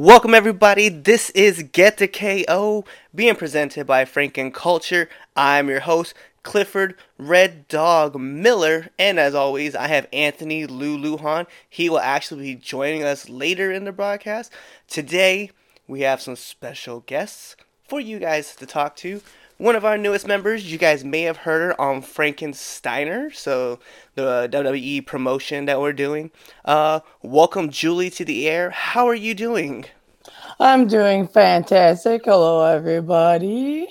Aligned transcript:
Welcome 0.00 0.34
everybody. 0.34 0.88
This 0.88 1.28
is 1.30 1.62
Get 1.72 1.98
the 1.98 2.08
KO 2.08 2.86
being 3.14 3.34
presented 3.34 3.86
by 3.86 4.06
Franken 4.06 4.54
Culture. 4.54 5.08
I'm 5.36 5.68
your 5.68 5.80
host 5.80 6.14
Clifford 6.42 6.94
Red 7.18 7.68
Dog 7.68 8.18
Miller, 8.18 8.88
and 8.98 9.18
as 9.18 9.34
always, 9.34 9.74
I 9.74 9.88
have 9.88 10.06
Anthony 10.12 10.66
Luluhan. 10.66 11.46
He 11.68 11.88
will 11.88 12.00
actually 12.00 12.54
be 12.54 12.60
joining 12.60 13.02
us 13.02 13.28
later 13.28 13.70
in 13.70 13.84
the 13.84 13.92
broadcast. 13.92 14.52
Today, 14.88 15.50
we 15.86 16.00
have 16.00 16.20
some 16.20 16.36
special 16.36 17.00
guests 17.00 17.56
for 17.86 18.00
you 18.00 18.18
guys 18.18 18.54
to 18.56 18.66
talk 18.66 18.96
to. 18.96 19.20
One 19.58 19.76
of 19.76 19.84
our 19.84 19.98
newest 19.98 20.26
members, 20.26 20.72
you 20.72 20.78
guys 20.78 21.04
may 21.04 21.22
have 21.22 21.36
heard 21.38 21.60
her 21.60 21.80
on 21.80 22.00
Frankensteiner, 22.00 23.34
so 23.34 23.78
the 24.14 24.48
WWE 24.50 25.04
promotion 25.04 25.66
that 25.66 25.80
we're 25.80 25.92
doing. 25.92 26.30
Uh, 26.64 27.00
welcome, 27.20 27.68
Julie, 27.68 28.08
to 28.10 28.24
the 28.24 28.48
air. 28.48 28.70
How 28.70 29.06
are 29.06 29.14
you 29.14 29.34
doing? 29.34 29.84
I'm 30.58 30.86
doing 30.86 31.28
fantastic. 31.28 32.24
Hello, 32.24 32.64
everybody. 32.64 33.88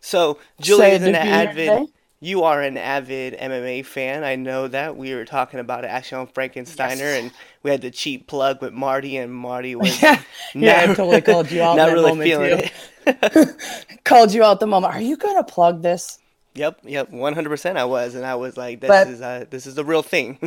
So, 0.00 0.38
Julie 0.60 0.88
is 0.88 1.02
an 1.02 1.14
avid. 1.14 1.88
You 2.22 2.42
are 2.42 2.60
an 2.60 2.76
avid 2.76 3.32
MMA 3.38 3.82
fan. 3.86 4.24
I 4.24 4.36
know 4.36 4.68
that. 4.68 4.94
We 4.94 5.14
were 5.14 5.24
talking 5.24 5.58
about 5.58 5.84
it 5.84 5.86
actually 5.86 6.20
on 6.20 6.26
Frankensteiner, 6.26 6.98
yes. 6.98 7.22
and 7.22 7.32
we 7.62 7.70
had 7.70 7.80
the 7.80 7.90
cheap 7.90 8.26
plug 8.26 8.60
with 8.60 8.74
Marty, 8.74 9.16
and 9.16 9.32
Marty 9.32 9.74
was 9.74 10.02
yeah, 10.02 10.20
yeah, 10.54 10.82
I 10.82 10.86
totally 10.88 11.20
called 11.22 11.50
you 11.50 11.62
out. 11.62 11.78
Not 11.78 11.92
really 11.92 12.22
feeling 12.22 12.58
too. 12.58 12.68
it. 13.06 14.04
called 14.04 14.34
you 14.34 14.44
out 14.44 14.60
the 14.60 14.66
moment. 14.66 14.94
Are 14.94 15.00
you 15.00 15.16
gonna 15.16 15.44
plug 15.44 15.80
this? 15.80 16.18
Yep, 16.56 16.80
yep, 16.84 17.10
one 17.10 17.32
hundred 17.32 17.48
percent. 17.48 17.78
I 17.78 17.86
was, 17.86 18.14
and 18.14 18.26
I 18.26 18.34
was 18.34 18.54
like, 18.58 18.80
"This 18.80 18.88
but, 18.88 19.08
is 19.08 19.22
a, 19.22 19.46
this 19.48 19.66
is 19.66 19.74
the 19.74 19.84
real 19.84 20.02
thing." 20.02 20.38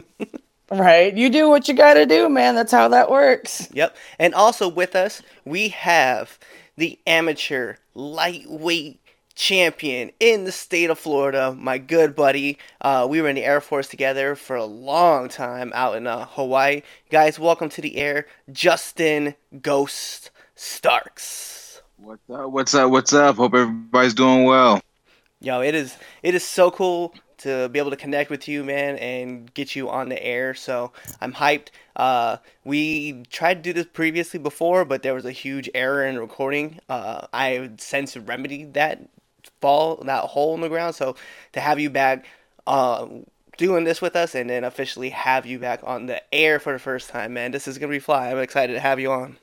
right, 0.72 1.12
you 1.12 1.32
do 1.32 1.50
what 1.50 1.68
you 1.68 1.74
got 1.74 1.96
to 1.96 2.06
do, 2.06 2.30
man. 2.30 2.54
That's 2.54 2.72
how 2.72 2.88
that 2.90 3.10
works. 3.10 3.68
Yep, 3.74 3.96
and 4.20 4.36
also 4.36 4.68
with 4.68 4.96
us 4.96 5.24
we 5.44 5.70
have 5.70 6.38
the 6.78 7.00
amateur 7.08 7.78
lightweight 7.96 9.00
champion 9.36 10.12
in 10.20 10.44
the 10.44 10.52
state 10.52 10.90
of 10.90 11.00
Florida, 11.00 11.56
my 11.58 11.78
good 11.78 12.16
buddy. 12.16 12.58
Uh, 12.82 13.08
we 13.10 13.22
were 13.22 13.30
in 13.30 13.36
the 13.36 13.44
Air 13.46 13.62
Force 13.62 13.88
together 13.88 14.36
for 14.36 14.56
a 14.56 14.66
long 14.66 15.30
time 15.30 15.72
out 15.74 15.96
in 15.96 16.08
uh, 16.08 16.26
Hawaii. 16.26 16.82
Guys, 17.10 17.40
welcome 17.40 17.70
to 17.70 17.82
the 17.82 17.98
air, 17.98 18.26
Justin 18.52 19.36
Ghost 19.62 20.32
Starks. 20.56 21.82
What's 21.98 22.30
up? 22.30 22.52
What's 22.52 22.76
up? 22.76 22.92
What's 22.92 23.14
up? 23.14 23.36
Hope 23.38 23.54
everybody's 23.54 24.14
doing 24.14 24.44
well. 24.44 24.82
Yo, 25.40 25.62
it 25.62 25.76
is 25.76 25.98
it 26.22 26.36
is 26.36 26.44
so 26.44 26.72
cool 26.72 27.14
to 27.40 27.68
be 27.70 27.80
able 27.80 27.90
to 27.90 27.98
connect 27.98 28.30
with 28.30 28.48
you, 28.48 28.64
man, 28.64 28.98
and 28.98 29.54
get 29.54 29.76
you 29.76 29.90
on 29.90 30.10
the 30.10 30.24
air. 30.24 30.54
So 30.54 30.94
I'm 31.20 31.34
hyped. 31.34 31.68
Uh, 31.96 32.38
we 32.64 33.24
tried 33.30 33.56
to 33.56 33.62
do 33.62 33.74
this 33.74 33.86
previously 33.86 34.40
before, 34.40 34.86
but 34.86 35.04
there 35.04 35.14
was 35.14 35.26
a 35.26 35.32
huge 35.32 35.70
error 35.76 36.06
in 36.06 36.18
recording. 36.18 36.80
Uh, 36.88 37.28
I 37.34 37.72
since 37.78 38.16
remedied 38.16 38.74
that 38.76 39.10
fall 39.64 39.96
that 40.04 40.26
hole 40.26 40.54
in 40.56 40.60
the 40.60 40.68
ground. 40.68 40.94
So 40.94 41.16
to 41.54 41.62
have 41.62 41.80
you 41.80 41.90
back 41.90 42.26
uh, 42.68 43.08
doing 43.58 43.86
this 43.86 44.02
with 44.02 44.14
us 44.18 44.36
and 44.36 44.50
then 44.50 44.66
officially 44.66 45.10
have 45.12 45.46
you 45.46 45.58
back 45.58 45.80
on 45.86 46.06
the 46.08 46.22
air 46.34 46.60
for 46.60 46.74
the 46.74 46.80
first 46.80 47.10
time, 47.10 47.34
man, 47.34 47.52
this 47.52 47.66
is 47.66 47.78
gonna 47.78 47.90
be 47.90 48.00
fly. 48.00 48.30
I'm 48.30 48.40
excited 48.40 48.74
to 48.74 48.82
have 48.82 49.00
you 49.00 49.10
on. 49.14 49.38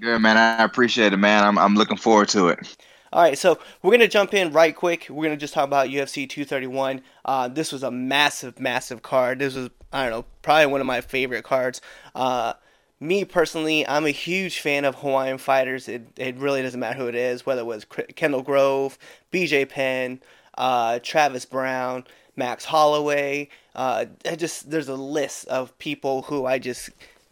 Good 0.00 0.20
man, 0.20 0.38
I 0.38 0.64
appreciate 0.64 1.12
it, 1.12 1.18
man. 1.18 1.44
I'm 1.44 1.58
I'm 1.58 1.74
looking 1.74 1.98
forward 1.98 2.28
to 2.30 2.48
it. 2.48 2.76
All 3.12 3.20
right, 3.20 3.36
so 3.36 3.58
we're 3.82 3.90
gonna 3.90 4.08
jump 4.08 4.32
in 4.32 4.50
right 4.50 4.74
quick. 4.74 5.08
We're 5.10 5.24
gonna 5.24 5.36
just 5.36 5.52
talk 5.52 5.64
about 5.64 5.88
UFC 5.88 6.26
231. 6.26 7.02
Uh, 7.26 7.48
this 7.48 7.70
was 7.70 7.82
a 7.82 7.90
massive, 7.90 8.58
massive 8.58 9.02
card. 9.02 9.40
This 9.40 9.54
was 9.54 9.68
I 9.92 10.04
don't 10.04 10.10
know, 10.10 10.24
probably 10.40 10.66
one 10.66 10.80
of 10.80 10.86
my 10.86 11.02
favorite 11.02 11.44
cards. 11.44 11.82
Uh, 12.14 12.54
me 13.00 13.24
personally, 13.24 13.86
I'm 13.86 14.06
a 14.06 14.10
huge 14.10 14.60
fan 14.60 14.84
of 14.84 14.96
Hawaiian 14.96 15.38
fighters. 15.38 15.88
It, 15.88 16.08
it 16.16 16.36
really 16.36 16.62
doesn't 16.62 16.80
matter 16.80 16.98
who 16.98 17.06
it 17.06 17.14
is, 17.14 17.46
whether 17.46 17.60
it 17.60 17.66
was 17.66 17.86
Kendall 18.16 18.42
Grove, 18.42 18.98
BJ 19.32 19.68
Penn, 19.68 20.20
uh, 20.56 20.98
Travis 21.02 21.44
Browne, 21.44 22.04
Max 22.36 22.64
Holloway. 22.64 23.48
Uh, 23.74 24.06
just 24.36 24.70
there's 24.70 24.88
a 24.88 24.96
list 24.96 25.46
of 25.48 25.76
people 25.78 26.22
who 26.22 26.46
I 26.46 26.58
just 26.58 26.90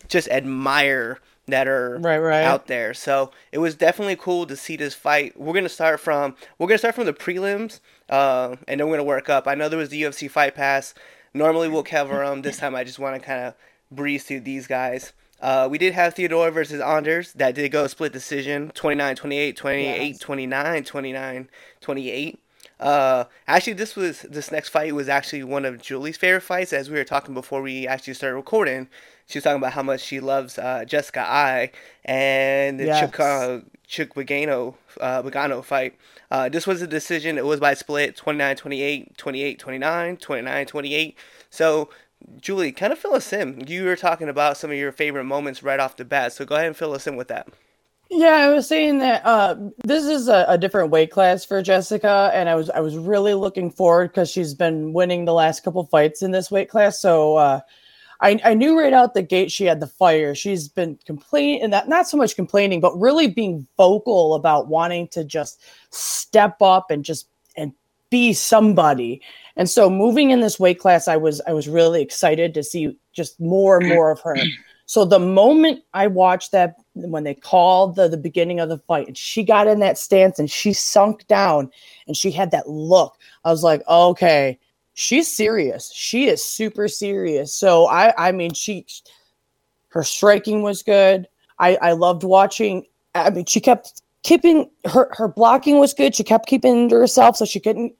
just 0.08 0.28
admire 0.28 1.18
that 1.48 1.68
are 1.68 1.98
right, 1.98 2.18
right. 2.18 2.44
out 2.44 2.66
there. 2.66 2.92
So 2.94 3.30
it 3.52 3.58
was 3.58 3.74
definitely 3.74 4.16
cool 4.16 4.46
to 4.46 4.56
see 4.56 4.76
this 4.76 4.94
fight. 4.94 5.38
We're 5.38 5.54
gonna 5.54 5.68
start 5.68 6.00
from 6.00 6.36
we're 6.58 6.68
gonna 6.68 6.78
start 6.78 6.94
from 6.94 7.06
the 7.06 7.12
prelims, 7.12 7.80
uh, 8.08 8.56
and 8.68 8.80
then 8.80 8.88
we're 8.88 8.96
gonna 8.96 9.04
work 9.04 9.28
up. 9.28 9.48
I 9.48 9.54
know 9.54 9.68
there 9.68 9.78
was 9.78 9.88
the 9.88 10.02
UFC 10.02 10.30
Fight 10.30 10.54
Pass. 10.54 10.94
Normally 11.34 11.68
we'll 11.68 11.82
cover 11.82 12.24
them. 12.24 12.42
This 12.42 12.58
time 12.58 12.74
I 12.74 12.84
just 12.84 12.98
want 12.98 13.20
to 13.20 13.24
kind 13.24 13.44
of 13.44 13.54
breeze 13.90 14.24
through 14.24 14.40
these 14.40 14.66
guys. 14.66 15.12
Uh, 15.40 15.68
we 15.70 15.78
did 15.78 15.92
have 15.92 16.14
Theodore 16.14 16.50
versus 16.50 16.80
Anders. 16.80 17.32
That 17.34 17.54
did 17.54 17.70
go 17.70 17.86
split 17.86 18.12
decision 18.12 18.70
29 18.74 19.16
28, 19.16 19.56
28 19.56 20.20
29, 20.20 20.84
29 20.84 21.48
28. 21.80 22.40
Uh, 22.78 23.24
actually, 23.48 23.72
this 23.72 23.96
was 23.96 24.22
this 24.22 24.50
next 24.50 24.68
fight 24.68 24.94
was 24.94 25.08
actually 25.08 25.42
one 25.42 25.64
of 25.64 25.80
Julie's 25.80 26.16
favorite 26.16 26.42
fights. 26.42 26.72
As 26.72 26.90
we 26.90 26.96
were 26.98 27.04
talking 27.04 27.32
before 27.32 27.62
we 27.62 27.86
actually 27.86 28.14
started 28.14 28.36
recording, 28.36 28.88
she 29.26 29.38
was 29.38 29.44
talking 29.44 29.58
about 29.58 29.72
how 29.72 29.82
much 29.82 30.00
she 30.02 30.20
loves 30.20 30.58
uh, 30.58 30.84
Jessica 30.84 31.20
Eye 31.20 31.70
and 32.04 32.78
the 32.78 32.86
yes. 32.86 33.00
Chuk 33.00 33.20
uh, 33.20 33.60
Chuk 33.88 34.14
Bagano 34.14 34.74
uh, 35.00 35.22
Bagano 35.22 35.64
fight. 35.64 35.96
Uh, 36.30 36.48
this 36.48 36.66
was 36.66 36.82
a 36.82 36.86
decision. 36.86 37.38
It 37.38 37.46
was 37.46 37.60
by 37.60 37.74
split 37.74 38.16
29-28, 38.16 39.16
28-29, 39.16 40.20
29-28. 40.20 41.14
So 41.50 41.88
Julie, 42.40 42.72
kind 42.72 42.92
of 42.92 42.98
fill 42.98 43.14
us 43.14 43.32
in. 43.32 43.64
You 43.66 43.84
were 43.84 43.96
talking 43.96 44.28
about 44.28 44.56
some 44.56 44.70
of 44.70 44.76
your 44.76 44.92
favorite 44.92 45.24
moments 45.24 45.62
right 45.62 45.80
off 45.80 45.96
the 45.96 46.04
bat, 46.04 46.32
so 46.32 46.44
go 46.44 46.54
ahead 46.54 46.66
and 46.66 46.76
fill 46.76 46.92
us 46.92 47.06
in 47.06 47.16
with 47.16 47.28
that. 47.28 47.48
Yeah, 48.08 48.34
I 48.34 48.48
was 48.48 48.68
saying 48.68 48.98
that 48.98 49.24
uh, 49.26 49.56
this 49.84 50.04
is 50.04 50.28
a, 50.28 50.44
a, 50.48 50.56
different 50.56 50.90
weight 50.90 51.10
class 51.10 51.44
for 51.44 51.60
Jessica, 51.60 52.30
and 52.32 52.48
I 52.48 52.54
was 52.54 52.70
I 52.70 52.78
was 52.78 52.96
really 52.96 53.34
looking 53.34 53.68
forward 53.68 54.08
because 54.08 54.30
she's 54.30 54.54
been 54.54 54.92
winning 54.92 55.24
the 55.24 55.32
last 55.32 55.64
couple 55.64 55.84
fights 55.86 56.22
in 56.22 56.30
this 56.30 56.48
weight 56.48 56.68
class. 56.68 57.00
So 57.00 57.36
uh, 57.36 57.60
I, 58.20 58.38
I 58.44 58.54
knew 58.54 58.78
right 58.78 58.92
out 58.92 59.14
the 59.14 59.22
gate 59.22 59.50
she 59.50 59.64
had 59.64 59.80
the 59.80 59.88
fire. 59.88 60.36
She's 60.36 60.68
been 60.68 60.98
complaining, 61.04 61.62
and 61.62 61.72
that 61.72 61.88
not 61.88 62.06
so 62.06 62.16
much 62.16 62.36
complaining, 62.36 62.80
but 62.80 62.96
really 62.96 63.26
being 63.26 63.66
vocal 63.76 64.34
about 64.34 64.68
wanting 64.68 65.08
to 65.08 65.24
just 65.24 65.64
step 65.90 66.62
up 66.62 66.90
and 66.90 67.04
just 67.04 67.28
be 68.10 68.32
somebody. 68.32 69.20
And 69.56 69.68
so 69.68 69.88
moving 69.88 70.30
in 70.30 70.40
this 70.40 70.60
weight 70.60 70.78
class, 70.78 71.08
I 71.08 71.16
was 71.16 71.40
I 71.46 71.52
was 71.52 71.68
really 71.68 72.02
excited 72.02 72.54
to 72.54 72.62
see 72.62 72.96
just 73.12 73.40
more 73.40 73.78
and 73.78 73.88
more 73.88 74.10
of 74.10 74.20
her. 74.20 74.36
So 74.88 75.04
the 75.04 75.18
moment 75.18 75.82
I 75.94 76.06
watched 76.06 76.52
that 76.52 76.76
when 76.94 77.24
they 77.24 77.34
called 77.34 77.96
the, 77.96 78.06
the 78.06 78.16
beginning 78.16 78.60
of 78.60 78.68
the 78.68 78.78
fight 78.78 79.08
and 79.08 79.18
she 79.18 79.42
got 79.42 79.66
in 79.66 79.80
that 79.80 79.98
stance 79.98 80.38
and 80.38 80.48
she 80.48 80.72
sunk 80.72 81.26
down 81.26 81.72
and 82.06 82.16
she 82.16 82.30
had 82.30 82.52
that 82.52 82.68
look, 82.68 83.18
I 83.44 83.50
was 83.50 83.64
like, 83.64 83.82
okay, 83.88 84.60
she's 84.94 85.26
serious. 85.26 85.90
She 85.92 86.28
is 86.28 86.44
super 86.44 86.86
serious. 86.86 87.52
So 87.52 87.88
I 87.88 88.28
I 88.28 88.30
mean 88.30 88.54
she 88.54 88.86
her 89.88 90.04
striking 90.04 90.62
was 90.62 90.82
good. 90.82 91.26
I, 91.58 91.76
I 91.76 91.92
loved 91.92 92.22
watching. 92.22 92.84
I 93.14 93.30
mean, 93.30 93.46
she 93.46 93.60
kept 93.60 94.02
keeping 94.26 94.68
her 94.86 95.08
her 95.12 95.28
blocking 95.28 95.78
was 95.78 95.94
good. 95.94 96.12
She 96.12 96.24
kept 96.24 96.48
keeping 96.48 96.88
to 96.88 96.96
herself, 96.96 97.36
so 97.36 97.44
she 97.44 97.60
couldn't 97.60 97.94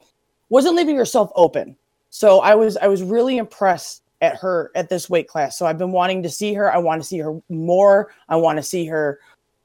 wasn't 0.49 0.75
leaving 0.75 0.97
herself 0.97 1.31
open. 1.37 1.77
So 2.11 2.41
I 2.41 2.57
was 2.57 2.77
I 2.79 2.89
was 2.89 3.03
really 3.03 3.39
impressed 3.39 4.03
at 4.21 4.37
her 4.39 4.73
at 4.75 4.89
this 4.89 5.09
weight 5.09 5.29
class. 5.29 5.57
So 5.57 5.67
I've 5.67 5.79
been 5.79 5.93
wanting 5.93 6.25
to 6.25 6.29
see 6.29 6.53
her. 6.55 6.73
I 6.73 6.79
want 6.79 7.01
to 7.01 7.07
see 7.07 7.19
her 7.19 7.41
more. 7.49 8.13
I 8.29 8.35
want 8.35 8.57
to 8.57 8.63
see 8.65 8.87
her 8.87 9.21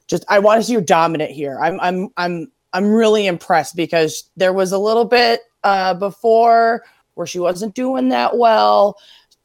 just 0.05 0.23
I 0.29 0.37
want 0.37 0.61
to 0.61 0.67
see 0.67 0.75
her 0.75 0.81
dominant 0.81 1.31
here. 1.31 1.57
I'm 1.59 1.79
I'm 1.79 2.09
I'm 2.17 2.51
I'm 2.73 2.93
really 2.93 3.25
impressed 3.25 3.75
because 3.75 4.29
there 4.37 4.53
was 4.53 4.71
a 4.71 4.77
little 4.77 5.05
bit 5.05 5.41
uh 5.63 5.95
before 5.95 6.83
where 7.15 7.25
she 7.25 7.39
wasn't 7.39 7.73
doing 7.73 8.09
that 8.09 8.37
well. 8.37 8.99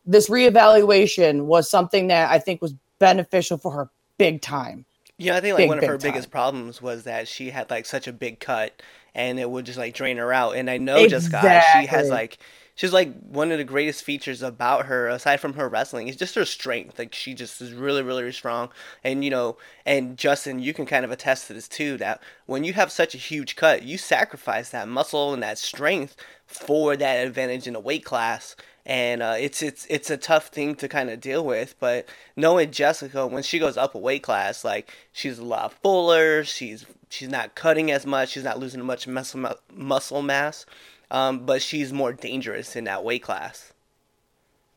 This 0.04 0.28
reevaluation 0.28 1.46
was 1.46 1.70
something 1.70 2.08
that 2.08 2.30
I 2.30 2.38
think 2.38 2.60
was 2.60 2.74
beneficial 2.98 3.56
for 3.56 3.72
her 3.72 3.88
big 4.18 4.42
time. 4.42 4.84
Yeah, 5.18 5.36
I 5.36 5.40
think 5.40 5.54
like 5.54 5.62
big, 5.62 5.68
one 5.68 5.78
of 5.78 5.84
her 5.84 5.98
time. 5.98 6.12
biggest 6.12 6.30
problems 6.30 6.82
was 6.82 7.04
that 7.04 7.28
she 7.28 7.50
had 7.50 7.70
like 7.70 7.86
such 7.86 8.06
a 8.06 8.12
big 8.12 8.40
cut 8.40 8.80
and 9.14 9.40
it 9.40 9.50
would 9.50 9.64
just 9.64 9.78
like 9.78 9.94
drain 9.94 10.18
her 10.18 10.32
out. 10.32 10.56
And 10.56 10.68
I 10.68 10.78
know 10.78 10.96
exactly. 10.96 11.48
Jessica, 11.48 11.64
she 11.72 11.86
has 11.86 12.10
like 12.10 12.38
she's 12.76 12.92
like 12.92 13.12
one 13.22 13.50
of 13.50 13.58
the 13.58 13.64
greatest 13.64 14.04
features 14.04 14.42
about 14.42 14.86
her 14.86 15.08
aside 15.08 15.38
from 15.38 15.54
her 15.54 15.68
wrestling 15.68 16.06
is 16.06 16.14
just 16.14 16.36
her 16.36 16.44
strength 16.44 16.98
like 16.98 17.12
she 17.12 17.34
just 17.34 17.60
is 17.60 17.72
really 17.72 18.02
really 18.02 18.30
strong 18.30 18.68
and 19.02 19.24
you 19.24 19.30
know 19.30 19.56
and 19.84 20.16
justin 20.16 20.60
you 20.60 20.72
can 20.72 20.86
kind 20.86 21.04
of 21.04 21.10
attest 21.10 21.48
to 21.48 21.54
this 21.54 21.66
too 21.66 21.96
that 21.96 22.22
when 22.44 22.62
you 22.62 22.74
have 22.74 22.92
such 22.92 23.14
a 23.14 23.18
huge 23.18 23.56
cut 23.56 23.82
you 23.82 23.98
sacrifice 23.98 24.68
that 24.68 24.86
muscle 24.86 25.34
and 25.34 25.42
that 25.42 25.58
strength 25.58 26.16
for 26.46 26.96
that 26.96 27.26
advantage 27.26 27.66
in 27.66 27.74
a 27.74 27.80
weight 27.80 28.04
class 28.04 28.54
and 28.86 29.20
uh, 29.20 29.34
it's 29.36 29.62
it's 29.62 29.84
it's 29.90 30.10
a 30.10 30.16
tough 30.16 30.46
thing 30.46 30.76
to 30.76 30.88
kind 30.88 31.10
of 31.10 31.20
deal 31.20 31.44
with. 31.44 31.74
But 31.80 32.08
knowing 32.36 32.70
Jessica, 32.70 33.26
when 33.26 33.42
she 33.42 33.58
goes 33.58 33.76
up 33.76 33.96
a 33.96 33.98
weight 33.98 34.22
class, 34.22 34.64
like 34.64 34.94
she's 35.12 35.38
a 35.38 35.44
lot 35.44 35.72
fuller. 35.82 36.44
She's 36.44 36.86
she's 37.10 37.28
not 37.28 37.56
cutting 37.56 37.90
as 37.90 38.06
much. 38.06 38.30
She's 38.30 38.44
not 38.44 38.60
losing 38.60 38.80
much 38.82 39.08
muscle 39.08 39.56
muscle 39.74 40.22
mass, 40.22 40.64
um, 41.10 41.40
but 41.44 41.60
she's 41.62 41.92
more 41.92 42.12
dangerous 42.12 42.76
in 42.76 42.84
that 42.84 43.02
weight 43.02 43.24
class. 43.24 43.72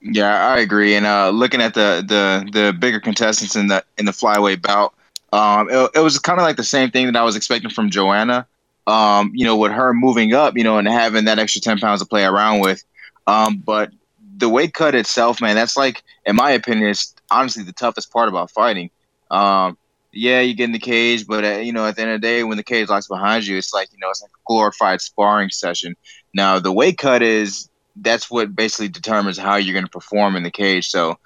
Yeah, 0.02 0.48
I 0.48 0.60
agree. 0.60 0.96
And 0.96 1.06
uh, 1.06 1.30
looking 1.30 1.62
at 1.62 1.76
the, 1.76 2.04
the 2.06 2.50
the 2.52 2.74
bigger 2.74 3.00
contestants 3.00 3.56
in 3.56 3.68
the 3.68 3.84
in 4.00 4.06
the 4.06 4.12
flyweight 4.12 4.64
bout, 4.64 4.96
um, 5.34 5.70
it, 5.70 5.92
it 5.96 6.00
was 6.00 6.18
kind 6.18 6.40
of 6.40 6.44
like 6.44 6.58
the 6.58 6.64
same 6.64 6.90
thing 6.90 7.06
that 7.06 7.16
I 7.16 7.24
was 7.24 7.36
expecting 7.36 7.70
from 7.70 7.92
Joanna. 7.92 8.48
Um, 8.88 9.32
you 9.36 9.46
know, 9.46 9.56
with 9.56 9.72
her 9.72 9.94
moving 9.94 10.34
up, 10.34 10.58
you 10.58 10.64
know, 10.64 10.80
and 10.80 10.88
having 10.88 11.26
that 11.26 11.38
extra 11.38 11.62
ten 11.62 11.78
pounds 11.78 12.02
to 12.02 12.08
play 12.08 12.24
around 12.24 12.62
with. 12.62 12.84
Um, 13.28 13.62
but 13.64 13.92
the 14.40 14.50
weight 14.50 14.74
cut 14.74 14.96
itself, 14.96 15.42
man, 15.42 15.56
that's 15.56 15.76
like, 15.78 16.04
in 16.26 16.36
my 16.36 16.52
opinion, 16.52 16.90
it's 16.90 17.14
honestly 17.30 17.64
the 17.64 17.74
toughest 17.74 18.12
part 18.12 18.30
about 18.30 18.50
fighting. 18.50 18.90
Um, 19.30 19.78
yeah, 20.12 20.40
you 20.40 20.56
get 20.56 20.66
in 20.66 20.72
the 20.72 20.80
cage, 20.80 21.28
but 21.28 21.44
uh, 21.44 21.58
you 21.58 21.72
know, 21.72 21.86
at 21.86 21.96
the 21.96 22.02
end 22.02 22.12
of 22.12 22.22
the 22.22 22.28
day, 22.28 22.44
when 22.44 22.58
the 22.58 22.64
cage 22.64 22.90
locks 22.90 23.08
behind 23.08 23.46
you, 23.46 23.58
it's 23.58 23.74
like 23.74 23.90
you 23.92 24.00
know, 24.00 24.10
it's 24.10 24.22
like 24.22 24.32
a 24.32 24.42
glorified 24.48 25.02
sparring 25.02 25.50
session. 25.50 25.96
Now, 26.34 26.58
the 26.58 26.72
weight 26.72 26.98
cut 26.98 27.22
is 27.22 27.70
that's 27.98 28.32
what 28.32 28.56
basically 28.56 28.88
determines 28.88 29.38
how 29.38 29.58
you're 29.58 29.74
going 29.74 29.86
to 29.86 29.92
perform 29.92 30.36
in 30.36 30.44
the 30.44 30.52
cage. 30.52 30.90
So, 30.90 31.20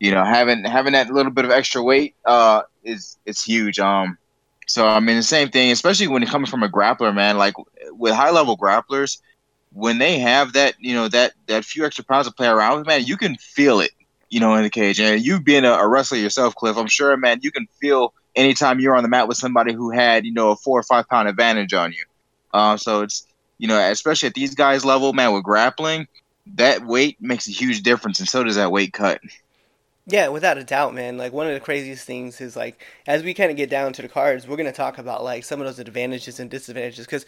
you 0.00 0.10
know, 0.10 0.24
having 0.24 0.64
having 0.64 0.94
that 0.94 1.10
little 1.10 1.30
bit 1.30 1.44
of 1.44 1.50
extra 1.52 1.82
weight 1.82 2.16
uh, 2.24 2.62
is 2.82 3.16
it's 3.26 3.44
huge. 3.44 3.78
Um, 3.78 4.18
so 4.66 4.88
I 4.88 4.98
mean, 4.98 5.16
the 5.16 5.22
same 5.22 5.50
thing, 5.50 5.70
especially 5.70 6.08
when 6.08 6.22
it 6.24 6.28
comes 6.28 6.48
from 6.48 6.64
a 6.64 6.68
grappler, 6.68 7.14
man. 7.14 7.38
Like 7.38 7.54
with 7.92 8.14
high 8.14 8.30
level 8.30 8.56
grapplers, 8.56 9.20
when 9.76 9.98
they 9.98 10.18
have 10.18 10.54
that, 10.54 10.74
you 10.78 10.94
know, 10.94 11.06
that 11.06 11.34
that 11.48 11.62
few 11.62 11.84
extra 11.84 12.02
pounds 12.02 12.26
to 12.26 12.32
play 12.32 12.48
around 12.48 12.78
with, 12.78 12.86
man, 12.86 13.04
you 13.04 13.18
can 13.18 13.36
feel 13.36 13.80
it, 13.80 13.90
you 14.30 14.40
know, 14.40 14.54
in 14.54 14.62
the 14.62 14.70
cage. 14.70 14.98
And 14.98 15.22
you 15.22 15.38
being 15.38 15.66
a, 15.66 15.72
a 15.72 15.86
wrestler 15.86 16.16
yourself, 16.16 16.54
Cliff, 16.54 16.78
I'm 16.78 16.86
sure, 16.86 17.14
man, 17.18 17.40
you 17.42 17.50
can 17.50 17.68
feel 17.78 18.14
anytime 18.34 18.80
you're 18.80 18.96
on 18.96 19.02
the 19.02 19.08
mat 19.10 19.28
with 19.28 19.36
somebody 19.36 19.74
who 19.74 19.90
had, 19.90 20.24
you 20.24 20.32
know, 20.32 20.50
a 20.50 20.56
four 20.56 20.80
or 20.80 20.82
five 20.82 21.06
pound 21.08 21.28
advantage 21.28 21.74
on 21.74 21.92
you. 21.92 22.04
Uh, 22.54 22.78
so 22.78 23.02
it's 23.02 23.26
you 23.58 23.68
know, 23.68 23.78
especially 23.78 24.28
at 24.28 24.34
these 24.34 24.54
guys' 24.54 24.84
level, 24.84 25.12
man, 25.12 25.32
with 25.34 25.44
grappling, 25.44 26.08
that 26.54 26.86
weight 26.86 27.20
makes 27.20 27.46
a 27.46 27.52
huge 27.52 27.82
difference, 27.82 28.18
and 28.18 28.28
so 28.28 28.44
does 28.44 28.56
that 28.56 28.72
weight 28.72 28.94
cut. 28.94 29.20
Yeah, 30.06 30.28
without 30.28 30.56
a 30.56 30.64
doubt, 30.64 30.94
man. 30.94 31.18
Like 31.18 31.32
one 31.32 31.48
of 31.48 31.52
the 31.52 31.60
craziest 31.60 32.06
things 32.06 32.40
is 32.40 32.56
like 32.56 32.82
as 33.06 33.22
we 33.22 33.34
kind 33.34 33.50
of 33.50 33.58
get 33.58 33.68
down 33.68 33.92
to 33.92 34.02
the 34.02 34.08
cards, 34.08 34.48
we're 34.48 34.56
gonna 34.56 34.72
talk 34.72 34.96
about 34.96 35.22
like 35.22 35.44
some 35.44 35.60
of 35.60 35.66
those 35.66 35.80
advantages 35.80 36.40
and 36.40 36.48
disadvantages 36.48 37.04
because 37.04 37.26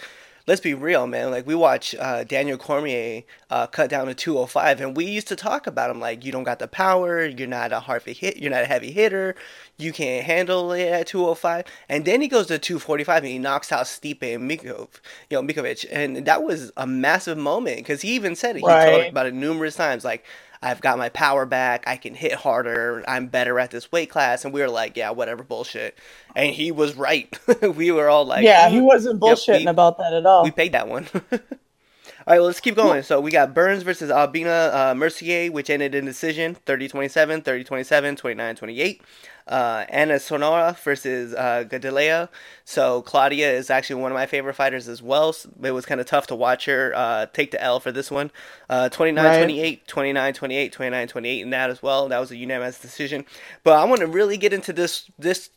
let's 0.49 0.62
be 0.62 0.73
real, 0.73 1.06
man. 1.06 1.31
Like 1.31 1.47
we 1.47 1.55
watch 1.55 1.95
uh, 1.95 2.25
Daniel 2.25 2.56
Cormier 2.56 3.23
uh, 3.50 3.67
cut 3.67 3.91
down 3.91 4.06
to 4.06 4.15
205, 4.15 4.81
and 4.81 4.97
we 4.97 5.05
used 5.05 5.29
to 5.29 5.37
talk 5.37 5.67
about 5.67 5.91
him 5.91 6.00
like 6.00 6.25
you 6.25 6.33
don't 6.33 6.45
got 6.45 6.59
the 6.59 6.67
power, 6.67 7.25
you're 7.25 7.47
not 7.47 7.71
a 7.71 7.81
hard 7.81 8.03
hit, 8.03 8.39
you're 8.39 8.50
not 8.50 8.62
a 8.62 8.67
heavy 8.67 8.91
hitter, 8.91 9.37
you 9.77 9.93
can't 9.93 10.25
handle 10.25 10.73
it 10.73 10.89
at 10.89 11.06
205. 11.06 11.65
And 11.89 12.05
then 12.06 12.23
he 12.23 12.29
goes 12.29 12.47
to 12.47 12.59
245 12.59 13.23
and 13.23 13.33
he 13.33 13.39
knocks 13.39 13.71
out 13.71 13.85
Stipe 13.85 14.23
and 14.23 14.50
Mikov, 14.50 14.89
you 15.29 15.41
know, 15.41 15.43
Mikovic, 15.43 15.85
and 15.93 16.25
that 16.25 16.43
was 16.43 16.73
a 16.77 16.87
massive 16.87 17.37
moment 17.37 17.77
because 17.77 18.01
he 18.01 18.15
even 18.15 18.35
said 18.35 18.56
it. 18.56 18.62
Right. 18.62 18.91
He 18.91 18.99
talked 18.99 19.11
about 19.11 19.27
it 19.27 19.35
numerous 19.35 19.77
times, 19.77 20.05
like. 20.05 20.25
I've 20.62 20.81
got 20.81 20.99
my 20.99 21.08
power 21.08 21.46
back. 21.46 21.84
I 21.87 21.96
can 21.96 22.14
hit 22.14 22.32
harder. 22.32 23.05
I'm 23.06 23.28
better 23.28 23.58
at 23.60 23.70
this 23.70 23.90
weight 23.93 24.10
class. 24.10 24.44
And 24.44 24.52
we 24.52 24.60
were 24.60 24.69
like, 24.69 24.96
yeah, 24.96 25.10
whatever, 25.10 25.43
bullshit. 25.43 25.99
And 26.34 26.52
he 26.52 26.72
was 26.72 26.96
right. 26.96 27.37
we 27.62 27.90
were 27.93 28.08
all 28.08 28.25
like, 28.25 28.44
yeah, 28.44 28.69
he 28.69 28.81
wasn't 28.81 29.20
bullshitting 29.20 29.49
yep, 29.49 29.60
we, 29.60 29.66
about 29.66 29.99
that 29.99 30.12
at 30.12 30.26
all. 30.26 30.44
We 30.44 30.50
paid 30.50 30.72
that 30.72 30.88
one. 30.88 31.06
all 31.14 31.20
right, 31.32 32.38
well, 32.38 32.44
let's 32.44 32.60
keep 32.60 32.75
going. 32.75 33.02
So 33.02 33.20
we 33.20 33.31
got 33.31 33.55
Burns 33.55 33.82
versus 33.82 34.10
Albina 34.10 34.70
uh, 34.72 34.94
Mercier, 34.96 35.52
which 35.52 35.70
ended 35.70 35.94
in 35.94 36.05
decision 36.05 36.55
30 36.55 36.88
27, 36.88 37.43
30 37.43 37.64
27, 37.64 38.16
29 38.16 38.56
28 38.56 39.02
uh, 39.49 39.85
Ana 39.89 40.19
Sonora 40.19 40.77
versus 40.83 41.35
uh. 41.35 42.27
So 42.65 43.03
Claudia 43.03 43.50
is 43.50 43.71
actually 43.71 44.03
one 44.03 44.12
of 44.12 44.17
my 44.17 44.27
favorite 44.27 44.55
fighters 44.55 44.89
as 44.89 45.03
well. 45.03 45.35
It 45.62 45.71
was 45.71 45.87
kind 45.87 46.00
of 46.00 46.06
tough 46.06 46.27
to 46.29 46.35
watch 46.35 46.67
her 46.67 46.93
uh, 46.95 47.27
take 47.27 47.50
the 47.50 47.62
L 47.62 47.81
for 47.81 47.91
this 47.91 48.11
one. 48.11 48.31
Uh, 48.69 48.89
29 48.89 49.25
right. 49.25 49.39
28, 49.39 49.87
29 49.87 50.35
28, 50.35 50.73
29 50.73 51.09
28 51.09 51.41
in 51.41 51.50
that 51.50 51.71
as 51.71 51.83
well. 51.83 52.09
That 52.09 52.19
was 52.19 52.31
a 52.31 52.37
unanimous 52.37 52.79
decision. 52.79 53.25
But 53.65 53.79
I 53.79 53.85
want 53.85 54.00
to 54.00 54.06
really 54.06 54.37
get 54.37 54.53
into 54.53 54.73
this 54.73 55.11
this 55.19 55.51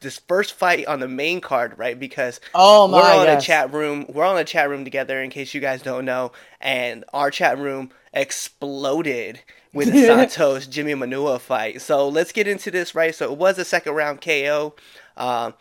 this 0.00 0.18
first 0.18 0.54
fight 0.54 0.86
on 0.86 1.00
the 1.00 1.08
main 1.08 1.40
card, 1.40 1.78
right? 1.78 1.98
Because 1.98 2.40
oh 2.54 2.88
my, 2.88 2.98
we're 2.98 3.20
on 3.20 3.26
yes. 3.26 3.42
a 3.42 3.46
chat 3.46 3.72
room. 3.72 4.06
We're 4.08 4.24
on 4.24 4.38
a 4.38 4.44
chat 4.44 4.68
room 4.68 4.84
together. 4.84 5.22
In 5.22 5.30
case 5.30 5.54
you 5.54 5.60
guys 5.60 5.82
don't 5.82 6.04
know, 6.04 6.32
and 6.60 7.04
our 7.12 7.30
chat 7.30 7.58
room 7.58 7.90
exploded 8.12 9.40
with 9.72 9.92
the 9.92 10.02
Santos 10.06 10.66
Jimi 10.66 10.94
Manuwa 10.94 11.40
fight. 11.40 11.80
So 11.80 12.08
let's 12.08 12.32
get 12.32 12.48
into 12.48 12.70
this, 12.70 12.94
right? 12.94 13.14
So 13.14 13.32
it 13.32 13.38
was 13.38 13.58
a 13.58 13.64
second 13.64 13.94
round 13.94 14.20
KO. 14.20 14.74
Um, 15.16 15.54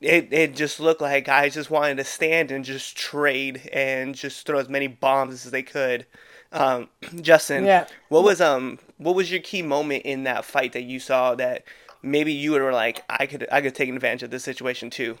it, 0.00 0.32
it 0.32 0.56
just 0.56 0.80
looked 0.80 1.00
like 1.00 1.26
guys 1.26 1.54
just 1.54 1.70
wanted 1.70 1.98
to 1.98 2.04
stand 2.04 2.50
and 2.50 2.64
just 2.64 2.96
trade 2.96 3.68
and 3.72 4.14
just 4.14 4.46
throw 4.46 4.58
as 4.58 4.68
many 4.68 4.86
bombs 4.86 5.44
as 5.46 5.50
they 5.50 5.62
could. 5.62 6.06
Um, 6.52 6.88
Justin, 7.20 7.64
yeah. 7.64 7.86
what 8.08 8.24
was 8.24 8.40
um 8.40 8.78
what 8.96 9.14
was 9.14 9.30
your 9.30 9.40
key 9.40 9.62
moment 9.62 10.04
in 10.04 10.24
that 10.24 10.44
fight 10.44 10.72
that 10.72 10.84
you 10.84 11.00
saw 11.00 11.34
that 11.34 11.64
maybe 12.02 12.32
you 12.32 12.52
were 12.52 12.72
like 12.72 13.04
I 13.08 13.26
could 13.26 13.46
I 13.50 13.60
could 13.60 13.74
take 13.74 13.88
advantage 13.88 14.22
of 14.22 14.30
this 14.30 14.44
situation 14.44 14.90
too? 14.90 15.18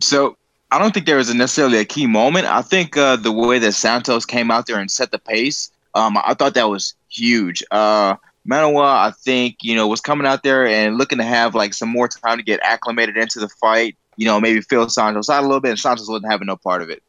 So 0.00 0.36
I 0.70 0.78
don't 0.78 0.92
think 0.92 1.06
there 1.06 1.16
was 1.16 1.32
necessarily 1.32 1.78
a 1.78 1.84
key 1.84 2.06
moment. 2.06 2.46
I 2.46 2.62
think 2.62 2.96
uh, 2.96 3.16
the 3.16 3.32
way 3.32 3.58
that 3.60 3.72
Santos 3.72 4.26
came 4.26 4.50
out 4.50 4.66
there 4.66 4.80
and 4.80 4.90
set 4.90 5.12
the 5.12 5.18
pace 5.18 5.70
um, 5.94 6.18
I 6.24 6.34
thought 6.34 6.54
that 6.54 6.68
was 6.68 6.94
huge. 7.08 7.62
Uh, 7.70 8.16
Manuwa, 8.48 8.84
I 8.84 9.12
think, 9.12 9.58
you 9.62 9.74
know, 9.74 9.86
was 9.86 10.00
coming 10.00 10.26
out 10.26 10.42
there 10.42 10.66
and 10.66 10.98
looking 10.98 11.18
to 11.18 11.24
have 11.24 11.54
like 11.54 11.72
some 11.72 11.88
more 11.88 12.08
time 12.08 12.36
to 12.36 12.42
get 12.42 12.60
acclimated 12.62 13.16
into 13.16 13.40
the 13.40 13.48
fight. 13.48 13.96
You 14.16 14.26
know, 14.26 14.40
maybe 14.40 14.60
feel 14.60 14.88
Santos 14.88 15.30
out 15.30 15.42
a 15.42 15.46
little 15.46 15.60
bit, 15.60 15.70
and 15.70 15.78
Santos 15.78 16.08
wasn't 16.08 16.30
having 16.30 16.46
no 16.46 16.56
part 16.56 16.82
of 16.82 16.90
it. 16.90 17.02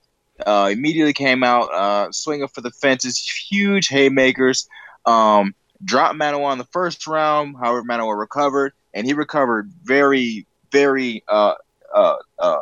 Uh, 0.45 0.69
immediately 0.71 1.13
came 1.13 1.43
out 1.43 1.71
uh, 1.73 2.11
swinging 2.11 2.47
for 2.47 2.61
the 2.61 2.71
fences, 2.71 3.17
huge 3.49 3.87
haymakers. 3.87 4.67
Um, 5.05 5.53
dropped 5.83 6.17
Manuwa 6.17 6.51
in 6.51 6.57
the 6.57 6.65
first 6.65 7.05
round. 7.07 7.55
However, 7.57 7.83
Manuwa 7.83 8.17
recovered, 8.17 8.73
and 8.93 9.05
he 9.05 9.13
recovered 9.13 9.71
very, 9.83 10.45
very 10.71 11.23
uh, 11.27 11.55
uh, 11.93 12.15
uh, 12.39 12.57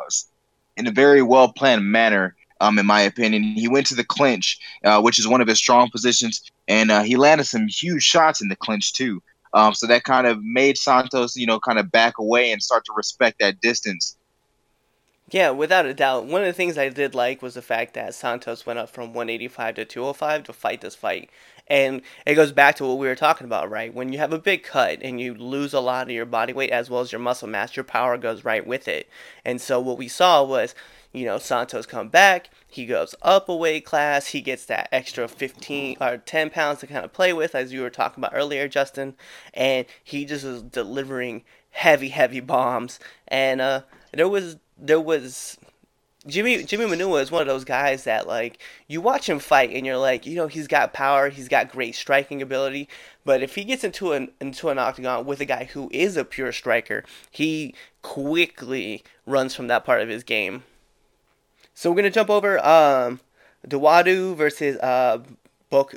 in 0.76 0.86
a 0.86 0.90
very 0.90 1.22
well 1.22 1.52
planned 1.52 1.84
manner 1.84 2.34
um, 2.60 2.78
in 2.78 2.86
my 2.86 3.00
opinion. 3.00 3.42
He 3.42 3.68
went 3.68 3.86
to 3.88 3.94
the 3.94 4.04
clinch, 4.04 4.58
uh, 4.84 5.00
which 5.00 5.18
is 5.18 5.28
one 5.28 5.40
of 5.40 5.48
his 5.48 5.58
strong 5.58 5.90
positions, 5.90 6.42
and 6.68 6.90
uh, 6.90 7.02
he 7.02 7.16
landed 7.16 7.44
some 7.44 7.66
huge 7.68 8.02
shots 8.02 8.40
in 8.40 8.48
the 8.48 8.56
clinch 8.56 8.92
too. 8.92 9.22
Um, 9.52 9.72
so 9.74 9.86
that 9.86 10.04
kind 10.04 10.26
of 10.26 10.42
made 10.42 10.76
Santos, 10.76 11.36
you 11.36 11.46
know, 11.46 11.60
kind 11.60 11.78
of 11.78 11.92
back 11.92 12.18
away 12.18 12.50
and 12.50 12.62
start 12.62 12.84
to 12.86 12.92
respect 12.96 13.38
that 13.38 13.60
distance. 13.60 14.16
Yeah, 15.30 15.50
without 15.50 15.86
a 15.86 15.94
doubt. 15.94 16.26
One 16.26 16.42
of 16.42 16.46
the 16.46 16.52
things 16.52 16.76
I 16.76 16.88
did 16.90 17.14
like 17.14 17.40
was 17.40 17.54
the 17.54 17.62
fact 17.62 17.94
that 17.94 18.14
Santos 18.14 18.66
went 18.66 18.78
up 18.78 18.90
from 18.90 19.14
185 19.14 19.76
to 19.76 19.84
205 19.84 20.44
to 20.44 20.52
fight 20.52 20.80
this 20.80 20.94
fight. 20.94 21.30
And 21.66 22.02
it 22.26 22.34
goes 22.34 22.52
back 22.52 22.76
to 22.76 22.84
what 22.84 22.98
we 22.98 23.06
were 23.06 23.14
talking 23.14 23.46
about, 23.46 23.70
right? 23.70 23.92
When 23.92 24.12
you 24.12 24.18
have 24.18 24.32
a 24.32 24.38
big 24.38 24.62
cut 24.62 24.98
and 25.02 25.20
you 25.20 25.34
lose 25.34 25.72
a 25.72 25.80
lot 25.80 26.06
of 26.06 26.12
your 26.12 26.26
body 26.26 26.52
weight 26.52 26.70
as 26.70 26.90
well 26.90 27.00
as 27.00 27.10
your 27.10 27.20
muscle 27.20 27.48
mass, 27.48 27.74
your 27.74 27.84
power 27.84 28.18
goes 28.18 28.44
right 28.44 28.66
with 28.66 28.86
it. 28.86 29.08
And 29.44 29.60
so 29.60 29.80
what 29.80 29.96
we 29.96 30.08
saw 30.08 30.42
was 30.42 30.74
you 31.14 31.24
know, 31.24 31.38
Santos 31.38 31.86
come 31.86 32.08
back, 32.08 32.50
he 32.66 32.84
goes 32.86 33.14
up 33.22 33.48
a 33.48 33.54
weight 33.54 33.86
class, 33.86 34.26
he 34.26 34.40
gets 34.40 34.64
that 34.64 34.88
extra 34.90 35.28
15 35.28 35.96
or 36.00 36.18
10 36.18 36.50
pounds 36.50 36.80
to 36.80 36.88
kind 36.88 37.04
of 37.04 37.12
play 37.12 37.32
with, 37.32 37.54
as 37.54 37.72
you 37.72 37.82
were 37.82 37.88
talking 37.88 38.22
about 38.22 38.34
earlier, 38.34 38.66
Justin, 38.66 39.14
and 39.54 39.86
he 40.02 40.24
just 40.24 40.44
was 40.44 40.60
delivering 40.60 41.44
heavy, 41.70 42.08
heavy 42.08 42.40
bombs. 42.40 42.98
And 43.28 43.60
uh, 43.60 43.82
there 44.12 44.28
was, 44.28 44.56
there 44.76 45.00
was, 45.00 45.56
Jimmy 46.26 46.58
Jimi 46.64 46.88
Manuwa 46.88 47.20
is 47.20 47.30
one 47.30 47.42
of 47.42 47.48
those 47.48 47.64
guys 47.64 48.04
that 48.04 48.26
like 48.26 48.58
you 48.88 49.00
watch 49.00 49.28
him 49.28 49.38
fight 49.38 49.70
and 49.70 49.84
you're 49.84 49.98
like, 49.98 50.26
you 50.26 50.36
know, 50.36 50.46
he's 50.46 50.66
got 50.66 50.92
power, 50.92 51.28
he's 51.28 51.48
got 51.48 51.70
great 51.70 51.94
striking 51.94 52.40
ability, 52.40 52.88
but 53.24 53.42
if 53.42 53.54
he 53.54 53.64
gets 53.64 53.84
into 53.84 54.12
an 54.12 54.32
into 54.40 54.68
an 54.68 54.78
octagon 54.78 55.26
with 55.26 55.40
a 55.40 55.44
guy 55.44 55.64
who 55.64 55.90
is 55.92 56.16
a 56.16 56.24
pure 56.24 56.52
striker, 56.52 57.04
he 57.30 57.74
quickly 58.02 59.02
runs 59.26 59.54
from 59.54 59.66
that 59.68 59.84
part 59.84 60.00
of 60.00 60.08
his 60.08 60.24
game. 60.24 60.64
So 61.74 61.90
we're 61.90 61.96
gonna 61.96 62.10
jump 62.10 62.30
over 62.30 62.64
um, 62.64 63.20
Dawodu 63.68 64.34
versus 64.36 64.76
uh, 64.78 65.18
Bok- 65.70 65.96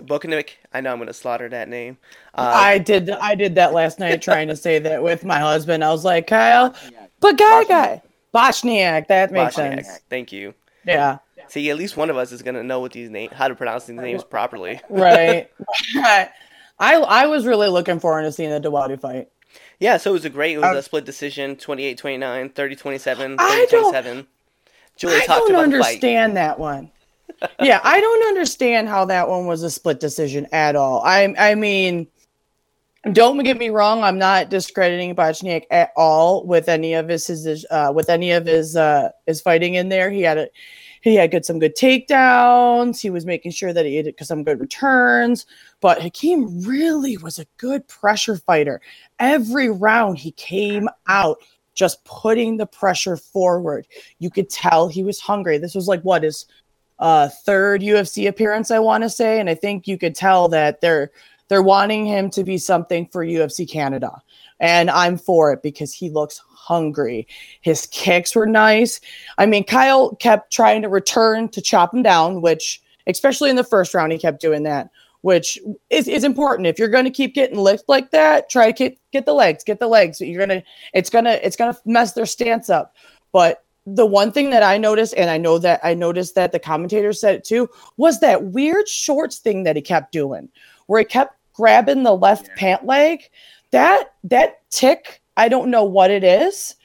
I 0.74 0.82
know 0.82 0.92
I'm 0.92 0.98
gonna 0.98 1.14
slaughter 1.14 1.48
that 1.50 1.70
name. 1.70 1.98
Uh, 2.34 2.52
I 2.56 2.78
did. 2.80 3.12
I 3.12 3.36
did 3.36 3.56
that 3.56 3.74
last 3.74 4.00
night, 4.00 4.22
trying 4.24 4.48
to 4.48 4.56
say 4.56 4.80
that 4.80 5.04
with 5.04 5.24
my 5.24 5.38
husband. 5.40 5.84
I 5.84 5.92
was 5.92 6.04
like, 6.04 6.26
Kyle, 6.26 6.74
but 7.20 7.38
guy, 7.38 7.64
guy, 7.66 8.02
Bochniak. 8.34 9.08
That 9.08 9.32
makes 9.32 9.56
Bochniak. 9.56 9.86
sense. 9.86 10.00
Thank 10.10 10.32
you. 10.32 10.54
Yeah. 10.86 11.20
See, 11.50 11.70
at 11.70 11.78
least 11.78 11.96
one 11.96 12.10
of 12.10 12.18
us 12.18 12.32
is 12.32 12.42
gonna 12.42 12.64
know 12.64 12.80
what 12.80 12.92
these 12.92 13.10
names, 13.10 13.34
how 13.34 13.48
to 13.48 13.56
pronounce 13.56 13.86
these 13.86 13.98
names 13.98 14.24
properly. 14.24 14.82
right. 14.90 15.50
I 15.96 16.30
I 16.80 17.28
was 17.28 17.46
really 17.46 17.70
looking 17.70 18.00
forward 18.00 18.24
to 18.24 18.32
seeing 18.32 18.50
the 18.50 18.60
Dawodu 18.60 19.00
fight. 19.00 19.30
Yeah, 19.80 19.98
so 19.98 20.12
it 20.12 20.14
was 20.14 20.26
a 20.26 20.30
great. 20.30 20.56
It 20.56 20.60
was 20.60 20.70
um, 20.70 20.78
a 20.78 20.82
split 20.82 21.06
decision, 21.06 21.56
28-29, 21.56 22.54
30-27, 22.54 23.36
30-27. 23.38 24.26
Julie 24.98 25.16
I 25.16 25.26
don't 25.28 25.56
understand 25.56 26.36
that 26.38 26.60
one. 26.60 26.92
yeah, 27.62 27.80
I 27.84 28.02
don't 28.02 28.28
understand 28.28 28.88
how 28.88 29.06
that 29.06 29.30
one 29.30 29.46
was 29.46 29.62
a 29.64 29.70
split 29.70 30.00
decision 30.00 30.48
at 30.52 30.76
all. 30.76 31.02
I 31.02 31.34
I 31.38 31.56
mean, 31.56 32.08
don't 33.14 33.44
get 33.44 33.58
me 33.58 33.70
wrong, 33.70 34.04
I'm 34.04 34.18
not 34.18 34.50
discrediting 34.50 35.16
Bochniak 35.16 35.64
at 35.72 35.92
all 35.96 36.46
with 36.46 36.70
any 36.70 36.94
of 36.94 37.08
his, 37.08 37.28
his 37.28 37.66
uh, 37.70 37.92
with 37.94 38.10
any 38.10 38.32
of 38.32 38.46
his 38.46 38.76
uh, 38.76 39.10
his 39.26 39.42
fighting 39.42 39.76
in 39.76 39.90
there. 39.90 40.10
He 40.10 40.22
had 40.22 40.38
a 40.38 40.48
he 41.02 41.16
had 41.16 41.32
good 41.32 41.46
some 41.46 41.60
good 41.60 41.76
takedowns. 41.76 43.00
He 43.00 43.10
was 43.10 43.26
making 43.26 43.52
sure 43.52 43.74
that 43.74 43.86
he 43.86 43.98
had 43.98 44.14
some 44.22 44.44
good 44.44 44.60
returns. 44.60 45.46
But 45.80 46.02
Hakeem 46.02 46.64
really 46.64 47.18
was 47.18 47.40
a 47.40 47.46
good 47.58 47.88
pressure 47.88 48.38
fighter. 48.38 48.82
Every 49.20 49.70
round 49.70 50.18
he 50.18 50.32
came 50.32 50.90
out 51.08 51.38
just 51.74 52.04
putting 52.06 52.58
the 52.58 52.66
pressure 52.66 53.16
forward. 53.16 53.88
You 54.20 54.30
could 54.30 54.50
tell 54.50 54.88
he 54.88 55.04
was 55.04 55.20
hungry. 55.20 55.58
This 55.58 55.76
was 55.76 55.88
like 55.88 56.02
what 56.02 56.24
his 56.24 56.46
uh, 57.00 57.30
third 57.30 57.82
UFC 57.82 58.28
appearance, 58.28 58.72
I 58.72 58.80
want 58.80 59.04
to 59.04 59.10
say, 59.10 59.40
and 59.40 59.50
I 59.50 59.56
think 59.56 59.88
you 59.88 59.98
could 59.98 60.16
tell 60.16 60.48
that 60.50 60.82
they're 60.82 61.12
they're 61.48 61.64
wanting 61.64 62.06
him 62.06 62.30
to 62.32 62.44
be 62.44 62.58
something 62.58 63.08
for 63.08 63.26
UFC 63.26 63.70
Canada. 63.70 64.22
And 64.60 64.90
I'm 64.90 65.18
for 65.18 65.52
it 65.52 65.62
because 65.62 65.94
he 65.94 66.10
looks 66.10 66.42
hungry. 66.48 67.28
His 67.62 67.86
kicks 67.88 68.36
were 68.36 68.46
nice. 68.46 69.00
I 69.38 69.46
mean, 69.46 69.64
Kyle 69.64 70.16
kept 70.16 70.52
trying 70.52 70.82
to 70.82 70.90
return 70.90 71.50
to 71.50 71.62
chop 71.62 71.94
him 71.94 72.04
down, 72.04 72.42
which, 72.42 72.82
especially 73.06 73.50
in 73.50 73.56
the 73.56 73.64
first 73.64 73.94
round, 73.94 74.12
he 74.12 74.18
kept 74.18 74.42
doing 74.42 74.64
that, 74.64 74.90
which 75.22 75.60
is, 75.90 76.08
is 76.08 76.24
important. 76.24 76.68
If 76.68 76.80
you're 76.80 76.88
going 76.88 77.06
to 77.06 77.12
keep 77.12 77.36
getting 77.36 77.60
licked 77.60 77.88
like 77.88 78.12
that, 78.12 78.50
try 78.50 78.72
to 78.72 78.74
get, 78.74 78.98
get 79.12 79.26
the 79.26 79.34
legs, 79.34 79.64
get 79.64 79.80
the 79.80 79.88
legs. 79.88 80.20
You're 80.20 80.46
going 80.46 80.62
to, 80.62 80.68
it's 80.94 81.10
going 81.10 81.26
to, 81.26 81.46
it's 81.46 81.56
going 81.56 81.74
to 81.74 81.80
mess 81.86 82.14
their 82.14 82.26
stance 82.26 82.70
up. 82.70 82.96
But 83.32 83.64
the 83.88 84.06
one 84.06 84.34
thing 84.34 84.50
that 84.50 84.64
I 84.64 84.78
noticed, 84.78 85.14
and 85.16 85.30
I 85.30 85.38
know 85.38 85.58
that 85.60 85.80
I 85.82 85.94
noticed 85.94 86.36
that 86.36 86.52
the 86.52 86.60
commentator 86.60 87.14
said 87.14 87.36
it 87.36 87.46
too, 87.46 87.70
was 87.96 88.20
that 88.20 88.44
weird 88.44 88.90
shorts 88.90 89.38
thing 89.38 89.64
that 89.64 89.78
he 89.78 89.82
kept 89.82 90.12
doing, 90.12 90.50
where 90.88 91.00
he 91.00 91.06
kept 91.06 91.37
grabbing 91.58 92.04
the 92.04 92.16
left 92.16 92.48
yeah. 92.48 92.56
pant 92.56 92.86
leg. 92.86 93.24
That 93.72 94.14
that 94.24 94.62
tick, 94.70 95.22
I 95.36 95.50
don't 95.50 95.72
know 95.72 95.84
what 95.84 96.12
it 96.12 96.24
is, 96.24 96.76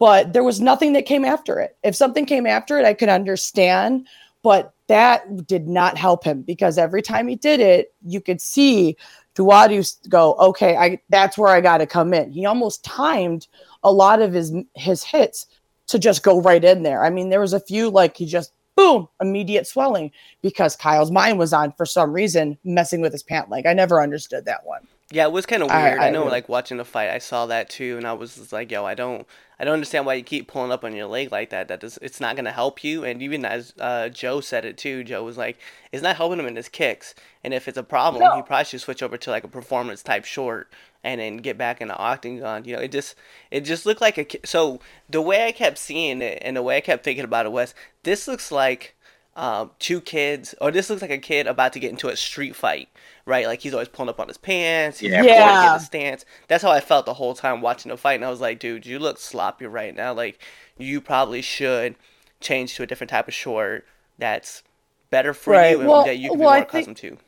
but 0.00 0.32
there 0.32 0.42
was 0.42 0.60
nothing 0.60 0.94
that 0.94 1.06
came 1.06 1.24
after 1.24 1.60
it. 1.60 1.76
If 1.84 1.94
something 1.94 2.26
came 2.26 2.46
after 2.46 2.78
it, 2.78 2.84
I 2.84 2.94
could 2.94 3.08
understand, 3.08 4.08
but 4.42 4.74
that 4.88 5.46
did 5.46 5.68
not 5.68 5.96
help 5.96 6.24
him 6.24 6.42
because 6.42 6.78
every 6.78 7.02
time 7.02 7.28
he 7.28 7.36
did 7.36 7.60
it, 7.60 7.94
you 8.04 8.20
could 8.20 8.40
see 8.40 8.96
Dawodu 9.36 10.08
go, 10.08 10.34
okay, 10.34 10.76
I 10.76 11.00
that's 11.08 11.38
where 11.38 11.54
I 11.54 11.60
got 11.60 11.78
to 11.78 11.86
come 11.86 12.12
in. 12.12 12.32
He 12.32 12.46
almost 12.46 12.84
timed 12.84 13.46
a 13.84 13.92
lot 13.92 14.20
of 14.20 14.32
his 14.32 14.52
his 14.74 15.04
hits 15.04 15.46
to 15.86 15.98
just 15.98 16.22
go 16.22 16.40
right 16.40 16.64
in 16.64 16.82
there. 16.82 17.04
I 17.04 17.10
mean, 17.10 17.28
there 17.28 17.40
was 17.40 17.52
a 17.52 17.60
few 17.60 17.90
like 17.90 18.16
he 18.16 18.26
just 18.26 18.52
boom, 18.76 19.08
immediate 19.20 19.66
swelling 19.66 20.10
because 20.42 20.76
Kyle's 20.76 21.10
mind 21.10 21.38
was 21.38 21.52
on 21.52 21.72
for 21.72 21.86
some 21.86 22.12
reason 22.12 22.58
messing 22.64 23.00
with 23.00 23.12
his 23.12 23.22
pant 23.22 23.50
leg. 23.50 23.66
I 23.66 23.72
never 23.72 24.02
understood 24.02 24.44
that 24.46 24.64
one. 24.64 24.86
Yeah, 25.10 25.26
it 25.26 25.32
was 25.32 25.44
kind 25.44 25.62
of 25.62 25.68
weird. 25.68 25.98
I, 25.98 26.04
I, 26.04 26.06
I 26.06 26.10
know, 26.10 26.24
like 26.24 26.48
watching 26.48 26.78
the 26.78 26.86
fight, 26.86 27.10
I 27.10 27.18
saw 27.18 27.46
that 27.46 27.68
too, 27.68 27.98
and 27.98 28.06
I 28.06 28.14
was 28.14 28.50
like, 28.50 28.70
"Yo, 28.70 28.86
I 28.86 28.94
don't, 28.94 29.26
I 29.62 29.64
don't 29.64 29.74
understand 29.74 30.06
why 30.06 30.14
you 30.14 30.24
keep 30.24 30.48
pulling 30.48 30.72
up 30.72 30.82
on 30.82 30.92
your 30.92 31.06
leg 31.06 31.30
like 31.30 31.50
that. 31.50 31.68
That 31.68 31.78
does, 31.78 31.96
it's 32.02 32.20
not 32.20 32.34
gonna 32.34 32.50
help 32.50 32.82
you." 32.82 33.04
And 33.04 33.22
even 33.22 33.44
as 33.44 33.72
uh, 33.78 34.08
Joe 34.08 34.40
said 34.40 34.64
it 34.64 34.76
too, 34.76 35.04
Joe 35.04 35.22
was 35.22 35.38
like, 35.38 35.56
"It's 35.92 36.02
not 36.02 36.16
helping 36.16 36.40
him 36.40 36.46
in 36.46 36.56
his 36.56 36.68
kicks. 36.68 37.14
And 37.44 37.54
if 37.54 37.68
it's 37.68 37.78
a 37.78 37.84
problem, 37.84 38.24
no. 38.24 38.34
he 38.34 38.42
probably 38.42 38.64
should 38.64 38.80
switch 38.80 39.04
over 39.04 39.16
to 39.16 39.30
like 39.30 39.44
a 39.44 39.48
performance 39.48 40.02
type 40.02 40.24
short 40.24 40.72
and 41.04 41.20
then 41.20 41.36
get 41.36 41.56
back 41.56 41.80
in 41.80 41.86
the 41.86 41.96
octagon. 41.96 42.64
You 42.64 42.74
know, 42.74 42.82
it 42.82 42.90
just, 42.90 43.14
it 43.52 43.60
just 43.60 43.86
looked 43.86 44.00
like 44.00 44.18
a. 44.18 44.26
So 44.44 44.80
the 45.08 45.22
way 45.22 45.46
I 45.46 45.52
kept 45.52 45.78
seeing 45.78 46.22
it 46.22 46.42
and 46.42 46.56
the 46.56 46.62
way 46.62 46.78
I 46.78 46.80
kept 46.80 47.04
thinking 47.04 47.24
about 47.24 47.46
it 47.46 47.52
was, 47.52 47.72
this 48.02 48.26
looks 48.26 48.50
like." 48.50 48.96
Um, 49.34 49.70
two 49.78 50.02
kids, 50.02 50.54
or 50.60 50.70
this 50.70 50.90
looks 50.90 51.00
like 51.00 51.10
a 51.10 51.16
kid 51.16 51.46
about 51.46 51.72
to 51.72 51.80
get 51.80 51.90
into 51.90 52.08
a 52.08 52.16
street 52.16 52.54
fight, 52.54 52.90
right? 53.24 53.46
Like 53.46 53.60
he's 53.60 53.72
always 53.72 53.88
pulling 53.88 54.10
up 54.10 54.20
on 54.20 54.28
his 54.28 54.36
pants. 54.36 54.98
He's 54.98 55.10
yeah. 55.10 55.22
yeah. 55.22 55.62
Get 55.62 55.72
the 55.72 55.78
stance. 55.78 56.24
That's 56.48 56.62
how 56.62 56.70
I 56.70 56.80
felt 56.80 57.06
the 57.06 57.14
whole 57.14 57.34
time 57.34 57.62
watching 57.62 57.90
the 57.90 57.96
fight, 57.96 58.16
and 58.16 58.24
I 58.26 58.30
was 58.30 58.42
like, 58.42 58.58
dude, 58.58 58.84
you 58.84 58.98
look 58.98 59.18
sloppy 59.18 59.64
right 59.64 59.94
now. 59.94 60.12
Like 60.12 60.38
you 60.76 61.00
probably 61.00 61.40
should 61.40 61.96
change 62.40 62.74
to 62.74 62.82
a 62.82 62.86
different 62.86 63.10
type 63.10 63.26
of 63.26 63.32
short 63.32 63.86
that's 64.18 64.62
better 65.08 65.32
for 65.32 65.52
right. 65.52 65.72
you 65.72 65.80
and 65.80 65.88
well, 65.88 66.04
that 66.04 66.18
you 66.18 66.30
can 66.30 66.38
well, 66.38 66.50
be 66.50 66.56
more 66.56 66.62
accustomed 66.62 66.98
think, 66.98 67.18
to. 67.18 67.24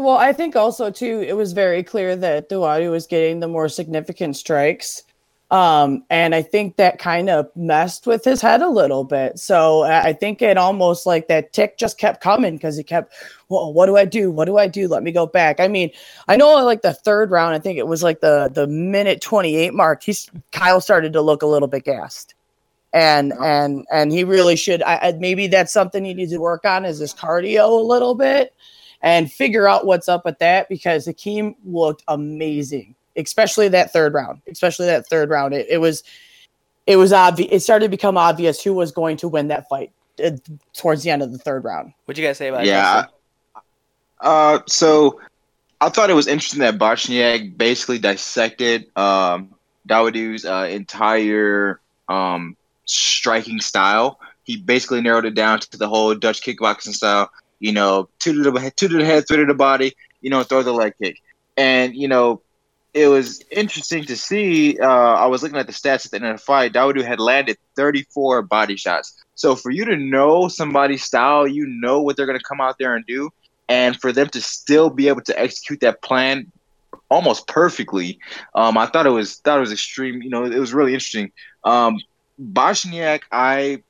Well, 0.00 0.16
I 0.16 0.32
think 0.32 0.56
also 0.56 0.90
too, 0.90 1.24
it 1.26 1.36
was 1.36 1.52
very 1.52 1.82
clear 1.82 2.16
that 2.16 2.48
Dawodu 2.48 2.90
was 2.90 3.06
getting 3.06 3.40
the 3.40 3.48
more 3.48 3.68
significant 3.68 4.36
strikes 4.36 5.02
um, 5.50 6.04
and 6.08 6.34
I 6.34 6.42
think 6.42 6.76
that 6.76 6.98
kind 6.98 7.28
of 7.28 7.48
messed 7.54 8.06
with 8.06 8.24
his 8.24 8.40
head 8.40 8.62
a 8.62 8.68
little 8.68 9.04
bit. 9.04 9.38
So 9.38 9.82
I 9.82 10.12
think 10.12 10.40
it 10.40 10.56
almost 10.56 11.06
like 11.06 11.28
that 11.28 11.52
tick 11.52 11.76
just 11.76 11.98
kept 11.98 12.22
coming 12.22 12.56
because 12.56 12.76
he 12.76 12.82
kept, 12.82 13.12
well, 13.48 13.72
what 13.72 13.86
do 13.86 13.96
I 13.96 14.06
do? 14.06 14.30
What 14.30 14.46
do 14.46 14.56
I 14.56 14.66
do? 14.66 14.88
Let 14.88 15.02
me 15.02 15.12
go 15.12 15.26
back. 15.26 15.60
I 15.60 15.68
mean, 15.68 15.90
I 16.28 16.36
know 16.36 16.54
like 16.64 16.82
the 16.82 16.94
third 16.94 17.30
round, 17.30 17.54
I 17.54 17.58
think 17.58 17.78
it 17.78 17.86
was 17.86 18.02
like 18.02 18.20
the 18.20 18.50
the 18.52 18.66
minute 18.66 19.20
28 19.20 19.74
mark, 19.74 20.02
he's 20.02 20.30
Kyle 20.50 20.80
started 20.80 21.12
to 21.12 21.20
look 21.20 21.42
a 21.42 21.46
little 21.46 21.68
bit 21.68 21.84
gassed. 21.84 22.34
And 22.92 23.32
and 23.34 23.84
and 23.92 24.12
he 24.12 24.24
really 24.24 24.56
should 24.56 24.82
I, 24.82 25.12
maybe 25.18 25.46
that's 25.46 25.72
something 25.72 26.04
he 26.04 26.14
needs 26.14 26.32
to 26.32 26.38
work 26.38 26.64
on 26.64 26.84
is 26.84 26.98
his 26.98 27.12
cardio 27.12 27.68
a 27.68 27.84
little 27.84 28.14
bit 28.14 28.54
and 29.02 29.30
figure 29.30 29.68
out 29.68 29.84
what's 29.84 30.08
up 30.08 30.24
with 30.24 30.38
that 30.38 30.68
because 30.68 31.04
Hakeem 31.04 31.56
looked 31.64 32.02
amazing 32.08 32.94
especially 33.16 33.68
that 33.68 33.92
third 33.92 34.14
round, 34.14 34.42
especially 34.50 34.86
that 34.86 35.06
third 35.08 35.30
round. 35.30 35.54
It, 35.54 35.66
it 35.68 35.78
was 35.78 36.02
it 36.86 36.96
was 36.96 37.12
obvious. 37.12 37.48
It 37.50 37.60
started 37.60 37.86
to 37.86 37.90
become 37.90 38.16
obvious 38.16 38.62
who 38.62 38.74
was 38.74 38.92
going 38.92 39.16
to 39.18 39.28
win 39.28 39.48
that 39.48 39.68
fight 39.68 39.92
uh, 40.22 40.32
towards 40.74 41.02
the 41.02 41.10
end 41.10 41.22
of 41.22 41.32
the 41.32 41.38
third 41.38 41.64
round. 41.64 41.92
What'd 42.04 42.20
you 42.20 42.26
guys 42.26 42.38
say 42.38 42.48
about 42.48 42.62
it? 42.62 42.68
yeah. 42.68 43.06
Uh, 44.20 44.60
so 44.66 45.20
I 45.80 45.88
thought 45.88 46.10
it 46.10 46.14
was 46.14 46.26
interesting 46.26 46.60
that 46.60 46.78
Bochniak 46.78 47.56
basically 47.56 47.98
dissected 47.98 48.86
um, 48.96 49.54
Dawodu's 49.88 50.44
uh, 50.44 50.68
entire 50.70 51.80
um, 52.08 52.56
striking 52.86 53.60
style. 53.60 54.18
He 54.44 54.56
basically 54.56 55.00
narrowed 55.00 55.24
it 55.24 55.34
down 55.34 55.60
to 55.60 55.78
the 55.78 55.88
whole 55.88 56.14
Dutch 56.14 56.42
kickboxing 56.42 56.94
style. 56.94 57.30
You 57.60 57.72
know, 57.72 58.08
two 58.18 58.42
to 58.42 58.50
the 58.50 58.72
two 58.76 58.88
to 58.88 58.98
the 58.98 59.04
head, 59.04 59.26
three 59.26 59.38
to 59.38 59.46
the 59.46 59.54
body. 59.54 59.94
You 60.20 60.30
know, 60.30 60.42
throw 60.42 60.62
the 60.62 60.72
leg 60.72 60.94
kick, 61.02 61.20
and 61.56 61.94
you 61.94 62.08
know 62.08 62.42
it 62.94 63.08
was 63.08 63.42
interesting 63.50 64.04
to 64.04 64.16
see. 64.16 64.78
Uh, 64.78 64.86
I 64.86 65.26
was 65.26 65.42
looking 65.42 65.58
at 65.58 65.66
the 65.66 65.72
stats 65.72 66.06
at 66.06 66.12
the 66.12 66.16
end 66.18 66.26
of 66.26 66.36
the 66.36 66.42
fight. 66.42 66.72
Dawodu 66.72 67.04
had 67.04 67.18
landed 67.18 67.58
34 67.74 68.42
body 68.42 68.76
shots. 68.76 69.20
So 69.34 69.56
for 69.56 69.70
you 69.70 69.84
to 69.84 69.96
know 69.96 70.46
somebody's 70.46 71.02
style, 71.02 71.46
you 71.46 71.66
know 71.66 72.00
what 72.00 72.16
they're 72.16 72.26
going 72.26 72.38
to 72.38 72.44
come 72.44 72.60
out 72.60 72.78
there 72.78 72.94
and 72.94 73.04
do, 73.04 73.30
and 73.68 74.00
for 74.00 74.12
them 74.12 74.28
to 74.28 74.40
still 74.40 74.90
be 74.90 75.08
able 75.08 75.22
to 75.22 75.38
execute 75.38 75.80
that 75.80 76.02
plan 76.02 76.50
almost 77.10 77.48
perfectly, 77.48 78.20
um, 78.54 78.78
I 78.78 78.86
thought 78.86 79.06
it 79.06 79.10
was 79.10 79.36
thought 79.38 79.58
it 79.58 79.60
was 79.60 79.72
extreme. 79.72 80.22
You 80.22 80.30
know, 80.30 80.44
it 80.44 80.58
was 80.58 80.72
really 80.72 80.94
interesting. 80.94 81.32
Um, 81.64 81.98
Bochniak, 82.40 83.22
I 83.32 83.82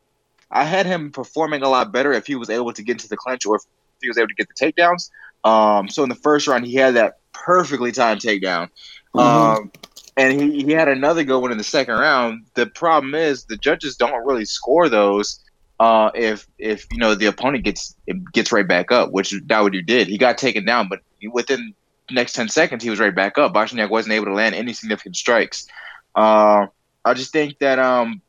I 0.50 0.64
had 0.64 0.86
him 0.86 1.12
performing 1.12 1.62
a 1.62 1.68
lot 1.68 1.92
better 1.92 2.14
if 2.14 2.26
he 2.26 2.36
was 2.36 2.48
able 2.48 2.72
to 2.72 2.82
get 2.82 2.92
into 2.92 3.08
the 3.08 3.18
clinch 3.18 3.44
or 3.44 3.56
if 3.56 3.62
he 4.00 4.08
was 4.08 4.16
able 4.16 4.28
to 4.28 4.34
get 4.34 4.48
the 4.48 4.54
takedowns. 4.54 5.10
Um, 5.44 5.90
so 5.90 6.02
in 6.02 6.08
the 6.08 6.14
first 6.14 6.46
round, 6.46 6.64
he 6.66 6.76
had 6.76 6.94
that 6.94 7.18
perfectly 7.34 7.92
timed 7.92 8.20
takedown. 8.20 8.68
Mm-hmm. 9.14 9.18
Um, 9.18 9.72
and 10.16 10.40
he, 10.40 10.62
he 10.62 10.72
had 10.72 10.88
another 10.88 11.24
good 11.24 11.40
one 11.40 11.52
in 11.52 11.58
the 11.58 11.64
second 11.64 11.94
round. 11.94 12.46
The 12.54 12.66
problem 12.66 13.14
is 13.14 13.44
the 13.44 13.56
judges 13.56 13.96
don't 13.96 14.24
really 14.24 14.44
score 14.44 14.88
those 14.88 15.40
uh, 15.80 16.10
if 16.14 16.46
if 16.58 16.86
you 16.92 16.98
know 16.98 17.14
the 17.14 17.26
opponent 17.26 17.64
gets 17.64 17.96
gets 18.32 18.52
right 18.52 18.66
back 18.66 18.92
up, 18.92 19.10
which 19.12 19.30
Dawodu 19.30 19.84
did. 19.84 20.08
He 20.08 20.18
got 20.18 20.38
taken 20.38 20.64
down, 20.64 20.88
but 20.88 21.00
within 21.32 21.74
the 22.08 22.14
next 22.14 22.34
ten 22.34 22.48
seconds 22.48 22.82
he 22.82 22.90
was 22.90 23.00
right 23.00 23.14
back 23.14 23.38
up. 23.38 23.52
Bochniak 23.52 23.90
wasn't 23.90 24.14
able 24.14 24.26
to 24.26 24.34
land 24.34 24.54
any 24.54 24.72
significant 24.72 25.16
strikes. 25.16 25.66
Uh, 26.14 26.66
I 27.04 27.14
just 27.14 27.32
think 27.32 27.58
that 27.58 27.78
um, 27.78 28.22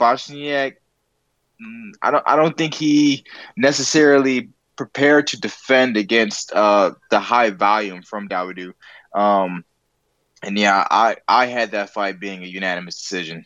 Bochniak, 0.00 0.76
mm, 1.62 1.90
I 2.02 2.10
don't 2.10 2.24
I 2.26 2.36
don't 2.36 2.56
think 2.56 2.74
he 2.74 3.24
necessarily 3.56 4.48
prepared 4.78 5.26
to 5.26 5.38
defend 5.38 5.96
against 5.96 6.52
uh, 6.52 6.92
the 7.10 7.18
high 7.18 7.50
volume 7.50 8.00
from 8.00 8.28
Dawodu. 8.28 8.72
Um, 9.12 9.64
and 10.42 10.56
yeah, 10.56 10.86
I, 10.88 11.16
I 11.26 11.46
had 11.46 11.72
that 11.72 11.90
fight 11.90 12.20
being 12.20 12.44
a 12.44 12.46
unanimous 12.46 12.96
decision. 12.96 13.44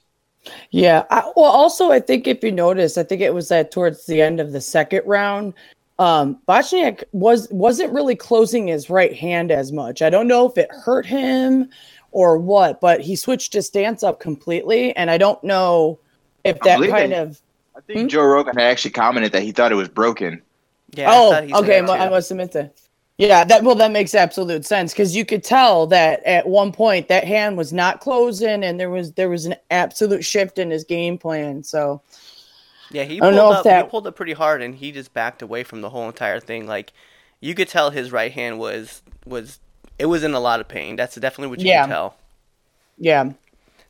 Yeah. 0.71 1.05
I, 1.11 1.23
well, 1.35 1.51
also, 1.51 1.91
I 1.91 2.01
think 2.01 2.29
if 2.29 2.45
you 2.45 2.53
notice, 2.53 2.99
I 2.99 3.03
think 3.03 3.23
it 3.23 3.33
was 3.33 3.49
that 3.49 3.73
towards 3.73 4.05
the 4.05 4.21
end 4.21 4.41
of 4.41 4.53
the 4.53 4.61
second 4.61 5.03
round, 5.07 5.55
um, 5.99 6.39
Bochniak 6.47 7.05
was 7.13 7.49
wasn't 7.51 7.93
really 7.93 8.17
closing 8.17 8.67
his 8.67 8.91
right 8.91 9.15
hand 9.15 9.51
as 9.51 9.73
much. 9.73 10.03
I 10.03 10.11
don't 10.11 10.29
know 10.29 10.47
if 10.47 10.59
it 10.59 10.71
hurt 10.71 11.07
him 11.07 11.69
or 12.11 12.37
what, 12.37 12.81
but 12.81 13.01
he 13.01 13.17
switched 13.17 13.53
his 13.53 13.67
stance 13.67 14.03
up 14.03 14.21
completely, 14.21 14.95
and 14.97 15.11
I 15.11 15.17
don't 15.17 15.43
know 15.45 15.99
if 16.45 16.59
that 16.61 16.81
kind 16.91 17.13
of. 17.13 17.41
I 17.77 17.81
think 17.81 18.01
hmm? 18.01 18.09
Joe 18.09 18.25
Rogan 18.25 18.57
had 18.57 18.71
actually 18.71 18.91
commented 18.91 19.33
that 19.33 19.43
he 19.43 19.53
thought 19.53 19.73
it 19.73 19.77
was 19.77 19.89
broken. 19.89 20.43
Yeah. 20.95 21.11
Oh, 21.11 21.35
okay. 21.61 21.79
I 21.81 22.09
must 22.09 22.31
admit 22.31 22.53
that. 22.53 22.75
Yeah, 23.19 23.45
that 23.45 23.63
well, 23.63 23.75
that 23.77 23.93
makes 23.93 24.15
absolute 24.15 24.65
sense 24.65 24.93
because 24.93 25.15
you 25.15 25.25
could 25.25 25.45
tell 25.45 25.87
that 25.89 26.25
at 26.25 26.47
one 26.49 26.73
point 26.73 27.09
that 27.09 27.25
hand 27.25 27.57
was 27.57 27.73
not 27.73 28.01
closing, 28.01 28.65
and 28.65 28.81
there 28.81 28.91
was 28.91 29.13
there 29.13 29.29
was 29.29 29.45
an 29.47 29.55
absolute 29.71 30.25
shift 30.25 30.59
in 30.59 30.71
his 30.71 30.83
game 30.83 31.19
plan. 31.19 31.63
So, 31.63 32.03
Yeah, 32.91 33.05
he 33.05 33.19
I 33.19 33.31
pulled 33.31 33.35
up. 33.35 33.65
that- 33.65 33.85
He 33.85 33.91
pulled 33.91 34.07
up 34.07 34.17
pretty 34.17 34.33
hard, 34.33 34.61
and 34.63 34.75
he 34.75 34.93
just 34.93 35.13
backed 35.15 35.41
away 35.43 35.63
from 35.63 35.83
the 35.83 35.91
whole 35.91 36.07
entire 36.09 36.41
thing. 36.41 36.67
Like, 36.67 36.93
you 37.41 37.55
could 37.55 37.69
tell 37.69 37.91
his 37.91 38.11
right 38.11 38.33
hand 38.33 38.59
was 38.59 39.03
was 39.27 39.61
it 39.99 40.07
was 40.07 40.25
in 40.25 40.33
a 40.35 40.41
lot 40.41 40.59
of 40.61 40.67
pain. 40.69 40.97
That's 40.97 41.15
definitely 41.15 41.49
what 41.49 41.61
you 41.61 41.69
Yeah. 41.69 41.83
can 41.83 41.91
tell. 41.91 42.17
Yeah. 42.99 43.33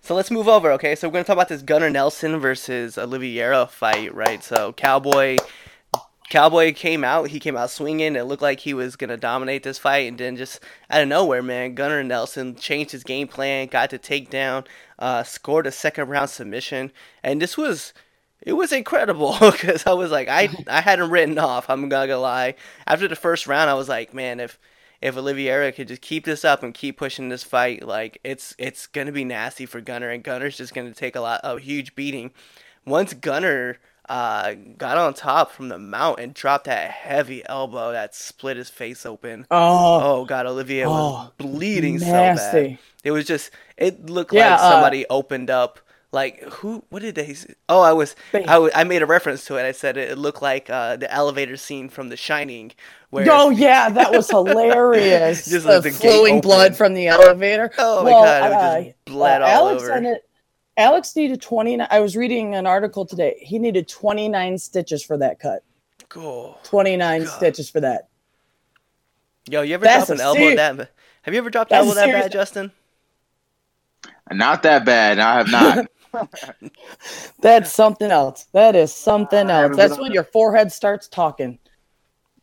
So 0.02 0.14
let's 0.16 0.32
move 0.32 0.48
over, 0.48 0.72
okay? 0.72 0.94
So 0.96 1.08
we're 1.08 1.12
gonna 1.12 1.24
talk 1.24 1.34
about 1.36 1.48
this 1.48 1.62
Gunnar 1.62 1.90
Nelson 1.90 2.38
versus 2.40 2.98
Oliveira 2.98 3.66
fight, 3.66 4.12
right? 4.14 4.42
So 4.42 4.72
Cowboy, 4.72 5.38
Cowboy 6.32 6.72
came 6.72 7.04
out. 7.04 7.28
He 7.28 7.38
came 7.38 7.58
out 7.58 7.70
swinging. 7.70 8.16
It 8.16 8.22
looked 8.22 8.40
like 8.40 8.60
he 8.60 8.72
was 8.72 8.96
gonna 8.96 9.18
dominate 9.18 9.64
this 9.64 9.76
fight, 9.76 10.08
and 10.08 10.16
then 10.16 10.34
just 10.38 10.60
out 10.88 11.02
of 11.02 11.08
nowhere, 11.08 11.42
man, 11.42 11.74
Gunnar 11.74 12.02
Nelson 12.02 12.56
changed 12.56 12.92
his 12.92 13.04
game 13.04 13.28
plan, 13.28 13.66
got 13.66 13.90
to 13.90 13.98
takedown, 13.98 14.66
uh, 14.98 15.24
scored 15.24 15.66
a 15.66 15.70
second 15.70 16.08
round 16.08 16.30
submission, 16.30 16.90
and 17.22 17.40
this 17.42 17.58
was. 17.58 17.92
It 18.44 18.54
was 18.54 18.72
incredible 18.72 19.36
because 19.40 19.86
I 19.86 19.92
was 19.92 20.10
like, 20.10 20.28
I 20.28 20.48
I 20.68 20.80
had 20.80 21.00
him 21.00 21.10
written 21.10 21.38
off. 21.38 21.68
I'm 21.68 21.82
not 21.82 22.06
gonna 22.06 22.16
lie. 22.16 22.54
After 22.86 23.06
the 23.06 23.14
first 23.14 23.46
round, 23.46 23.68
I 23.68 23.74
was 23.74 23.90
like, 23.90 24.14
man, 24.14 24.40
if 24.40 24.58
if 25.02 25.18
Oliveira 25.18 25.70
could 25.70 25.88
just 25.88 26.00
keep 26.00 26.24
this 26.24 26.46
up 26.46 26.62
and 26.62 26.72
keep 26.72 26.96
pushing 26.96 27.28
this 27.28 27.44
fight, 27.44 27.86
like 27.86 28.18
it's 28.24 28.54
it's 28.56 28.86
gonna 28.86 29.12
be 29.12 29.24
nasty 29.24 29.66
for 29.66 29.82
Gunnar, 29.82 30.08
and 30.08 30.24
Gunnar's 30.24 30.56
just 30.56 30.72
gonna 30.72 30.94
take 30.94 31.14
a 31.14 31.20
lot 31.20 31.42
a 31.44 31.60
huge 31.60 31.94
beating. 31.94 32.30
Once 32.86 33.12
Gunnar 33.12 33.78
uh, 34.12 34.54
got 34.76 34.98
on 34.98 35.14
top 35.14 35.50
from 35.52 35.68
the 35.70 35.78
mount 35.78 36.20
and 36.20 36.34
dropped 36.34 36.66
that 36.66 36.90
heavy 36.90 37.42
elbow 37.46 37.92
that 37.92 38.14
split 38.14 38.58
his 38.58 38.68
face 38.68 39.06
open. 39.06 39.46
Oh, 39.50 40.00
Oh 40.20 40.24
god, 40.26 40.44
Olivia 40.46 40.86
was 40.88 40.98
Oh, 41.00 41.32
bleeding 41.38 41.98
so 41.98 42.06
bad. 42.06 42.78
It 43.04 43.10
was 43.10 43.24
just 43.26 43.50
it 43.78 44.10
looked 44.10 44.32
Yeah, 44.34 44.50
like 44.50 44.60
uh, 44.60 44.70
somebody 44.70 45.06
opened 45.08 45.48
up 45.48 45.80
like 46.12 46.42
who 46.42 46.84
what 46.90 47.00
did 47.00 47.14
they 47.14 47.28
s- 47.28 47.46
Oh, 47.70 47.80
I 47.80 47.94
was 47.94 48.14
They- 48.32 48.44
I, 48.44 48.54
w- 48.54 48.70
I 48.74 48.84
made 48.84 49.00
a 49.02 49.06
reference 49.06 49.46
to 49.46 49.56
it. 49.56 49.64
I 49.64 49.72
said 49.72 49.96
it, 49.96 50.10
it 50.10 50.18
looked 50.18 50.42
like 50.42 50.68
uh, 50.68 50.96
the 50.96 51.10
elevator 51.10 51.56
scene 51.56 51.88
from 51.88 52.10
The 52.10 52.16
Shining 52.18 52.72
where 53.08 53.26
Oh 53.30 53.48
yeah, 53.48 53.88
that 53.88 54.12
was 54.12 54.28
hilarious. 54.28 55.46
Just 55.50 55.66
the 55.66 55.74
like 55.76 55.84
the 55.84 55.90
flowing 55.90 56.40
blood 56.42 56.76
from 56.76 56.92
the 56.92 57.08
elevator. 57.08 57.70
Oh 57.78 58.04
my 58.04 58.10
god, 58.10 58.52
it 58.52 58.54
uh, 58.56 58.82
just 58.84 59.04
bled 59.06 59.40
uh, 59.40 59.46
all 59.46 59.68
Alex 59.68 59.82
over. 59.84 59.92
ended- 59.92 60.18
Alex 60.82 61.14
needed 61.14 61.40
29. 61.40 61.86
I 61.90 62.00
was 62.00 62.16
reading 62.16 62.54
an 62.56 62.66
article 62.66 63.06
today. 63.06 63.36
He 63.40 63.58
needed 63.58 63.86
29 63.88 64.58
stitches 64.58 65.02
for 65.04 65.16
that 65.18 65.38
cut. 65.38 65.62
Cool. 66.08 66.58
29 66.64 67.22
God. 67.24 67.28
stitches 67.30 67.70
for 67.70 67.80
that. 67.80 68.08
Yo, 69.48 69.62
you 69.62 69.74
ever 69.74 69.84
That's 69.84 70.06
drop 70.08 70.18
an 70.18 70.20
elbow 70.20 70.40
seri- 70.40 70.56
that? 70.56 70.90
Have 71.22 71.34
you 71.34 71.38
ever 71.38 71.50
dropped 71.50 71.70
That's 71.70 71.86
elbow 71.86 71.94
that 71.94 72.04
serious- 72.06 72.24
bad, 72.24 72.32
Justin? 72.32 72.72
Not 74.32 74.62
that 74.64 74.84
bad. 74.84 75.18
I 75.20 75.36
have 75.38 75.50
not. 75.50 75.86
That's 77.40 77.72
something 77.72 78.10
else. 78.10 78.46
That 78.52 78.74
is 78.76 78.92
something 78.92 79.48
else. 79.50 79.50
haven't 79.62 79.76
That's 79.76 79.94
been- 79.94 80.02
when 80.02 80.12
your 80.12 80.24
forehead 80.24 80.72
starts 80.72 81.06
talking. 81.08 81.58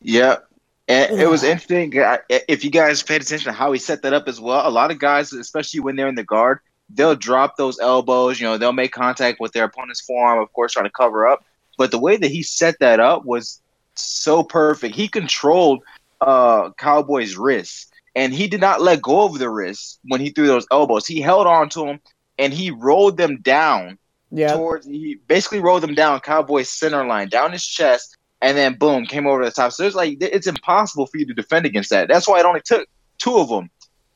Yep. 0.01 0.46
And 0.88 1.19
it 1.19 1.27
was 1.29 1.43
interesting. 1.43 1.91
If 2.29 2.63
you 2.63 2.72
guys 2.72 3.03
paid 3.03 3.22
attention 3.22 3.51
to 3.51 3.58
how 3.58 3.72
he 3.74 3.77
set 3.79 4.01
that 4.01 4.13
up 4.13 4.27
as 4.27 4.39
well, 4.41 4.67
a 4.67 4.72
lot 4.72 4.89
of 4.91 4.98
guys, 4.98 5.34
especially 5.34 5.81
when 5.81 5.96
they're 5.96 6.08
in 6.08 6.15
the 6.15 6.24
guard, 6.24 6.62
they'll 6.93 7.15
drop 7.15 7.58
those 7.58 7.79
elbows. 7.79 8.39
You 8.39 8.48
know, 8.48 8.58
they'll 8.58 8.74
make 8.74 8.91
contact 8.91 9.39
with 9.39 9.53
their 9.53 9.65
opponent's 9.65 10.01
forearm, 10.01 10.41
of 10.41 10.51
course, 10.53 10.74
trying 10.74 10.86
to 10.86 10.91
cover 10.91 11.27
up. 11.27 11.43
But 11.77 11.91
the 11.91 12.00
way 12.00 12.17
that 12.17 12.31
he 12.31 12.43
set 12.43 12.75
that 12.79 13.00
up 13.00 13.25
was 13.25 13.62
so 13.96 14.43
perfect. 14.43 14.96
He 14.96 15.08
controlled 15.08 15.84
uh, 16.22 16.72
Cowboy's 16.77 17.38
wrists, 17.38 17.88
and 18.15 18.34
he 18.34 18.48
did 18.48 18.62
not 18.62 18.81
let 18.81 19.01
go 19.01 19.25
of 19.25 19.39
the 19.39 19.50
wrists 19.50 20.00
when 20.03 20.19
he 20.19 20.29
threw 20.29 20.48
those 20.48 20.67
elbows. 20.72 21.05
He 21.05 21.22
held 21.22 21.48
on 21.48 21.69
to 21.69 21.86
them, 21.86 22.00
and 22.38 22.53
he 22.53 22.72
rolled 22.72 23.17
them 23.17 23.41
down 23.41 23.98
Yeah. 24.31 24.53
towards 24.53 24.86
he 24.86 25.15
basically 25.27 25.60
rolled 25.60 25.84
them 25.84 25.96
down 25.96 26.19
Cowboy's 26.19 26.69
center 26.69 27.05
line, 27.05 27.29
down 27.29 27.51
his 27.51 27.65
chest, 27.65 28.15
and 28.41 28.58
then 28.58 28.77
boom, 28.77 29.05
came 29.05 29.27
over 29.27 29.43
the 29.43 29.51
top. 29.51 29.72
So 29.72 29.86
it's 29.86 29.96
like 29.96 30.17
it's 30.22 30.48
impossible 30.48 31.08
for 31.08 31.17
you 31.17 31.25
to 31.27 31.34
defend 31.34 31.65
against 31.65 31.89
that. 31.91 32.08
That's 32.08 32.27
why 32.27 32.39
it 32.39 32.46
only 32.46 32.62
took 32.63 32.88
two 33.19 33.38
of 33.38 33.50
them 33.50 33.69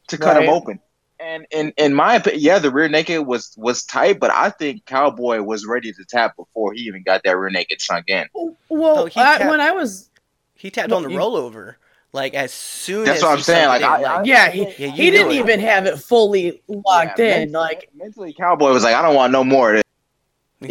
to 0.10 0.18
cut 0.18 0.38
him 0.38 0.50
open. 0.50 0.80
And 1.24 1.46
in 1.51 1.74
in 1.77 1.94
my 1.94 2.15
opinion, 2.15 2.42
yeah, 2.44 2.60
the 2.60 2.70
rear 2.70 2.89
naked 2.89 3.25
was 3.25 3.53
was 3.58 3.83
tight, 3.83 4.20
but 4.20 4.29
I 4.31 4.50
think 4.50 4.86
Cowboy 4.86 5.42
was 5.42 5.66
ready 5.66 5.94
to 5.94 6.03
tap 6.05 6.36
before 6.36 6.74
he 6.74 6.81
even 6.81 7.01
got 7.03 7.22
that 7.24 7.38
rear 7.38 7.50
naked 7.50 7.79
sunk 7.79 8.09
in. 8.09 8.25
Well, 8.70 9.05
he 9.05 9.22
I, 9.22 9.38
tapped- 9.38 9.50
when 9.50 9.62
I 9.62 9.72
was 9.72 10.09
He 10.55 10.70
tapped 10.70 10.90
No, 10.90 10.98
on 10.98 11.03
the 11.03 11.09
you- 11.12 11.18
rollover. 11.18 11.75
Like 12.12 12.36
as 12.36 12.51
soon 12.53 13.05
That's 13.05 13.18
as 13.20 13.24
what 13.24 13.31
I'm 13.31 13.40
saying, 13.42 13.68
like, 13.70 13.81
in, 13.81 13.88
I- 13.88 14.03
I- 14.20 14.24
yeah, 14.24 14.51
he, 14.51 14.62
Yeah, 14.77 14.90
he 14.92 15.09
didn't 15.09 15.31
it. 15.31 15.36
even 15.40 15.59
have 15.62 15.88
it 15.88 15.98
fully 15.98 16.62
locked 16.68 17.18
Yeah, 17.18 17.38
in. 17.38 17.51
mentally- 17.51 17.51
Like 17.64 17.90
mentally, 17.96 18.33
Cowboy 18.33 18.72
was 18.72 18.83
like, 18.83 18.94
I 18.96 19.01
don't 19.01 19.16
want 19.16 19.31
no 19.31 19.44
more 19.44 19.72
of 19.72 19.75
this. 19.77 19.82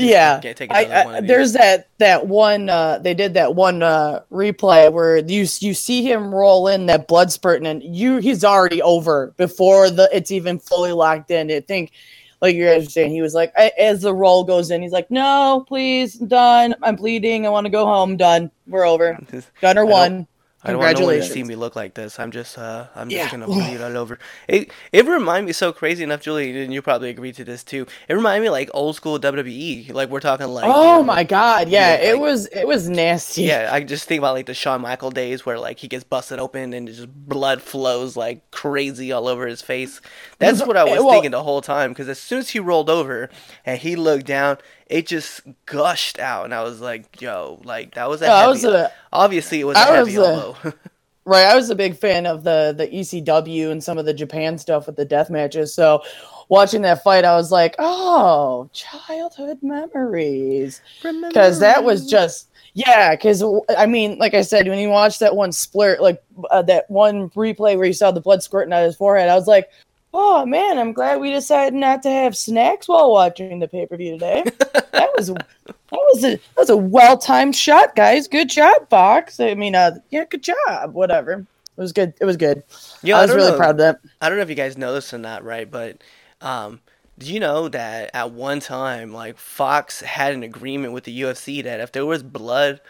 Yeah, 0.00 0.40
Can't 0.40 0.56
take 0.56 0.70
I, 0.72 1.04
one 1.04 1.14
I, 1.14 1.20
there's 1.20 1.52
that 1.54 1.88
that 1.98 2.26
one 2.26 2.68
uh 2.68 2.98
they 2.98 3.14
did 3.14 3.34
that 3.34 3.54
one 3.54 3.82
uh 3.82 4.22
replay 4.30 4.92
where 4.92 5.18
you 5.18 5.46
you 5.60 5.74
see 5.74 6.02
him 6.02 6.34
roll 6.34 6.68
in 6.68 6.86
that 6.86 7.08
blood 7.08 7.32
spurting 7.32 7.66
and 7.66 7.82
you 7.82 8.18
he's 8.18 8.44
already 8.44 8.80
over 8.82 9.34
before 9.36 9.90
the 9.90 10.08
it's 10.12 10.30
even 10.30 10.58
fully 10.58 10.92
locked 10.92 11.30
in. 11.30 11.50
I 11.50 11.60
think 11.60 11.92
like 12.40 12.56
you 12.56 12.64
guys 12.64 12.84
were 12.86 12.90
saying, 12.90 13.12
he 13.12 13.22
was 13.22 13.34
like 13.34 13.52
I, 13.56 13.70
as 13.78 14.02
the 14.02 14.12
roll 14.12 14.42
goes 14.42 14.70
in, 14.72 14.82
he's 14.82 14.92
like, 14.92 15.10
"No, 15.10 15.64
please, 15.68 16.20
I'm 16.20 16.26
done. 16.26 16.74
I'm 16.82 16.96
bleeding. 16.96 17.46
I 17.46 17.50
want 17.50 17.66
to 17.66 17.70
go 17.70 17.86
home. 17.86 18.16
Done. 18.16 18.50
We're 18.66 18.84
over. 18.84 19.16
Gunnar 19.60 19.86
won. 19.86 20.26
I 20.64 20.70
don't 20.70 20.78
want 20.80 20.98
no 21.00 21.06
one 21.06 21.14
to 21.16 21.22
see 21.24 21.42
me 21.42 21.56
look 21.56 21.74
like 21.74 21.94
this. 21.94 22.20
I'm 22.20 22.30
just, 22.30 22.56
uh, 22.56 22.86
I'm 22.94 23.10
Yeah. 23.10 23.22
just 23.22 23.32
gonna 23.32 23.46
bleed 23.46 23.80
all 23.80 23.96
over. 23.96 24.18
It, 24.46 24.70
it 24.92 25.04
reminded 25.06 25.46
me 25.46 25.52
so 25.52 25.72
crazy 25.72 26.04
enough, 26.04 26.20
Julie, 26.20 26.62
and 26.62 26.72
you 26.72 26.80
probably 26.82 27.10
agree 27.10 27.32
to 27.32 27.44
this 27.44 27.64
too. 27.64 27.86
It 28.08 28.14
reminded 28.14 28.44
me 28.44 28.50
like 28.50 28.70
old 28.72 28.94
school 28.94 29.18
WWE. 29.18 29.92
Like 29.92 30.08
we're 30.08 30.20
talking 30.20 30.46
like, 30.46 30.64
you 30.64 30.70
oh 30.72 30.98
know, 30.98 31.02
my 31.02 31.24
god, 31.24 31.68
yeah, 31.68 31.94
yeah, 31.96 32.10
it 32.10 32.12
like- 32.12 32.20
was 32.22 32.46
it 32.46 32.66
was 32.66 32.88
nasty. 32.88 33.42
Yeah, 33.42 33.70
I 33.72 33.80
just 33.82 34.06
think 34.06 34.18
about 34.20 34.34
like 34.34 34.46
the 34.46 34.54
Shawn 34.54 34.80
Michael 34.82 35.10
days 35.10 35.44
where 35.44 35.58
like 35.58 35.78
he 35.80 35.88
gets 35.88 36.04
busted 36.04 36.38
open 36.38 36.72
and 36.72 36.86
just 36.86 37.08
blood 37.12 37.60
flows 37.60 38.16
like 38.16 38.48
crazy 38.52 39.10
all 39.10 39.26
over 39.28 39.46
his 39.48 39.62
face. 39.62 40.00
That's 40.38 40.64
what 40.64 40.76
I 40.76 40.84
was 40.84 41.00
well- 41.00 41.10
thinking 41.10 41.32
the 41.32 41.42
whole 41.42 41.60
time 41.62 41.90
because 41.90 42.08
as 42.08 42.20
soon 42.20 42.38
as 42.38 42.50
he 42.50 42.60
rolled 42.60 42.88
over 42.88 43.30
and 43.66 43.78
he 43.80 43.96
looked 43.96 44.26
down, 44.26 44.58
it 44.92 45.06
just 45.06 45.40
gushed 45.66 46.18
out, 46.18 46.44
and 46.44 46.54
I 46.54 46.62
was 46.62 46.80
like, 46.80 47.20
"Yo, 47.20 47.60
like 47.64 47.94
that 47.94 48.08
was 48.08 48.22
a 48.22 48.26
Yeah, 48.26 48.34
I 48.34 48.40
heavy." 48.42 48.50
was 48.52 48.64
a- 48.64 48.92
obviously, 49.12 49.60
it 49.60 49.64
was 49.64 49.76
a 49.76 49.80
I 49.80 49.86
heavy 49.96 50.18
was 50.18 50.26
a- 50.28 50.30
elbow. 50.32 50.72
Right, 51.24 51.44
I 51.46 51.54
was 51.54 51.70
a 51.70 51.76
big 51.76 51.96
fan 51.96 52.26
of 52.26 52.42
the 52.42 52.74
the 52.76 52.88
ECW 52.88 53.70
and 53.70 53.82
some 53.82 53.96
of 53.96 54.06
the 54.06 54.12
Japan 54.14 54.58
stuff 54.58 54.86
with 54.88 54.96
the 54.96 55.04
death 55.04 55.30
matches. 55.30 55.72
So 55.72 56.02
watching 56.48 56.82
that 56.82 57.04
fight, 57.04 57.24
I 57.24 57.36
was 57.36 57.52
like, 57.52 57.76
"Oh, 57.78 58.68
childhood 58.72 59.58
memories." 59.62 60.80
Because 61.00 61.60
that 61.60 61.84
was 61.84 62.06
just 62.10 62.48
yeah. 62.74 63.12
Because 63.14 63.42
I 63.78 63.86
mean, 63.86 64.18
like 64.18 64.34
I 64.34 64.42
said, 64.42 64.66
when 64.66 64.80
you 64.80 64.88
watch 64.88 65.20
that 65.20 65.36
one 65.36 65.50
splurt, 65.50 66.00
like 66.00 66.20
uh, 66.50 66.62
that 66.62 66.90
one 66.90 67.30
replay 67.30 67.76
where 67.76 67.86
you 67.86 67.92
saw 67.92 68.10
the 68.10 68.20
blood 68.20 68.42
squirting 68.42 68.72
out 68.72 68.80
of 68.82 68.86
his 68.86 68.96
forehead, 68.96 69.28
I 69.28 69.36
was 69.36 69.46
like, 69.46 69.70
"Oh 70.12 70.46
man, 70.46 70.78
I'm 70.78 70.92
glad 70.92 71.20
we 71.20 71.30
decided 71.30 71.74
not 71.74 72.02
to 72.02 72.10
have 72.10 72.36
snacks 72.36 72.88
while 72.88 73.10
watching 73.12 73.58
the 73.58 73.68
pay 73.68 73.86
per 73.86 73.96
view 73.96 74.12
today." 74.12 74.44
that 74.92 75.10
was 75.16 75.28
that 75.28 75.76
was 75.90 76.24
a 76.24 76.30
that 76.36 76.56
was 76.56 76.70
a 76.70 76.76
well 76.76 77.18
timed 77.18 77.56
shot, 77.56 77.96
guys. 77.96 78.28
Good 78.28 78.50
job, 78.50 78.88
Fox. 78.88 79.40
I 79.40 79.54
mean, 79.54 79.74
uh, 79.74 79.98
yeah, 80.10 80.24
good 80.24 80.42
job. 80.42 80.94
Whatever. 80.94 81.46
It 81.76 81.80
was 81.80 81.92
good. 81.92 82.14
It 82.20 82.24
was 82.24 82.36
good. 82.36 82.62
Yo, 83.02 83.16
I 83.16 83.22
was 83.22 83.30
don't 83.30 83.38
really 83.38 83.52
know. 83.52 83.56
proud 83.56 83.70
of 83.70 83.78
that. 83.78 84.00
I 84.20 84.28
don't 84.28 84.38
know 84.38 84.42
if 84.42 84.50
you 84.50 84.54
guys 84.54 84.76
know 84.76 84.92
this 84.92 85.14
or 85.14 85.18
not, 85.18 85.42
right? 85.42 85.70
But 85.70 86.02
um, 86.42 86.80
did 87.18 87.28
you 87.28 87.40
know 87.40 87.68
that 87.68 88.10
at 88.14 88.32
one 88.32 88.60
time, 88.60 89.12
like 89.12 89.38
Fox 89.38 90.00
had 90.00 90.34
an 90.34 90.42
agreement 90.42 90.92
with 90.92 91.04
the 91.04 91.22
UFC 91.22 91.62
that 91.64 91.80
if 91.80 91.92
there 91.92 92.04
was 92.04 92.22
blood 92.22 92.80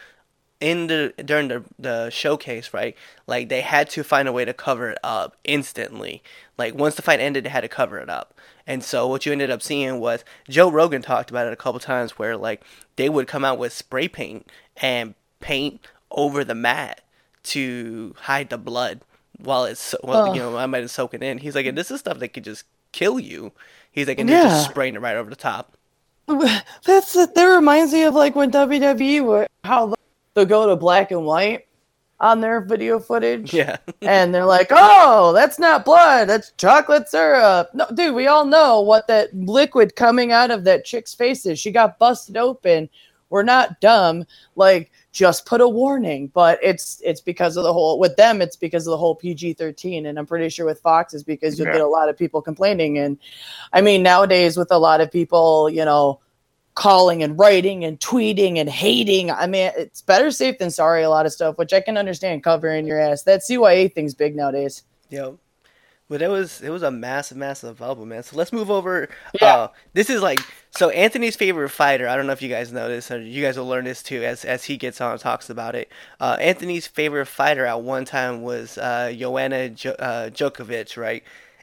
in 0.60 0.86
the 0.86 1.12
during 1.24 1.48
the 1.48 1.64
the 1.78 2.08
showcase, 2.10 2.72
right? 2.72 2.96
Like 3.26 3.48
they 3.48 3.60
had 3.60 3.90
to 3.90 4.04
find 4.04 4.28
a 4.28 4.32
way 4.32 4.44
to 4.44 4.54
cover 4.54 4.90
it 4.90 4.98
up 5.02 5.36
instantly. 5.44 6.22
Like 6.62 6.74
once 6.74 6.94
the 6.94 7.02
fight 7.02 7.20
ended, 7.20 7.44
they 7.44 7.48
had 7.50 7.62
to 7.62 7.68
cover 7.68 7.98
it 7.98 8.08
up. 8.08 8.34
And 8.66 8.84
so 8.84 9.06
what 9.08 9.26
you 9.26 9.32
ended 9.32 9.50
up 9.50 9.62
seeing 9.62 9.98
was 9.98 10.24
Joe 10.48 10.70
Rogan 10.70 11.02
talked 11.02 11.30
about 11.30 11.46
it 11.48 11.52
a 11.52 11.56
couple 11.56 11.80
times, 11.80 12.12
where 12.18 12.36
like 12.36 12.62
they 12.96 13.08
would 13.08 13.26
come 13.26 13.44
out 13.44 13.58
with 13.58 13.72
spray 13.72 14.06
paint 14.08 14.46
and 14.76 15.14
paint 15.40 15.80
over 16.10 16.44
the 16.44 16.54
mat 16.54 17.00
to 17.44 18.14
hide 18.20 18.50
the 18.50 18.58
blood 18.58 19.00
while 19.38 19.64
it's 19.64 19.94
well, 20.04 20.28
Oh. 20.30 20.34
you 20.34 20.40
know 20.40 20.56
I 20.56 20.66
might 20.66 20.82
have 20.82 20.90
soaking 20.90 21.22
in. 21.22 21.38
He's 21.38 21.54
like, 21.56 21.66
and 21.66 21.76
this 21.76 21.90
is 21.90 21.98
stuff 22.00 22.18
that 22.20 22.28
could 22.28 22.44
just 22.44 22.64
kill 22.92 23.18
you. 23.18 23.50
He's 23.90 24.06
like, 24.06 24.18
and 24.20 24.28
they're 24.28 24.42
just 24.44 24.70
spraying 24.70 24.94
it 24.94 25.00
right 25.00 25.16
over 25.16 25.28
the 25.28 25.36
top. 25.36 25.76
That's 26.28 27.12
that 27.14 27.44
reminds 27.44 27.92
me 27.92 28.04
of 28.04 28.14
like 28.14 28.36
when 28.36 28.50
WWE 28.52 29.46
how 29.64 29.94
they'll 30.34 30.44
go 30.46 30.68
to 30.68 30.76
black 30.76 31.10
and 31.10 31.24
white 31.24 31.66
on 32.22 32.40
their 32.40 32.60
video 32.62 32.98
footage. 32.98 33.52
Yeah. 33.52 33.76
and 34.00 34.34
they're 34.34 34.46
like, 34.46 34.68
"Oh, 34.70 35.32
that's 35.34 35.58
not 35.58 35.84
blood. 35.84 36.28
That's 36.28 36.52
chocolate 36.52 37.08
syrup." 37.08 37.68
No, 37.74 37.86
dude, 37.92 38.14
we 38.14 38.28
all 38.28 38.46
know 38.46 38.80
what 38.80 39.06
that 39.08 39.34
liquid 39.34 39.94
coming 39.96 40.32
out 40.32 40.50
of 40.50 40.64
that 40.64 40.84
chick's 40.86 41.14
face 41.14 41.44
is. 41.44 41.58
She 41.58 41.70
got 41.72 41.98
busted 41.98 42.36
open. 42.38 42.88
We're 43.28 43.42
not 43.42 43.80
dumb. 43.80 44.24
Like, 44.56 44.92
just 45.10 45.46
put 45.46 45.60
a 45.62 45.68
warning. 45.68 46.28
But 46.28 46.58
it's 46.62 47.00
it's 47.04 47.20
because 47.20 47.56
of 47.56 47.64
the 47.64 47.72
whole 47.72 47.98
with 47.98 48.14
them. 48.16 48.40
It's 48.40 48.56
because 48.56 48.86
of 48.86 48.92
the 48.92 48.98
whole 48.98 49.14
PG 49.16 49.54
thirteen, 49.54 50.06
and 50.06 50.18
I'm 50.18 50.26
pretty 50.26 50.48
sure 50.48 50.64
with 50.66 50.80
Fox 50.80 51.14
is 51.14 51.24
because 51.24 51.58
you'll 51.58 51.68
Yeah. 51.68 51.74
get 51.74 51.82
a 51.82 51.86
lot 51.88 52.08
of 52.08 52.16
people 52.16 52.40
complaining. 52.40 52.98
And 52.98 53.18
I 53.72 53.80
mean, 53.80 54.02
nowadays 54.02 54.56
with 54.56 54.70
a 54.70 54.78
lot 54.78 55.00
of 55.00 55.10
people, 55.10 55.68
you 55.68 55.84
know. 55.84 56.20
Calling 56.74 57.22
and 57.22 57.38
writing 57.38 57.84
and 57.84 57.98
tweeting 58.00 58.58
and 58.58 58.68
hating. 58.68 59.30
I 59.30 59.46
mean, 59.46 59.72
it's 59.76 60.02
better 60.02 60.30
safe 60.30 60.58
than 60.58 60.70
sorry. 60.70 61.02
A 61.02 61.10
lot 61.10 61.26
of 61.26 61.32
stuff, 61.32 61.58
which 61.58 61.72
I 61.72 61.80
can 61.80 61.96
understand 61.96 62.42
covering 62.42 62.86
your 62.86 62.98
ass. 62.98 63.22
That 63.24 63.40
CYA 63.40 63.92
thing's 63.92 64.14
big 64.14 64.34
nowadays. 64.34 64.82
Yep. 65.10 65.36
But 66.08 66.20
it 66.20 66.28
was 66.28 66.60
it 66.60 66.68
was 66.68 66.82
a 66.82 66.90
massive, 66.90 67.38
massive 67.38 67.80
album, 67.80 68.10
man. 68.10 68.22
So 68.22 68.36
let's 68.36 68.52
move 68.52 68.70
over. 68.70 69.08
Yeah. 69.40 69.54
Uh, 69.54 69.68
this 69.94 70.10
is 70.10 70.20
like 70.20 70.40
so 70.70 70.90
Anthony's 70.90 71.36
favorite 71.36 71.70
fighter. 71.70 72.06
I 72.06 72.16
don't 72.16 72.26
know 72.26 72.34
if 72.34 72.42
you 72.42 72.50
guys 72.50 72.70
know 72.70 72.86
this, 72.86 73.10
or 73.10 73.22
you 73.22 73.42
guys 73.42 73.56
will 73.56 73.66
learn 73.66 73.84
this 73.84 74.02
too 74.02 74.22
as 74.22 74.44
as 74.44 74.64
he 74.64 74.76
gets 74.76 75.00
on 75.00 75.12
and 75.12 75.20
talks 75.20 75.48
about 75.48 75.74
it. 75.74 75.90
Uh, 76.20 76.36
Anthony's 76.38 76.86
favorite 76.86 77.26
fighter 77.26 77.64
at 77.64 77.80
one 77.80 78.04
time 78.04 78.42
was 78.42 78.76
uh, 78.76 79.10
Joanna 79.16 79.70
jo- 79.70 79.96
uh, 79.98 80.28
Djokovic, 80.28 80.98
right? 80.98 81.22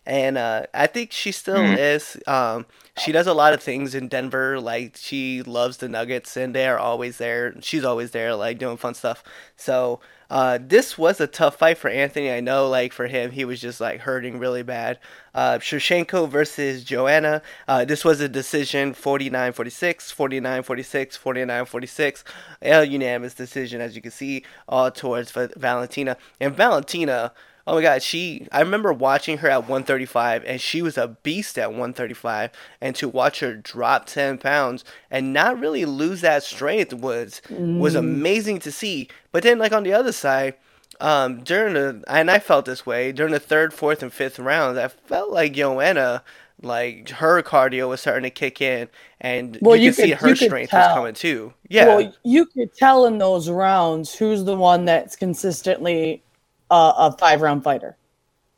And 0.10 0.40
uh, 0.40 0.64
I 0.74 0.88
think 0.88 1.12
she 1.12 1.32
still 1.32 1.58
Mhm. 1.58 1.78
is. 1.78 2.18
Um, 2.26 2.66
she 2.98 3.12
does 3.12 3.28
a 3.28 3.34
lot 3.34 3.54
of 3.54 3.62
things 3.62 3.94
in 3.94 4.08
Denver. 4.08 4.60
Like 4.60 4.98
she 4.98 5.44
loves 5.44 5.78
the 5.78 5.88
Nuggets, 5.88 6.36
and 6.36 6.56
they 6.56 6.68
are 6.68 6.80
always 6.80 7.20
there. 7.20 7.54
She's 7.62 7.84
always 7.86 8.10
there, 8.10 8.34
like 8.36 8.58
doing 8.58 8.76
fun 8.78 8.96
stuff. 8.96 9.24
So 9.56 10.00
uh, 10.32 10.58
this 10.62 10.98
was 10.98 11.20
a 11.22 11.28
tough 11.28 11.58
fight 11.58 11.78
for 11.78 11.90
Anthony. 11.90 12.32
I 12.32 12.40
know, 12.40 12.68
like 12.70 12.92
for 12.92 13.06
him, 13.08 13.32
he 13.32 13.46
was 13.46 13.62
just 13.62 13.80
like 13.80 14.02
hurting 14.02 14.40
really 14.40 14.64
bad. 14.64 14.98
Uh, 15.34 15.60
versus 15.60 16.84
Joanna. 16.84 17.42
Uh, 17.68 17.86
this 17.86 18.04
was 18.04 18.20
a 18.20 18.28
decision 18.30 18.94
49 18.94 19.54
46, 19.54 20.12
49 20.12 20.64
46, 20.64 21.18
49 21.18 21.66
46. 21.66 22.24
A 22.64 22.84
unanimous 22.84 23.34
decision, 23.36 23.80
as 23.80 23.96
you 23.96 24.02
can 24.02 24.12
see, 24.12 24.44
all 24.68 24.90
towards 24.92 25.32
Va- 25.32 25.52
Valentina. 25.56 26.18
And 26.40 26.56
Valentina, 26.56 27.32
oh 27.70 27.76
my 27.76 27.82
god, 27.82 28.02
she. 28.02 28.48
I 28.52 28.62
remember 28.62 28.92
watching 28.92 29.38
her 29.38 29.50
at 29.50 29.62
135, 29.62 30.44
and 30.46 30.60
she 30.60 30.82
was 30.82 30.98
a 30.98 31.10
beast 31.22 31.58
at 31.58 31.70
135. 31.70 32.52
And 32.82 32.96
to 32.96 33.08
watch 33.08 33.40
her 33.42 33.56
drop 33.56 34.08
10 34.08 34.40
pounds 34.40 34.84
and 35.12 35.32
not 35.32 35.60
really 35.60 35.86
lose 35.86 36.22
that 36.22 36.44
strength 36.44 36.94
was 36.94 37.42
was 37.50 37.96
amazing 37.96 38.60
to 38.60 38.72
see. 38.72 39.08
But 39.32 39.44
then, 39.44 39.60
like 39.60 39.72
on 39.72 39.84
the 39.84 39.94
other 39.94 40.12
side, 40.12 40.56
um, 41.00 41.44
during 41.44 41.76
the 41.76 42.04
and 42.08 42.32
I 42.32 42.40
felt 42.40 42.66
this 42.66 42.86
way 42.86 43.12
during 43.12 43.34
the 43.34 43.40
third, 43.40 43.74
fourth, 43.74 44.02
and 44.02 44.12
fifth 44.12 44.40
rounds. 44.40 44.78
I 44.78 44.88
felt 44.88 45.32
like 45.32 45.54
Joanna, 45.54 46.24
like 46.64 47.10
her 47.10 47.42
cardio 47.44 47.88
was 47.90 48.02
starting 48.02 48.24
to 48.24 48.32
kick 48.32 48.62
in, 48.62 48.90
and 49.22 49.60
Well, 49.62 49.76
you, 49.76 49.86
you 49.86 49.94
can 49.94 50.06
see 50.06 50.12
her 50.12 50.36
strength 50.36 50.74
was 50.74 50.94
coming 50.94 51.14
too. 51.14 51.54
Yeah, 51.70 51.86
Well, 51.86 52.14
you 52.24 52.48
could 52.48 52.74
tell 52.74 53.06
in 53.06 53.20
those 53.20 53.48
rounds 53.48 54.16
who's 54.16 54.44
the 54.44 54.58
one 54.58 54.86
that's 54.86 55.16
consistently 55.16 56.24
uh, 56.70 56.94
a 56.98 57.18
five 57.18 57.42
round 57.42 57.64
fighter. 57.64 57.96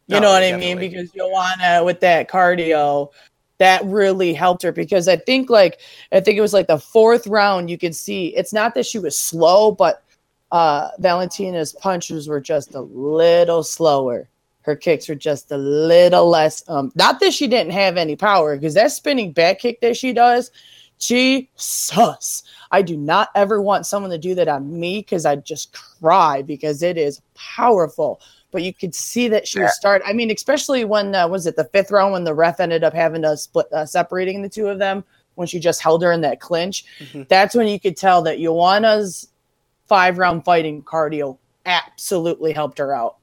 You 0.08 0.18
Oh, 0.18 0.20
know 0.20 0.30
what 0.32 0.44
I 0.44 0.58
mean? 0.58 0.78
Because 0.78 1.12
Joanna 1.12 1.84
with 1.84 2.00
that 2.02 2.30
cardio, 2.30 3.12
that 3.60 3.84
really 3.86 4.34
helped 4.34 4.64
her. 4.64 4.72
Because 4.72 5.08
I 5.08 5.16
think 5.16 5.50
like 5.50 5.80
I 6.12 6.20
think 6.20 6.38
it 6.38 6.42
was 6.42 6.54
like 6.54 6.68
the 6.68 6.80
fourth 6.80 7.28
round, 7.28 7.70
you 7.70 7.78
could 7.78 7.96
see 7.96 8.36
it's 8.36 8.52
not 8.54 8.74
that 8.76 8.86
she 8.86 9.00
was 9.00 9.18
slow, 9.18 9.72
but 9.72 10.04
uh 10.52 10.90
Valentina's 11.00 11.72
punches 11.74 12.28
were 12.28 12.42
just 12.42 12.76
a 12.76 12.82
little 12.82 13.64
slower. 13.64 14.28
Her 14.64 14.76
kicks 14.76 15.08
were 15.10 15.16
just 15.16 15.52
a 15.52 15.58
little 15.58 16.30
less. 16.30 16.64
Um, 16.68 16.92
not 16.96 17.20
that 17.22 17.34
she 17.34 17.48
didn't 17.48 17.72
have 17.72 17.98
any 17.98 18.16
power, 18.16 18.56
because 18.56 18.74
that 18.76 18.92
spinning 18.92 19.32
back 19.32 19.60
kick 19.60 19.82
that 19.82 19.98
she 19.98 20.14
does, 20.14 20.52
Jesus. 21.00 22.44
I 22.72 22.82
do 22.82 22.96
not 22.96 23.30
ever 23.36 23.62
want 23.62 23.86
someone 23.86 24.12
to 24.12 24.18
do 24.18 24.34
that 24.36 24.48
on 24.48 24.80
me 24.80 25.00
because 25.00 25.26
I 25.26 25.36
just 25.36 25.74
cry 25.74 26.42
because 26.42 26.82
it 26.82 26.98
is 26.98 27.22
powerful. 27.36 28.22
But 28.52 28.64
you 28.64 28.74
could 28.74 28.94
see 28.96 29.28
that 29.30 29.48
she 29.48 29.60
was 29.62 29.74
start. 29.76 30.02
I 30.06 30.14
mean, 30.14 30.30
especially 30.32 30.84
when 30.84 31.16
uh, 31.16 31.28
was 31.28 31.48
it 31.48 31.56
the 31.56 31.64
fifth 31.66 31.92
round 31.92 32.12
when 32.12 32.24
the 32.26 32.34
ref 32.34 32.60
ended 32.60 32.84
up 32.84 32.94
having 32.94 33.22
to 33.22 33.38
split 33.38 33.72
uh, 33.72 33.86
separating 33.86 34.42
the 34.42 34.50
two 34.50 34.68
of 34.68 34.78
them 34.80 35.04
when 35.36 35.48
she 35.48 35.60
just 35.60 35.82
held 35.82 36.04
her 36.04 36.12
in 36.12 36.22
that 36.22 36.40
clinch. 36.42 36.84
Mhm. 37.00 37.28
That's 37.30 37.56
when 37.56 37.68
you 37.68 37.80
could 37.80 37.96
tell 37.96 38.22
that 38.24 38.40
Joanna's 38.40 39.30
five 39.88 40.18
round 40.18 40.44
fighting 40.44 40.84
cardio 40.84 41.38
absolutely 41.66 42.52
helped 42.52 42.78
her 42.78 42.94
out. 42.94 43.18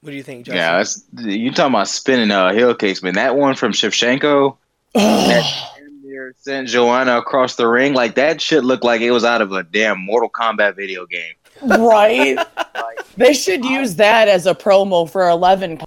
what 0.00 0.10
do 0.10 0.16
you 0.16 0.22
think, 0.22 0.46
Justin? 0.46 1.26
Yeah, 1.26 1.34
you 1.34 1.50
talking 1.50 1.74
about 1.74 1.88
spinning 1.88 2.30
uh, 2.30 2.52
heel 2.52 2.74
kicks, 2.74 3.02
man. 3.02 3.14
That 3.14 3.36
one 3.36 3.56
from 3.56 3.72
Shevchenko 3.72 4.56
that 4.94 5.77
near 6.18 6.34
sent 6.38 6.68
Joanna 6.68 7.18
across 7.18 7.56
the 7.56 7.66
ring. 7.66 7.94
Like 7.94 8.14
that 8.16 8.40
shit 8.40 8.64
looked 8.64 8.84
like 8.84 9.00
it 9.00 9.10
was 9.10 9.24
out 9.24 9.40
of 9.40 9.52
a 9.52 9.62
damn 9.62 10.00
Mortal 10.00 10.30
Kombat 10.30 10.76
video 10.76 11.06
game. 11.06 11.34
right? 11.62 12.38
they 13.16 13.32
should 13.32 13.64
use 13.64 13.96
that 13.96 14.28
as 14.28 14.46
a 14.46 14.54
promo 14.54 15.08
for 15.08 15.28
11. 15.28 15.80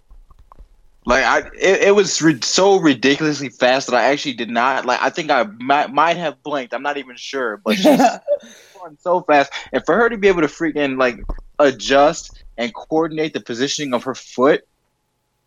Like 1.04 1.24
I, 1.24 1.38
it, 1.60 1.82
it 1.82 1.94
was 1.94 2.22
re- 2.22 2.40
so 2.42 2.78
ridiculously 2.78 3.48
fast 3.48 3.88
that 3.88 3.96
I 3.96 4.04
actually 4.04 4.34
did 4.34 4.50
not 4.50 4.86
like. 4.86 5.02
I 5.02 5.10
think 5.10 5.30
I 5.30 5.42
might 5.42 5.92
might 5.92 6.16
have 6.16 6.40
blinked. 6.44 6.72
I'm 6.72 6.82
not 6.82 6.96
even 6.96 7.16
sure, 7.16 7.56
but 7.56 7.74
she's 7.76 7.84
going 7.84 8.96
so 9.00 9.20
fast, 9.22 9.52
and 9.72 9.84
for 9.84 9.96
her 9.96 10.08
to 10.08 10.16
be 10.16 10.28
able 10.28 10.42
to 10.42 10.46
freaking 10.46 10.98
like 10.98 11.18
adjust 11.58 12.44
and 12.56 12.72
coordinate 12.72 13.32
the 13.32 13.40
positioning 13.40 13.94
of 13.94 14.04
her 14.04 14.14
foot 14.14 14.64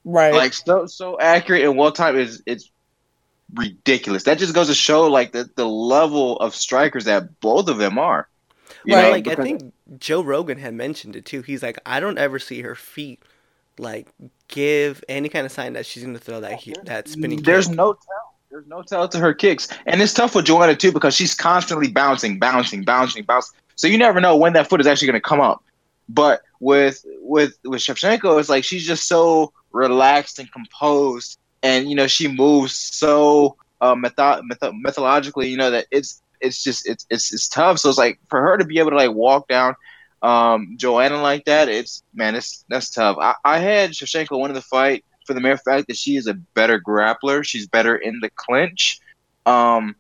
right. 0.04 0.34
like 0.34 0.54
so 0.54 0.86
so 0.86 1.18
accurate 1.20 1.64
and 1.64 1.78
well 1.78 1.92
timed 1.92 2.18
is 2.18 2.42
it's 2.46 2.72
ridiculous. 3.54 4.24
That 4.24 4.38
just 4.38 4.54
goes 4.54 4.68
to 4.68 4.74
show 4.76 5.08
like 5.08 5.32
the, 5.32 5.50
the 5.56 5.68
level 5.68 6.38
of 6.38 6.56
strikers 6.56 7.06
that 7.06 7.40
both 7.40 7.68
of 7.68 7.78
them 7.78 7.98
are. 7.98 8.28
You 8.86 8.96
Right, 8.96 9.04
know, 9.04 9.10
like 9.12 9.28
I 9.28 9.36
think 9.36 9.74
Joe 9.98 10.22
Rogan 10.22 10.58
had 10.58 10.74
mentioned 10.74 11.16
it 11.16 11.26
too. 11.26 11.42
He's 11.42 11.64
like, 11.64 11.80
I 11.86 12.00
don't 12.00 12.18
ever 12.18 12.40
see 12.40 12.62
her 12.62 12.76
feet 12.76 13.24
like 13.78 14.08
give 14.48 15.04
any 15.10 15.28
kind 15.28 15.46
of 15.46 15.52
sign 15.52 15.74
that 15.74 15.86
she's 15.86 16.04
gonna 16.04 16.18
throw 16.20 16.40
that 16.42 16.60
he- 16.60 16.76
that 16.86 17.08
spinning. 17.08 17.42
there's 17.42 17.68
kick. 17.68 17.76
no 17.76 17.94
tell. 17.94 18.32
There's 18.52 18.68
no 18.68 18.84
tell 18.84 19.08
to 19.10 19.20
her 19.20 19.34
kicks, 19.34 19.68
and 19.86 20.02
it's 20.02 20.14
tough 20.14 20.34
with 20.34 20.46
Joanna 20.46 20.76
too 20.76 20.92
because 20.94 21.14
she's 21.14 21.36
constantly 21.36 21.90
bouncing, 21.90 22.40
bouncing, 22.40 22.84
bouncing, 22.84 23.24
bouncing. 23.26 23.58
So 23.76 23.88
you 23.88 23.98
never 23.98 24.22
know 24.22 24.38
when 24.38 24.54
that 24.54 24.70
foot 24.70 24.80
is 24.80 24.88
actually 24.88 25.08
going 25.08 25.22
to 25.22 25.28
come 25.28 25.42
up. 25.42 25.62
But 26.08 26.42
with 26.62 27.04
with 27.20 27.58
with 27.66 27.82
Shevchenko, 27.82 28.40
it's 28.40 28.48
like 28.48 28.64
she's 28.64 28.86
just 28.88 29.08
so 29.10 29.52
relaxed 29.74 30.40
and 30.40 30.50
composed, 30.54 31.38
and 31.66 31.90
you 31.90 31.96
know 31.96 32.08
she 32.08 32.28
moves 32.28 32.76
so 32.76 33.58
uh, 33.82 33.96
method, 33.96 34.44
method, 34.46 34.74
methodologically. 34.86 35.50
You 35.50 35.58
know 35.58 35.72
that 35.72 35.88
it's 35.92 36.22
it's 36.40 36.64
just 36.64 36.88
it's 36.88 37.06
it's 37.10 37.34
it's 37.34 37.50
tough. 37.50 37.80
So 37.80 37.90
it's 37.90 37.98
like 37.98 38.20
for 38.30 38.40
her 38.42 38.58
to 38.58 38.66
be 38.66 38.80
able 38.80 38.92
to 38.92 38.98
like 38.98 39.12
walk 39.12 39.48
down 39.48 39.76
um, 40.26 40.76
Joanna 40.78 41.22
like 41.22 41.46
that, 41.46 41.70
it's 41.70 42.04
man, 42.14 42.36
it's 42.36 42.66
that's 42.68 42.90
tough. 42.90 43.18
I, 43.20 43.36
I 43.46 43.60
had 43.60 43.92
Shevchenko 43.92 44.42
win 44.42 44.54
the 44.54 44.62
fight 44.62 45.06
for 45.26 45.34
the 45.36 45.40
mere 45.40 45.58
fact 45.58 45.88
that 45.88 45.98
she 45.98 46.16
is 46.16 46.26
a 46.26 46.34
better 46.34 46.80
grappler. 46.80 47.44
She's 47.44 47.68
better 47.68 47.96
in 47.96 48.20
the 48.22 48.32
clinch. 48.32 49.00
Um, 49.46 49.96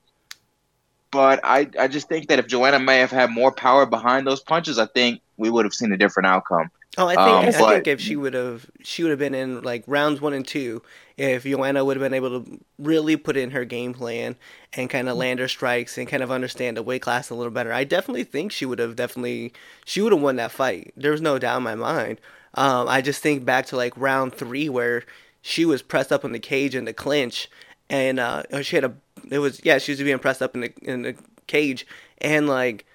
but 1.11 1.39
I, 1.43 1.69
I 1.79 1.87
just 1.87 2.09
think 2.09 2.27
that 2.29 2.39
if 2.39 2.47
Joanna 2.47 2.79
may 2.79 2.97
have 2.97 3.11
had 3.11 3.29
more 3.29 3.51
power 3.51 3.85
behind 3.85 4.25
those 4.25 4.41
punches, 4.41 4.79
I 4.79 4.87
think 4.87 5.21
we 5.37 5.51
would 5.51 5.63
have 5.63 5.73
seen 5.73 5.91
a 5.93 5.97
different 5.97 6.27
outcome. 6.27 6.71
Oh, 6.97 7.07
I 7.07 7.15
think 7.15 7.19
Um, 7.19 7.45
I 7.47 7.51
think 7.73 7.87
if 7.87 7.99
she 7.99 8.15
would 8.15 8.33
have 8.33 8.67
she 8.83 9.03
would 9.03 9.09
have 9.09 9.19
been 9.19 9.35
in 9.35 9.61
like 9.61 9.83
rounds 9.85 10.21
one 10.21 10.33
and 10.33 10.47
two, 10.47 10.81
if 11.17 11.43
Joanna 11.43 11.83
would 11.83 11.97
have 11.97 12.03
been 12.03 12.13
able 12.13 12.41
to 12.41 12.59
really 12.79 13.17
put 13.17 13.35
in 13.35 13.51
her 13.51 13.65
game 13.65 13.93
plan 13.93 14.37
and 14.73 14.89
kind 14.89 15.09
of 15.09 15.17
land 15.17 15.39
her 15.39 15.47
strikes 15.49 15.97
and 15.97 16.07
kind 16.07 16.23
of 16.23 16.31
understand 16.31 16.77
the 16.77 16.83
weight 16.83 17.01
class 17.01 17.29
a 17.29 17.35
little 17.35 17.51
better, 17.51 17.73
I 17.73 17.83
definitely 17.83 18.23
think 18.23 18.51
she 18.53 18.65
would 18.65 18.79
have 18.79 18.95
definitely 18.95 19.51
she 19.83 20.01
would 20.01 20.13
have 20.13 20.21
won 20.21 20.37
that 20.37 20.51
fight. 20.51 20.93
There's 20.95 21.21
no 21.21 21.37
doubt 21.37 21.57
in 21.57 21.63
my 21.63 21.75
mind. 21.75 22.21
Um, 22.53 22.87
I 22.87 23.01
just 23.01 23.21
think 23.21 23.43
back 23.43 23.65
to 23.67 23.75
like 23.75 23.93
round 23.97 24.33
three 24.33 24.69
where 24.69 25.03
she 25.41 25.65
was 25.65 25.81
pressed 25.81 26.13
up 26.13 26.23
in 26.23 26.31
the 26.31 26.39
cage 26.39 26.75
in 26.75 26.85
the 26.85 26.93
clinch, 26.93 27.49
and 27.89 28.19
uh, 28.19 28.43
she 28.61 28.77
had 28.77 28.85
a 28.85 28.93
it 29.29 29.39
was 29.39 29.59
yeah 29.65 29.79
she 29.79 29.91
was 29.91 29.99
being 30.01 30.19
pressed 30.19 30.41
up 30.41 30.55
in 30.55 30.61
the 30.61 30.73
in 30.81 31.01
the 31.01 31.15
cage, 31.47 31.85
and 32.19 32.47
like 32.47 32.85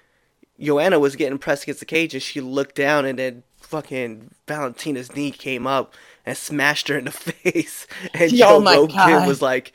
Joanna 0.59 0.99
was 0.99 1.15
getting 1.15 1.37
pressed 1.37 1.63
against 1.63 1.79
the 1.79 1.85
cage 1.85 2.13
and 2.13 2.21
she 2.23 2.41
looked 2.41 2.75
down 2.75 3.05
and 3.05 3.17
then 3.19 3.43
fucking 3.71 4.31
Valentina's 4.47 5.15
knee 5.15 5.31
came 5.31 5.65
up 5.65 5.93
and 6.25 6.37
smashed 6.37 6.89
her 6.89 6.97
in 6.97 7.05
the 7.05 7.11
face. 7.11 7.87
And 8.13 8.31
Oh 8.33 8.35
Joe 8.35 8.59
my 8.59 8.75
Rogan 8.75 8.95
God. 8.95 9.27
was 9.27 9.41
like, 9.41 9.73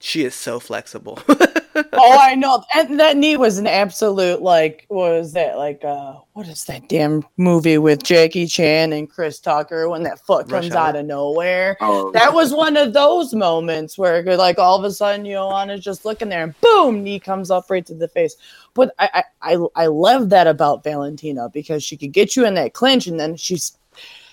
she 0.00 0.24
is 0.24 0.34
so 0.34 0.60
flexible. 0.60 1.18
oh, 1.28 2.18
I 2.20 2.34
know. 2.36 2.62
And 2.74 2.98
that 3.00 3.16
knee 3.16 3.36
was 3.36 3.58
an 3.58 3.66
absolute 3.66 4.42
like 4.42 4.84
what 4.88 5.10
was 5.12 5.32
that? 5.32 5.56
Like 5.56 5.84
uh 5.84 6.14
what 6.34 6.46
is 6.46 6.64
that 6.66 6.88
damn 6.88 7.24
movie 7.36 7.78
with 7.78 8.02
Jackie 8.04 8.46
Chan 8.46 8.92
and 8.92 9.10
Chris 9.10 9.40
Tucker 9.40 9.88
when 9.88 10.04
that 10.04 10.20
foot 10.20 10.50
Rush 10.50 10.64
comes 10.68 10.74
Hour? 10.74 10.88
out 10.88 10.96
of 10.96 11.06
nowhere? 11.06 11.76
Oh, 11.80 12.10
That 12.12 12.32
was 12.32 12.52
one 12.54 12.76
of 12.76 12.92
those 12.92 13.34
moments 13.34 13.98
where 13.98 14.22
like 14.36 14.58
all 14.58 14.76
of 14.78 14.84
a 14.84 14.90
sudden 14.92 15.24
Joanna's 15.26 15.82
just 15.82 16.04
looking 16.04 16.28
there 16.28 16.44
and 16.44 16.60
boom, 16.60 17.02
knee 17.02 17.18
comes 17.20 17.50
up 17.50 17.68
right 17.70 17.84
to 17.86 17.94
the 17.94 18.08
face. 18.08 18.36
I 18.98 19.24
I, 19.42 19.56
I 19.74 19.86
love 19.86 20.30
that 20.30 20.46
about 20.46 20.84
Valentina 20.84 21.48
because 21.48 21.82
she 21.82 21.96
could 21.96 22.12
get 22.12 22.36
you 22.36 22.44
in 22.46 22.54
that 22.54 22.74
clinch 22.74 23.06
and 23.06 23.18
then 23.18 23.36
she's 23.36 23.76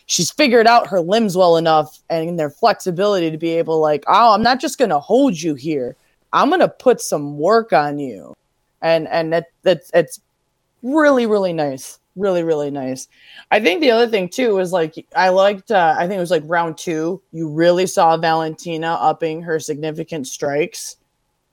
she's 0.05 0.31
figured 0.31 0.67
out 0.67 0.87
her 0.87 1.01
limbs 1.01 1.35
well 1.35 1.57
enough 1.57 1.99
and 2.09 2.37
their 2.37 2.49
flexibility 2.49 3.31
to 3.31 3.37
be 3.37 3.51
able 3.51 3.79
like, 3.79 4.03
oh, 4.07 4.33
I'm 4.33 4.43
not 4.43 4.59
just 4.59 4.77
gonna 4.77 4.99
hold 4.99 5.39
you 5.39 5.55
here. 5.55 5.95
I'm 6.33 6.49
gonna 6.49 6.69
put 6.69 7.01
some 7.01 7.37
work 7.37 7.73
on 7.73 7.97
you. 7.99 8.33
And 8.81 9.07
and 9.07 9.33
that 9.33 9.47
that's 9.63 9.89
it's 9.93 10.21
really, 10.83 11.25
really 11.25 11.53
nice. 11.53 11.99
Really, 12.15 12.43
really 12.43 12.71
nice. 12.71 13.09
I 13.51 13.59
think 13.59 13.81
the 13.81 13.91
other 13.91 14.07
thing 14.07 14.29
too 14.29 14.55
was 14.55 14.71
like 14.71 15.05
I 15.15 15.29
liked 15.29 15.71
uh, 15.71 15.95
I 15.97 16.07
think 16.07 16.17
it 16.17 16.21
was 16.21 16.31
like 16.31 16.43
round 16.45 16.77
two. 16.77 17.21
You 17.31 17.49
really 17.49 17.87
saw 17.87 18.15
Valentina 18.15 18.93
upping 18.93 19.41
her 19.41 19.59
significant 19.59 20.27
strikes. 20.27 20.97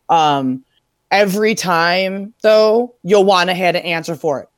Um 0.09 0.65
every 1.13 1.55
time 1.55 2.35
though, 2.43 2.95
Joanna 3.07 3.55
had 3.55 3.73
to 3.73 3.85
answer 3.85 4.17
for 4.17 4.41
it. 4.41 4.49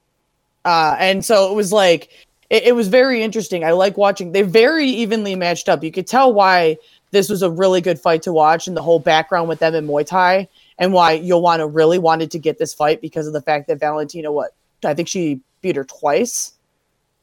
Uh, 0.64 0.96
and 0.98 1.22
so 1.22 1.50
it 1.50 1.54
was 1.54 1.72
like 1.72 2.08
it, 2.48 2.62
it 2.62 2.72
was 2.74 2.88
very 2.88 3.22
interesting. 3.22 3.64
I 3.64 3.72
like 3.72 3.98
watching. 3.98 4.32
They 4.32 4.42
very 4.42 4.86
evenly 4.86 5.34
matched 5.34 5.68
up. 5.68 5.84
You 5.84 5.92
could 5.92 6.06
tell 6.06 6.32
why 6.32 6.78
this 7.10 7.28
was 7.28 7.42
a 7.42 7.50
really 7.50 7.80
good 7.80 8.00
fight 8.00 8.22
to 8.22 8.32
watch, 8.32 8.66
and 8.66 8.76
the 8.76 8.82
whole 8.82 8.98
background 8.98 9.48
with 9.48 9.58
them 9.58 9.74
in 9.74 9.86
Muay 9.86 10.06
Thai, 10.06 10.48
and 10.78 10.92
why 10.92 11.20
Joanna 11.20 11.66
really 11.66 11.98
wanted 11.98 12.30
to 12.30 12.38
get 12.38 12.58
this 12.58 12.72
fight 12.72 13.02
because 13.02 13.26
of 13.26 13.34
the 13.34 13.42
fact 13.42 13.66
that 13.68 13.78
Valentina, 13.78 14.32
what 14.32 14.54
I 14.84 14.94
think 14.94 15.08
she 15.08 15.40
beat 15.60 15.76
her 15.76 15.84
twice. 15.84 16.52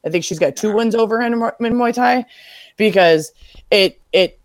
I 0.04 0.10
think 0.10 0.24
she's 0.24 0.38
got 0.38 0.56
two 0.56 0.72
wins 0.72 0.94
over 0.94 1.20
in 1.20 1.32
Muay 1.34 1.94
Thai 1.94 2.26
because 2.76 3.32
it 3.70 4.00
it 4.12 4.38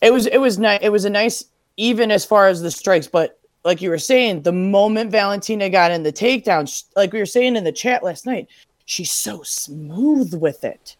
it 0.00 0.12
was 0.12 0.26
it 0.26 0.38
was 0.38 0.58
nice. 0.58 0.80
It 0.82 0.90
was 0.90 1.04
a 1.04 1.10
nice 1.10 1.44
even 1.76 2.10
as 2.10 2.24
far 2.24 2.48
as 2.48 2.60
the 2.62 2.70
strikes, 2.70 3.06
but 3.06 3.38
like 3.64 3.80
you 3.80 3.90
were 3.90 3.98
saying, 3.98 4.42
the 4.42 4.52
moment 4.52 5.10
Valentina 5.10 5.70
got 5.70 5.92
in 5.92 6.02
the 6.02 6.12
takedown, 6.12 6.84
like 6.96 7.12
we 7.12 7.18
were 7.18 7.26
saying 7.26 7.56
in 7.56 7.64
the 7.64 7.72
chat 7.72 8.02
last 8.02 8.26
night, 8.26 8.48
she's 8.84 9.12
so 9.12 9.42
smooth 9.42 10.34
with 10.34 10.64
it. 10.64 10.96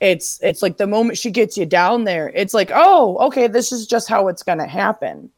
It's 0.00 0.40
it's 0.42 0.60
like 0.60 0.76
the 0.76 0.86
moment 0.86 1.18
she 1.18 1.30
gets 1.30 1.56
you 1.56 1.66
down 1.66 2.04
there, 2.04 2.30
it's 2.34 2.52
like, 2.52 2.70
oh, 2.74 3.16
okay, 3.26 3.46
this 3.46 3.72
is 3.72 3.86
just 3.86 4.08
how 4.08 4.28
it's 4.28 4.42
gonna 4.42 4.66
happen. 4.66 5.30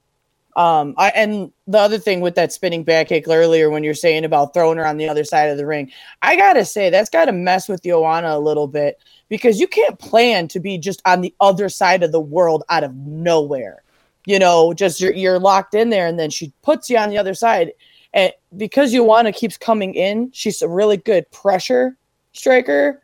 Um, 0.57 0.95
I 0.97 1.11
and 1.11 1.53
the 1.67 1.79
other 1.79 1.99
thing 1.99 2.23
with 2.23 2.35
that 2.37 2.53
spinning 2.53 2.83
back 2.83 3.09
kick 3.09 3.29
earlier 3.29 3.69
when 3.69 3.85
you're 3.85 3.93
saying 3.93 4.25
about 4.25 4.55
throwing 4.55 4.79
her 4.79 4.87
on 4.87 4.97
the 4.97 5.09
other 5.09 5.25
side 5.25 5.51
of 5.51 5.59
the 5.59 5.67
ring, 5.67 5.93
I 6.23 6.37
gotta 6.37 6.65
say 6.65 6.89
that's 6.89 7.11
gotta 7.11 7.33
mess 7.33 7.69
with 7.69 7.83
Joanna 7.83 8.37
a 8.37 8.41
little 8.41 8.67
bit 8.67 8.99
because 9.29 9.61
you 9.61 9.69
can't 9.69 9.99
plan 9.99 10.49
to 10.49 10.59
be 10.59 10.79
just 10.79 11.03
on 11.05 11.21
the 11.21 11.35
other 11.41 11.69
side 11.69 12.03
of 12.03 12.11
the 12.11 12.21
world 12.21 12.65
out 12.71 12.83
of 12.83 12.95
nowhere 12.95 13.83
you 14.27 14.39
know, 14.39 14.75
just 14.75 15.01
you're, 15.01 15.15
you're 15.15 15.39
locked 15.39 15.75
in 15.75 15.89
there, 15.89 16.07
and 16.07 16.19
then 16.19 16.29
she 16.31 16.53
puts 16.63 16.91
you 16.91 16.99
on 16.99 17.09
the 17.09 17.17
other 17.17 17.33
side. 17.33 17.73
And 18.13 18.33
because 18.57 18.93
Joanna 18.93 19.33
keeps 19.33 19.57
coming 19.57 19.95
in, 19.95 20.31
she's 20.33 20.61
a 20.61 20.69
really 20.69 20.97
good 20.97 21.31
pressure 21.31 21.97
striker. 22.33 23.03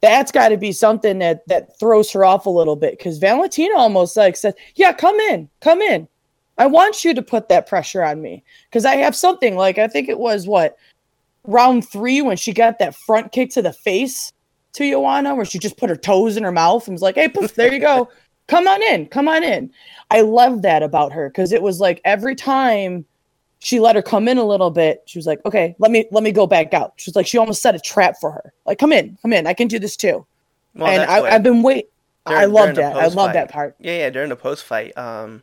That's 0.00 0.32
got 0.32 0.48
to 0.48 0.56
be 0.56 0.72
something 0.72 1.20
that 1.20 1.46
that 1.46 1.78
throws 1.78 2.10
her 2.12 2.24
off 2.24 2.46
a 2.46 2.50
little 2.50 2.74
bit 2.74 2.98
because 2.98 3.18
Valentina 3.18 3.76
almost 3.76 4.16
like 4.16 4.36
said, 4.36 4.54
"Yeah, 4.74 4.92
come 4.92 5.18
in, 5.20 5.48
come 5.60 5.80
in. 5.80 6.08
I 6.58 6.66
want 6.66 7.04
you 7.04 7.14
to 7.14 7.22
put 7.22 7.48
that 7.48 7.68
pressure 7.68 8.02
on 8.02 8.20
me 8.20 8.42
because 8.68 8.84
I 8.84 8.96
have 8.96 9.14
something 9.14 9.56
like 9.56 9.78
I 9.78 9.88
think 9.88 10.08
it 10.08 10.18
was 10.18 10.46
what 10.46 10.76
round 11.44 11.88
three 11.88 12.22
when 12.22 12.36
she 12.36 12.52
got 12.52 12.78
that 12.78 12.94
front 12.94 13.32
kick 13.32 13.50
to 13.50 13.62
the 13.62 13.72
face 13.72 14.32
to 14.74 14.88
Joanna 14.88 15.34
where 15.34 15.44
she 15.44 15.58
just 15.58 15.76
put 15.76 15.90
her 15.90 15.96
toes 15.96 16.36
in 16.36 16.44
her 16.44 16.52
mouth 16.52 16.86
and 16.86 16.94
was 16.94 17.02
like, 17.02 17.16
"Hey, 17.16 17.28
poof, 17.28 17.54
there 17.54 17.72
you 17.72 17.80
go." 17.80 18.08
come 18.48 18.66
on 18.66 18.82
in, 18.82 19.06
come 19.06 19.28
on 19.28 19.42
in. 19.42 19.70
I 20.10 20.20
love 20.20 20.62
that 20.62 20.82
about 20.82 21.12
her 21.12 21.28
because 21.28 21.52
it 21.52 21.62
was 21.62 21.80
like 21.80 22.00
every 22.04 22.34
time 22.34 23.04
she 23.60 23.78
let 23.78 23.94
her 23.94 24.02
come 24.02 24.26
in 24.28 24.38
a 24.38 24.44
little 24.44 24.70
bit, 24.70 25.02
she 25.06 25.18
was 25.18 25.26
like, 25.26 25.40
okay, 25.46 25.74
let 25.78 25.90
me 25.90 26.06
let 26.10 26.22
me 26.24 26.32
go 26.32 26.46
back 26.46 26.74
out. 26.74 26.94
She 26.96 27.10
was 27.10 27.16
like, 27.16 27.26
she 27.26 27.38
almost 27.38 27.62
set 27.62 27.74
a 27.74 27.78
trap 27.80 28.16
for 28.20 28.30
her. 28.32 28.52
Like, 28.66 28.78
come 28.78 28.92
in, 28.92 29.16
come 29.22 29.32
in, 29.32 29.46
I 29.46 29.54
can 29.54 29.68
do 29.68 29.78
this 29.78 29.96
too. 29.96 30.26
Well, 30.74 30.88
and 30.88 31.02
I, 31.02 31.30
have 31.30 31.42
been 31.42 31.62
wait. 31.62 31.88
During, 32.26 32.42
I 32.42 32.44
love 32.46 32.74
that. 32.76 32.96
I 32.96 33.06
love 33.06 33.32
that 33.32 33.50
part. 33.50 33.76
Yeah, 33.80 33.98
yeah. 33.98 34.10
During 34.10 34.28
the 34.28 34.36
post 34.36 34.64
fight, 34.64 34.96
um, 34.96 35.42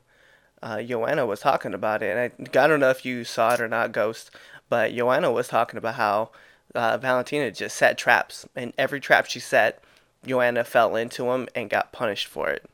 uh, 0.62 0.82
Joanna 0.82 1.26
was 1.26 1.40
talking 1.40 1.74
about 1.74 2.02
it, 2.02 2.16
and 2.16 2.50
I, 2.58 2.64
I 2.64 2.68
don't 2.68 2.80
know 2.80 2.90
if 2.90 3.06
you 3.06 3.24
saw 3.24 3.54
it 3.54 3.62
or 3.62 3.68
not, 3.68 3.92
Ghost, 3.92 4.32
but 4.70 4.94
Joanna 4.94 5.32
was 5.32 5.48
talking 5.48 5.78
about 5.78 5.96
how 5.96 6.32
uh, 6.76 6.98
Valentina 6.98 7.52
just 7.52 7.76
set 7.76 7.98
traps, 7.98 8.48
and 8.56 8.74
every 8.78 9.00
trap 9.00 9.26
she 9.26 9.40
set, 9.40 9.84
Joanna 10.26 10.64
fell 10.64 10.96
into 10.96 11.24
them 11.24 11.48
and 11.56 11.70
got 11.70 11.92
punished 11.92 12.28
for 12.28 12.50
it. 12.50 12.70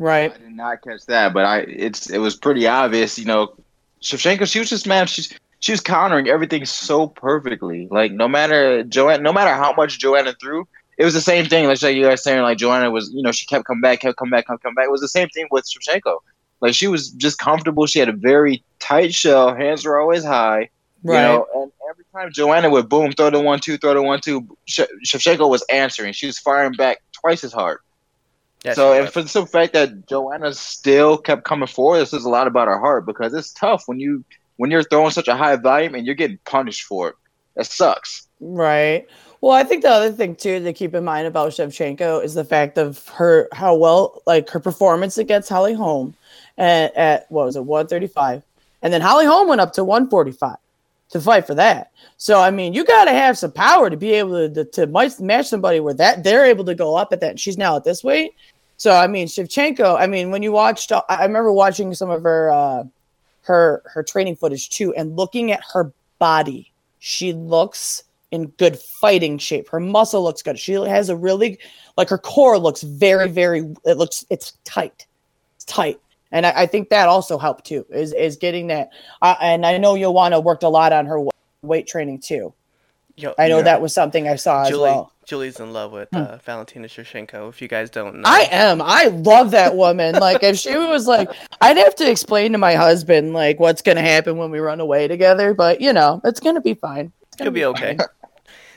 Right. 0.00 0.32
I 0.32 0.38
did 0.38 0.56
not 0.56 0.80
catch 0.80 1.04
that, 1.06 1.34
but 1.34 1.44
I 1.44 1.58
it's 1.58 2.08
it 2.08 2.18
was 2.18 2.34
pretty 2.34 2.66
obvious, 2.66 3.18
you 3.18 3.26
know. 3.26 3.54
Shevchenko, 4.00 4.50
she 4.50 4.58
was 4.58 4.70
just 4.70 4.86
man, 4.86 5.06
she's 5.06 5.30
she 5.58 5.72
was 5.72 5.82
countering 5.82 6.26
everything 6.26 6.64
so 6.64 7.06
perfectly. 7.06 7.86
Like 7.90 8.10
no 8.10 8.26
matter 8.26 8.82
Joanna, 8.82 9.22
no 9.22 9.30
matter 9.30 9.52
how 9.52 9.74
much 9.74 9.98
Joanna 9.98 10.34
threw, 10.40 10.66
it 10.96 11.04
was 11.04 11.12
the 11.12 11.20
same 11.20 11.44
thing. 11.44 11.66
Let's 11.66 11.82
you 11.82 12.02
guys 12.02 12.22
saying 12.22 12.40
like 12.40 12.56
Joanna 12.56 12.90
was, 12.90 13.12
you 13.12 13.22
know, 13.22 13.30
she 13.30 13.44
kept 13.44 13.66
coming 13.66 13.82
back, 13.82 14.00
kept 14.00 14.16
coming 14.16 14.30
back, 14.30 14.46
kept 14.46 14.62
coming 14.62 14.74
back. 14.74 14.86
It 14.86 14.90
was 14.90 15.02
the 15.02 15.08
same 15.08 15.28
thing 15.28 15.46
with 15.50 15.66
Shevchenko. 15.66 16.16
Like 16.62 16.72
she 16.72 16.86
was 16.86 17.10
just 17.10 17.38
comfortable. 17.38 17.84
She 17.84 17.98
had 17.98 18.08
a 18.08 18.14
very 18.14 18.64
tight 18.78 19.12
shell. 19.12 19.54
Hands 19.54 19.84
were 19.84 20.00
always 20.00 20.24
high. 20.24 20.70
Right. 21.02 21.20
You 21.20 21.28
know, 21.28 21.46
and 21.56 21.72
every 21.90 22.04
time 22.14 22.32
Joanna 22.32 22.70
would 22.70 22.88
boom, 22.88 23.12
throw 23.12 23.28
the 23.28 23.40
one 23.40 23.60
two, 23.60 23.76
throw 23.76 23.92
the 23.92 24.02
one 24.02 24.22
two, 24.22 24.56
Shevchenko 24.66 25.50
was 25.50 25.62
answering. 25.70 26.14
She 26.14 26.24
was 26.24 26.38
firing 26.38 26.72
back 26.72 27.02
twice 27.12 27.44
as 27.44 27.52
hard. 27.52 27.80
Yes, 28.64 28.76
so, 28.76 28.92
and 28.92 29.08
for 29.08 29.22
the 29.22 29.28
simple 29.28 29.50
fact 29.50 29.72
that 29.72 30.06
Joanna 30.06 30.52
still 30.52 31.16
kept 31.16 31.44
coming 31.44 31.66
forward, 31.66 32.00
this 32.00 32.12
is 32.12 32.24
a 32.24 32.28
lot 32.28 32.46
about 32.46 32.68
her 32.68 32.78
heart 32.78 33.06
because 33.06 33.32
it's 33.32 33.52
tough 33.52 33.84
when 33.86 33.98
you 33.98 34.24
when 34.56 34.70
you're 34.70 34.82
throwing 34.82 35.10
such 35.10 35.28
a 35.28 35.36
high 35.36 35.56
volume 35.56 35.94
and 35.94 36.04
you're 36.04 36.14
getting 36.14 36.38
punished 36.44 36.82
for 36.82 37.08
it. 37.08 37.14
That 37.56 37.66
sucks. 37.66 38.28
Right. 38.40 39.06
Well, 39.40 39.52
I 39.52 39.64
think 39.64 39.82
the 39.82 39.88
other 39.88 40.12
thing 40.12 40.36
too 40.36 40.62
to 40.62 40.72
keep 40.74 40.94
in 40.94 41.04
mind 41.04 41.26
about 41.26 41.52
Shevchenko 41.52 42.22
is 42.22 42.34
the 42.34 42.44
fact 42.44 42.76
of 42.76 43.08
her 43.08 43.48
how 43.52 43.74
well 43.74 44.20
like 44.26 44.50
her 44.50 44.60
performance 44.60 45.16
against 45.16 45.48
Holly 45.48 45.72
Holm 45.72 46.14
at, 46.58 46.94
at 46.94 47.30
what 47.30 47.46
was 47.46 47.56
it 47.56 47.64
135, 47.64 48.42
and 48.82 48.92
then 48.92 49.00
Holly 49.00 49.24
Holm 49.24 49.48
went 49.48 49.62
up 49.62 49.72
to 49.74 49.84
145 49.84 50.56
to 51.10 51.20
fight 51.20 51.46
for 51.46 51.54
that. 51.54 51.90
So 52.16 52.40
I 52.40 52.50
mean, 52.50 52.72
you 52.72 52.84
got 52.84 53.04
to 53.04 53.12
have 53.12 53.38
some 53.38 53.52
power 53.52 53.90
to 53.90 53.96
be 53.96 54.12
able 54.12 54.48
to, 54.48 54.64
to, 54.64 54.86
to 54.86 55.22
match 55.22 55.46
somebody 55.46 55.80
where 55.80 55.94
that 55.94 56.24
they're 56.24 56.46
able 56.46 56.64
to 56.64 56.74
go 56.74 56.96
up 56.96 57.12
at 57.12 57.20
that. 57.20 57.38
she's 57.38 57.58
now 57.58 57.76
at 57.76 57.84
this 57.84 58.02
weight. 58.04 58.32
So 58.76 58.92
I 58.92 59.06
mean, 59.06 59.26
Shevchenko. 59.26 60.00
I 60.00 60.06
mean, 60.06 60.30
when 60.30 60.42
you 60.42 60.52
watched, 60.52 60.92
I 60.92 61.22
remember 61.22 61.52
watching 61.52 61.94
some 61.94 62.10
of 62.10 62.22
her 62.22 62.50
uh, 62.50 62.84
her 63.42 63.82
her 63.86 64.02
training 64.02 64.36
footage 64.36 64.70
too, 64.70 64.94
and 64.94 65.16
looking 65.16 65.52
at 65.52 65.60
her 65.72 65.92
body, 66.18 66.72
she 66.98 67.32
looks 67.32 68.04
in 68.30 68.46
good 68.58 68.78
fighting 68.78 69.38
shape. 69.38 69.68
Her 69.68 69.80
muscle 69.80 70.22
looks 70.22 70.42
good. 70.42 70.58
She 70.58 70.72
has 70.72 71.08
a 71.08 71.16
really 71.16 71.58
like 71.96 72.08
her 72.08 72.18
core 72.18 72.58
looks 72.58 72.82
very 72.82 73.28
very. 73.28 73.74
It 73.84 73.98
looks 73.98 74.24
it's 74.30 74.52
tight. 74.64 75.06
It's 75.56 75.64
tight. 75.64 76.00
And 76.32 76.46
I, 76.46 76.52
I 76.56 76.66
think 76.66 76.90
that 76.90 77.08
also 77.08 77.38
helped 77.38 77.66
too, 77.66 77.86
is 77.90 78.12
is 78.12 78.36
getting 78.36 78.68
that. 78.68 78.90
Uh, 79.20 79.34
and 79.40 79.66
I 79.66 79.78
know 79.78 79.96
Joanna 79.96 80.40
worked 80.40 80.62
a 80.62 80.68
lot 80.68 80.92
on 80.92 81.06
her 81.06 81.24
weight 81.62 81.86
training 81.86 82.20
too. 82.20 82.52
Yo, 83.16 83.34
I 83.38 83.48
know 83.48 83.58
yeah. 83.58 83.64
that 83.64 83.82
was 83.82 83.92
something 83.92 84.28
I 84.28 84.36
saw 84.36 84.68
Julie, 84.68 84.88
as 84.88 84.94
well. 84.94 85.12
Julie's 85.26 85.60
in 85.60 85.72
love 85.72 85.92
with 85.92 86.08
hmm. 86.10 86.18
uh, 86.18 86.38
Valentina 86.38 86.88
Shevchenko. 86.88 87.48
If 87.50 87.60
you 87.60 87.68
guys 87.68 87.90
don't 87.90 88.16
know, 88.16 88.22
I 88.24 88.48
am. 88.50 88.80
I 88.80 89.04
love 89.04 89.50
that 89.50 89.76
woman. 89.76 90.14
like, 90.14 90.42
if 90.42 90.56
she 90.56 90.76
was 90.76 91.06
like, 91.06 91.28
I'd 91.60 91.76
have 91.76 91.94
to 91.96 92.10
explain 92.10 92.52
to 92.52 92.58
my 92.58 92.74
husband 92.74 93.32
like 93.34 93.60
what's 93.60 93.82
gonna 93.82 94.00
happen 94.00 94.38
when 94.38 94.50
we 94.50 94.58
run 94.58 94.80
away 94.80 95.06
together. 95.08 95.52
But 95.52 95.80
you 95.80 95.92
know, 95.92 96.20
it's 96.24 96.40
gonna 96.40 96.60
be 96.60 96.74
fine. 96.74 97.12
It's 97.22 97.36
gonna 97.36 97.50
be, 97.50 97.60
be 97.60 97.64
okay. 97.66 97.98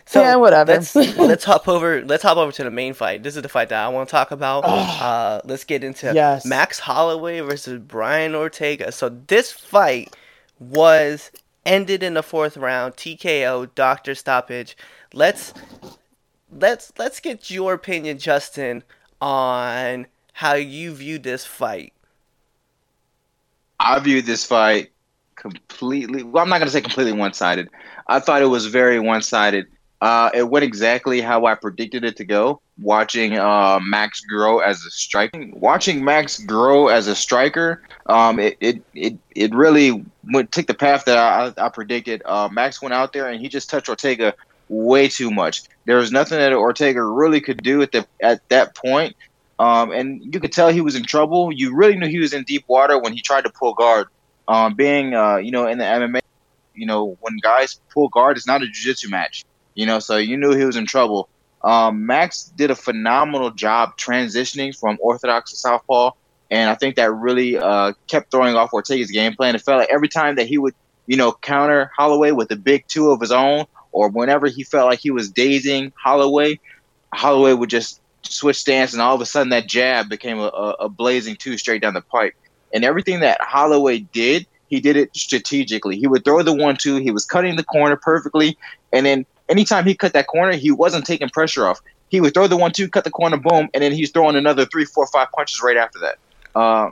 So 0.05 0.21
yeah, 0.21 0.35
whatever. 0.35 0.73
Let's, 0.73 0.95
let's 1.17 1.43
hop 1.43 1.67
over. 1.67 2.03
Let's 2.03 2.23
hop 2.23 2.37
over 2.37 2.51
to 2.51 2.63
the 2.63 2.71
main 2.71 2.93
fight. 2.93 3.23
This 3.23 3.35
is 3.35 3.41
the 3.41 3.49
fight 3.49 3.69
that 3.69 3.83
I 3.83 3.87
want 3.89 4.09
to 4.09 4.11
talk 4.11 4.31
about. 4.31 4.63
uh, 4.65 5.41
let's 5.45 5.63
get 5.63 5.83
into 5.83 6.13
yes. 6.13 6.45
Max 6.45 6.79
Holloway 6.79 7.39
versus 7.39 7.79
Brian 7.79 8.35
Ortega. 8.35 8.91
So 8.91 9.09
this 9.09 9.51
fight 9.51 10.15
was 10.59 11.31
ended 11.65 12.03
in 12.03 12.13
the 12.13 12.23
fourth 12.23 12.57
round, 12.57 12.95
TKO, 12.95 13.73
doctor 13.75 14.15
stoppage. 14.15 14.75
Let's 15.13 15.53
let's 16.51 16.91
let's 16.97 17.19
get 17.19 17.49
your 17.49 17.73
opinion, 17.73 18.19
Justin, 18.19 18.83
on 19.21 20.07
how 20.33 20.55
you 20.55 20.93
view 20.93 21.19
this 21.19 21.45
fight. 21.45 21.93
I 23.79 23.99
view 23.99 24.21
this 24.21 24.45
fight 24.45 24.91
completely. 25.35 26.23
Well, 26.23 26.43
I'm 26.43 26.49
not 26.49 26.59
going 26.59 26.67
to 26.67 26.71
say 26.71 26.81
completely 26.81 27.13
one 27.13 27.33
sided. 27.33 27.69
I 28.07 28.19
thought 28.19 28.41
it 28.41 28.47
was 28.47 28.65
very 28.65 28.99
one 28.99 29.21
sided. 29.21 29.67
Uh, 30.03 30.29
it 30.33 30.49
went 30.49 30.65
exactly 30.65 31.21
how 31.21 31.45
I 31.45 31.55
predicted 31.55 32.03
it 32.03 32.17
to 32.17 32.25
go. 32.25 32.59
Watching 32.77 33.37
uh, 33.37 33.79
Max 33.81 34.19
grow 34.19 34.59
as 34.59 34.83
a 34.83 34.91
striker, 34.91 35.45
watching 35.53 36.03
Max 36.03 36.39
grow 36.43 36.89
as 36.89 37.07
a 37.07 37.15
striker, 37.15 37.81
um, 38.07 38.37
it, 38.37 38.57
it 38.59 38.81
it 38.93 39.17
it 39.33 39.55
really 39.55 40.03
went 40.33 40.51
took 40.51 40.67
the 40.67 40.73
path 40.73 41.05
that 41.05 41.17
I, 41.17 41.53
I 41.57 41.69
predicted. 41.69 42.21
Uh, 42.25 42.49
Max 42.51 42.81
went 42.81 42.93
out 42.93 43.13
there 43.13 43.29
and 43.29 43.39
he 43.39 43.47
just 43.47 43.69
touched 43.69 43.87
Ortega 43.87 44.33
way 44.67 45.07
too 45.07 45.31
much. 45.31 45.63
There 45.85 45.95
was 45.95 46.11
nothing 46.11 46.37
that 46.37 46.51
Ortega 46.51 47.01
really 47.01 47.39
could 47.39 47.63
do 47.63 47.81
at 47.81 47.93
the 47.93 48.05
at 48.21 48.41
that 48.49 48.75
point. 48.75 49.15
Um, 49.57 49.91
and 49.91 50.21
you 50.33 50.41
could 50.41 50.51
tell 50.51 50.67
he 50.67 50.81
was 50.81 50.97
in 50.97 51.03
trouble. 51.03 51.49
You 51.53 51.73
really 51.73 51.95
knew 51.95 52.09
he 52.09 52.19
was 52.19 52.33
in 52.33 52.43
deep 52.43 52.65
water 52.67 52.99
when 52.99 53.13
he 53.13 53.21
tried 53.21 53.45
to 53.45 53.49
pull 53.49 53.73
guard. 53.73 54.07
Um, 54.49 54.73
being 54.73 55.13
uh, 55.13 55.37
you 55.37 55.51
know 55.51 55.65
in 55.65 55.77
the 55.77 55.85
MMA, 55.85 56.19
you 56.75 56.87
know 56.87 57.17
when 57.21 57.37
guys 57.41 57.79
pull 57.93 58.09
guard, 58.09 58.35
it's 58.35 58.47
not 58.47 58.61
a 58.61 58.65
jiu-jitsu 58.65 59.09
match. 59.09 59.45
You 59.75 59.85
know, 59.85 59.99
so 59.99 60.17
you 60.17 60.37
knew 60.37 60.53
he 60.55 60.65
was 60.65 60.75
in 60.75 60.85
trouble. 60.85 61.29
Um, 61.63 62.05
Max 62.05 62.43
did 62.43 62.71
a 62.71 62.75
phenomenal 62.75 63.49
job 63.49 63.97
transitioning 63.97 64.77
from 64.77 64.97
orthodox 65.01 65.51
to 65.51 65.57
southpaw, 65.57 66.11
and 66.51 66.69
I 66.69 66.75
think 66.75 66.97
that 66.97 67.11
really 67.11 67.57
uh, 67.57 67.93
kept 68.07 68.31
throwing 68.31 68.55
off 68.55 68.73
Ortega's 68.73 69.11
game 69.11 69.33
plan. 69.33 69.55
It 69.55 69.61
felt 69.61 69.79
like 69.79 69.89
every 69.91 70.09
time 70.09 70.35
that 70.35 70.47
he 70.47 70.57
would, 70.57 70.75
you 71.07 71.15
know, 71.15 71.31
counter 71.31 71.89
Holloway 71.95 72.31
with 72.31 72.51
a 72.51 72.57
big 72.57 72.85
two 72.87 73.11
of 73.11 73.21
his 73.21 73.31
own, 73.31 73.65
or 73.91 74.09
whenever 74.09 74.47
he 74.47 74.63
felt 74.63 74.89
like 74.89 74.99
he 74.99 75.11
was 75.11 75.29
dazing 75.29 75.93
Holloway, 75.95 76.59
Holloway 77.13 77.53
would 77.53 77.69
just 77.69 78.01
switch 78.23 78.57
stance, 78.57 78.93
and 78.93 79.01
all 79.01 79.15
of 79.15 79.21
a 79.21 79.25
sudden 79.25 79.49
that 79.49 79.67
jab 79.67 80.09
became 80.09 80.39
a, 80.39 80.47
a, 80.47 80.89
blazing 80.89 81.35
two 81.35 81.57
straight 81.57 81.81
down 81.81 81.93
the 81.93 82.01
pipe. 82.01 82.33
And 82.73 82.83
everything 82.83 83.19
that 83.19 83.39
Holloway 83.41 83.99
did, 83.99 84.47
he 84.67 84.79
did 84.79 84.97
it 84.97 85.15
strategically. 85.15 85.97
He 85.97 86.07
would 86.07 86.25
throw 86.25 86.41
the 86.41 86.53
one 86.53 86.75
two. 86.75 86.97
He 86.97 87.11
was 87.11 87.25
cutting 87.25 87.55
the 87.55 87.63
corner 87.63 87.95
perfectly, 87.95 88.57
and 88.91 89.05
then 89.05 89.25
anytime 89.49 89.85
he 89.85 89.95
cut 89.95 90.13
that 90.13 90.27
corner, 90.27 90.53
he 90.53 90.71
wasn't 90.71 91.05
taking 91.05 91.29
pressure 91.29 91.67
off. 91.67 91.81
He 92.09 92.21
would 92.21 92.33
throw 92.33 92.47
the 92.47 92.57
one 92.57 92.71
two, 92.71 92.87
cut 92.89 93.03
the 93.03 93.11
corner, 93.11 93.37
boom, 93.37 93.69
and 93.73 93.83
then 93.83 93.91
he's 93.91 94.11
throwing 94.11 94.35
another 94.35 94.65
three, 94.65 94.85
four, 94.85 95.07
five 95.07 95.29
punches 95.35 95.61
right 95.63 95.77
after 95.77 95.99
that. 95.99 96.17
Uh, 96.55 96.91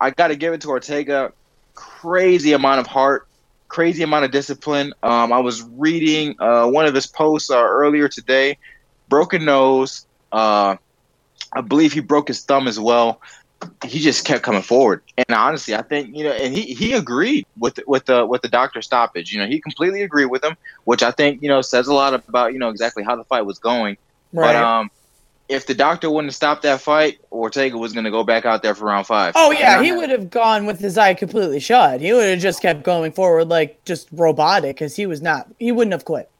I 0.00 0.10
got 0.10 0.28
to 0.28 0.36
give 0.36 0.52
it 0.52 0.60
to 0.62 0.68
Ortega. 0.68 1.32
Crazy 1.74 2.52
amount 2.52 2.80
of 2.80 2.86
heart, 2.86 3.26
crazy 3.68 4.02
amount 4.02 4.24
of 4.24 4.30
discipline. 4.30 4.92
Um, 5.02 5.32
I 5.32 5.38
was 5.38 5.62
reading 5.62 6.36
uh, 6.38 6.68
one 6.68 6.86
of 6.86 6.94
his 6.94 7.06
posts 7.06 7.50
uh, 7.50 7.62
earlier 7.62 8.08
today. 8.08 8.58
Broken 9.08 9.44
nose. 9.44 10.06
Uh, 10.30 10.76
I 11.52 11.60
believe 11.62 11.92
he 11.92 12.00
broke 12.00 12.28
his 12.28 12.44
thumb 12.44 12.68
as 12.68 12.78
well. 12.78 13.20
He 13.84 13.98
just 13.98 14.24
kept 14.24 14.42
coming 14.42 14.62
forward, 14.62 15.02
and 15.16 15.36
honestly, 15.36 15.74
I 15.74 15.82
think 15.82 16.16
you 16.16 16.24
know, 16.24 16.32
and 16.32 16.54
he, 16.54 16.74
he 16.74 16.92
agreed 16.94 17.46
with 17.58 17.78
with 17.86 18.06
the 18.06 18.24
with 18.24 18.42
the 18.42 18.48
doctor 18.48 18.80
stoppage. 18.80 19.32
You 19.32 19.38
know, 19.38 19.46
he 19.46 19.60
completely 19.60 20.02
agreed 20.02 20.26
with 20.26 20.42
him, 20.42 20.56
which 20.84 21.02
I 21.02 21.10
think 21.10 21.42
you 21.42 21.48
know 21.48 21.60
says 21.60 21.86
a 21.86 21.94
lot 21.94 22.14
about 22.14 22.52
you 22.52 22.58
know 22.58 22.70
exactly 22.70 23.02
how 23.02 23.16
the 23.16 23.24
fight 23.24 23.42
was 23.42 23.58
going. 23.58 23.96
Right. 24.32 24.54
But 24.54 24.56
um, 24.56 24.90
if 25.50 25.66
the 25.66 25.74
doctor 25.74 26.08
wouldn't 26.08 26.28
have 26.28 26.36
stopped 26.36 26.62
that 26.62 26.80
fight, 26.80 27.20
Ortega 27.32 27.76
was 27.76 27.92
going 27.92 28.04
to 28.04 28.10
go 28.10 28.22
back 28.22 28.46
out 28.46 28.62
there 28.62 28.74
for 28.74 28.84
round 28.84 29.06
five. 29.06 29.34
Oh 29.36 29.50
yeah, 29.50 29.82
he 29.82 29.92
would 29.92 30.08
have 30.08 30.30
gone 30.30 30.64
with 30.64 30.78
his 30.78 30.96
eye 30.96 31.14
completely 31.14 31.58
shut. 31.58 32.00
He 32.00 32.12
would 32.12 32.28
have 32.28 32.38
just 32.38 32.62
kept 32.62 32.84
going 32.84 33.12
forward 33.12 33.48
like 33.48 33.84
just 33.84 34.08
robotic 34.12 34.76
because 34.76 34.94
he 34.94 35.06
was 35.06 35.20
not. 35.20 35.48
He 35.58 35.72
wouldn't 35.72 35.92
have 35.92 36.04
quit. 36.04 36.30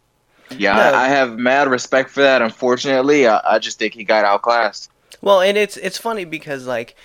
Yeah, 0.56 0.74
No. 0.74 0.80
I, 0.80 1.04
I 1.04 1.08
have 1.08 1.38
mad 1.38 1.68
respect 1.68 2.10
for 2.10 2.20
that. 2.22 2.40
Unfortunately, 2.42 3.26
I, 3.26 3.40
I 3.44 3.58
just 3.58 3.78
think 3.78 3.94
he 3.94 4.04
got 4.04 4.24
outclassed. 4.24 4.89
Well, 5.22 5.40
and 5.40 5.56
it's 5.56 5.76
it's 5.76 5.98
funny 5.98 6.24
because 6.24 6.66
like 6.66 6.96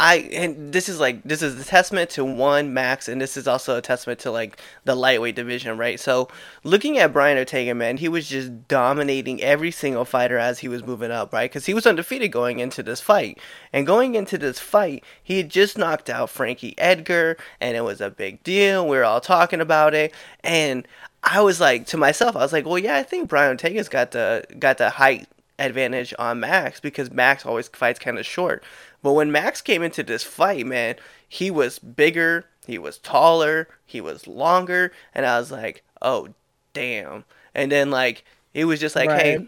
I 0.00 0.16
and 0.32 0.72
this 0.72 0.88
is 0.88 1.00
like 1.00 1.24
this 1.24 1.42
is 1.42 1.60
a 1.60 1.64
testament 1.64 2.10
to 2.10 2.24
one 2.24 2.72
Max, 2.72 3.08
and 3.08 3.20
this 3.20 3.36
is 3.36 3.48
also 3.48 3.76
a 3.76 3.82
testament 3.82 4.20
to 4.20 4.30
like 4.30 4.60
the 4.84 4.94
lightweight 4.94 5.34
division, 5.34 5.76
right? 5.76 5.98
So 5.98 6.28
looking 6.62 6.98
at 6.98 7.12
Brian 7.12 7.36
Ortega, 7.36 7.74
man, 7.74 7.96
he 7.96 8.08
was 8.08 8.28
just 8.28 8.68
dominating 8.68 9.42
every 9.42 9.72
single 9.72 10.04
fighter 10.04 10.38
as 10.38 10.60
he 10.60 10.68
was 10.68 10.86
moving 10.86 11.10
up, 11.10 11.32
right? 11.32 11.50
Because 11.50 11.66
he 11.66 11.74
was 11.74 11.84
undefeated 11.84 12.30
going 12.30 12.60
into 12.60 12.80
this 12.80 13.00
fight, 13.00 13.40
and 13.72 13.88
going 13.88 14.14
into 14.14 14.38
this 14.38 14.60
fight, 14.60 15.02
he 15.20 15.38
had 15.38 15.50
just 15.50 15.76
knocked 15.76 16.08
out 16.08 16.30
Frankie 16.30 16.76
Edgar, 16.78 17.36
and 17.60 17.76
it 17.76 17.82
was 17.82 18.00
a 18.00 18.08
big 18.08 18.44
deal. 18.44 18.86
We 18.86 18.96
were 18.98 19.04
all 19.04 19.20
talking 19.20 19.60
about 19.60 19.94
it, 19.94 20.14
and 20.44 20.86
I 21.24 21.40
was 21.40 21.60
like 21.60 21.86
to 21.86 21.96
myself, 21.96 22.36
I 22.36 22.40
was 22.40 22.52
like, 22.52 22.66
well, 22.66 22.78
yeah, 22.78 22.96
I 22.96 23.02
think 23.02 23.28
Brian 23.28 23.50
Ortega's 23.50 23.88
got 23.88 24.12
the 24.12 24.44
got 24.60 24.78
the 24.78 24.90
height 24.90 25.26
advantage 25.58 26.14
on 26.18 26.40
Max 26.40 26.80
because 26.80 27.10
Max 27.10 27.44
always 27.44 27.68
fights 27.68 27.98
kind 27.98 28.18
of 28.18 28.26
short. 28.26 28.62
But 29.02 29.12
when 29.12 29.32
Max 29.32 29.60
came 29.60 29.82
into 29.82 30.02
this 30.02 30.22
fight, 30.24 30.66
man, 30.66 30.96
he 31.28 31.50
was 31.50 31.78
bigger, 31.78 32.46
he 32.66 32.78
was 32.78 32.98
taller, 32.98 33.68
he 33.84 34.00
was 34.00 34.26
longer, 34.26 34.92
and 35.14 35.24
I 35.26 35.38
was 35.38 35.50
like, 35.50 35.82
oh 36.02 36.28
damn. 36.72 37.24
And 37.54 37.70
then 37.72 37.90
like 37.90 38.24
it 38.54 38.64
was 38.66 38.80
just 38.80 38.96
like, 38.96 39.10
hey, 39.10 39.38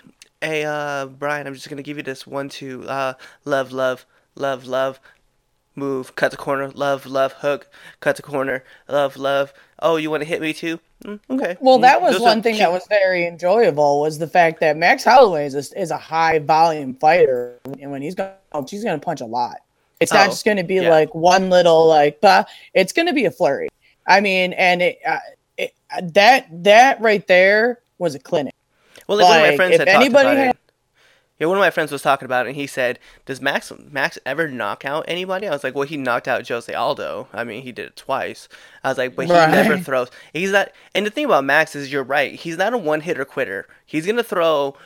hey, 0.40 0.64
uh, 0.64 1.06
Brian, 1.06 1.46
I'm 1.46 1.54
just 1.54 1.68
gonna 1.68 1.82
give 1.82 1.96
you 1.96 2.02
this 2.02 2.26
one, 2.26 2.48
two, 2.48 2.84
uh, 2.88 3.14
love, 3.44 3.72
love, 3.72 4.06
love, 4.34 4.66
love, 4.66 5.00
move, 5.74 6.14
cut 6.16 6.30
the 6.30 6.36
corner, 6.36 6.70
love, 6.70 7.06
love, 7.06 7.32
hook, 7.34 7.68
cut 8.00 8.16
the 8.16 8.22
corner, 8.22 8.64
love, 8.88 9.16
love. 9.16 9.52
Oh, 9.82 9.96
you 9.96 10.10
want 10.10 10.22
to 10.22 10.28
hit 10.28 10.40
me 10.40 10.52
too? 10.52 10.78
Mm, 11.04 11.20
okay. 11.30 11.56
Well, 11.60 11.78
Mm, 11.78 11.82
that 11.82 12.02
was 12.02 12.12
those 12.12 12.20
one 12.22 12.42
thing 12.42 12.58
that 12.58 12.70
was 12.70 12.86
very 12.88 13.26
enjoyable 13.26 14.00
was 14.00 14.18
the 14.18 14.26
fact 14.28 14.60
that 14.60 14.76
Max 14.76 15.04
Holloway 15.04 15.46
is 15.46 15.54
a, 15.54 15.80
is 15.80 15.90
a 15.90 15.96
high 15.96 16.38
volume 16.38 16.94
fighter, 16.94 17.54
and 17.80 17.90
when 17.90 18.02
he's 18.02 18.14
going, 18.14 18.30
he's 18.68 18.84
going 18.84 18.98
to 19.00 19.04
punch 19.04 19.20
a 19.22 19.26
lot. 19.26 19.56
It's 20.00 20.12
not 20.12 20.26
Oh, 20.28 20.30
just 20.30 20.44
going 20.44 20.56
to 20.58 20.62
be 20.64 20.76
yeah. 20.76 20.90
like 20.90 21.14
one 21.14 21.50
little 21.50 21.86
like, 21.86 22.20
bah, 22.20 22.44
it's 22.74 22.92
going 22.92 23.06
to 23.06 23.12
be 23.14 23.24
a 23.26 23.30
flurry. 23.30 23.68
I 24.06 24.20
mean, 24.20 24.52
and 24.54 24.82
it, 24.82 24.98
uh, 25.06 25.18
it 25.56 25.74
uh, 25.94 26.02
that 26.14 26.46
that 26.64 27.00
right 27.00 27.26
there 27.26 27.80
was 27.98 28.14
a 28.14 28.18
clinic. 28.18 28.54
Well, 29.06 29.18
like, 29.18 29.28
one 29.28 29.38
of 29.40 29.46
my 29.50 29.56
friends 29.56 29.74
if 29.74 29.80
had 29.80 29.86
talked 29.86 29.96
anybody 30.04 30.28
about 30.28 30.36
had- 30.36 30.50
it. 30.54 30.56
Yeah, 31.40 31.46
one 31.46 31.56
of 31.56 31.62
my 31.62 31.70
friends 31.70 31.90
was 31.90 32.02
talking 32.02 32.26
about 32.26 32.44
it, 32.44 32.50
and 32.50 32.56
he 32.56 32.66
said, 32.66 32.98
"Does 33.24 33.40
Max 33.40 33.72
Max 33.90 34.18
ever 34.26 34.46
knock 34.46 34.84
out 34.84 35.06
anybody?" 35.08 35.48
I 35.48 35.50
was 35.50 35.64
like, 35.64 35.74
"Well, 35.74 35.88
he 35.88 35.96
knocked 35.96 36.28
out 36.28 36.46
Jose 36.46 36.72
Aldo. 36.72 37.28
I 37.32 37.44
mean, 37.44 37.62
he 37.62 37.72
did 37.72 37.86
it 37.86 37.96
twice." 37.96 38.46
I 38.84 38.90
was 38.90 38.98
like, 38.98 39.16
"But 39.16 39.26
he 39.26 39.32
never 39.32 39.78
throws. 39.82 40.10
He's 40.34 40.52
not." 40.52 40.70
And 40.94 41.06
the 41.06 41.10
thing 41.10 41.24
about 41.24 41.44
Max 41.44 41.74
is, 41.74 41.90
you're 41.90 42.04
right. 42.04 42.34
He's 42.34 42.58
not 42.58 42.74
a 42.74 42.78
one 42.78 43.00
hitter 43.00 43.24
quitter. 43.24 43.66
He's 43.86 44.06
gonna 44.06 44.22
throw 44.22 44.76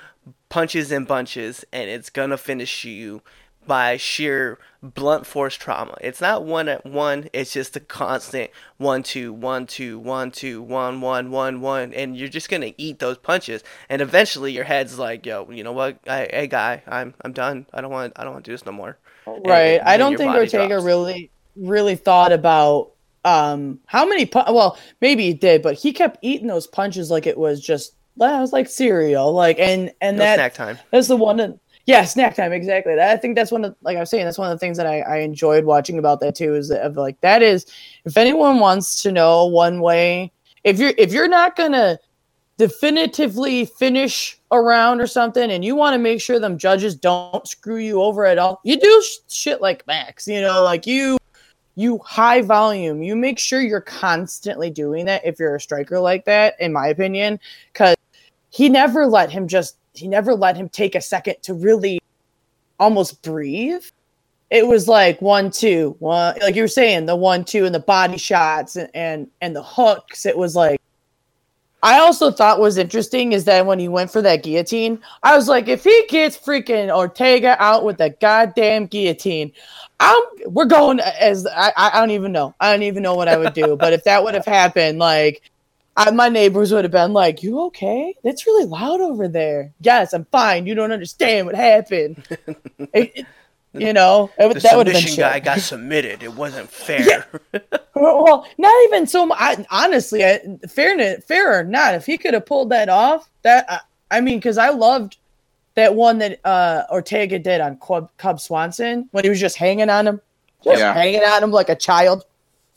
punches 0.49 0.93
and 0.93 1.09
bunches, 1.09 1.64
and 1.73 1.90
it's 1.90 2.09
gonna 2.09 2.38
finish 2.38 2.85
you 2.85 3.21
by 3.66 3.96
sheer 3.96 4.59
blunt 4.83 5.27
force 5.27 5.55
trauma. 5.57 5.96
It's 6.00 6.20
not 6.20 6.44
one 6.44 6.68
at 6.68 6.85
one. 6.85 7.29
It's 7.33 7.53
just 7.53 7.77
a 7.77 7.81
constant 7.81 8.50
one 8.77 9.03
two 9.03 9.33
one 9.33 9.66
two 9.66 9.98
one 9.98 10.31
two 10.31 10.61
one 10.62 11.00
one 11.00 11.31
one 11.31 11.61
one, 11.61 11.92
and 11.94 12.16
you're 12.16 12.29
just 12.29 12.48
gonna 12.50 12.72
eat 12.77 12.98
those 12.98 13.18
punches. 13.18 13.62
And 13.88 14.03
eventually, 14.03 14.53
your 14.53 14.64
head's 14.64 14.98
like, 14.98 15.24
"Yo, 15.27 15.50
you 15.50 15.64
know 15.64 15.72
what? 15.72 15.98
I, 16.07 16.29
hey, 16.31 16.46
guy, 16.46 16.83
I'm 16.87 17.14
I'm 17.24 17.33
done. 17.33 17.66
I 17.72 17.81
don't 17.81 17.90
want 17.90 18.12
I 18.16 18.24
don't 18.24 18.33
want 18.35 18.44
to 18.44 18.50
do 18.50 18.55
this 18.55 18.66
no 18.66 18.72
more." 18.72 18.98
And 19.27 19.46
Right. 19.46 19.81
I 19.85 19.96
don't 19.96 20.16
think 20.16 20.35
Ortega 20.35 20.68
drops. 20.68 20.85
really 20.85 21.31
really 21.57 21.96
thought 21.96 22.33
about 22.33 22.90
um 23.24 23.79
how 23.87 24.05
many 24.05 24.27
pu- 24.27 24.53
well 24.53 24.77
maybe 25.00 25.22
he 25.24 25.33
did 25.33 25.62
but 25.62 25.74
he 25.77 25.92
kept 25.94 26.18
eating 26.20 26.46
those 26.46 26.66
punches 26.66 27.11
like 27.11 27.27
it 27.27 27.38
was 27.38 27.59
just 27.61 27.92
it 27.92 28.40
was 28.40 28.53
like 28.53 28.68
cereal 28.68 29.33
like 29.33 29.59
and 29.59 29.90
and 30.03 30.18
No 30.18 30.24
that 30.24 30.35
snack 30.35 30.53
time. 30.55 30.79
that's 30.90 31.09
the 31.09 31.16
one 31.16 31.38
that 31.38 31.59
yeah 31.87 32.05
snack 32.05 32.35
time 32.35 32.53
exactly. 32.53 32.94
That 32.94 33.11
i 33.11 33.16
think 33.16 33.35
that's 33.35 33.53
one 33.53 33.64
of 33.64 33.77
like 33.83 33.97
i 33.97 34.01
was 34.01 34.11
saying 34.11 34.25
that's 34.25 34.38
one 34.38 34.51
of 34.51 34.55
the 34.55 34.59
things 34.59 34.77
that 34.77 34.87
i, 34.87 35.01
I 35.01 35.16
enjoyed 35.18 35.64
watching 35.64 35.99
about 35.99 36.20
that 36.20 36.35
too 36.35 36.55
is 36.55 36.68
that 36.68 36.83
of 36.83 36.97
like 36.97 37.20
that 37.20 37.42
is 37.42 37.66
if 38.05 38.16
anyone 38.16 38.59
wants 38.59 39.03
to 39.03 39.12
know 39.12 39.47
one 39.47 39.81
way 39.81 40.33
if 40.64 40.79
you're 40.79 40.94
if 40.99 41.12
you're 41.12 41.29
not 41.29 41.57
gonna 41.57 41.99
definitively 42.57 43.64
finish 43.64 44.38
a 44.53 44.61
round 44.61 45.01
or 45.01 45.09
something 45.09 45.51
and 45.51 45.64
you 45.64 45.75
want 45.75 45.94
to 45.94 45.99
make 45.99 46.20
sure 46.20 46.38
them 46.38 46.57
judges 46.57 46.94
don't 46.94 47.49
screw 47.49 47.79
you 47.79 48.01
over 48.01 48.25
at 48.25 48.38
all 48.38 48.61
you 48.62 48.79
do 48.79 49.03
sh- 49.03 49.33
shit 49.33 49.61
like 49.61 49.85
max 49.87 50.29
you 50.29 50.40
know 50.40 50.62
like 50.62 50.87
you 50.87 51.18
you 51.77 51.99
high 51.99 52.40
volume. 52.40 53.03
You 53.03 53.16
make 53.16 53.38
sure 53.38 53.61
you're 53.61 53.81
constantly 53.81 54.70
doing 54.70 55.07
that 55.07 55.25
if 55.25 55.38
you're 55.38 55.57
a 55.57 55.61
striker 55.61 55.99
like 55.99 56.25
that 56.27 56.55
in 56.61 56.73
my 56.73 56.88
opinion 56.88 57.40
because 57.73 57.97
he 58.51 58.68
never 58.68 59.07
let 59.07 59.31
him 59.31 59.49
just 59.49 59.77
he 59.95 60.09
never 60.09 60.35
let 60.35 60.57
him 60.57 60.69
take 60.69 60.95
a 60.95 61.01
second 61.01 61.37
to 61.43 61.55
really 61.55 62.01
almost 62.79 63.23
breathe 63.23 63.85
it 64.51 64.67
was 64.67 64.89
like 64.89 65.21
one 65.23 65.51
two 65.51 65.97
one 66.01 66.37
like 66.41 66.55
you 66.55 66.63
were 66.63 66.69
saying 66.69 67.07
the 67.07 67.17
one 67.17 67.45
two 67.45 67.65
and 67.65 67.75
the 67.75 67.81
body 67.81 68.19
shots 68.19 68.77
and 68.77 68.91
and, 68.95 69.29
and 69.41 69.57
the 69.57 69.63
hooks 69.63 70.27
it 70.27 70.37
was 70.37 70.55
like 70.55 70.81
I 71.85 71.99
also 71.99 72.31
thought 72.31 72.61
was 72.61 72.79
interesting 72.79 73.33
is 73.33 73.45
that 73.45 73.67
when 73.67 73.79
he 73.79 73.89
went 73.89 74.11
for 74.11 74.23
that 74.23 74.43
guillotine, 74.43 75.03
I 75.23 75.37
was 75.37 75.49
like, 75.49 75.69
if 75.69 75.85
he 75.85 76.07
gets 76.09 76.35
freaking 76.35 76.91
Ortega 76.91 77.63
out 77.63 77.85
with 77.85 77.99
the 77.99 78.09
goddamn 78.23 78.87
guillotine, 78.87 79.53
I'm 80.01 80.23
we're 80.47 80.65
going 80.65 81.01
as 81.01 81.47
I, 81.47 81.73
I 81.77 82.01
don't 82.01 82.11
even 82.11 82.33
know. 82.33 82.55
I 82.59 82.73
don't 82.73 82.85
even 82.85 83.03
know 83.03 83.15
what 83.15 83.29
I 83.29 83.37
would 83.37 83.53
do. 83.53 83.77
but 83.77 83.93
if 83.93 84.03
that 84.05 84.25
would 84.25 84.33
have 84.33 84.47
happened, 84.47 84.99
like 84.99 85.43
I, 85.97 86.11
my 86.11 86.29
neighbors 86.29 86.73
would 86.73 86.85
have 86.85 86.91
been 86.93 87.13
like, 87.13 87.43
"You 87.43 87.61
okay? 87.67 88.15
It's 88.25 88.47
really 88.47 88.65
loud 88.67 89.01
over 89.01 89.29
there." 89.29 89.73
Yes, 89.81 90.13
I'm 90.13 90.25
fine. 90.27 90.67
You 90.67 90.75
don't 90.75 90.93
understand 90.93 91.47
what 91.47 91.55
happened. 91.55 92.27
It- 92.93 93.13
it- 93.17 93.27
you 93.77 93.93
know, 93.93 94.31
it, 94.39 94.55
The 94.55 94.61
that 94.61 94.77
would 94.77 94.87
have 94.87 94.95
been 94.95 95.03
submission 95.03 95.17
shit. 95.17 95.33
guy 95.33 95.41
got 95.41 95.59
submitted. 95.59 96.23
It 96.23 96.33
wasn't 96.35 96.71
fair. 96.71 97.27
Well, 97.97 98.47
not 98.59 98.73
even 98.85 99.07
so 99.07 99.25
much. 99.27 99.59
Honestly, 99.71 100.25
I, 100.25 100.41
fairness, 100.69 101.25
fair 101.25 101.59
or 101.61 101.65
not, 101.65 101.95
if 101.95 102.07
he 102.07 102.19
could 102.19 102.35
have 102.35 102.45
pulled 102.47 102.71
that 102.71 102.89
off, 102.89 103.29
that 103.43 103.67
I, 103.69 103.81
I 104.19 104.21
mean, 104.21 104.39
because 104.39 104.59
I 104.59 104.69
loved 104.71 105.17
that 105.75 105.95
one 105.95 106.19
that 106.19 106.39
uh, 106.45 106.83
Ortega 106.91 107.39
did 107.39 107.61
on 107.61 107.77
Cub, 107.79 108.11
Cub 108.17 108.41
Swanson 108.41 109.09
when 109.13 109.25
he 109.25 109.31
was 109.31 109.41
just 109.41 109.57
hanging 109.57 109.91
on 109.91 110.07
him, 110.09 110.21
just 110.63 110.79
Yeah. 110.81 110.93
hanging 110.93 111.23
on 111.23 111.43
him 111.43 111.51
like 111.53 111.69
a 111.69 111.77
child. 111.77 112.25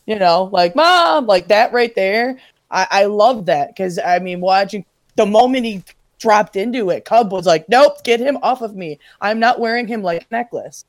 You 0.06 0.18
know, 0.18 0.48
like 0.52 0.74
mom, 0.74 1.26
like 1.26 1.48
that 1.48 1.72
right 1.72 1.94
there. 1.94 2.38
I, 2.70 2.86
I 2.90 3.04
love 3.06 3.46
that 3.46 3.68
because 3.68 3.98
I 3.98 4.18
mean, 4.18 4.40
watching 4.40 4.84
the 5.16 5.26
moment 5.26 5.64
he 5.64 5.82
dropped 6.18 6.56
into 6.56 6.90
it, 6.90 7.04
Cub 7.04 7.32
was 7.32 7.46
like, 7.46 7.68
"Nope, 7.68 8.02
get 8.04 8.20
him 8.20 8.38
off 8.42 8.62
of 8.62 8.76
me. 8.76 8.98
I'm 9.20 9.38
not 9.38 9.60
wearing 9.60 9.86
him 9.86 10.02
like 10.02 10.22
a 10.22 10.34
necklace." 10.34 10.84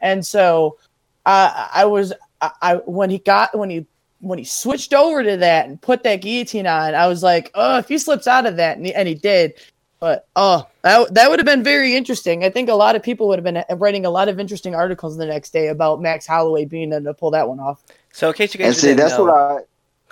And 0.00 0.24
so, 0.24 0.78
uh, 1.26 1.68
I 1.72 1.84
was 1.86 2.12
I, 2.40 2.50
I 2.62 2.74
when 2.76 3.10
he 3.10 3.18
got 3.18 3.56
when 3.58 3.70
he 3.70 3.86
when 4.20 4.38
he 4.38 4.44
switched 4.44 4.94
over 4.94 5.22
to 5.22 5.36
that 5.38 5.66
and 5.68 5.80
put 5.80 6.02
that 6.04 6.16
guillotine 6.22 6.66
on, 6.66 6.94
I 6.94 7.06
was 7.08 7.22
like, 7.22 7.50
oh, 7.54 7.78
if 7.78 7.88
he 7.88 7.98
slips 7.98 8.26
out 8.26 8.46
of 8.46 8.56
that, 8.56 8.76
and 8.78 8.86
he, 8.86 8.94
and 8.94 9.06
he 9.06 9.14
did, 9.14 9.54
but 10.00 10.26
oh, 10.36 10.66
that 10.82 11.12
that 11.14 11.30
would 11.30 11.38
have 11.38 11.46
been 11.46 11.62
very 11.62 11.94
interesting. 11.94 12.44
I 12.44 12.50
think 12.50 12.68
a 12.68 12.74
lot 12.74 12.96
of 12.96 13.02
people 13.02 13.28
would 13.28 13.44
have 13.44 13.44
been 13.44 13.64
writing 13.78 14.06
a 14.06 14.10
lot 14.10 14.28
of 14.28 14.40
interesting 14.40 14.74
articles 14.74 15.16
the 15.16 15.26
next 15.26 15.52
day 15.52 15.68
about 15.68 16.00
Max 16.00 16.26
Holloway 16.26 16.64
being 16.64 16.92
able 16.92 17.04
to 17.04 17.14
pull 17.14 17.30
that 17.32 17.48
one 17.48 17.60
off. 17.60 17.82
so 18.12 18.28
in 18.28 18.34
case 18.34 18.54
you 18.54 18.58
And 18.62 18.74
guys 18.74 18.78
see, 18.78 18.94
didn't 18.94 18.96
that's 18.96 19.18
know, 19.18 19.24
what 19.24 19.34
I 19.34 19.60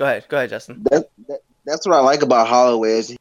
go 0.03 0.09
ahead, 0.09 0.27
go 0.29 0.37
ahead, 0.37 0.51
Justin. 0.51 0.83
that, 0.91 1.09
that, 1.29 1.41
that's 1.65 1.87
what 1.87 1.95
I 1.95 2.01
like 2.01 2.23
about 2.23 2.49
Holloway 2.49 2.91
is 2.91 3.17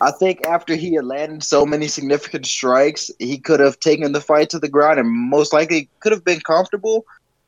I 0.00 0.10
think 0.10 0.46
after 0.46 0.74
he 0.74 0.94
had 0.94 1.04
landed 1.04 1.42
so 1.42 1.66
many 1.66 1.86
significant 1.86 2.46
strikes, 2.46 3.10
he 3.18 3.36
could 3.36 3.60
have 3.60 3.78
taken 3.78 4.12
the 4.12 4.20
fight 4.22 4.48
to 4.50 4.58
the 4.58 4.70
ground 4.70 4.98
and 4.98 5.10
most 5.10 5.52
likely 5.52 5.90
could 6.00 6.12
have 6.12 6.24
been 6.24 6.40
comfortable, 6.40 7.04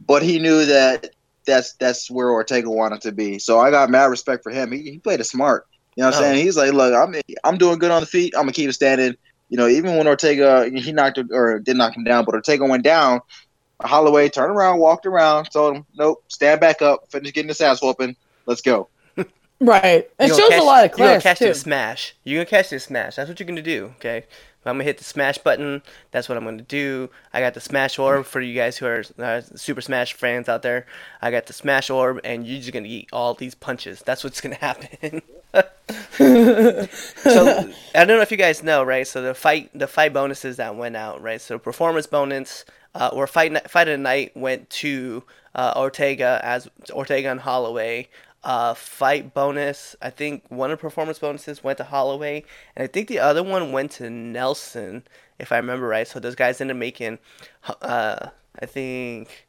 but 0.07 0.23
he 0.23 0.39
knew 0.39 0.67
that 0.67 1.11
that's 1.47 1.73
that's 1.75 2.11
where 2.11 2.31
Ortega 2.31 2.69
wanted 2.69 3.01
to 3.03 3.13
be. 3.13 3.39
So 3.39 3.59
I 3.59 3.71
got 3.71 3.89
mad 3.89 4.07
respect 4.07 4.43
for 4.43 4.51
him. 4.51 4.73
He, 4.73 4.83
he 4.83 4.99
played 4.99 5.21
it 5.21 5.25
smart. 5.25 5.67
You 5.97 6.03
know 6.03 6.09
what 6.09 6.17
I'm 6.17 6.21
oh. 6.21 6.25
saying? 6.25 6.45
He's 6.45 6.57
like, 6.59 6.73
look, 6.75 6.93
I'm 6.93 7.15
I'm 7.45 7.57
doing 7.57 7.79
good 7.79 7.91
on 7.91 8.01
the 8.01 8.07
feet. 8.07 8.35
I'm 8.37 8.43
gonna 8.43 8.53
keep 8.53 8.71
standing. 8.75 9.17
You 9.49 9.57
know, 9.57 9.69
even 9.69 9.97
when 9.97 10.07
Ortega 10.07 10.69
he 10.69 10.93
knocked 10.93 11.19
or 11.33 11.61
did 11.61 11.79
knock 11.79 11.97
him 11.97 12.05
down, 12.05 12.27
but 12.27 12.35
Ortega 12.35 12.67
went 12.67 12.85
down. 12.85 13.21
Holloway 13.81 14.29
turned 14.29 14.55
around, 14.55 14.81
walked 14.81 15.07
around, 15.07 15.47
told 15.51 15.77
him, 15.77 15.87
"Nope, 15.95 16.23
stand 16.29 16.61
back 16.61 16.83
up, 16.83 17.11
finish 17.11 17.33
getting 17.33 17.49
this 17.49 17.63
ass 17.63 17.81
whooping. 17.81 18.17
Let's 18.47 18.63
go." 18.63 18.89
Right. 19.61 20.09
It 20.19 20.29
shows 20.29 20.49
catch, 20.49 20.61
a 20.61 20.65
lot 20.65 20.85
of 20.87 20.93
class. 20.93 20.99
You're 20.99 21.09
gonna 21.09 21.21
catch 21.21 21.39
too. 21.39 21.49
the 21.49 21.55
smash. 21.55 22.17
You're 22.25 22.39
gonna 22.39 22.47
catch 22.47 22.71
the 22.71 22.81
smash. 22.81 23.17
That's 23.17 23.29
what 23.29 23.39
you're 23.39 23.47
gonna 23.47 23.61
do. 23.61 23.93
Okay. 23.97 24.25
I'm 24.65 24.75
gonna 24.75 24.85
hit 24.85 24.99
the 24.99 25.05
smash 25.05 25.39
button. 25.39 25.83
That's 26.11 26.29
what 26.29 26.37
I'm 26.37 26.45
gonna 26.45 26.63
do. 26.63 27.11
I 27.33 27.41
got 27.41 27.55
the 27.55 27.61
smash 27.61 27.99
orb 27.99 28.27
for 28.27 28.41
you 28.41 28.55
guys 28.55 28.79
who 28.79 28.87
are 28.87 29.03
uh, 29.19 29.41
Super 29.55 29.81
Smash 29.81 30.13
fans 30.15 30.49
out 30.49 30.63
there. 30.63 30.87
I 31.23 31.31
got 31.31 31.47
the 31.47 31.55
smash 31.55 31.89
orb, 31.89 32.21
and 32.25 32.47
you're 32.47 32.61
just 32.61 32.73
gonna 32.73 32.87
eat 32.87 33.09
all 33.13 33.35
these 33.35 33.55
punches. 33.55 34.03
That's 34.05 34.23
what's 34.25 34.41
gonna 34.41 34.55
happen. 34.61 35.23
so 36.13 36.87
I 37.95 38.05
don't 38.05 38.09
know 38.09 38.21
if 38.21 38.31
you 38.31 38.37
guys 38.37 38.63
know, 38.63 38.83
right? 38.83 39.07
So 39.07 39.23
the 39.23 39.35
fight, 39.35 39.71
the 39.75 39.87
fight 39.87 40.13
bonuses 40.13 40.59
that 40.59 40.77
went 40.77 40.97
out, 40.97 41.23
right? 41.23 41.41
So 41.41 41.59
performance 41.59 42.07
bonus 42.07 42.65
uh, 42.95 43.11
or 43.13 43.27
fight 43.27 43.71
fight 43.71 43.89
of 43.89 43.93
the 43.93 43.99
night 43.99 44.37
went 44.37 44.69
to 44.71 45.25
uh, 45.55 45.73
Ortega 45.75 46.41
as 46.43 46.69
Ortega 46.91 47.31
and 47.31 47.41
Holloway 47.41 48.09
uh, 48.43 48.75
fight 48.75 49.35
bonus. 49.35 49.97
I 50.01 50.11
think 50.11 50.45
one 50.49 50.71
of 50.71 50.79
the 50.79 50.81
performance 50.81 51.19
bonuses 51.19 51.63
went 51.63 51.79
to 51.79 51.85
Holloway, 51.85 52.45
and 52.75 52.83
I 52.83 52.87
think 52.87 53.09
the 53.09 53.19
other 53.19 53.43
one 53.43 53.73
went 53.73 53.93
to 53.93 54.09
Nelson, 54.09 55.05
if 55.39 55.53
I 55.53 55.57
remember 55.57 55.87
right. 55.87 56.09
So 56.09 56.21
those 56.21 56.35
guys 56.35 56.61
ended 56.61 56.77
up 56.77 56.81
making, 56.81 57.19
uh, 57.83 58.29
I 58.61 58.67
think, 58.67 59.49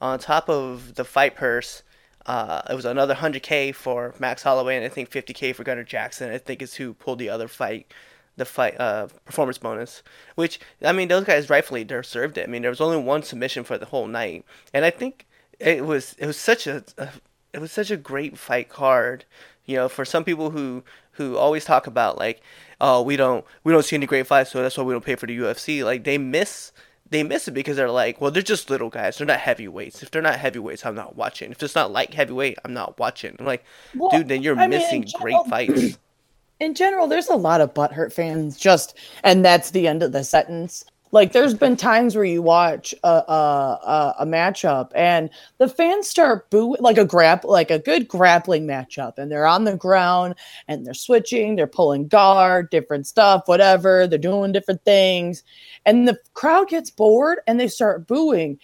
on 0.00 0.18
top 0.18 0.48
of 0.48 0.94
the 0.96 1.04
fight 1.04 1.36
purse, 1.36 1.82
uh, 2.26 2.62
it 2.70 2.74
was 2.74 2.84
another 2.84 3.14
100k 3.14 3.74
for 3.74 4.14
Max 4.18 4.42
Holloway, 4.42 4.76
and 4.76 4.84
I 4.84 4.88
think 4.88 5.10
50k 5.10 5.54
for 5.54 5.64
Gunnar 5.64 5.84
Jackson. 5.84 6.30
I 6.30 6.38
think 6.38 6.62
is 6.62 6.74
who 6.74 6.94
pulled 6.94 7.18
the 7.18 7.28
other 7.28 7.48
fight, 7.48 7.92
the 8.36 8.44
fight 8.44 8.78
uh, 8.80 9.08
performance 9.24 9.58
bonus. 9.58 10.02
Which 10.34 10.60
I 10.84 10.92
mean, 10.92 11.08
those 11.08 11.24
guys 11.24 11.50
rightfully 11.50 11.84
deserved 11.84 12.38
it. 12.38 12.48
I 12.48 12.50
mean, 12.50 12.62
there 12.62 12.70
was 12.70 12.80
only 12.80 12.98
one 12.98 13.22
submission 13.22 13.64
for 13.64 13.78
the 13.78 13.86
whole 13.86 14.06
night, 14.06 14.44
and 14.72 14.84
I 14.84 14.90
think 14.90 15.26
it 15.58 15.84
was 15.84 16.14
it 16.18 16.26
was 16.26 16.36
such 16.36 16.66
a, 16.66 16.84
a 16.98 17.08
it 17.52 17.60
was 17.60 17.72
such 17.72 17.90
a 17.90 17.96
great 17.96 18.38
fight 18.38 18.68
card. 18.68 19.24
You 19.64 19.76
know, 19.76 19.88
for 19.88 20.04
some 20.04 20.24
people 20.24 20.50
who 20.50 20.82
who 21.12 21.36
always 21.36 21.64
talk 21.64 21.86
about 21.86 22.18
like, 22.18 22.40
oh, 22.80 23.02
we 23.02 23.16
don't 23.16 23.44
we 23.64 23.72
don't 23.72 23.84
see 23.84 23.96
any 23.96 24.06
great 24.06 24.26
fights, 24.26 24.50
so 24.50 24.62
that's 24.62 24.76
why 24.76 24.84
we 24.84 24.92
don't 24.92 25.04
pay 25.04 25.14
for 25.16 25.26
the 25.26 25.38
UFC. 25.38 25.84
Like 25.84 26.04
they 26.04 26.18
miss 26.18 26.72
they 27.12 27.22
miss 27.22 27.46
it 27.46 27.52
because 27.52 27.76
they're 27.76 27.90
like, 27.90 28.20
well, 28.20 28.30
they're 28.30 28.42
just 28.42 28.70
little 28.70 28.88
guys. 28.88 29.18
They're 29.18 29.26
not 29.26 29.38
heavyweights. 29.40 30.02
If 30.02 30.10
they're 30.10 30.22
not 30.22 30.38
heavyweights, 30.38 30.84
I'm 30.84 30.94
not 30.94 31.14
watching. 31.14 31.52
If 31.52 31.62
it's 31.62 31.74
not 31.74 31.92
like 31.92 32.14
heavyweight, 32.14 32.58
I'm 32.64 32.72
not 32.72 32.98
watching. 32.98 33.36
I'm 33.38 33.46
like, 33.46 33.64
well, 33.94 34.10
dude, 34.10 34.28
then 34.28 34.42
you're 34.42 34.58
I 34.58 34.66
missing 34.66 35.00
mean, 35.02 35.08
general, 35.08 35.44
great 35.44 35.50
fights. 35.50 35.98
In 36.60 36.74
general, 36.74 37.06
there's 37.08 37.28
a 37.28 37.36
lot 37.36 37.60
of 37.60 37.74
butthurt 37.74 38.12
fans. 38.12 38.56
Just 38.56 38.96
and 39.22 39.44
that's 39.44 39.70
the 39.70 39.86
end 39.86 40.02
of 40.02 40.12
the 40.12 40.24
sentence. 40.24 40.84
Like 41.12 41.32
there's 41.32 41.52
been 41.52 41.76
times 41.76 42.16
where 42.16 42.24
you 42.24 42.40
watch 42.40 42.94
a 43.04 43.08
a, 43.08 44.14
a 44.20 44.26
matchup 44.26 44.90
and 44.94 45.28
the 45.58 45.68
fans 45.68 46.08
start 46.08 46.48
booing 46.48 46.80
like 46.80 46.96
a 46.96 47.04
grap 47.04 47.44
like 47.44 47.70
a 47.70 47.78
good 47.78 48.08
grappling 48.08 48.66
matchup 48.66 49.18
and 49.18 49.30
they're 49.30 49.46
on 49.46 49.64
the 49.64 49.76
ground 49.76 50.34
and 50.68 50.86
they're 50.86 50.94
switching, 50.94 51.54
they're 51.54 51.66
pulling 51.66 52.08
guard, 52.08 52.70
different 52.70 53.06
stuff, 53.06 53.42
whatever, 53.44 54.06
they're 54.06 54.18
doing 54.18 54.52
different 54.52 54.82
things, 54.84 55.42
and 55.84 56.08
the 56.08 56.18
crowd 56.32 56.68
gets 56.68 56.90
bored 56.90 57.40
and 57.46 57.60
they 57.60 57.68
start 57.68 58.06
booing. 58.06 58.58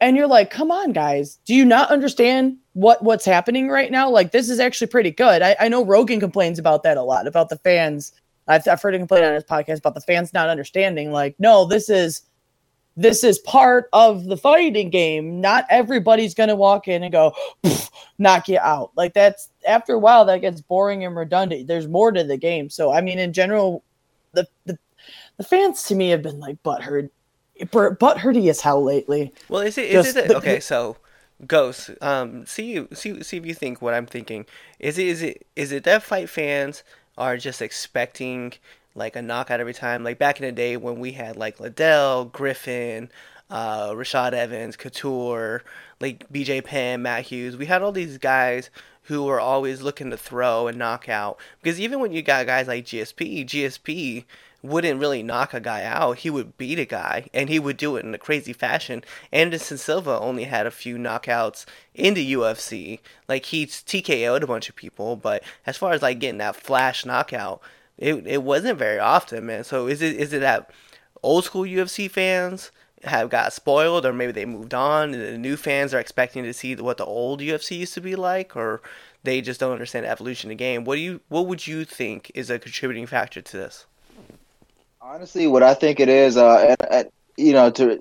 And 0.00 0.16
you're 0.16 0.26
like, 0.26 0.50
come 0.50 0.72
on, 0.72 0.92
guys, 0.92 1.38
do 1.44 1.54
you 1.54 1.64
not 1.64 1.90
understand 1.90 2.56
what 2.72 3.04
what's 3.04 3.26
happening 3.26 3.68
right 3.68 3.90
now? 3.90 4.08
Like 4.10 4.32
this 4.32 4.48
is 4.48 4.58
actually 4.58 4.86
pretty 4.88 5.10
good. 5.10 5.42
I, 5.42 5.54
I 5.60 5.68
know 5.68 5.84
Rogan 5.84 6.20
complains 6.20 6.58
about 6.58 6.82
that 6.84 6.96
a 6.96 7.02
lot, 7.02 7.26
about 7.26 7.50
the 7.50 7.58
fans 7.58 8.12
I've, 8.48 8.66
I've 8.66 8.82
heard 8.82 8.94
him 8.94 9.02
complain 9.02 9.24
on 9.24 9.34
his 9.34 9.44
podcast 9.44 9.78
about 9.78 9.94
the 9.94 10.00
fans 10.00 10.32
not 10.32 10.48
understanding. 10.48 11.12
Like, 11.12 11.36
no, 11.38 11.64
this 11.66 11.88
is 11.88 12.22
this 12.96 13.24
is 13.24 13.38
part 13.38 13.88
of 13.92 14.24
the 14.24 14.36
fighting 14.36 14.90
game. 14.90 15.40
Not 15.40 15.64
everybody's 15.70 16.34
gonna 16.34 16.56
walk 16.56 16.88
in 16.88 17.02
and 17.02 17.12
go 17.12 17.34
knock 18.18 18.48
you 18.48 18.58
out. 18.58 18.92
Like 18.96 19.14
that's 19.14 19.48
after 19.66 19.94
a 19.94 19.98
while 19.98 20.24
that 20.26 20.40
gets 20.40 20.60
boring 20.60 21.04
and 21.04 21.16
redundant. 21.16 21.66
There's 21.66 21.88
more 21.88 22.12
to 22.12 22.24
the 22.24 22.36
game. 22.36 22.68
So 22.68 22.92
I 22.92 23.00
mean, 23.00 23.18
in 23.18 23.32
general, 23.32 23.82
the 24.32 24.46
the, 24.66 24.78
the 25.36 25.44
fans 25.44 25.84
to 25.84 25.94
me 25.94 26.10
have 26.10 26.22
been 26.22 26.40
like 26.40 26.62
butthurt, 26.62 27.10
but 27.70 27.98
butthurty 27.98 28.48
as 28.50 28.60
hell 28.60 28.82
lately. 28.82 29.32
Well, 29.48 29.62
is 29.62 29.78
it 29.78 29.86
is 29.86 30.06
Just 30.06 30.16
it 30.16 30.28
the, 30.28 30.36
okay? 30.36 30.60
So. 30.60 30.96
Ghost, 31.44 31.90
um, 32.00 32.46
see 32.46 32.70
you 32.70 32.88
see 32.92 33.20
see 33.24 33.36
if 33.36 33.44
you 33.44 33.52
think 33.52 33.82
what 33.82 33.94
I'm 33.94 34.06
thinking. 34.06 34.46
Is 34.78 34.96
it 34.96 35.08
is 35.08 35.22
it 35.22 35.44
is 35.56 35.72
it 35.72 35.82
that 35.82 36.04
fight 36.04 36.28
fans 36.28 36.84
are 37.16 37.36
just 37.36 37.62
expecting 37.62 38.54
like 38.94 39.16
a 39.16 39.22
knockout 39.22 39.60
every 39.60 39.74
time. 39.74 40.04
Like 40.04 40.18
back 40.18 40.40
in 40.40 40.46
the 40.46 40.52
day 40.52 40.76
when 40.76 40.98
we 40.98 41.12
had 41.12 41.36
like 41.36 41.60
Liddell, 41.60 42.26
Griffin, 42.26 43.10
uh, 43.50 43.90
Rashad 43.90 44.32
Evans, 44.32 44.76
Couture, 44.76 45.62
like 46.00 46.30
BJ 46.32 46.64
Penn, 46.64 47.02
Matt 47.02 47.24
Hughes. 47.24 47.56
We 47.56 47.66
had 47.66 47.82
all 47.82 47.92
these 47.92 48.18
guys 48.18 48.70
who 49.04 49.24
were 49.24 49.40
always 49.40 49.82
looking 49.82 50.10
to 50.10 50.16
throw 50.16 50.68
and 50.68 50.78
knock 50.78 51.08
out. 51.08 51.38
Because 51.62 51.80
even 51.80 52.00
when 52.00 52.12
you 52.12 52.22
got 52.22 52.46
guys 52.46 52.68
like 52.68 52.84
GSP, 52.84 53.44
GSP 53.46 54.24
wouldn't 54.62 55.00
really 55.00 55.22
knock 55.22 55.52
a 55.52 55.60
guy 55.60 55.82
out. 55.82 56.18
He 56.18 56.30
would 56.30 56.56
beat 56.56 56.78
a 56.78 56.84
guy, 56.84 57.28
and 57.34 57.48
he 57.48 57.58
would 57.58 57.76
do 57.76 57.96
it 57.96 58.04
in 58.04 58.14
a 58.14 58.18
crazy 58.18 58.52
fashion. 58.52 59.02
Anderson 59.32 59.78
Silva 59.78 60.18
only 60.18 60.44
had 60.44 60.66
a 60.66 60.70
few 60.70 60.96
knockouts 60.96 61.64
in 61.94 62.14
the 62.14 62.32
UFC. 62.32 63.00
Like 63.28 63.46
he 63.46 63.66
TKO'd 63.66 64.42
a 64.42 64.46
bunch 64.46 64.68
of 64.68 64.76
people, 64.76 65.16
but 65.16 65.42
as 65.66 65.76
far 65.76 65.92
as 65.92 66.02
like 66.02 66.20
getting 66.20 66.38
that 66.38 66.56
flash 66.56 67.04
knockout, 67.04 67.60
it 67.98 68.26
it 68.26 68.42
wasn't 68.42 68.78
very 68.78 68.98
often, 68.98 69.46
man. 69.46 69.64
So 69.64 69.86
is 69.88 70.00
it 70.00 70.16
is 70.16 70.32
it 70.32 70.40
that 70.40 70.70
old 71.22 71.44
school 71.44 71.62
UFC 71.62 72.10
fans 72.10 72.70
have 73.04 73.30
got 73.30 73.52
spoiled, 73.52 74.06
or 74.06 74.12
maybe 74.12 74.32
they 74.32 74.44
moved 74.44 74.74
on, 74.74 75.12
and 75.12 75.22
the 75.22 75.38
new 75.38 75.56
fans 75.56 75.92
are 75.92 75.98
expecting 75.98 76.44
to 76.44 76.52
see 76.52 76.74
what 76.76 76.98
the 76.98 77.04
old 77.04 77.40
UFC 77.40 77.78
used 77.78 77.94
to 77.94 78.00
be 78.00 78.14
like, 78.14 78.56
or 78.56 78.80
they 79.24 79.40
just 79.40 79.60
don't 79.60 79.72
understand 79.72 80.04
the 80.04 80.10
evolution 80.10 80.50
of 80.50 80.56
the 80.56 80.64
game. 80.64 80.84
What 80.84 80.96
do 80.96 81.00
you 81.00 81.20
what 81.28 81.46
would 81.46 81.66
you 81.66 81.84
think 81.84 82.30
is 82.34 82.50
a 82.50 82.58
contributing 82.58 83.06
factor 83.06 83.42
to 83.42 83.56
this? 83.56 83.86
Honestly, 85.04 85.48
what 85.48 85.64
I 85.64 85.74
think 85.74 85.98
it 85.98 86.08
is, 86.08 86.36
uh, 86.36 86.76
and, 86.80 86.92
and 86.92 87.08
you 87.36 87.52
know, 87.52 87.70
to 87.72 88.00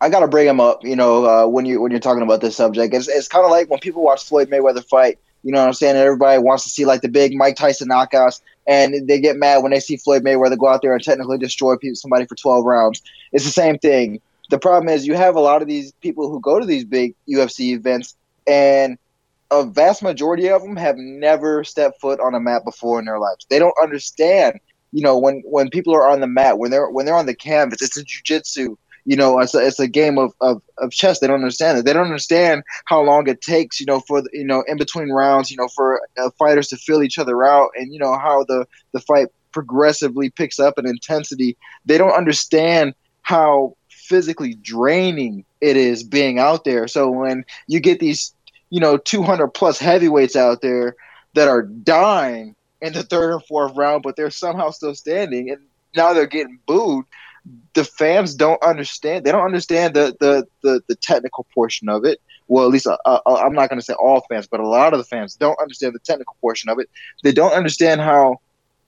I 0.00 0.08
gotta 0.08 0.26
bring 0.26 0.48
him 0.48 0.58
up. 0.58 0.82
You 0.82 0.96
know, 0.96 1.26
uh, 1.26 1.46
when 1.46 1.66
you 1.66 1.82
when 1.82 1.90
you're 1.90 2.00
talking 2.00 2.22
about 2.22 2.40
this 2.40 2.56
subject, 2.56 2.94
it's 2.94 3.08
it's 3.08 3.28
kind 3.28 3.44
of 3.44 3.50
like 3.50 3.68
when 3.68 3.78
people 3.78 4.02
watch 4.02 4.24
Floyd 4.24 4.48
Mayweather 4.48 4.82
fight. 4.82 5.18
You 5.42 5.52
know 5.52 5.60
what 5.60 5.66
I'm 5.66 5.74
saying? 5.74 5.96
Everybody 5.96 6.38
wants 6.38 6.64
to 6.64 6.70
see 6.70 6.86
like 6.86 7.02
the 7.02 7.10
big 7.10 7.34
Mike 7.34 7.56
Tyson 7.56 7.90
knockouts, 7.90 8.40
and 8.66 9.06
they 9.06 9.20
get 9.20 9.36
mad 9.36 9.58
when 9.58 9.70
they 9.70 9.80
see 9.80 9.98
Floyd 9.98 10.24
Mayweather 10.24 10.58
go 10.58 10.68
out 10.68 10.80
there 10.80 10.94
and 10.94 11.04
technically 11.04 11.36
destroy 11.36 11.76
people, 11.76 11.94
somebody 11.94 12.24
for 12.24 12.36
12 12.36 12.64
rounds. 12.64 13.02
It's 13.32 13.44
the 13.44 13.50
same 13.50 13.78
thing. 13.78 14.22
The 14.48 14.58
problem 14.58 14.88
is 14.88 15.06
you 15.06 15.14
have 15.14 15.36
a 15.36 15.40
lot 15.40 15.60
of 15.60 15.68
these 15.68 15.92
people 16.00 16.30
who 16.30 16.40
go 16.40 16.58
to 16.58 16.64
these 16.64 16.86
big 16.86 17.14
UFC 17.28 17.74
events, 17.74 18.16
and 18.46 18.96
a 19.50 19.62
vast 19.62 20.02
majority 20.02 20.48
of 20.48 20.62
them 20.62 20.76
have 20.76 20.96
never 20.96 21.64
stepped 21.64 22.00
foot 22.00 22.18
on 22.18 22.34
a 22.34 22.40
mat 22.40 22.64
before 22.64 22.98
in 22.98 23.04
their 23.04 23.18
lives. 23.18 23.46
They 23.50 23.58
don't 23.58 23.76
understand 23.82 24.58
you 24.92 25.02
know 25.02 25.18
when 25.18 25.42
when 25.44 25.70
people 25.70 25.94
are 25.94 26.08
on 26.08 26.20
the 26.20 26.26
mat 26.26 26.58
when 26.58 26.70
they're 26.70 26.90
when 26.90 27.06
they're 27.06 27.14
on 27.14 27.26
the 27.26 27.34
canvas 27.34 27.82
it's 27.82 27.96
a 27.96 28.04
jujitsu 28.04 28.76
you 29.08 29.16
know 29.16 29.38
it's 29.38 29.54
a, 29.54 29.66
it's 29.66 29.80
a 29.80 29.88
game 29.88 30.18
of, 30.18 30.34
of, 30.42 30.60
of 30.76 30.90
chess. 30.90 31.18
They 31.18 31.26
don't 31.26 31.36
understand 31.36 31.78
it. 31.78 31.86
They 31.86 31.94
don't 31.94 32.04
understand 32.04 32.62
how 32.84 33.00
long 33.00 33.26
it 33.26 33.40
takes 33.40 33.80
you 33.80 33.86
know 33.86 34.00
for 34.00 34.20
the, 34.20 34.28
you 34.32 34.44
know 34.44 34.62
in 34.68 34.76
between 34.76 35.10
rounds 35.10 35.50
you 35.50 35.56
know 35.56 35.68
for 35.68 36.02
uh, 36.18 36.30
fighters 36.38 36.68
to 36.68 36.76
fill 36.76 37.02
each 37.02 37.18
other 37.18 37.42
out 37.42 37.70
and 37.74 37.92
you 37.92 37.98
know 37.98 38.18
how 38.18 38.44
the 38.44 38.66
the 38.92 39.00
fight 39.00 39.28
progressively 39.52 40.28
picks 40.28 40.60
up 40.60 40.78
in 40.78 40.86
intensity. 40.86 41.56
They 41.86 41.96
don't 41.96 42.12
understand 42.12 42.94
how 43.22 43.76
physically 43.88 44.54
draining 44.56 45.44
it 45.62 45.76
is 45.76 46.02
being 46.02 46.38
out 46.38 46.64
there. 46.64 46.86
So 46.86 47.10
when 47.10 47.44
you 47.66 47.80
get 47.80 48.00
these 48.00 48.34
you 48.68 48.80
know 48.80 48.98
200 48.98 49.48
plus 49.48 49.78
heavyweights 49.78 50.36
out 50.36 50.60
there 50.60 50.96
that 51.34 51.48
are 51.48 51.62
dying 51.62 52.54
in 52.80 52.92
the 52.92 53.02
third 53.02 53.32
and 53.32 53.44
fourth 53.44 53.76
round, 53.76 54.02
but 54.02 54.16
they're 54.16 54.30
somehow 54.30 54.70
still 54.70 54.94
standing, 54.94 55.50
and 55.50 55.60
now 55.96 56.12
they're 56.12 56.26
getting 56.26 56.58
booed. 56.66 57.04
The 57.74 57.84
fans 57.84 58.34
don't 58.34 58.62
understand. 58.62 59.24
They 59.24 59.32
don't 59.32 59.44
understand 59.44 59.94
the 59.94 60.16
the 60.20 60.46
the, 60.62 60.82
the 60.88 60.96
technical 60.96 61.46
portion 61.54 61.88
of 61.88 62.04
it. 62.04 62.20
Well, 62.46 62.64
at 62.64 62.70
least 62.70 62.86
uh, 62.86 62.96
uh, 63.04 63.20
I'm 63.26 63.54
not 63.54 63.68
going 63.68 63.78
to 63.78 63.84
say 63.84 63.94
all 63.94 64.24
fans, 64.28 64.46
but 64.46 64.60
a 64.60 64.68
lot 64.68 64.92
of 64.92 64.98
the 64.98 65.04
fans 65.04 65.34
don't 65.36 65.60
understand 65.60 65.94
the 65.94 66.00
technical 66.00 66.36
portion 66.40 66.70
of 66.70 66.78
it. 66.78 66.88
They 67.22 67.32
don't 67.32 67.52
understand 67.52 68.00
how 68.00 68.40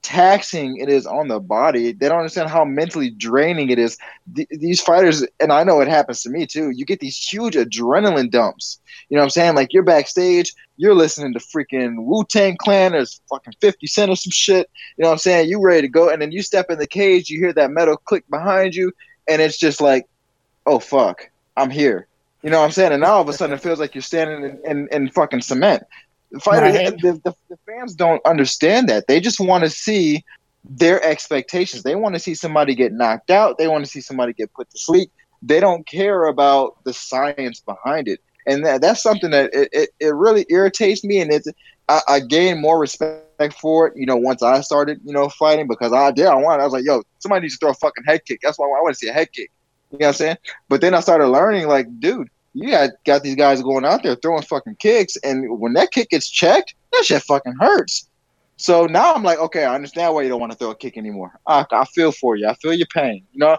taxing 0.02 0.78
it 0.78 0.88
is 0.88 1.06
on 1.06 1.28
the 1.28 1.40
body. 1.40 1.92
They 1.92 2.08
don't 2.08 2.18
understand 2.18 2.48
how 2.48 2.64
mentally 2.64 3.10
draining 3.10 3.70
it 3.70 3.78
is. 3.78 3.98
Th- 4.34 4.48
these 4.50 4.80
fighters, 4.80 5.24
and 5.40 5.52
I 5.52 5.64
know 5.64 5.80
it 5.80 5.88
happens 5.88 6.22
to 6.22 6.30
me 6.30 6.46
too. 6.46 6.70
You 6.70 6.84
get 6.84 7.00
these 7.00 7.16
huge 7.16 7.54
adrenaline 7.54 8.30
dumps. 8.30 8.80
You 9.08 9.16
know 9.16 9.22
what 9.22 9.26
I'm 9.26 9.30
saying? 9.30 9.54
Like 9.56 9.72
you're 9.72 9.82
backstage, 9.82 10.54
you're 10.76 10.94
listening 10.94 11.32
to 11.34 11.38
freaking 11.38 12.04
Wu 12.04 12.24
Tang 12.24 12.56
Clan, 12.56 12.92
there's 12.92 13.20
fucking 13.28 13.54
50 13.60 13.86
Cent 13.86 14.10
or 14.10 14.16
some 14.16 14.30
shit. 14.30 14.70
You 14.96 15.02
know 15.02 15.08
what 15.08 15.14
I'm 15.14 15.18
saying? 15.18 15.48
You 15.48 15.60
ready 15.60 15.82
to 15.82 15.88
go, 15.88 16.08
and 16.08 16.20
then 16.20 16.32
you 16.32 16.42
step 16.42 16.70
in 16.70 16.78
the 16.78 16.86
cage, 16.86 17.28
you 17.28 17.38
hear 17.38 17.52
that 17.52 17.70
metal 17.70 17.96
click 17.96 18.28
behind 18.30 18.74
you, 18.74 18.92
and 19.28 19.42
it's 19.42 19.58
just 19.58 19.80
like, 19.80 20.06
oh 20.66 20.78
fuck, 20.78 21.30
I'm 21.56 21.70
here. 21.70 22.06
You 22.42 22.48
know 22.48 22.60
what 22.60 22.66
I'm 22.66 22.72
saying? 22.72 22.92
And 22.92 23.02
now 23.02 23.14
all 23.14 23.22
of 23.22 23.28
a 23.28 23.34
sudden 23.34 23.54
it 23.54 23.62
feels 23.62 23.78
like 23.78 23.94
you're 23.94 24.02
standing 24.02 24.44
in, 24.44 24.70
in, 24.70 24.88
in 24.90 25.10
fucking 25.10 25.42
cement. 25.42 25.82
Fighter, 26.40 26.66
Right. 26.66 27.00
the, 27.00 27.20
the, 27.24 27.34
the 27.48 27.58
fans 27.66 27.94
don't 27.94 28.24
understand 28.24 28.88
that. 28.88 29.06
They 29.08 29.20
just 29.20 29.40
want 29.40 29.64
to 29.64 29.70
see 29.70 30.22
their 30.64 31.02
expectations. 31.02 31.82
They 31.82 31.96
want 31.96 32.14
to 32.14 32.20
see 32.20 32.34
somebody 32.34 32.74
get 32.74 32.92
knocked 32.92 33.30
out. 33.30 33.58
They 33.58 33.66
want 33.66 33.84
to 33.84 33.90
see 33.90 34.00
somebody 34.00 34.32
get 34.32 34.52
put 34.52 34.70
to 34.70 34.78
sleep. 34.78 35.10
They 35.42 35.58
don't 35.58 35.86
care 35.86 36.26
about 36.26 36.76
the 36.84 36.92
science 36.92 37.60
behind 37.60 38.08
it. 38.08 38.20
And 38.46 38.64
that, 38.64 38.80
that's 38.80 39.02
something 39.02 39.30
that 39.30 39.50
it, 39.52 39.68
it, 39.72 39.90
it 39.98 40.14
really 40.14 40.46
irritates 40.50 41.02
me. 41.02 41.20
And 41.20 41.32
it's 41.32 41.48
I, 41.88 42.00
I 42.08 42.20
gained 42.20 42.60
more 42.60 42.78
respect 42.78 43.54
for 43.60 43.88
it, 43.88 43.94
you 43.96 44.06
know, 44.06 44.16
once 44.16 44.42
I 44.42 44.60
started, 44.60 45.00
you 45.04 45.12
know, 45.12 45.28
fighting 45.30 45.66
because 45.66 45.92
I 45.92 46.10
did. 46.12 46.26
I 46.26 46.34
wanted. 46.36 46.62
I 46.62 46.64
was 46.64 46.72
like, 46.72 46.84
yo, 46.84 47.02
somebody 47.18 47.42
needs 47.42 47.58
to 47.58 47.64
throw 47.64 47.70
a 47.70 47.74
fucking 47.74 48.04
head 48.06 48.24
kick. 48.26 48.38
That's 48.42 48.58
why 48.58 48.66
I 48.66 48.82
want 48.82 48.94
to 48.94 48.98
see 48.98 49.08
a 49.08 49.12
head 49.12 49.32
kick. 49.32 49.50
You 49.90 49.98
know 49.98 50.06
what 50.06 50.08
I'm 50.08 50.14
saying? 50.14 50.36
But 50.68 50.80
then 50.82 50.94
I 50.94 51.00
started 51.00 51.26
learning, 51.26 51.66
like, 51.66 51.86
dude, 51.98 52.28
you 52.60 52.70
got 52.70 52.90
got 53.06 53.22
these 53.22 53.36
guys 53.36 53.62
going 53.62 53.84
out 53.84 54.02
there 54.02 54.16
throwing 54.16 54.42
fucking 54.42 54.76
kicks, 54.80 55.16
and 55.24 55.58
when 55.60 55.72
that 55.74 55.90
kick 55.92 56.10
gets 56.10 56.28
checked, 56.30 56.74
that 56.92 57.04
shit 57.04 57.22
fucking 57.22 57.54
hurts. 57.60 58.08
So 58.56 58.86
now 58.86 59.14
I'm 59.14 59.22
like, 59.22 59.38
okay, 59.38 59.64
I 59.64 59.74
understand 59.74 60.14
why 60.14 60.22
you 60.22 60.28
don't 60.28 60.40
want 60.40 60.52
to 60.52 60.58
throw 60.58 60.70
a 60.70 60.76
kick 60.76 60.98
anymore. 60.98 61.32
I, 61.46 61.64
I 61.72 61.84
feel 61.86 62.12
for 62.12 62.36
you. 62.36 62.46
I 62.46 62.54
feel 62.54 62.74
your 62.74 62.86
pain. 62.94 63.26
You 63.32 63.38
know, 63.40 63.56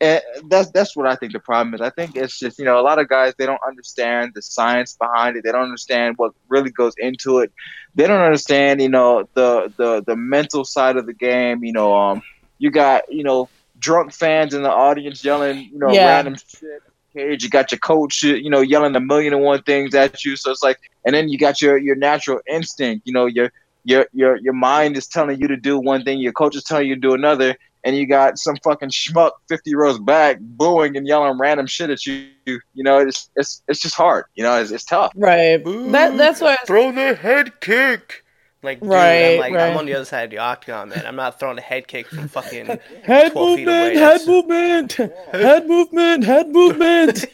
and 0.00 0.20
that's 0.48 0.70
that's 0.72 0.96
what 0.96 1.06
I 1.06 1.14
think 1.16 1.32
the 1.32 1.40
problem 1.40 1.74
is. 1.74 1.80
I 1.80 1.90
think 1.90 2.16
it's 2.16 2.38
just 2.38 2.58
you 2.58 2.64
know 2.64 2.80
a 2.80 2.82
lot 2.82 2.98
of 2.98 3.08
guys 3.08 3.34
they 3.38 3.46
don't 3.46 3.60
understand 3.66 4.32
the 4.34 4.42
science 4.42 4.96
behind 5.00 5.36
it. 5.36 5.44
They 5.44 5.52
don't 5.52 5.62
understand 5.62 6.14
what 6.16 6.32
really 6.48 6.70
goes 6.70 6.94
into 6.98 7.38
it. 7.38 7.52
They 7.94 8.06
don't 8.06 8.20
understand 8.20 8.80
you 8.82 8.88
know 8.88 9.24
the 9.34 9.72
the 9.78 10.02
the 10.06 10.16
mental 10.16 10.64
side 10.64 10.96
of 10.96 11.06
the 11.06 11.14
game. 11.14 11.62
You 11.62 11.72
know, 11.72 11.94
um, 11.96 12.22
you 12.58 12.70
got 12.70 13.02
you 13.08 13.22
know 13.22 13.50
drunk 13.78 14.12
fans 14.12 14.54
in 14.54 14.62
the 14.62 14.70
audience 14.70 15.24
yelling 15.24 15.58
you 15.72 15.78
know 15.78 15.94
Yeah. 15.94 16.04
random 16.04 16.34
shit. 16.34 16.82
Cage, 17.12 17.42
you 17.42 17.50
got 17.50 17.70
your 17.70 17.78
coach, 17.78 18.24
uh, 18.24 18.28
you 18.28 18.50
know, 18.50 18.60
yelling 18.60 18.94
a 18.96 19.00
million 19.00 19.32
and 19.32 19.42
one 19.42 19.62
things 19.62 19.94
at 19.94 20.24
you. 20.24 20.36
So 20.36 20.50
it's 20.50 20.62
like, 20.62 20.78
and 21.04 21.14
then 21.14 21.28
you 21.28 21.38
got 21.38 21.60
your 21.60 21.76
your 21.78 21.96
natural 21.96 22.40
instinct. 22.48 23.06
You 23.06 23.12
know, 23.12 23.26
your 23.26 23.52
your 23.84 24.06
your 24.12 24.36
your 24.36 24.52
mind 24.52 24.96
is 24.96 25.06
telling 25.06 25.40
you 25.40 25.48
to 25.48 25.56
do 25.56 25.78
one 25.78 26.04
thing, 26.04 26.18
your 26.18 26.32
coach 26.32 26.56
is 26.56 26.64
telling 26.64 26.86
you 26.86 26.94
to 26.94 27.00
do 27.00 27.14
another, 27.14 27.56
and 27.84 27.96
you 27.96 28.06
got 28.06 28.38
some 28.38 28.56
fucking 28.62 28.90
schmuck 28.90 29.32
fifty 29.48 29.74
rows 29.74 29.98
back 29.98 30.38
booing 30.40 30.96
and 30.96 31.06
yelling 31.06 31.38
random 31.38 31.66
shit 31.66 31.90
at 31.90 32.06
you. 32.06 32.28
You 32.46 32.84
know, 32.84 32.98
it's 32.98 33.30
it's 33.36 33.62
it's 33.68 33.80
just 33.80 33.94
hard. 33.94 34.24
You 34.34 34.42
know, 34.42 34.60
it's, 34.60 34.70
it's 34.70 34.84
tough. 34.84 35.12
Right. 35.14 35.62
That 35.64 36.16
that's 36.16 36.40
why. 36.40 36.56
Throw 36.66 36.92
the 36.92 37.14
head 37.14 37.60
kick. 37.60 38.24
Like, 38.62 38.80
dude, 38.80 38.90
Right, 38.90 39.34
I'm 39.34 39.40
like, 39.40 39.54
right. 39.54 39.70
I'm 39.70 39.76
on 39.78 39.86
the 39.86 39.94
other 39.94 40.04
side 40.04 40.24
of 40.24 40.30
the 40.30 40.38
octagon, 40.38 40.90
man. 40.90 41.06
I'm 41.06 41.16
not 41.16 41.40
throwing 41.40 41.56
a 41.56 41.62
head 41.62 41.88
kick 41.88 42.06
from 42.08 42.28
fucking. 42.28 42.66
Head 43.04 43.32
12 43.32 43.56
feet 43.56 43.66
away, 43.68 43.94
movement, 44.26 44.92
head 44.92 45.22
that's- 45.32 45.66
movement, 45.66 46.24
head 46.24 46.24
movement, 46.24 46.24
head 46.24 46.48
movement. 46.50 47.24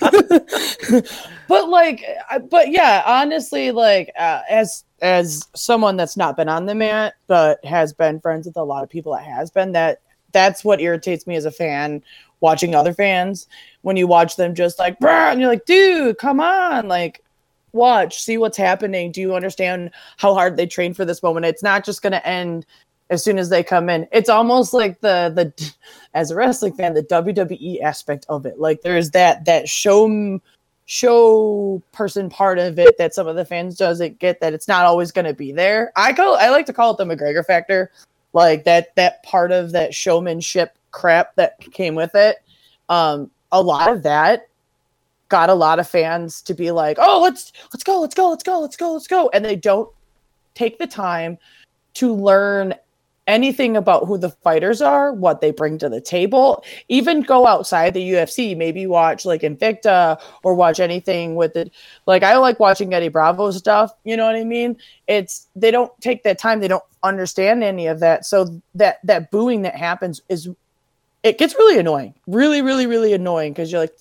but 1.48 1.68
like, 1.68 2.04
but 2.50 2.70
yeah, 2.70 3.02
honestly, 3.06 3.70
like 3.70 4.10
uh, 4.18 4.40
as 4.50 4.84
as 5.00 5.46
someone 5.54 5.96
that's 5.96 6.16
not 6.16 6.36
been 6.36 6.48
on 6.48 6.66
the 6.66 6.74
mat 6.74 7.14
but 7.28 7.64
has 7.64 7.92
been 7.92 8.20
friends 8.20 8.46
with 8.46 8.56
a 8.56 8.62
lot 8.62 8.82
of 8.82 8.90
people 8.90 9.12
that 9.14 9.22
has 9.24 9.48
been 9.50 9.70
that 9.70 10.00
that's 10.32 10.64
what 10.64 10.80
irritates 10.80 11.24
me 11.24 11.36
as 11.36 11.44
a 11.44 11.50
fan 11.52 12.02
watching 12.40 12.74
other 12.74 12.92
fans 12.92 13.46
when 13.82 13.96
you 13.96 14.06
watch 14.06 14.34
them 14.36 14.54
just 14.54 14.78
like 14.78 14.96
and 15.02 15.40
you're 15.40 15.48
like, 15.50 15.64
dude, 15.66 16.18
come 16.18 16.40
on, 16.40 16.88
like 16.88 17.22
watch, 17.72 18.22
see 18.22 18.38
what's 18.38 18.56
happening. 18.56 19.12
Do 19.12 19.20
you 19.20 19.34
understand 19.34 19.90
how 20.16 20.34
hard 20.34 20.56
they 20.56 20.66
train 20.66 20.94
for 20.94 21.04
this 21.04 21.22
moment? 21.22 21.46
It's 21.46 21.62
not 21.62 21.84
just 21.84 22.02
going 22.02 22.12
to 22.12 22.26
end 22.26 22.66
as 23.10 23.24
soon 23.24 23.38
as 23.38 23.48
they 23.48 23.62
come 23.62 23.88
in. 23.88 24.06
It's 24.12 24.28
almost 24.28 24.72
like 24.72 25.00
the 25.00 25.32
the 25.34 25.72
as 26.14 26.30
a 26.30 26.36
wrestling 26.36 26.74
fan, 26.74 26.94
the 26.94 27.02
WWE 27.02 27.80
aspect 27.82 28.26
of 28.28 28.46
it. 28.46 28.58
Like 28.58 28.82
there's 28.82 29.10
that 29.12 29.44
that 29.46 29.68
show 29.68 30.40
show 30.86 31.82
person 31.92 32.30
part 32.30 32.58
of 32.58 32.78
it 32.78 32.96
that 32.96 33.14
some 33.14 33.26
of 33.26 33.36
the 33.36 33.44
fans 33.44 33.76
doesn't 33.76 34.18
get 34.18 34.40
that 34.40 34.54
it's 34.54 34.68
not 34.68 34.86
always 34.86 35.12
going 35.12 35.26
to 35.26 35.34
be 35.34 35.52
there. 35.52 35.92
I 35.96 36.12
call 36.12 36.36
I 36.36 36.48
like 36.48 36.66
to 36.66 36.72
call 36.72 36.92
it 36.92 36.98
the 36.98 37.04
McGregor 37.04 37.44
factor, 37.44 37.90
like 38.32 38.64
that 38.64 38.94
that 38.96 39.22
part 39.22 39.52
of 39.52 39.72
that 39.72 39.94
showmanship 39.94 40.76
crap 40.90 41.34
that 41.36 41.60
came 41.72 41.94
with 41.94 42.14
it. 42.14 42.38
Um, 42.88 43.30
a 43.52 43.62
lot 43.62 43.92
of 43.92 44.02
that 44.02 44.47
got 45.28 45.50
a 45.50 45.54
lot 45.54 45.78
of 45.78 45.88
fans 45.88 46.42
to 46.42 46.54
be 46.54 46.70
like, 46.70 46.96
"Oh, 47.00 47.20
let's 47.22 47.52
let's 47.72 47.84
go, 47.84 48.00
let's 48.00 48.14
go, 48.14 48.30
let's 48.30 48.42
go, 48.42 48.60
let's 48.60 48.76
go, 48.76 48.92
let's 48.92 49.06
go," 49.06 49.28
and 49.32 49.44
they 49.44 49.56
don't 49.56 49.88
take 50.54 50.78
the 50.78 50.86
time 50.86 51.38
to 51.94 52.14
learn 52.14 52.74
anything 53.28 53.76
about 53.76 54.06
who 54.06 54.16
the 54.16 54.30
fighters 54.30 54.80
are, 54.80 55.12
what 55.12 55.40
they 55.40 55.50
bring 55.50 55.76
to 55.78 55.88
the 55.88 56.00
table, 56.00 56.64
even 56.88 57.20
go 57.20 57.46
outside 57.46 57.92
the 57.92 58.12
UFC, 58.12 58.56
maybe 58.56 58.86
watch 58.86 59.26
like 59.26 59.42
Invicta 59.42 60.18
or 60.42 60.54
watch 60.54 60.80
anything 60.80 61.34
with 61.34 61.54
it. 61.54 61.70
Like 62.06 62.22
I 62.22 62.38
like 62.38 62.58
watching 62.58 62.92
Eddie 62.92 63.08
Bravo 63.08 63.50
stuff, 63.50 63.92
you 64.04 64.16
know 64.16 64.24
what 64.24 64.34
I 64.34 64.44
mean? 64.44 64.78
It's 65.06 65.48
they 65.54 65.70
don't 65.70 65.92
take 66.00 66.22
that 66.22 66.38
time, 66.38 66.60
they 66.60 66.68
don't 66.68 66.82
understand 67.02 67.62
any 67.62 67.86
of 67.86 68.00
that. 68.00 68.24
So 68.24 68.60
that 68.74 68.98
that 69.04 69.30
booing 69.30 69.62
that 69.62 69.76
happens 69.76 70.22
is 70.30 70.48
it 71.22 71.36
gets 71.36 71.54
really 71.54 71.78
annoying. 71.78 72.14
Really, 72.26 72.62
really, 72.62 72.86
really 72.86 73.12
annoying 73.12 73.52
because 73.52 73.70
you're 73.70 73.82
like 73.82 73.96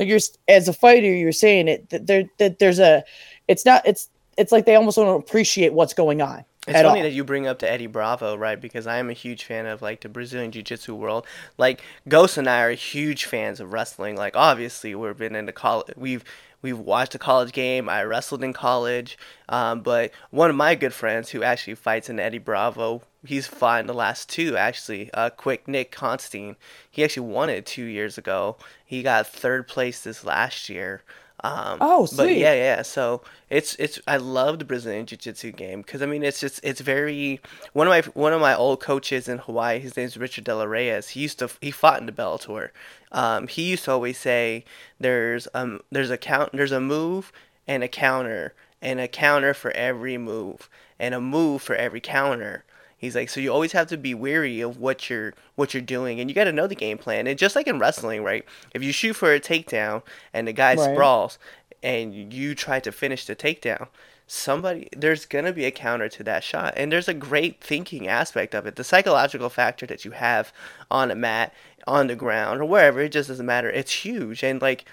like 0.00 0.08
you're 0.08 0.18
as 0.48 0.66
a 0.66 0.72
fighter, 0.72 1.06
you're 1.06 1.30
saying 1.30 1.68
it 1.68 1.90
that 1.90 2.06
there 2.06 2.24
that 2.38 2.58
there's 2.58 2.80
a 2.80 3.04
it's 3.46 3.64
not 3.64 3.86
it's 3.86 4.08
it's 4.36 4.50
like 4.50 4.64
they 4.64 4.74
almost 4.74 4.96
don't 4.96 5.20
appreciate 5.20 5.74
what's 5.74 5.94
going 5.94 6.22
on. 6.22 6.44
It's 6.66 6.76
funny 6.76 7.00
all. 7.00 7.04
that 7.04 7.12
you 7.12 7.24
bring 7.24 7.46
up 7.46 7.58
the 7.58 7.70
Eddie 7.70 7.86
Bravo, 7.86 8.36
right? 8.36 8.60
Because 8.60 8.86
I 8.86 8.96
am 8.96 9.08
a 9.08 9.14
huge 9.14 9.44
fan 9.44 9.66
of 9.66 9.80
like 9.82 10.00
the 10.00 10.08
Brazilian 10.08 10.52
Jiu-Jitsu 10.52 10.94
world. 10.94 11.26
Like 11.58 11.82
Ghost 12.08 12.36
and 12.36 12.48
I 12.48 12.62
are 12.62 12.72
huge 12.72 13.26
fans 13.26 13.60
of 13.60 13.72
wrestling. 13.72 14.16
Like 14.16 14.36
obviously 14.36 14.94
we've 14.94 15.16
been 15.16 15.36
into 15.36 15.52
college. 15.52 15.94
We've 15.96 16.24
we've 16.62 16.78
watched 16.78 17.14
a 17.14 17.18
college 17.18 17.52
game. 17.52 17.88
I 17.88 18.02
wrestled 18.04 18.42
in 18.42 18.52
college. 18.52 19.18
Um, 19.48 19.80
but 19.80 20.12
one 20.30 20.50
of 20.50 20.56
my 20.56 20.74
good 20.74 20.94
friends 20.94 21.30
who 21.30 21.42
actually 21.42 21.74
fights 21.74 22.08
in 22.08 22.18
Eddie 22.18 22.38
Bravo, 22.38 23.02
he's 23.24 23.46
fought 23.46 23.80
in 23.80 23.86
the 23.86 23.94
last 23.94 24.28
two 24.28 24.56
actually. 24.56 25.10
Uh, 25.14 25.30
quick 25.30 25.66
Nick 25.68 25.90
Constantine. 25.92 26.56
He 26.90 27.04
actually 27.04 27.28
won 27.28 27.50
it 27.50 27.66
two 27.66 27.84
years 27.84 28.18
ago. 28.18 28.56
He 28.84 29.02
got 29.02 29.26
third 29.26 29.68
place 29.68 30.02
this 30.02 30.24
last 30.24 30.68
year. 30.68 31.02
Um, 31.42 31.78
Oh, 31.80 32.06
but 32.16 32.34
yeah, 32.36 32.52
yeah. 32.52 32.82
So 32.82 33.22
it's 33.48 33.74
it's 33.76 33.98
I 34.06 34.18
love 34.18 34.58
the 34.58 34.64
Brazilian 34.66 35.06
Jiu 35.06 35.16
Jitsu 35.16 35.52
game 35.52 35.80
because 35.80 36.02
I 36.02 36.06
mean 36.06 36.22
it's 36.22 36.38
just 36.38 36.60
it's 36.62 36.82
very 36.82 37.40
one 37.72 37.86
of 37.86 37.90
my 37.92 38.02
one 38.12 38.34
of 38.34 38.42
my 38.42 38.54
old 38.54 38.80
coaches 38.80 39.26
in 39.26 39.38
Hawaii. 39.38 39.78
His 39.78 39.96
name's 39.96 40.18
Richard 40.18 40.44
De 40.44 40.54
La 40.54 40.64
Reyes. 40.64 41.10
He 41.10 41.20
used 41.20 41.38
to 41.38 41.48
he 41.62 41.70
fought 41.70 41.98
in 42.00 42.04
the 42.06 42.12
Bellator. 42.12 42.70
Um, 43.10 43.46
he 43.48 43.62
used 43.62 43.84
to 43.86 43.92
always 43.92 44.18
say 44.18 44.64
there's 44.98 45.48
um 45.54 45.80
there's 45.90 46.10
a 46.10 46.18
count 46.18 46.52
there's 46.52 46.72
a 46.72 46.80
move 46.80 47.32
and 47.66 47.82
a 47.82 47.88
counter 47.88 48.52
and 48.82 49.00
a 49.00 49.08
counter 49.08 49.54
for 49.54 49.70
every 49.72 50.18
move 50.18 50.68
and 50.98 51.14
a 51.14 51.20
move 51.22 51.62
for 51.62 51.74
every 51.74 52.00
counter. 52.02 52.64
He's 53.00 53.16
like, 53.16 53.30
so 53.30 53.40
you 53.40 53.50
always 53.50 53.72
have 53.72 53.86
to 53.88 53.96
be 53.96 54.12
wary 54.12 54.60
of 54.60 54.76
what 54.78 55.08
you're 55.08 55.32
what 55.54 55.72
you're 55.72 55.80
doing, 55.80 56.20
and 56.20 56.28
you 56.28 56.34
got 56.34 56.44
to 56.44 56.52
know 56.52 56.66
the 56.66 56.74
game 56.74 56.98
plan. 56.98 57.26
And 57.26 57.38
just 57.38 57.56
like 57.56 57.66
in 57.66 57.78
wrestling, 57.78 58.22
right? 58.22 58.44
If 58.74 58.82
you 58.82 58.92
shoot 58.92 59.14
for 59.14 59.32
a 59.32 59.40
takedown 59.40 60.02
and 60.34 60.46
the 60.46 60.52
guy 60.52 60.74
Right. 60.74 60.92
sprawls, 60.92 61.38
and 61.82 62.32
you 62.32 62.54
try 62.54 62.78
to 62.80 62.92
finish 62.92 63.24
the 63.24 63.34
takedown, 63.34 63.88
somebody 64.26 64.88
there's 64.94 65.24
gonna 65.24 65.52
be 65.52 65.64
a 65.64 65.70
counter 65.70 66.08
to 66.10 66.22
that 66.24 66.44
shot, 66.44 66.74
and 66.76 66.92
there's 66.92 67.08
a 67.08 67.14
great 67.14 67.60
thinking 67.62 68.06
aspect 68.06 68.54
of 68.54 68.66
it. 68.66 68.76
The 68.76 68.84
psychological 68.84 69.48
factor 69.48 69.86
that 69.86 70.04
you 70.04 70.10
have 70.10 70.52
on 70.90 71.10
a 71.10 71.14
mat, 71.14 71.54
on 71.86 72.06
the 72.06 72.14
ground, 72.14 72.60
or 72.60 72.66
wherever, 72.66 73.00
it 73.00 73.12
just 73.12 73.28
doesn't 73.30 73.46
matter. 73.46 73.70
It's 73.70 74.04
huge, 74.04 74.42
and 74.44 74.60
like 74.60 74.84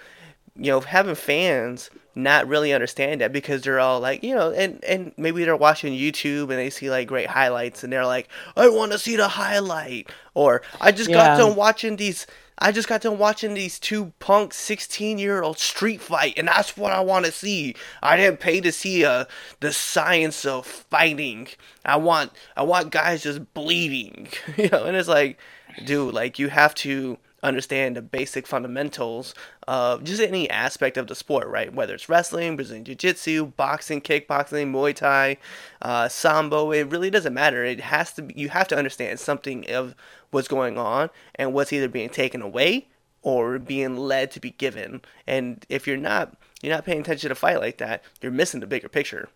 you 0.58 0.72
know, 0.72 0.80
having 0.80 1.14
fans 1.14 1.88
not 2.16 2.48
really 2.48 2.72
understand 2.72 3.20
that 3.20 3.32
because 3.32 3.62
they're 3.62 3.78
all 3.78 4.00
like, 4.00 4.24
you 4.24 4.34
know, 4.34 4.50
and 4.50 4.82
and 4.84 5.12
maybe 5.16 5.44
they're 5.44 5.56
watching 5.56 5.92
YouTube 5.92 6.50
and 6.50 6.58
they 6.58 6.68
see 6.68 6.90
like 6.90 7.06
great 7.06 7.28
highlights 7.28 7.84
and 7.84 7.92
they're 7.92 8.04
like, 8.06 8.28
I 8.56 8.68
want 8.68 8.90
to 8.92 8.98
see 8.98 9.14
the 9.14 9.28
highlight, 9.28 10.10
or 10.34 10.62
I 10.80 10.90
just 10.90 11.10
got 11.10 11.38
done 11.38 11.54
watching 11.54 11.96
these. 11.96 12.26
I 12.60 12.72
just 12.72 12.88
got 12.88 13.02
done 13.02 13.18
watching 13.18 13.54
these 13.54 13.78
two 13.78 14.12
punk 14.18 14.52
sixteen 14.52 15.18
year 15.18 15.42
old 15.42 15.60
street 15.60 16.00
fight, 16.00 16.34
and 16.36 16.48
that's 16.48 16.76
what 16.76 16.92
I 16.92 17.00
want 17.00 17.24
to 17.26 17.30
see. 17.32 17.76
I 18.02 18.16
didn't 18.16 18.40
pay 18.40 18.60
to 18.62 18.72
see 18.72 19.04
uh 19.04 19.26
the 19.60 19.72
science 19.72 20.44
of 20.44 20.66
fighting. 20.66 21.46
I 21.84 21.96
want 21.98 22.32
I 22.56 22.64
want 22.64 22.90
guys 22.90 23.22
just 23.22 23.54
bleeding, 23.54 24.28
you 24.56 24.68
know. 24.70 24.84
And 24.84 24.96
it's 24.96 25.08
like, 25.08 25.38
dude, 25.84 26.14
like 26.14 26.40
you 26.40 26.48
have 26.48 26.74
to 26.76 27.18
understand 27.42 27.96
the 27.96 28.02
basic 28.02 28.46
fundamentals 28.46 29.34
of 29.66 30.04
just 30.04 30.20
any 30.20 30.48
aspect 30.50 30.96
of 30.96 31.06
the 31.06 31.14
sport, 31.14 31.48
right? 31.48 31.72
Whether 31.72 31.94
it's 31.94 32.08
wrestling, 32.08 32.56
Brazilian 32.56 32.84
Jiu 32.84 32.94
Jitsu, 32.94 33.46
boxing, 33.56 34.00
kickboxing, 34.00 34.72
Muay 34.72 34.94
Thai, 34.94 35.38
uh, 35.82 36.08
Sambo, 36.08 36.72
it 36.72 36.90
really 36.90 37.10
doesn't 37.10 37.34
matter. 37.34 37.64
It 37.64 37.80
has 37.80 38.12
to 38.14 38.22
be, 38.22 38.34
you 38.36 38.48
have 38.48 38.68
to 38.68 38.76
understand 38.76 39.20
something 39.20 39.70
of 39.70 39.94
what's 40.30 40.48
going 40.48 40.78
on 40.78 41.10
and 41.36 41.52
what's 41.52 41.72
either 41.72 41.88
being 41.88 42.10
taken 42.10 42.42
away 42.42 42.88
or 43.22 43.58
being 43.58 43.96
led 43.96 44.30
to 44.32 44.40
be 44.40 44.50
given. 44.50 45.00
And 45.26 45.64
if 45.68 45.86
you're 45.86 45.96
not, 45.96 46.34
you're 46.62 46.74
not 46.74 46.84
paying 46.84 47.00
attention 47.00 47.28
to 47.28 47.34
fight 47.34 47.60
like 47.60 47.78
that, 47.78 48.02
you're 48.20 48.32
missing 48.32 48.60
the 48.60 48.66
bigger 48.66 48.88
picture. 48.88 49.28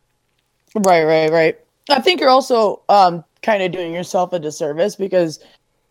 Right, 0.74 1.04
right, 1.04 1.30
right. 1.30 1.58
I 1.90 2.00
think 2.00 2.20
you're 2.20 2.30
also 2.30 2.82
um, 2.88 3.24
kind 3.42 3.62
of 3.62 3.72
doing 3.72 3.92
yourself 3.92 4.32
a 4.32 4.38
disservice 4.38 4.96
because 4.96 5.40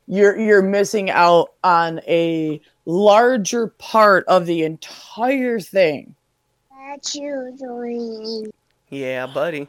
you're 0.07 0.37
you're 0.37 0.61
missing 0.61 1.09
out 1.09 1.53
on 1.63 1.99
a 2.07 2.61
larger 2.85 3.67
part 3.67 4.25
of 4.27 4.45
the 4.45 4.63
entire 4.63 5.59
thing. 5.59 6.15
What 6.69 7.15
you 7.15 7.55
doing? 7.57 8.51
Yeah, 8.89 9.27
buddy. 9.27 9.67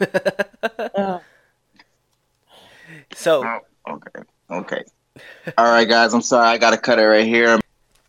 Uh, 0.00 1.18
so 3.14 3.44
Oh, 3.44 3.58
okay. 3.94 4.20
Okay. 4.50 4.84
All 5.58 5.70
right, 5.72 5.88
guys. 5.88 6.14
I'm 6.14 6.22
sorry. 6.22 6.48
I 6.48 6.58
gotta 6.58 6.78
cut 6.78 6.98
it 6.98 7.04
right 7.04 7.26
here. 7.26 7.60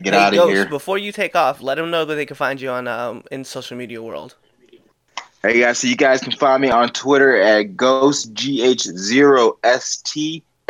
Get 0.01 0.13
hey, 0.13 0.19
out 0.19 0.33
of 0.33 0.37
Ghost, 0.37 0.53
here. 0.53 0.65
before 0.67 0.97
you 0.97 1.11
take 1.11 1.35
off, 1.35 1.61
let 1.61 1.75
them 1.75 1.91
know 1.91 2.05
that 2.05 2.15
they 2.15 2.25
can 2.25 2.35
find 2.35 2.59
you 2.59 2.69
on 2.69 2.87
um 2.87 3.23
in 3.31 3.43
social 3.43 3.77
media 3.77 4.01
world. 4.01 4.35
Hey 5.43 5.59
guys, 5.59 5.79
so 5.79 5.87
you 5.87 5.95
guys 5.95 6.21
can 6.21 6.33
find 6.33 6.61
me 6.61 6.69
on 6.69 6.89
Twitter 6.89 7.35
at 7.41 7.75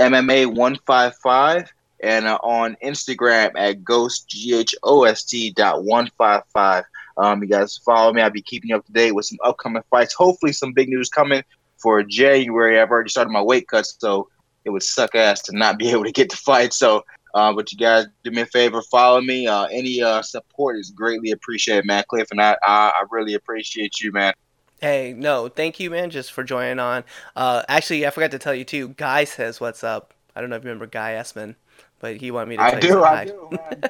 ghostgh0st 0.10 0.82
MMA155 0.82 1.68
and 2.04 2.26
uh, 2.26 2.40
on 2.44 2.76
Instagram 2.84 3.52
at 3.56 3.84
ghostghost.155. 3.84 6.84
Um, 7.18 7.44
you 7.44 7.50
guys 7.50 7.78
follow 7.78 8.12
me. 8.14 8.22
I'll 8.22 8.32
be 8.32 8.42
keeping 8.42 8.70
you 8.70 8.78
up 8.78 8.86
to 8.86 8.92
date 8.92 9.12
with 9.12 9.26
some 9.26 9.38
upcoming 9.44 9.84
fights. 9.90 10.14
Hopefully, 10.14 10.54
some 10.54 10.72
big 10.74 10.90
news 10.90 11.10
coming 11.10 11.44
for 11.78 12.02
January. 12.04 12.80
I've 12.80 12.90
already 12.90 13.10
started 13.10 13.32
my 13.32 13.42
weight 13.42 13.68
cuts, 13.68 13.96
so 14.00 14.30
it 14.66 14.70
would 14.70 14.84
suck 14.84 15.16
ass 15.16 15.42
to 15.44 15.56
not 15.56 15.78
be 15.78 15.90
able 15.92 16.06
to 16.06 16.12
get 16.12 16.30
to 16.32 16.38
fight. 16.38 16.74
So, 16.74 17.04
uh, 17.34 17.54
but 17.54 17.72
you 17.72 17.78
guys 17.78 18.08
do 18.24 18.32
me 18.32 18.42
a 18.42 18.46
favor, 18.46 18.82
follow 18.82 19.22
me. 19.22 19.48
Uh, 19.48 19.66
any 19.66 20.02
uh, 20.02 20.22
support 20.22 20.78
is 20.78 20.92
greatly 20.92 21.32
appreciated, 21.32 21.86
man. 21.86 22.04
Cliff, 22.08 22.30
and 22.32 22.42
I, 22.42 22.58
I, 22.64 22.92
I 22.96 23.04
really 23.12 23.36
appreciate 23.36 24.02
you, 24.02 24.12
man. 24.12 24.34
Hey, 24.82 25.14
no, 25.16 25.48
thank 25.48 25.80
you, 25.80 25.92
man, 25.92 26.10
just 26.10 26.32
for 26.32 26.44
joining 26.44 26.80
on. 26.80 27.04
Uh, 27.36 27.62
actually, 27.70 28.06
I 28.06 28.10
forgot 28.10 28.32
to 28.32 28.40
tell 28.40 28.56
you 28.56 28.66
too. 28.66 28.90
Guy 28.90 29.26
says, 29.26 29.62
"What's 29.62 29.84
up?" 29.84 30.14
I 30.36 30.42
don't 30.42 30.50
know 30.50 30.56
if 30.56 30.64
you 30.64 30.70
remember 30.70 30.88
Guy 30.88 31.14
Essman, 31.14 31.56
but 32.02 32.18
he 32.18 32.32
wanted 32.32 32.50
me 32.50 32.58
to. 32.58 32.64
I 32.64 32.72
tell 32.72 32.80
do, 32.80 32.88
say 32.90 32.96
I 32.96 33.16
hi. 33.16 33.26
do. 33.26 33.50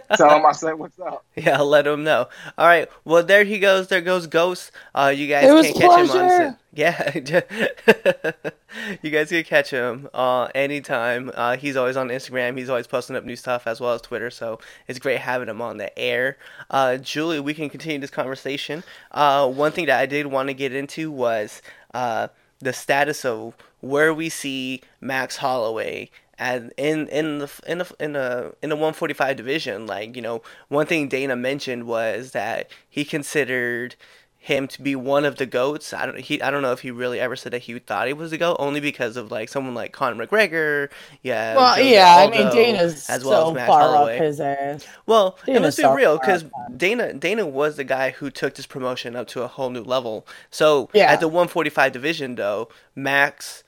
Tell 0.17 0.37
him 0.37 0.45
I 0.45 0.51
said 0.51 0.73
what's 0.73 0.99
up. 0.99 1.23
Yeah, 1.35 1.57
I'll 1.57 1.65
let 1.65 1.87
him 1.87 2.03
know. 2.03 2.27
All 2.57 2.67
right. 2.67 2.89
Well, 3.05 3.23
there 3.23 3.43
he 3.45 3.57
goes. 3.57 3.87
There 3.87 4.01
goes 4.01 4.27
Ghost. 4.27 4.71
Uh, 4.93 5.13
you 5.15 5.27
guys 5.27 5.45
It 5.49 5.53
was 5.53 5.65
can 5.67 5.75
catch 5.75 5.83
him 5.83 5.89
on. 5.99 6.07
pleasure. 6.07 6.57
Yeah, 6.73 7.11
you 9.03 9.09
guys 9.09 9.29
can 9.29 9.43
catch 9.43 9.71
him 9.71 10.07
uh, 10.13 10.47
anytime. 10.55 11.29
Uh, 11.33 11.57
he's 11.57 11.75
always 11.75 11.97
on 11.97 12.07
Instagram. 12.07 12.57
He's 12.57 12.69
always 12.69 12.87
posting 12.87 13.15
up 13.17 13.25
new 13.25 13.35
stuff 13.35 13.67
as 13.67 13.81
well 13.81 13.93
as 13.93 14.01
Twitter. 14.01 14.29
So 14.29 14.59
it's 14.87 14.97
great 14.99 15.19
having 15.19 15.49
him 15.49 15.61
on 15.61 15.77
the 15.77 15.97
air. 15.99 16.37
Uh, 16.69 16.95
Julie, 16.97 17.41
we 17.41 17.53
can 17.53 17.69
continue 17.69 17.99
this 17.99 18.09
conversation. 18.09 18.83
Uh, 19.11 19.49
one 19.49 19.73
thing 19.73 19.87
that 19.87 19.99
I 19.99 20.05
did 20.05 20.27
want 20.27 20.47
to 20.47 20.53
get 20.53 20.73
into 20.73 21.11
was 21.11 21.61
uh, 21.93 22.29
the 22.59 22.71
status 22.73 23.25
of 23.25 23.53
where 23.81 24.13
we 24.13 24.29
see 24.29 24.81
Max 25.01 25.37
Holloway 25.37 26.09
and 26.41 26.73
in 26.75 27.07
in 27.09 27.37
the 27.37 27.51
in 27.67 27.77
the 27.77 27.91
in 27.99 28.13
the 28.13 28.53
in 28.61 28.69
the 28.69 28.75
145 28.75 29.37
division. 29.37 29.85
Like 29.85 30.15
you 30.15 30.21
know, 30.21 30.41
one 30.67 30.87
thing 30.87 31.07
Dana 31.07 31.35
mentioned 31.35 31.85
was 31.85 32.31
that 32.31 32.69
he 32.89 33.05
considered 33.05 33.95
him 34.43 34.67
to 34.67 34.81
be 34.81 34.95
one 34.95 35.23
of 35.23 35.35
the 35.35 35.45
goats. 35.45 35.93
I 35.93 36.07
don't 36.07 36.19
he 36.19 36.41
I 36.41 36.49
don't 36.49 36.63
know 36.63 36.71
if 36.71 36.79
he 36.79 36.89
really 36.89 37.19
ever 37.19 37.35
said 37.35 37.53
that 37.53 37.59
he 37.61 37.77
thought 37.77 38.07
he 38.07 38.13
was 38.13 38.31
the 38.31 38.39
goat, 38.39 38.57
only 38.57 38.79
because 38.79 39.15
of 39.15 39.29
like 39.29 39.49
someone 39.49 39.75
like 39.75 39.91
Conor 39.91 40.25
McGregor. 40.25 40.89
Yeah. 41.21 41.55
well, 41.55 41.75
Jose 41.75 41.93
yeah, 41.93 42.15
I 42.17 42.31
mean 42.31 42.47
Aldo, 42.47 42.55
Dana's 42.55 43.07
as 43.07 43.23
well 43.23 43.45
so 43.45 43.49
as 43.51 43.55
Max 43.55 43.67
far 43.67 43.81
Holloway. 43.81 44.15
up 44.17 44.23
his 44.23 44.39
ass. 44.39 44.87
Well, 45.05 45.37
and 45.47 45.63
let's 45.63 45.77
be 45.77 45.83
so 45.83 45.93
real, 45.93 46.17
because. 46.17 46.43
Dana 46.75 47.13
Dana 47.13 47.45
was 47.45 47.75
the 47.77 47.83
guy 47.83 48.09
who 48.11 48.31
took 48.31 48.55
this 48.55 48.65
promotion 48.65 49.15
up 49.15 49.27
to 49.27 49.43
a 49.43 49.47
whole 49.47 49.69
new 49.69 49.83
level. 49.83 50.25
So 50.49 50.89
Yeah. 50.93 51.11
at 51.11 51.19
the 51.19 51.27
145 51.27 51.91
division, 51.91 52.33
though, 52.35 52.69
Max, 52.95 53.63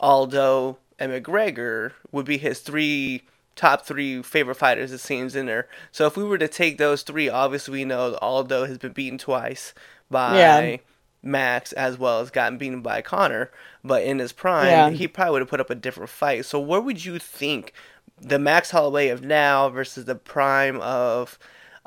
Aldo, 0.00 0.76
and 0.98 1.12
McGregor 1.12 1.92
would 2.12 2.26
be 2.26 2.38
his 2.38 2.60
three 2.60 3.22
top 3.56 3.84
three 3.84 4.22
favorite 4.22 4.54
fighters. 4.56 4.92
It 4.92 4.98
seems 4.98 5.34
in 5.34 5.46
there. 5.46 5.68
So 5.92 6.06
if 6.06 6.16
we 6.16 6.24
were 6.24 6.38
to 6.38 6.48
take 6.48 6.78
those 6.78 7.02
three, 7.02 7.28
obviously 7.28 7.72
we 7.80 7.84
know 7.84 8.10
that 8.12 8.20
Aldo 8.20 8.66
has 8.66 8.78
been 8.78 8.92
beaten 8.92 9.18
twice 9.18 9.74
by. 10.10 10.38
Yeah. 10.38 10.76
Max 11.20 11.72
as 11.72 11.98
well 11.98 12.20
as 12.20 12.30
gotten 12.30 12.58
beaten 12.58 12.80
by 12.80 13.02
Conor, 13.02 13.50
but 13.82 14.04
in 14.04 14.20
his 14.20 14.32
prime, 14.32 14.66
Yeah. 14.68 14.90
he 14.90 15.08
probably 15.08 15.32
would 15.32 15.40
have 15.42 15.48
put 15.48 15.58
up 15.60 15.68
a 15.68 15.74
different 15.74 16.10
fight. 16.10 16.44
So, 16.44 16.60
where 16.60 16.80
would 16.80 17.04
you 17.04 17.18
think 17.18 17.72
the 18.20 18.38
Max 18.38 18.70
Holloway 18.70 19.08
of 19.08 19.24
now 19.24 19.68
versus 19.68 20.04
the 20.04 20.14
prime 20.14 20.80
of 20.80 21.36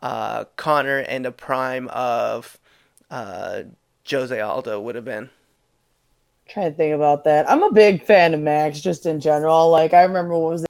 uh, 0.03 0.43
Conor 0.57 0.97
and 0.97 1.23
the 1.23 1.31
prime 1.31 1.87
of 1.87 2.57
uh, 3.09 3.63
Jose 4.09 4.37
Aldo 4.37 4.81
would 4.81 4.95
have 4.95 5.05
been? 5.05 5.29
Trying 6.51 6.71
to 6.71 6.77
think 6.77 6.93
about 6.93 7.23
that. 7.23 7.49
I'm 7.49 7.63
a 7.63 7.71
big 7.71 8.03
fan 8.03 8.33
of 8.33 8.41
Max 8.41 8.81
just 8.81 9.05
in 9.05 9.21
general. 9.21 9.69
Like 9.69 9.93
I 9.93 10.03
remember 10.03 10.37
what 10.37 10.51
was 10.51 10.61
the 10.63 10.67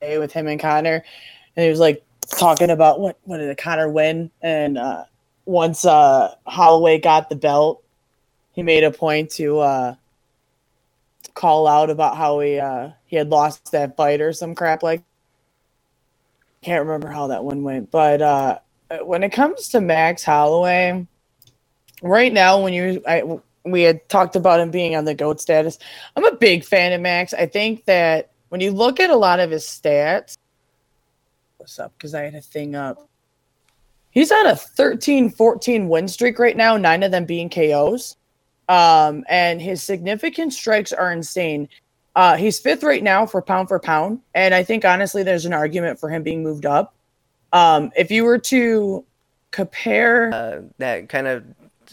day 0.00 0.18
with 0.18 0.32
him 0.32 0.48
and 0.48 0.58
Conor, 0.58 1.04
and 1.56 1.64
he 1.64 1.70
was 1.70 1.78
like 1.78 2.04
talking 2.26 2.70
about 2.70 2.98
what 2.98 3.16
what 3.22 3.36
did 3.36 3.56
Conor 3.56 3.88
win? 3.88 4.32
And 4.42 4.76
uh, 4.76 5.04
once 5.44 5.84
uh, 5.84 6.34
Holloway 6.44 6.98
got 6.98 7.28
the 7.28 7.36
belt, 7.36 7.84
he 8.52 8.64
made 8.64 8.82
a 8.82 8.90
point 8.90 9.30
to 9.32 9.60
uh, 9.60 9.94
call 11.34 11.68
out 11.68 11.88
about 11.88 12.16
how 12.16 12.40
he 12.40 12.58
uh, 12.58 12.90
he 13.06 13.14
had 13.14 13.30
lost 13.30 13.70
that 13.70 13.96
fight 13.96 14.20
or 14.20 14.32
some 14.32 14.56
crap 14.56 14.82
like. 14.82 15.04
Can't 16.62 16.84
remember 16.84 17.08
how 17.08 17.28
that 17.28 17.44
one 17.44 17.62
went, 17.62 17.92
but 17.92 18.20
uh, 18.20 18.58
when 19.02 19.22
it 19.22 19.30
comes 19.30 19.68
to 19.68 19.80
Max 19.80 20.24
Holloway, 20.24 21.06
right 22.02 22.32
now 22.32 22.60
when 22.60 22.72
you 22.72 23.02
I, 23.06 23.22
we 23.64 23.82
had 23.82 24.06
talked 24.08 24.36
about 24.36 24.60
him 24.60 24.70
being 24.70 24.94
on 24.94 25.04
the 25.04 25.14
goat 25.14 25.40
status. 25.40 25.78
I'm 26.16 26.24
a 26.24 26.36
big 26.36 26.64
fan 26.64 26.92
of 26.92 27.00
Max. 27.00 27.32
I 27.32 27.46
think 27.46 27.84
that 27.86 28.30
when 28.50 28.60
you 28.60 28.70
look 28.70 29.00
at 29.00 29.10
a 29.10 29.16
lot 29.16 29.40
of 29.40 29.50
his 29.50 29.64
stats, 29.64 30.36
what's 31.56 31.78
up? 31.78 31.92
Because 31.96 32.14
I 32.14 32.22
had 32.22 32.34
a 32.34 32.40
thing 32.40 32.74
up. 32.74 33.08
He's 34.10 34.30
on 34.30 34.46
a 34.46 34.54
13 34.54 35.30
14 35.30 35.88
win 35.88 36.08
streak 36.08 36.38
right 36.38 36.56
now, 36.56 36.76
nine 36.76 37.02
of 37.02 37.10
them 37.10 37.24
being 37.24 37.48
KOs. 37.48 38.16
Um, 38.68 39.24
and 39.28 39.60
his 39.60 39.82
significant 39.82 40.52
strikes 40.52 40.92
are 40.92 41.12
insane. 41.12 41.68
Uh, 42.14 42.36
he's 42.36 42.60
fifth 42.60 42.84
right 42.84 43.02
now 43.02 43.26
for 43.26 43.42
pound 43.42 43.68
for 43.68 43.80
pound. 43.80 44.20
And 44.34 44.54
I 44.54 44.62
think 44.62 44.84
honestly, 44.84 45.22
there's 45.22 45.46
an 45.46 45.52
argument 45.52 45.98
for 45.98 46.08
him 46.08 46.22
being 46.22 46.42
moved 46.42 46.64
up. 46.64 46.94
Um, 47.52 47.90
if 47.96 48.10
you 48.10 48.24
were 48.24 48.38
to 48.38 49.04
compare 49.50 50.32
Uh, 50.32 50.60
that 50.78 51.08
kind 51.08 51.26
of 51.26 51.44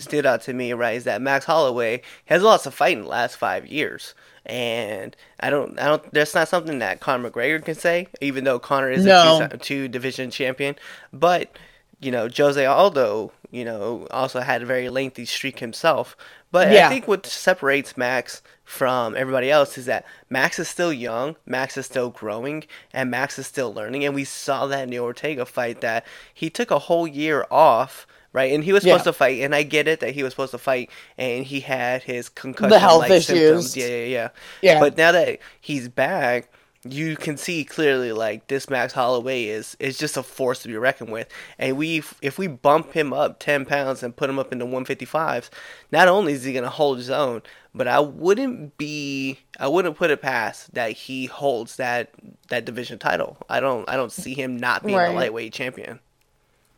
stood 0.01 0.25
out 0.25 0.41
to 0.43 0.53
me, 0.53 0.73
right? 0.73 0.95
Is 0.97 1.03
that 1.05 1.21
Max 1.21 1.45
Holloway 1.45 2.01
has 2.25 2.41
lots 2.41 2.65
of 2.65 2.73
fight 2.73 2.97
in 2.97 3.03
the 3.03 3.09
last 3.09 3.35
five 3.37 3.65
years, 3.67 4.13
and 4.45 5.15
I 5.39 5.49
don't, 5.49 5.79
I 5.79 5.85
don't. 5.85 6.13
That's 6.13 6.35
not 6.35 6.47
something 6.47 6.79
that 6.79 6.99
Conor 6.99 7.29
McGregor 7.29 7.63
can 7.63 7.75
say, 7.75 8.07
even 8.21 8.43
though 8.43 8.59
Conor 8.59 8.91
is 8.91 9.05
No. 9.05 9.47
a 9.49 9.49
two, 9.49 9.57
two 9.57 9.87
division 9.87 10.31
champion. 10.31 10.75
But 11.13 11.57
you 11.99 12.11
know, 12.11 12.27
Jose 12.35 12.65
Aldo, 12.65 13.31
you 13.51 13.63
know, 13.63 14.07
also 14.09 14.39
had 14.39 14.63
a 14.63 14.65
very 14.65 14.89
lengthy 14.89 15.25
streak 15.25 15.59
himself. 15.59 16.17
But 16.51 16.67
I 16.85 16.89
think 16.89 17.07
what 17.07 17.25
separates 17.25 17.95
Max 17.95 18.41
from 18.65 19.15
everybody 19.15 19.49
else 19.51 19.77
is 19.77 19.85
that 19.85 20.05
Max 20.29 20.59
is 20.59 20.67
still 20.67 20.91
young, 20.91 21.35
Max 21.45 21.77
is 21.77 21.85
still 21.85 22.09
growing, 22.09 22.65
and 22.93 23.09
Max 23.11 23.37
is 23.39 23.47
still 23.47 23.73
learning. 23.73 24.03
And 24.03 24.15
we 24.15 24.23
saw 24.25 24.65
that 24.67 24.83
in 24.83 24.89
the 24.89 24.99
Ortega 24.99 25.45
fight 25.45 25.79
that 25.81 26.05
he 26.33 26.49
took 26.49 26.71
a 26.71 26.79
whole 26.79 27.07
year 27.07 27.45
off, 27.51 28.05
right? 28.33 28.51
And 28.53 28.63
he 28.63 28.73
was 28.73 28.83
supposed 28.83 29.01
Yeah. 29.01 29.11
to 29.11 29.13
fight, 29.13 29.41
and 29.41 29.53
I 29.55 29.63
get 29.63 29.87
it 29.87 29.99
that 30.01 30.11
he 30.13 30.23
was 30.23 30.33
supposed 30.33 30.51
to 30.51 30.57
fight, 30.57 30.89
and 31.17 31.45
he 31.45 31.59
had 31.61 32.03
his 32.03 32.29
concussion 32.29 32.69
The 32.69 32.79
health 32.79 33.09
issues. 33.09 33.25
symptoms. 33.27 33.77
Yeah, 33.77 33.87
yeah, 33.87 34.05
yeah. 34.05 34.29
Yeah. 34.61 34.79
But 34.79 34.97
now 34.97 35.11
that 35.11 35.39
he's 35.59 35.87
back, 35.89 36.49
you 36.83 37.15
can 37.15 37.37
see 37.37 37.63
clearly 37.63 38.11
like 38.11 38.47
this 38.47 38.67
Max 38.67 38.91
Holloway 38.93 39.43
is 39.43 39.77
is 39.79 39.99
just 39.99 40.17
a 40.17 40.23
force 40.23 40.63
to 40.63 40.67
be 40.67 40.75
reckoned 40.75 41.11
with. 41.11 41.27
And 41.59 41.77
we 41.77 42.01
if 42.23 42.39
we 42.39 42.47
bump 42.47 42.93
him 42.93 43.13
up 43.13 43.39
ten 43.39 43.65
pounds 43.65 44.01
and 44.01 44.15
put 44.15 44.31
him 44.31 44.39
up 44.39 44.51
into 44.51 44.65
one 44.65 44.85
fifty 44.85 45.05
fives, 45.05 45.51
not 45.91 46.07
only 46.07 46.33
is 46.33 46.43
he 46.43 46.53
gonna 46.53 46.69
hold 46.71 46.97
his 46.97 47.11
own, 47.11 47.43
but 47.75 47.87
I 47.87 47.99
wouldn't 47.99 48.79
be 48.79 49.41
I 49.59 49.67
wouldn't 49.67 49.95
put 49.95 50.09
it 50.09 50.23
past 50.23 50.73
that 50.73 50.93
he 50.93 51.27
holds 51.27 51.75
that 51.75 52.09
that 52.49 52.65
division 52.65 52.97
title. 52.97 53.37
I 53.47 53.59
don't 53.59 53.87
I 53.87 53.95
don't 53.95 54.11
see 54.11 54.33
him 54.33 54.57
not 54.57 54.83
being 54.83 54.97
Right. 54.97 55.11
a 55.11 55.13
lightweight 55.13 55.53
champion. 55.53 55.99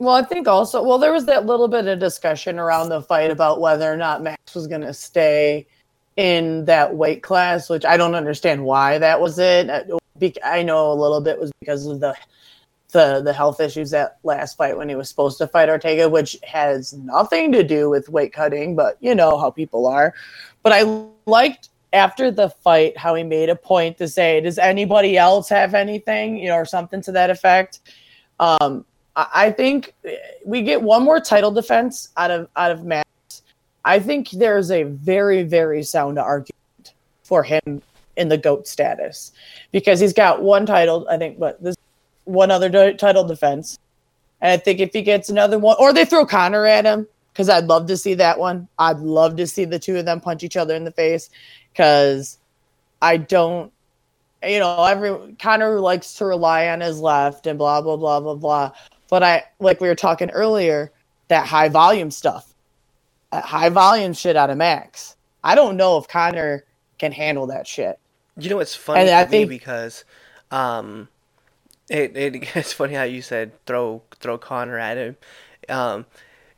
Well, 0.04 0.16
I 0.16 0.22
think 0.22 0.50
also, 0.50 0.84
well, 0.84 0.98
there 0.98 1.14
was 1.14 1.26
that 1.28 1.46
little 1.46 1.70
bit 1.70 1.88
of 1.88 1.98
discussion 1.98 2.60
around 2.60 2.90
the 2.90 3.02
fight 3.02 3.32
about 3.32 3.62
whether 3.62 3.90
or 3.90 3.96
not 3.96 4.22
Max 4.22 4.54
was 4.54 4.68
going 4.68 4.82
to 4.82 4.94
stay 4.94 5.66
in 6.18 6.66
that 6.66 6.94
weight 6.94 7.24
class, 7.24 7.70
which 7.70 7.86
I 7.86 7.96
don't 7.96 8.14
understand 8.14 8.66
why 8.66 8.98
that 8.98 9.22
was 9.22 9.40
it. 9.40 9.70
I- 9.70 9.84
I 10.44 10.62
know 10.62 10.92
a 10.92 10.94
little 10.94 11.22
bit 11.22 11.40
was 11.40 11.52
because 11.60 11.86
of 11.88 12.00
the 12.00 12.16
the 12.92 13.22
the 13.22 13.34
health 13.34 13.60
issues 13.60 13.90
that 13.92 14.18
last 14.24 14.56
fight 14.56 14.78
when 14.78 14.88
he 14.88 14.96
was 14.96 15.10
supposed 15.10 15.38
to 15.40 15.48
fight 15.48 15.70
Ortega, 15.70 16.08
which 16.08 16.38
has 16.44 16.94
nothing 16.94 17.52
to 17.54 17.64
do 17.64 17.90
with 17.90 18.10
weight 18.10 18.32
cutting, 18.32 18.76
but 18.76 18.98
you 19.00 19.16
know 19.16 19.38
how 19.38 19.50
people 19.50 19.88
are. 19.88 20.14
But 20.62 20.74
I 20.74 20.84
liked 21.26 21.70
after 21.94 22.30
the 22.30 22.50
fight 22.50 22.98
how 22.98 23.16
he 23.16 23.24
made 23.24 23.50
a 23.50 23.56
point 23.56 23.98
to 23.98 24.08
say, 24.08 24.42
"Does 24.42 24.60
anybody 24.60 25.18
else 25.18 25.50
have 25.50 25.74
anything?" 25.74 26.38
You 26.38 26.50
know, 26.50 26.56
or 26.56 26.66
something 26.66 27.02
to 27.02 27.12
that 27.14 27.30
effect. 27.30 27.80
Um, 28.40 28.86
I 29.16 29.52
think 29.52 29.94
eh, 30.06 30.16
we 30.46 30.62
get 30.64 30.82
one 30.82 31.04
more 31.04 31.20
title 31.20 31.52
defense 31.52 32.10
out 32.18 32.32
of 32.32 32.50
out 32.56 32.72
of 32.72 32.84
Max. 32.84 33.08
I 33.86 34.00
think 34.00 34.32
there's 34.32 34.72
a 34.72 34.84
very 34.84 35.44
very 35.44 35.84
sound 35.84 36.18
argument 36.18 36.94
for 37.24 37.44
him 37.44 37.82
in 38.16 38.30
the 38.30 38.38
goat 38.38 38.68
status 38.68 39.32
because 39.72 40.00
he's 40.00 40.14
got 40.14 40.42
one 40.42 40.66
title. 40.66 41.08
I 41.10 41.18
think, 41.18 41.40
but 41.40 41.62
this 41.62 41.76
one 42.26 42.52
other 42.52 42.70
do- 42.70 42.94
title 42.94 43.24
defense. 43.24 43.80
And 44.42 44.52
I 44.52 44.58
think 44.58 44.80
if 44.80 44.92
he 44.94 45.02
gets 45.02 45.30
another 45.30 45.58
one, 45.58 45.78
or 45.80 45.94
they 45.94 46.06
throw 46.06 46.26
Conor 46.26 46.66
at 46.66 46.86
him, 46.86 47.08
because 47.32 47.50
I'd 47.50 47.66
love 47.66 47.88
to 47.88 47.98
see 47.98 48.14
that 48.16 48.38
one. 48.38 48.68
I'd 48.78 49.00
love 49.00 49.36
to 49.38 49.48
see 49.48 49.66
the 49.66 49.80
two 49.80 49.98
of 49.98 50.06
them 50.06 50.20
punch 50.20 50.44
each 50.44 50.58
other 50.58 50.76
in 50.76 50.84
the 50.84 50.92
face 50.92 51.30
because 51.72 52.38
I 53.02 53.18
don't, 53.18 53.72
you 54.44 54.60
know, 54.60 54.84
every 54.84 55.36
Conor 55.40 55.80
likes 55.80 56.14
to 56.16 56.26
rely 56.26 56.68
on 56.68 56.82
his 56.82 57.00
left 57.00 57.48
and 57.48 57.58
blah 57.58 57.82
blah 57.82 57.98
blah 57.98 58.20
blah 58.20 58.36
blah. 58.36 58.72
But 59.14 59.22
I 59.22 59.44
like 59.60 59.80
we 59.80 59.88
were 59.90 59.94
talking 59.94 60.32
earlier 60.32 60.92
that 61.28 61.46
high 61.46 61.70
volume 61.70 62.10
stuff, 62.10 62.52
that 63.32 63.46
high 63.46 63.70
volume 63.70 64.14
shit 64.14 64.36
out 64.36 64.50
of 64.50 64.58
Max. 64.58 65.16
I 65.44 65.54
don't 65.54 65.78
know 65.78 66.00
if 66.00 66.08
Conor 66.08 66.64
can 66.98 67.12
handle 67.12 67.46
that 67.46 67.68
shit. 67.68 68.00
You 68.40 68.50
know, 68.50 68.60
it's 68.60 68.74
funny 68.74 69.02
And 69.02 69.10
to 69.10 69.14
I 69.14 69.26
me 69.26 69.30
think- 69.30 69.50
because, 69.50 70.04
um, 70.50 71.10
it, 71.92 72.18
it 72.18 72.56
it's 72.56 72.74
funny 72.74 72.96
how 72.96 73.04
you 73.04 73.22
said 73.22 73.52
throw 73.68 74.02
throw 74.20 74.40
Conor 74.40 74.80
at 74.80 74.98
him, 74.98 75.18
um, 75.70 76.08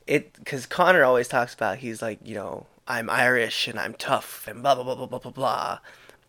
it 0.07 0.31
because 0.35 0.65
Conor 0.65 1.03
always 1.03 1.27
talks 1.27 1.53
about 1.53 1.79
he's 1.79 2.01
like 2.01 2.19
you 2.23 2.35
know 2.35 2.67
I'm 2.87 3.09
Irish 3.09 3.67
and 3.67 3.77
I'm 3.77 3.95
tough 3.95 4.47
and 4.47 4.61
blah 4.63 4.75
blah 4.75 4.85
blah 4.85 4.95
blah 4.95 5.07
blah 5.07 5.19
blah 5.19 5.31
blah, 5.31 5.79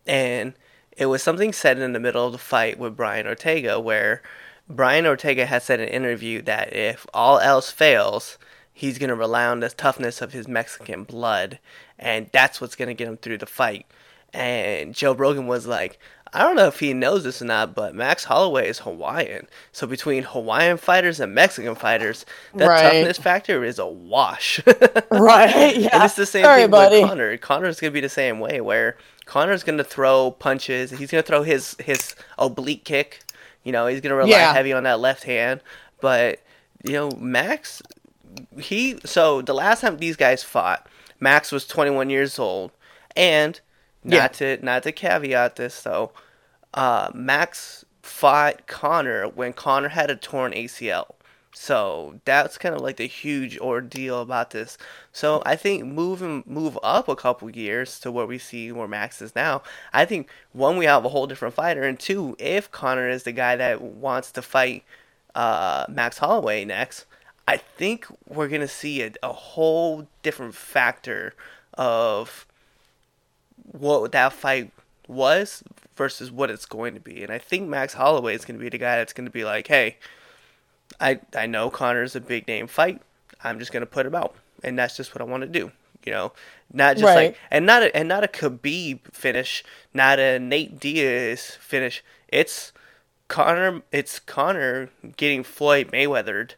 and 0.09 0.55
it 0.97 1.07
was 1.07 1.22
something 1.22 1.53
said 1.53 1.79
in 1.79 1.93
the 1.93 2.01
middle 2.01 2.27
of 2.27 2.33
the 2.33 2.39
fight 2.39 2.81
with 2.81 2.97
Brian 2.97 3.29
Ortega 3.29 3.79
where 3.79 4.22
Brian 4.69 5.07
Ortega 5.07 5.47
had 5.47 5.62
said 5.62 5.81
in 5.81 5.89
an 5.89 5.95
interview 5.95 6.43
that 6.43 6.75
if 6.75 7.07
all 7.14 7.39
else 7.39 7.71
fails, 7.71 8.37
he's 8.73 8.99
gonna 8.99 9.14
rely 9.14 9.47
on 9.47 9.61
the 9.61 9.69
toughness 9.71 10.21
of 10.21 10.33
his 10.33 10.49
Mexican 10.49 11.05
blood, 11.05 11.59
and 11.99 12.29
that's 12.33 12.61
what's 12.61 12.75
gonna 12.77 12.95
get 12.95 13.09
him 13.09 13.17
through 13.17 13.39
the 13.39 13.47
fight. 13.47 13.87
And 14.33 14.95
Joe 14.95 15.14
Rogan 15.14 15.47
was 15.47 15.67
like, 15.67 15.99
I 16.33 16.43
don't 16.43 16.57
know 16.57 16.67
if 16.67 16.81
he 16.81 16.93
knows 16.93 17.25
this 17.25 17.41
or 17.41 17.47
not, 17.47 17.75
but 17.75 17.95
Max 17.95 18.25
Holloway 18.25 18.69
is 18.69 18.81
Hawaiian. 18.81 19.47
So 19.73 19.87
between 19.87 20.25
Hawaiian 20.25 20.77
fighters 20.77 21.21
and 21.21 21.33
Mexican 21.35 21.75
fighters, 21.77 22.27
that 22.55 22.67
Right. 22.69 22.83
toughness 22.83 23.17
factor 23.19 23.64
is 23.64 23.79
a 23.79 23.87
wash. 23.87 24.61
Right? 25.11 25.77
Yeah. 25.77 25.91
And 25.95 26.03
it's 26.05 26.14
the 26.17 26.27
same 26.27 26.45
Sorry, 26.45 26.62
thing 26.62 26.71
buddy. 26.73 27.01
with 27.01 27.09
Conor. 27.09 27.37
Conor's 27.39 27.81
gonna 27.81 27.93
be 27.93 28.01
the 28.01 28.09
same 28.09 28.41
way, 28.41 28.61
where 28.61 28.99
Conor's 29.25 29.62
gonna 29.62 29.85
throw 29.85 30.33
punches. 30.33 30.91
He's 30.91 31.11
gonna 31.11 31.23
throw 31.23 31.43
his 31.45 31.77
his 31.83 32.14
oblique 32.37 32.85
kick. 32.85 33.21
You 33.67 33.73
know, 33.73 33.89
he's 33.89 34.01
gonna 34.01 34.14
rely 34.14 34.31
Yeah. 34.31 34.53
heavy 34.55 34.73
on 34.73 34.85
that 34.85 35.01
left 35.01 35.25
hand. 35.25 35.61
But 36.01 36.39
you 36.85 36.93
know, 36.93 37.11
Max, 37.19 37.83
he 38.61 38.97
so 39.05 39.43
the 39.43 39.55
last 39.55 39.81
time 39.81 39.97
these 39.97 40.14
guys 40.14 40.45
fought, 40.45 40.87
Max 41.19 41.51
was 41.51 41.67
21 41.67 42.09
years 42.09 42.39
old, 42.39 42.71
and 43.17 43.61
not 44.05 44.35
to 44.35 44.64
not 44.64 44.85
to 44.85 44.93
caveat 44.93 45.57
this 45.57 45.83
though, 45.83 46.12
uh, 46.75 47.11
Max 47.12 47.85
fought 48.03 48.69
Conor 48.69 49.27
when 49.27 49.53
Conor 49.53 49.89
had 49.89 50.12
a 50.12 50.17
torn 50.17 50.53
ACL. 50.53 51.16
So 51.59 52.20
that's 52.26 52.59
kind 52.59 52.74
of 52.74 52.82
like 52.82 52.98
the 52.98 53.07
huge 53.07 53.59
ordeal 53.59 54.20
about 54.20 54.50
this. 54.50 54.76
So 55.11 55.42
I 55.46 55.57
think 55.57 55.86
move 55.86 56.20
and 56.20 56.46
move 56.46 56.78
up 56.82 57.09
a 57.09 57.16
couple 57.16 57.48
years 57.48 57.98
to 58.00 58.12
where 58.12 58.26
we 58.26 58.36
see 58.36 58.70
where 58.72 58.86
Max 58.86 59.22
is 59.22 59.34
now. 59.34 59.62
I 59.90 60.04
think 60.04 60.28
one 60.52 60.76
we 60.76 60.84
have 60.84 61.07
a 61.07 61.09
whole 61.09 61.26
different 61.26 61.54
fighter, 61.54 61.82
and 61.82 61.98
two, 61.98 62.36
if 62.38 62.70
Conor 62.70 63.09
is 63.09 63.22
the 63.22 63.32
guy 63.32 63.57
that 63.57 63.80
wants 63.80 64.30
to 64.32 64.42
fight 64.42 64.84
uh, 65.34 65.86
Max 65.88 66.18
Holloway 66.18 66.66
next, 66.66 67.07
I 67.48 67.57
think 67.57 68.07
we're 68.28 68.48
gonna 68.48 68.68
see 68.68 69.00
a, 69.00 69.12
a 69.22 69.32
whole 69.32 70.07
different 70.22 70.54
factor 70.54 71.32
of 71.72 72.46
what 73.72 74.12
that 74.12 74.34
fight 74.34 74.72
was 75.09 75.64
versus 75.96 76.30
what 76.30 76.50
it's 76.50 76.66
going 76.66 76.92
to 76.92 77.00
be. 77.00 77.22
And 77.22 77.32
I 77.32 77.38
think 77.38 77.66
Max 77.66 77.94
Holloway 77.94 78.34
is 78.34 78.44
to 78.59 78.62
be 78.62 78.68
the 78.68 78.76
guy 78.76 78.96
that's 78.96 79.14
to 79.14 79.32
be 79.32 79.44
like, 79.44 79.68
hey, 79.68 79.96
I 81.01 81.20
I 81.34 81.47
know 81.47 81.70
Conor's 81.70 82.16
a 82.16 82.20
big 82.20 82.47
name 82.49 82.66
fight. 82.66 83.03
I'm 83.45 83.59
just 83.59 83.72
going 83.72 83.82
to 83.82 83.87
put 83.87 84.07
him 84.07 84.14
out, 84.14 84.34
and 84.64 84.78
that's 84.78 84.97
just 84.97 85.14
what 85.14 85.20
I 85.20 85.24
want 85.24 85.43
to 85.43 85.49
do. 85.49 85.70
You 86.05 86.12
know, 86.12 86.32
not 86.72 86.97
just 86.97 87.05
Right. 87.05 87.14
like 87.14 87.39
and 87.51 87.66
not 87.66 87.82
a, 87.82 87.97
and 87.97 88.09
not 88.09 88.24
a 88.24 88.28
Khabib 88.28 89.01
finish, 89.12 89.64
not 89.93 90.18
a 90.18 90.39
Nate 90.39 90.78
Diaz 90.78 91.59
finish. 91.61 92.03
It's 92.28 92.72
Conor. 93.28 93.82
It's 93.93 94.18
Conor 94.20 94.91
getting 95.16 95.43
Floyd 95.43 95.91
Mayweathered 95.93 96.53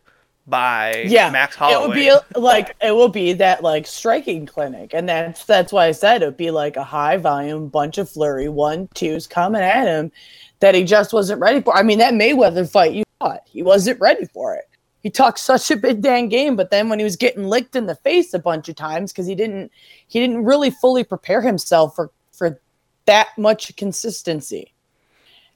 by 0.47 1.05
yeah, 1.07 1.31
Max 1.31 1.57
Holloway. 1.57 1.85
It 1.85 1.89
would 1.89 1.95
be 2.35 2.39
like 2.41 2.77
it 2.83 2.93
will 2.93 3.09
be 3.09 3.33
that 3.35 3.63
like 3.63 3.87
striking 3.87 4.47
clinic, 4.47 4.93
and 4.95 5.09
that's 5.09 5.45
that's 5.45 5.73
why 5.73 5.87
I 5.87 5.93
said 5.93 6.23
it 6.23 6.27
would 6.27 6.37
be 6.37 6.51
like 6.51 6.77
a 6.77 6.85
high 6.85 7.17
volume 7.17 7.69
bunch 7.69 7.99
of 7.99 8.09
flurry 8.11 8.49
one 8.49 8.89
twos 8.95 9.27
coming 9.27 9.63
at 9.63 9.87
him 9.87 10.13
that 10.61 10.75
he 10.75 10.85
just 10.85 11.13
wasn't 11.13 11.41
ready 11.41 11.61
for. 11.61 11.75
I 11.75 11.83
mean, 11.83 11.99
that 11.99 12.15
Mayweather 12.15 12.69
fight, 12.69 12.93
you 12.93 13.05
he 13.47 13.63
wasn't 13.63 14.01
ready 14.01 14.27
for 14.27 14.55
it. 14.55 14.65
He 15.01 15.11
talked 15.11 15.39
such 15.39 15.71
a 15.71 15.77
big 15.77 16.03
dang 16.03 16.29
game, 16.29 16.57
but 16.57 16.71
then 16.71 16.89
when 16.89 16.99
he 16.99 17.05
was 17.05 17.17
getting 17.17 17.45
licked 17.45 17.77
in 17.77 17.87
the 17.87 17.95
face 17.95 18.35
a 18.35 18.39
bunch 18.39 18.69
of 18.69 18.77
times 18.77 19.13
because 19.13 19.27
he 19.27 19.35
didn't 19.35 19.71
he 20.09 20.21
didn't 20.21 20.45
really 20.45 20.71
fully 20.71 21.05
prepare 21.05 21.41
himself 21.41 21.95
for 21.95 22.11
for 22.33 22.61
that 23.07 23.29
much 23.39 23.75
consistency. 23.77 24.75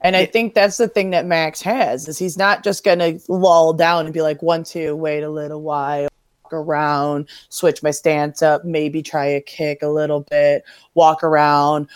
And 0.01 0.17
I 0.17 0.27
think 0.27 0.55
that's 0.55 0.79
the 0.79 0.89
thing 0.89 1.11
that 1.11 1.27
Max 1.27 1.63
has 1.63 2.09
is 2.09 2.19
he's 2.19 2.37
not 2.37 2.65
just 2.65 2.85
gonna 2.85 3.19
lull 3.29 3.73
down 3.73 4.07
and 4.07 4.15
be 4.15 4.23
like 4.23 4.43
one 4.43 4.65
two, 4.65 4.97
wait 4.97 5.23
a 5.23 5.31
little 5.31 5.63
while, 5.63 6.09
walk 6.45 6.53
around, 6.53 7.29
switch 7.49 7.83
my 7.83 7.91
stance 7.91 8.43
up, 8.43 8.65
maybe 8.65 9.03
try 9.03 9.27
a 9.27 9.41
kick 9.41 9.83
a 9.83 9.89
little 9.89 10.21
bit, 10.21 10.65
walk 10.95 11.23
around, 11.23 11.89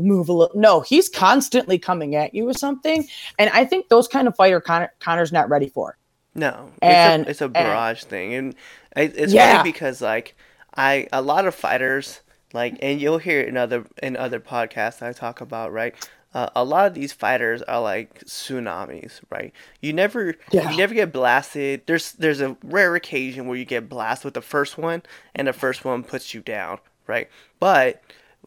move 0.00 0.28
a 0.28 0.32
little. 0.32 0.58
No, 0.58 0.80
he's 0.80 1.08
constantly 1.08 1.78
coming 1.78 2.14
at 2.16 2.34
you 2.34 2.44
with 2.46 2.58
something, 2.58 3.06
and 3.38 3.50
I 3.50 3.64
think 3.64 3.88
those 3.88 4.08
kind 4.08 4.26
of 4.28 4.34
fighter 4.36 4.60
Conor, 4.60 4.92
Conor's 5.00 5.32
not 5.32 5.48
ready 5.48 5.68
for. 5.68 5.96
No, 6.34 6.70
And- 6.82 7.22
it's 7.22 7.28
a, 7.28 7.30
it's 7.30 7.40
a 7.40 7.44
and- 7.46 7.52
barrage 7.54 8.04
thing, 8.04 8.34
and 8.34 8.54
it's 8.96 9.32
Yeah. 9.32 9.58
funny 9.58 9.70
because 9.72 10.00
like 10.00 10.34
I 10.76 11.08
a 11.12 11.20
lot 11.22 11.46
of 11.46 11.54
fighters 11.54 12.20
like, 12.52 12.76
and 12.82 13.00
you'll 13.00 13.18
hear 13.18 13.40
it 13.40 13.48
in 13.48 13.56
other 13.56 13.84
in 14.02 14.16
other 14.16 14.40
podcasts 14.40 15.02
I 15.02 15.12
talk 15.12 15.40
about 15.40 15.72
right. 15.72 15.94
Uh, 16.32 16.48
a 16.54 16.62
lot 16.62 16.86
of 16.86 16.94
these 16.94 17.12
fighters 17.12 17.60
are 17.62 17.80
like 17.80 18.20
tsunamis, 18.24 19.20
right? 19.30 19.52
You 19.80 19.92
never 19.92 20.34
Yeah. 20.52 20.70
you 20.70 20.76
never 20.76 20.94
get 20.94 21.12
blasted. 21.12 21.82
There's 21.86 22.12
there's 22.12 22.40
a 22.40 22.56
rare 22.62 22.94
occasion 22.94 23.46
where 23.46 23.56
you 23.56 23.64
get 23.64 23.88
blasted 23.88 24.26
with 24.26 24.34
the 24.34 24.40
first 24.42 24.78
one, 24.78 25.02
and 25.34 25.48
the 25.48 25.52
first 25.52 25.84
one 25.84 26.04
puts 26.04 26.32
you 26.34 26.40
down, 26.40 26.78
right? 27.08 27.28
But 27.58 28.00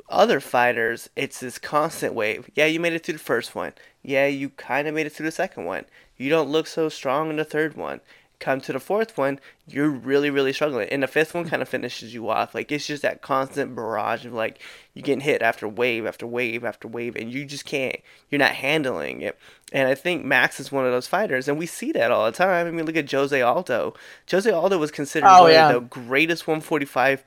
other 0.09 0.39
fighters, 0.39 1.09
it's 1.15 1.39
this 1.39 1.57
constant 1.57 2.13
wave. 2.13 2.49
Yeah, 2.55 2.65
you 2.65 2.79
made 2.79 2.93
it 2.93 3.05
through 3.05 3.13
the 3.15 3.19
first 3.19 3.55
one. 3.55 3.73
Yeah, 4.01 4.27
you 4.27 4.49
kind 4.49 4.87
of 4.87 4.93
made 4.93 5.05
it 5.07 5.11
through 5.11 5.25
the 5.25 5.31
second 5.31 5.65
one. 5.65 5.85
You 6.17 6.29
don't 6.29 6.49
look 6.49 6.67
so 6.67 6.89
strong 6.89 7.29
in 7.29 7.37
the 7.37 7.45
third 7.45 7.75
one. 7.75 8.01
Come 8.39 8.59
to 8.61 8.73
the 8.73 8.79
fourth 8.79 9.17
one, 9.17 9.39
you're 9.67 9.89
really, 9.89 10.29
really 10.29 10.51
struggling. 10.51 10.89
And 10.89 11.01
the 11.01 11.07
fifth 11.07 11.33
one 11.33 11.47
kind 11.47 11.61
of 11.61 11.69
finishes 11.69 12.13
you 12.13 12.27
off. 12.29 12.53
Like, 12.53 12.73
it's 12.73 12.85
just 12.85 13.01
that 13.03 13.21
constant 13.21 13.73
barrage 13.73 14.25
of, 14.25 14.33
like, 14.33 14.59
you're 14.93 15.03
getting 15.03 15.21
hit 15.21 15.41
after 15.41 15.65
wave 15.65 16.05
after 16.05 16.27
wave 16.27 16.65
after 16.65 16.85
wave, 16.89 17.15
and 17.15 17.31
you 17.31 17.45
just 17.45 17.63
can't, 17.63 17.95
you're 18.29 18.39
not 18.39 18.51
handling 18.51 19.21
it. 19.21 19.39
And 19.71 19.87
I 19.87 19.95
think 19.95 20.25
Max 20.25 20.59
is 20.59 20.73
one 20.73 20.85
of 20.85 20.91
those 20.91 21.07
fighters, 21.07 21.47
and 21.47 21.57
we 21.57 21.65
see 21.65 21.93
that 21.93 22.11
all 22.11 22.25
the 22.25 22.33
time. 22.33 22.67
I 22.67 22.71
mean, 22.71 22.85
look 22.85 22.97
at 22.97 23.09
Jose 23.09 23.41
Aldo. 23.41 23.93
Jose 24.29 24.51
Aldo 24.51 24.77
was 24.77 24.91
considered 24.91 25.29
Oh, 25.29 25.43
one 25.43 25.51
yeah. 25.51 25.69
of 25.69 25.73
the 25.75 25.79
greatest 25.87 26.45
145 26.45 27.23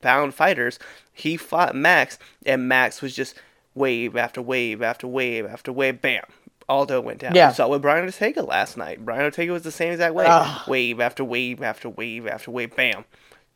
pound 0.00 0.34
fighters. 0.34 0.78
He 1.12 1.36
fought 1.36 1.74
Max, 1.74 2.18
and 2.46 2.68
Max 2.68 3.02
was 3.02 3.14
just 3.14 3.34
wave 3.74 4.16
after 4.16 4.40
wave 4.42 4.82
after 4.82 5.06
wave 5.06 5.46
after 5.46 5.72
wave. 5.72 6.00
Bam. 6.00 6.24
Aldo 6.68 7.00
went 7.00 7.18
down. 7.20 7.34
Yeah. 7.34 7.48
We 7.48 7.54
saw 7.54 7.66
it 7.66 7.70
with 7.70 7.82
Brian 7.82 8.04
Ortega 8.04 8.42
last 8.42 8.76
night. 8.76 9.04
Brian 9.04 9.24
Ortega 9.24 9.52
was 9.52 9.62
the 9.62 9.72
same 9.72 9.92
exact 9.92 10.14
way. 10.14 10.24
Ah. 10.28 10.64
Wave 10.68 11.00
after 11.00 11.24
wave 11.24 11.62
after 11.62 11.88
wave 11.88 12.26
after 12.28 12.50
wave. 12.52 12.74
Bam. 12.76 13.04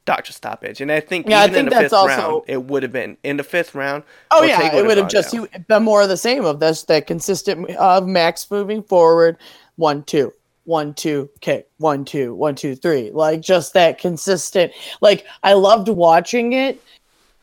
Doctor 0.05 0.32
stoppage. 0.32 0.80
And 0.80 0.90
I 0.92 1.01
think 1.01 1.28
Yeah, 1.28 1.40
I 1.40 1.45
even 1.47 1.57
in 1.61 1.64
the 1.66 1.70
that's 1.70 1.82
fifth 1.84 1.92
also- 1.95 2.09
round, 2.30 2.42
it 2.49 2.64
would 2.64 2.82
have 2.82 2.92
been 2.92 3.16
in 3.22 3.36
the 3.38 3.45
fifth 3.45 3.74
round. 3.74 4.03
Oh 4.32 4.40
Ortega 4.42 4.62
yeah, 4.64 4.76
it 4.76 4.86
would 4.86 4.99
have 4.99 5.09
just 5.09 5.32
down. 5.32 5.49
been 5.68 5.82
more 5.84 6.03
of 6.03 6.09
the 6.09 6.16
same 6.16 6.45
of 6.45 6.59
this 6.61 6.82
that 6.84 7.07
consistent 7.07 7.70
of 7.76 8.07
Max 8.07 8.51
moving 8.51 8.82
forward, 8.82 9.38
one 9.76 10.03
two, 10.03 10.32
one 10.64 10.94
two, 10.94 11.30
kick, 11.40 11.68
one 11.78 12.04
two, 12.04 12.34
one 12.34 12.54
two 12.54 12.74
three, 12.74 13.10
like 13.10 13.40
just 13.40 13.74
that 13.74 13.98
consistent. 13.98 14.72
Like 15.00 15.26
I 15.42 15.52
loved 15.52 15.88
watching 15.88 16.52
it, 16.52 16.82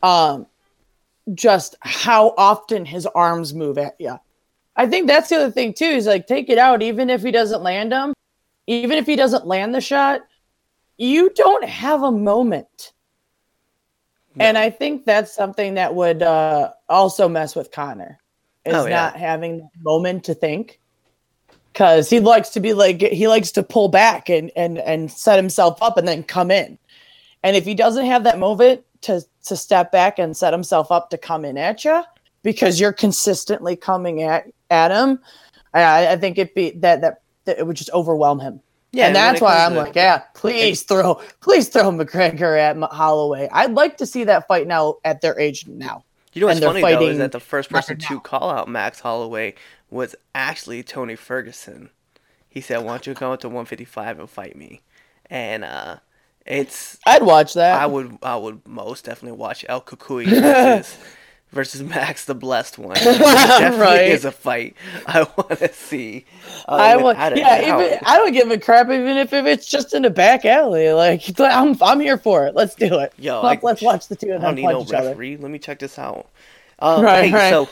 um, 0.02 0.46
just 1.34 1.76
how 1.80 2.34
often 2.36 2.84
his 2.84 3.06
arms 3.06 3.54
move 3.54 3.78
at 3.78 3.94
you. 3.98 4.18
I 4.74 4.86
think 4.86 5.06
that's 5.06 5.28
the 5.28 5.36
other 5.36 5.50
thing 5.50 5.74
too. 5.74 5.84
Is 5.84 6.06
like 6.06 6.26
take 6.26 6.48
it 6.50 6.58
out, 6.58 6.82
even 6.82 7.10
if 7.10 7.22
he 7.22 7.30
doesn't 7.30 7.62
land 7.62 7.92
them, 7.92 8.12
even 8.66 8.98
if 8.98 9.06
he 9.06 9.16
doesn't 9.16 9.46
land 9.46 9.74
the 9.74 9.80
shot, 9.80 10.22
you 10.96 11.30
don't 11.30 11.64
have 11.64 12.02
a 12.02 12.12
moment. 12.12 12.92
And 14.40 14.56
I 14.56 14.70
think 14.70 15.04
that's 15.04 15.32
something 15.32 15.74
that 15.74 15.94
would 15.94 16.22
uh, 16.22 16.72
also 16.88 17.28
mess 17.28 17.54
with 17.54 17.70
Conor 17.70 18.18
is 18.64 18.74
Oh, 18.74 18.86
yeah. 18.86 18.90
not 18.90 19.16
having 19.16 19.58
that 19.58 19.70
moment 19.82 20.24
to 20.24 20.34
think. 20.34 20.80
Cause 21.74 22.10
he 22.10 22.20
likes 22.20 22.50
to 22.50 22.60
be 22.60 22.74
like 22.74 23.00
he 23.00 23.28
likes 23.28 23.50
to 23.52 23.62
pull 23.62 23.88
back 23.88 24.28
and 24.28 24.50
and 24.56 24.78
and 24.78 25.10
set 25.10 25.36
himself 25.36 25.82
up 25.82 25.96
and 25.96 26.06
then 26.06 26.22
come 26.22 26.50
in. 26.50 26.78
And 27.42 27.56
if 27.56 27.64
he 27.64 27.74
doesn't 27.74 28.06
have 28.06 28.24
that 28.24 28.38
moment 28.38 28.82
to 29.02 29.22
to 29.46 29.56
step 29.56 29.90
back 29.90 30.18
and 30.18 30.36
set 30.36 30.52
himself 30.52 30.92
up 30.92 31.10
to 31.10 31.18
come 31.18 31.44
in 31.44 31.56
at 31.56 31.84
you, 31.84 32.02
because 32.42 32.78
you're 32.78 32.92
consistently 32.92 33.76
coming 33.76 34.22
at 34.22 34.46
at 34.70 34.90
him. 34.90 35.18
I, 35.74 36.08
I 36.08 36.16
think 36.16 36.38
it 36.38 36.54
be 36.54 36.72
that, 36.72 37.00
that 37.00 37.22
that 37.44 37.58
it 37.58 37.66
would 37.66 37.76
just 37.76 37.90
overwhelm 37.90 38.40
him. 38.40 38.60
Yeah, 38.92 39.06
and 39.06 39.16
that's 39.16 39.40
why 39.40 39.64
I'm 39.64 39.72
to- 39.72 39.80
like, 39.80 39.94
yeah, 39.94 40.18
please 40.34 40.82
throw, 40.82 41.14
please 41.40 41.68
throw 41.68 41.90
McGregor 41.90 42.58
at 42.58 42.76
Holloway. 42.92 43.48
I'd 43.50 43.72
like 43.72 43.96
to 43.98 44.06
see 44.06 44.24
that 44.24 44.46
fight 44.46 44.66
now 44.66 44.96
at 45.04 45.22
their 45.22 45.38
age 45.40 45.66
now. 45.66 46.04
You 46.32 46.40
know 46.40 46.46
what's 46.46 46.60
funny 46.60 46.80
though 46.80 47.06
is 47.06 47.18
that 47.18 47.32
the 47.32 47.40
first 47.40 47.70
person 47.70 47.98
to 47.98 48.20
call 48.20 48.50
out 48.50 48.68
Max 48.68 49.00
Holloway 49.00 49.54
was 49.90 50.14
actually 50.34 50.82
Tony 50.82 51.14
Ferguson. 51.16 51.90
He 52.48 52.60
said, 52.60 52.78
"Why 52.78 52.92
don't 52.92 53.06
you 53.06 53.14
come 53.14 53.32
out 53.32 53.40
to 53.40 53.48
155 53.48 54.18
and 54.18 54.30
fight 54.30 54.56
me?" 54.56 54.80
And 55.26 55.64
uh, 55.64 55.96
it's 56.46 56.98
I'd 57.06 57.22
watch 57.22 57.54
that. 57.54 57.80
I 57.80 57.86
would 57.86 58.18
I 58.22 58.36
would 58.36 58.66
most 58.66 59.04
definitely 59.04 59.38
watch 59.38 59.64
El 59.68 59.82
Cucuy 59.82 60.26
versus 60.26 60.98
versus 61.52 61.82
Max 61.88 62.24
the 62.24 62.34
Blessed 62.34 62.78
One. 62.78 62.96
It 62.96 63.04
definitely 63.18 63.78
Right. 63.84 64.08
is 64.08 64.24
a 64.24 64.32
fight 64.32 64.74
I 65.06 65.22
want 65.36 65.58
to 65.58 65.72
see. 65.72 66.24
Uh, 66.68 66.72
I 66.72 66.96
would, 66.96 67.16
yeah. 67.36 67.60
Even, 67.60 67.98
I 68.04 68.16
don't 68.18 68.32
give 68.32 68.50
a 68.50 68.58
crap 68.58 68.86
even 68.86 69.16
if, 69.18 69.32
if 69.32 69.46
it's 69.46 69.66
just 69.66 69.94
in 69.94 70.04
a 70.04 70.10
back 70.10 70.44
alley. 70.44 70.90
Like 70.92 71.22
I'm, 71.40 71.76
I'm 71.82 72.00
here 72.00 72.18
for 72.18 72.46
it. 72.46 72.54
Let's 72.54 72.74
do 72.74 72.98
it. 73.00 73.12
Yo, 73.18 73.42
Let's, 73.42 73.62
I- 73.62 73.66
let's 73.66 73.82
watch 73.82 74.08
the 74.08 74.16
two 74.16 74.32
I 74.32 74.36
of 74.36 74.42
don't 74.42 74.54
them 74.56 74.64
need 74.64 74.70
no 74.70 74.78
punch 74.78 74.88
each 74.88 74.94
other. 74.94 75.08
referee. 75.10 75.36
Let 75.36 75.50
me 75.50 75.58
check 75.58 75.78
this 75.78 75.98
out. 75.98 76.28
Um, 76.78 77.02
Right, 77.04 77.26
hey, 77.26 77.32
right. 77.32 77.50
so 77.50 77.68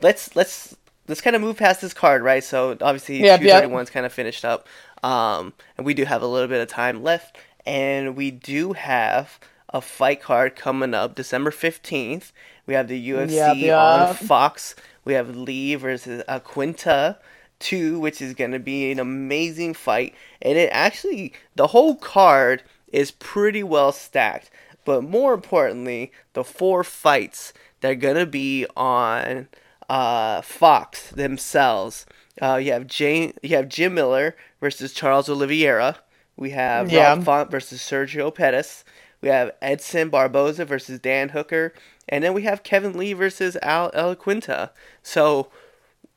let's 0.00 0.34
let's 0.34 0.74
let's 1.08 1.20
kind 1.20 1.36
of 1.36 1.42
move 1.42 1.56
past 1.56 1.80
this 1.80 1.92
card, 1.94 2.22
right? 2.22 2.42
So 2.42 2.72
obviously, 2.80 3.20
Yep, 3.22 3.40
two 3.40 3.48
thirty 3.48 3.66
one's 3.66 3.90
kind 3.90 4.06
of 4.06 4.12
finished 4.12 4.44
up, 4.44 4.66
um, 5.02 5.52
and 5.76 5.84
we 5.84 5.94
do 5.94 6.04
have 6.04 6.22
a 6.22 6.26
little 6.26 6.48
bit 6.48 6.60
of 6.62 6.68
time 6.68 7.02
left, 7.02 7.36
and 7.66 8.16
we 8.16 8.30
do 8.30 8.72
have 8.72 9.38
a 9.70 9.80
fight 9.82 10.22
card 10.22 10.56
coming 10.56 10.94
up 10.94 11.14
December 11.14 11.50
fifteenth. 11.50 12.32
We 12.66 12.74
have 12.74 12.88
the 12.88 13.10
UFC 13.10 13.60
Yep, 13.62 13.78
on. 13.78 14.14
Fox. 14.14 14.74
We 15.04 15.14
have 15.14 15.36
Lee 15.36 15.74
versus 15.76 16.22
Iaquinta. 16.28 17.16
Two, 17.58 17.98
which 17.98 18.20
is 18.20 18.34
going 18.34 18.50
to 18.50 18.58
be 18.58 18.90
an 18.92 18.98
amazing 18.98 19.72
fight, 19.72 20.14
and 20.42 20.58
it 20.58 20.68
actually 20.72 21.32
the 21.54 21.68
whole 21.68 21.94
card 21.96 22.62
is 22.92 23.10
pretty 23.12 23.62
well 23.62 23.92
stacked. 23.92 24.50
But 24.84 25.02
more 25.04 25.32
importantly, 25.32 26.12
the 26.34 26.44
four 26.44 26.84
fights 26.84 27.54
that 27.80 27.92
are 27.92 27.94
gonna 27.94 28.26
be 28.26 28.66
on 28.76 29.48
uh, 29.88 30.42
Fox 30.42 31.08
themselves. 31.10 32.04
Uh, 32.42 32.56
you 32.56 32.72
have 32.72 32.86
Jane, 32.86 33.32
you 33.42 33.56
have 33.56 33.70
Jim 33.70 33.94
Miller 33.94 34.36
versus 34.60 34.92
Charles 34.92 35.30
Oliveira. 35.30 35.96
We 36.36 36.50
have 36.50 36.92
Yeah. 36.92 37.08
Rob 37.14 37.24
Font 37.24 37.50
versus 37.50 37.80
Sergio 37.80 38.34
Pettis. 38.34 38.84
We 39.22 39.30
have 39.30 39.52
Edson 39.62 40.10
Barboza 40.10 40.66
versus 40.66 40.98
Dan 40.98 41.30
Hooker, 41.30 41.72
and 42.08 42.22
then 42.22 42.34
we 42.34 42.42
have 42.42 42.62
Kevin 42.62 42.96
Lee 42.96 43.12
versus 43.12 43.56
Al 43.62 43.90
Iaquinta. 43.92 44.70
So, 45.02 45.48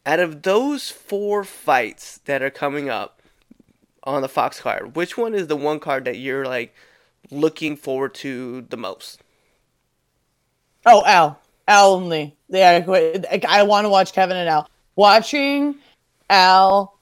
out 0.05 0.19
of 0.19 0.43
those 0.43 0.89
four 0.89 1.43
fights 1.43 2.19
that 2.25 2.41
are 2.41 2.49
coming 2.49 2.89
up 2.89 3.21
on 4.03 4.21
the 4.21 4.29
Fox 4.29 4.59
card, 4.59 4.95
which 4.95 5.17
one 5.17 5.33
is 5.33 5.47
the 5.47 5.55
one 5.55 5.79
card 5.79 6.05
that 6.05 6.17
you're 6.17 6.45
like 6.45 6.73
looking 7.31 7.75
forward 7.75 8.13
to 8.15 8.61
the 8.69 8.77
most? 8.77 9.21
Oh, 10.85 11.03
Al, 11.05 11.39
Al 11.67 11.93
only. 11.93 12.35
Yeah, 12.47 12.83
I, 13.47 13.63
want 13.63 13.85
to 13.85 13.89
watch 13.89 14.13
Kevin 14.13 14.37
and 14.37 14.49
Al. 14.49 14.69
Watching 14.95 15.75
Al 16.29 16.97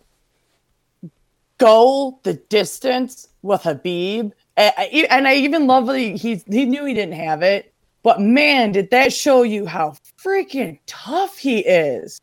go 1.57 2.19
the 2.23 2.33
distance 2.33 3.29
with 3.41 3.61
Habib, 3.63 4.31
and 4.57 5.27
I, 5.27 5.35
even 5.35 5.67
love 5.67 5.88
that 5.88 5.97
he 5.97 6.41
he 6.47 6.65
knew 6.65 6.85
he 6.85 6.93
didn't 6.93 7.15
have 7.15 7.43
it, 7.43 7.73
but 8.04 8.22
man, 8.22 8.72
did 8.72 8.89
that 8.91 9.14
show 9.14 9.43
you 9.43 9.66
how 9.66 9.95
freaking 10.22 10.80
tough 10.86 11.38
he 11.38 11.60
is. 11.60 12.20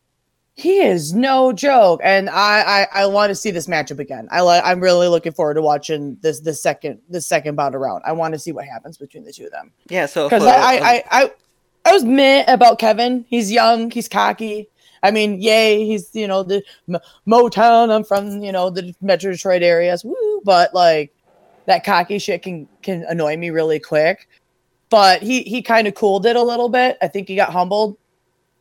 He 0.57 0.79
is 0.81 1.13
no 1.13 1.53
joke, 1.53 2.01
and 2.05 2.31
I 2.31 2.87
I, 2.95 3.03
I 3.03 3.07
want 3.07 3.31
to 3.31 3.35
see 3.35 3.51
this 3.51 3.67
matchup 3.67 3.99
again. 3.99 4.29
I 4.31 4.41
like. 4.43 4.63
I'm 4.65 4.79
really 4.79 5.09
looking 5.09 5.33
forward 5.33 5.55
to 5.55 5.63
watching 5.63 6.17
this 6.21 6.41
this 6.41 6.63
second 6.63 7.01
this 7.09 7.27
second 7.27 7.57
bout 7.57 7.75
around. 7.75 8.03
I 8.07 8.13
want 8.13 8.35
to 8.35 8.39
see 8.39 8.53
what 8.53 8.65
happens 8.65 8.97
between 8.97 9.25
the 9.25 9.33
two 9.33 9.47
of 9.47 9.51
them 9.51 9.73
Yeah, 9.89 10.07
so 10.07 10.29
because 10.29 10.45
I, 10.45 10.55
I, 10.55 10.75
I, 10.75 11.05
I, 11.11 11.31
I 11.87 11.93
was 11.93 12.05
meh 12.05 12.45
about 12.47 12.79
Kevin. 12.79 13.25
He's 13.29 13.51
young. 13.51 13.91
He's 13.91 14.09
cocky. 14.09 14.69
I 15.03 15.11
mean, 15.11 15.43
yay, 15.43 15.85
he's 15.85 16.15
you 16.15 16.29
know 16.29 16.45
the 16.45 16.63
M- 16.89 17.01
Motown. 17.27 17.95
I'm 17.95 18.05
from 18.05 18.43
you 18.43 18.53
know 18.53 18.71
the 18.71 18.95
Metro 19.03 19.33
Detroit 19.33 19.63
areas. 19.63 20.05
Woo! 20.05 20.41
But 20.45 20.73
like 20.73 21.13
that 21.67 21.85
cocky 21.85 22.19
shit 22.19 22.43
can 22.43 22.69
can 22.83 23.05
annoy 23.09 23.37
me 23.37 23.51
really 23.51 23.81
quick. 23.81 24.29
But 24.95 25.23
he 25.25 25.43
he 25.43 25.61
kind 25.61 25.89
of 25.89 25.97
cooled 25.97 26.25
it 26.25 26.37
a 26.37 26.43
little 26.43 26.69
bit. 26.69 26.97
I 27.03 27.09
think 27.09 27.27
he 27.27 27.35
got 27.35 27.51
humbled, 27.51 27.99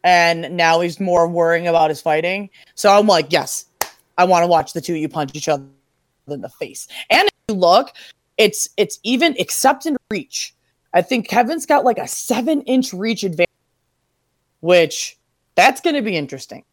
and 0.03 0.57
now 0.57 0.79
he's 0.81 0.99
more 0.99 1.27
worrying 1.27 1.67
about 1.67 1.91
his 1.91 2.01
fighting. 2.01 2.49
So 2.73 2.91
I'm 2.91 3.05
like, 3.05 3.27
yes, 3.29 3.65
I 4.17 4.25
want 4.25 4.41
to 4.41 4.47
watch 4.47 4.73
the 4.73 4.81
two 4.81 4.93
of 4.93 4.97
you 4.97 5.07
punch 5.07 5.29
each 5.35 5.47
other 5.47 5.63
in 6.27 6.41
the 6.41 6.49
face. 6.49 6.87
And 7.11 7.27
if 7.27 7.33
you 7.49 7.53
look, 7.53 7.91
it's 8.39 8.67
it's 8.77 8.99
even 9.03 9.35
except 9.37 9.85
in 9.85 9.95
reach. 10.09 10.55
I 10.91 11.03
think 11.03 11.27
Kevin's 11.27 11.67
got 11.67 11.85
like 11.85 11.99
a 11.99 12.07
seven 12.07 12.63
inch 12.63 12.93
reach 12.93 13.23
advantage, 13.23 13.47
which 14.61 15.19
that's 15.53 15.81
going 15.81 15.95
to 15.97 16.01
be 16.01 16.17
interesting. 16.17 16.63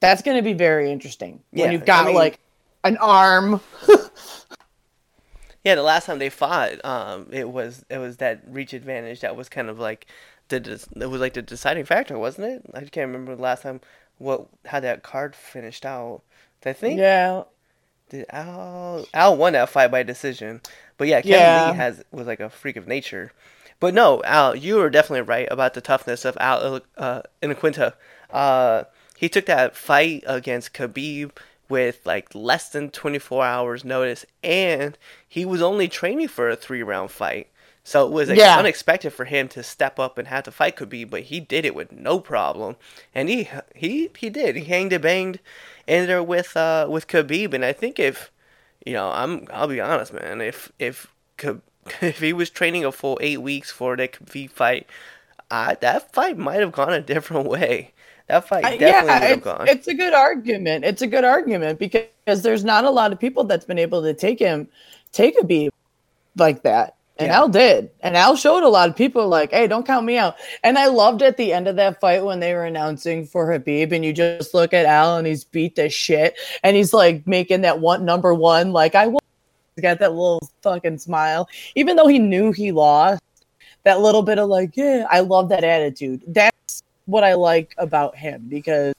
That's 0.00 0.22
going 0.22 0.38
to 0.38 0.42
be 0.42 0.54
very 0.54 0.90
interesting 0.90 1.38
Yeah, 1.52 1.66
when 1.66 1.72
you've 1.72 1.86
got 1.86 2.02
I 2.02 2.06
mean- 2.08 2.16
like 2.16 2.40
an 2.82 2.96
arm. 2.96 3.60
Yeah, 5.64 5.76
the 5.76 5.82
last 5.82 6.06
time 6.06 6.18
they 6.18 6.30
fought, 6.30 6.84
um, 6.84 7.28
it 7.30 7.50
was 7.50 7.84
it 7.88 7.98
was 7.98 8.16
that 8.18 8.42
reach 8.46 8.72
advantage 8.72 9.20
that 9.20 9.36
was 9.36 9.48
kind 9.48 9.68
of 9.70 9.78
like 9.78 10.06
the 10.48 10.56
it 10.96 11.06
was 11.06 11.20
like 11.20 11.34
the 11.34 11.42
deciding 11.42 11.84
factor, 11.84 12.18
wasn't 12.18 12.48
it? 12.48 12.62
I 12.74 12.80
can't 12.80 13.06
remember 13.08 13.36
the 13.36 13.42
last 13.42 13.62
time 13.62 13.80
what 14.18 14.46
how 14.66 14.80
that 14.80 15.02
card 15.02 15.34
finished 15.36 15.86
out. 15.86 16.22
I 16.64 16.72
think 16.72 16.96
Yeah, 16.96 17.44
did 18.10 18.26
Al 18.30 19.06
Al 19.14 19.36
won 19.36 19.54
that 19.54 19.68
fight 19.68 19.90
by 19.90 20.02
decision, 20.02 20.60
but 20.98 21.08
yeah, 21.08 21.22
Kevin 21.22 21.52
Yeah. 21.54 21.54
Lee 21.54 21.72
has 21.72 22.04
was 22.12 22.26
like 22.26 22.40
a 22.40 22.50
freak 22.50 22.76
of 22.76 22.86
nature. 22.88 23.32
But 23.80 23.94
no, 23.94 24.22
Al, 24.24 24.54
you 24.54 24.76
were 24.76 24.90
definitely 24.90 25.22
right 25.22 25.48
about 25.50 25.74
the 25.74 25.80
toughness 25.80 26.24
of 26.24 26.36
Al 26.40 26.80
uh, 26.96 27.22
Iaquinta. 27.42 27.94
Uh, 28.30 28.84
he 29.16 29.28
took 29.28 29.46
that 29.46 29.76
fight 29.76 30.22
against 30.26 30.72
Khabib 30.74 31.32
with 31.72 32.06
like 32.06 32.34
less 32.36 32.70
than 32.70 32.90
24 32.90 33.44
hours 33.44 33.84
notice, 33.84 34.26
and 34.44 34.98
he 35.28 35.44
was 35.46 35.62
only 35.62 35.88
training 35.88 36.28
for 36.28 36.50
a 36.50 36.56
three 36.56 36.84
round 36.84 37.10
fight. 37.12 37.48
So 37.84 38.06
it 38.06 38.12
was 38.12 38.28
like, 38.30 38.38
Yeah. 38.38 38.54
unexpected 38.54 39.12
for 39.12 39.24
him 39.26 39.48
to 39.50 39.62
step 39.64 39.98
up 39.98 40.18
and 40.18 40.28
have 40.28 40.44
to 40.44 40.52
fight 40.52 40.76
Khabib, 40.76 41.10
but 41.10 41.22
he 41.24 41.40
did 41.40 41.64
it 41.66 41.74
with 41.74 41.92
no 41.92 42.20
problem, 42.20 42.76
and 43.14 43.28
he 43.30 43.48
he 43.74 44.10
he 44.18 44.30
did. 44.30 44.56
He 44.56 44.64
hanged 44.66 44.92
and 44.94 45.02
banged 45.02 45.40
in 45.88 46.06
there 46.06 46.22
with 46.22 46.56
uh 46.56 46.86
with 46.90 47.08
Khabib, 47.08 47.54
and 47.54 47.64
I 47.64 47.72
think 47.72 47.98
if 47.98 48.30
you 48.86 48.94
know, 48.94 49.10
I'm 49.10 49.46
I'll 49.52 49.68
be 49.68 49.80
honest, 49.80 50.12
man. 50.12 50.40
If 50.40 50.72
if 50.78 51.08
if 52.00 52.20
he 52.20 52.32
was 52.32 52.50
training 52.50 52.84
a 52.84 52.92
full 52.92 53.18
eight 53.20 53.42
weeks 53.42 53.70
for 53.72 53.96
that 53.96 54.12
Khabib 54.12 54.50
fight, 54.50 54.86
I, 55.50 55.76
that 55.76 56.12
fight 56.12 56.38
might 56.38 56.60
have 56.60 56.72
gone 56.72 56.92
a 56.92 57.00
different 57.14 57.48
way. 57.48 57.92
That 58.32 58.48
fight 58.48 58.64
I- 58.64 58.78
definitely 58.78 58.86
yeah, 58.86 59.02
would 59.02 59.10
have 59.22 59.36
it's, 59.38 59.44
gone. 59.44 59.68
it's 59.68 59.88
a 59.88 59.94
good 59.94 60.14
argument. 60.14 60.84
It's 60.86 61.02
a 61.02 61.06
good 61.06 61.24
argument 61.24 61.78
because 61.78 62.40
there's 62.40 62.64
not 62.64 62.84
a 62.84 62.90
lot 62.90 63.12
of 63.12 63.20
people 63.20 63.44
that's 63.44 63.66
been 63.66 63.78
able 63.78 64.02
to 64.02 64.14
take 64.14 64.38
him, 64.38 64.68
take 65.12 65.38
a 65.38 65.44
beat 65.44 65.70
like 66.36 66.62
that. 66.62 66.94
And 67.18 67.26
Yeah. 67.28 67.36
Al 67.40 67.48
did. 67.50 67.90
And 68.00 68.16
Al 68.16 68.34
showed 68.36 68.62
a 68.62 68.70
lot 68.70 68.88
of 68.88 68.96
people 68.96 69.28
like, 69.28 69.50
hey, 69.50 69.66
don't 69.66 69.84
count 69.86 70.06
me 70.06 70.16
out. 70.16 70.36
And 70.64 70.78
I 70.78 70.86
loved 70.86 71.20
at 71.20 71.36
the 71.36 71.52
end 71.52 71.68
of 71.68 71.76
that 71.76 72.00
fight 72.00 72.24
when 72.24 72.40
they 72.40 72.54
were 72.54 72.64
announcing 72.64 73.26
for 73.26 73.52
Habib, 73.52 73.92
and 73.92 74.02
you 74.02 74.14
just 74.14 74.54
look 74.54 74.72
at 74.72 74.86
Al 74.86 75.18
and 75.18 75.26
he's 75.26 75.44
beat 75.44 75.76
the 75.76 75.90
shit. 75.90 76.34
And 76.62 76.74
he's 76.74 76.94
like 76.94 77.26
making 77.26 77.60
that 77.60 77.80
one 77.80 78.06
number 78.06 78.32
one, 78.32 78.72
like 78.72 78.94
I 78.94 79.08
won. 79.08 79.20
He's 79.76 79.82
got 79.82 79.98
that 79.98 80.12
little 80.12 80.40
fucking 80.62 80.96
smile. 80.96 81.50
Even 81.74 81.96
though 81.96 82.06
he 82.08 82.18
knew 82.18 82.50
he 82.50 82.72
lost, 82.72 83.20
that 83.84 84.00
little 84.00 84.22
bit 84.22 84.38
of 84.38 84.48
like, 84.48 84.74
yeah, 84.74 85.06
I 85.10 85.20
love 85.20 85.50
that 85.50 85.64
attitude. 85.64 86.22
That's 86.26 86.51
what 87.12 87.22
I 87.22 87.34
like 87.34 87.74
about 87.78 88.16
him 88.16 88.46
because 88.48 88.94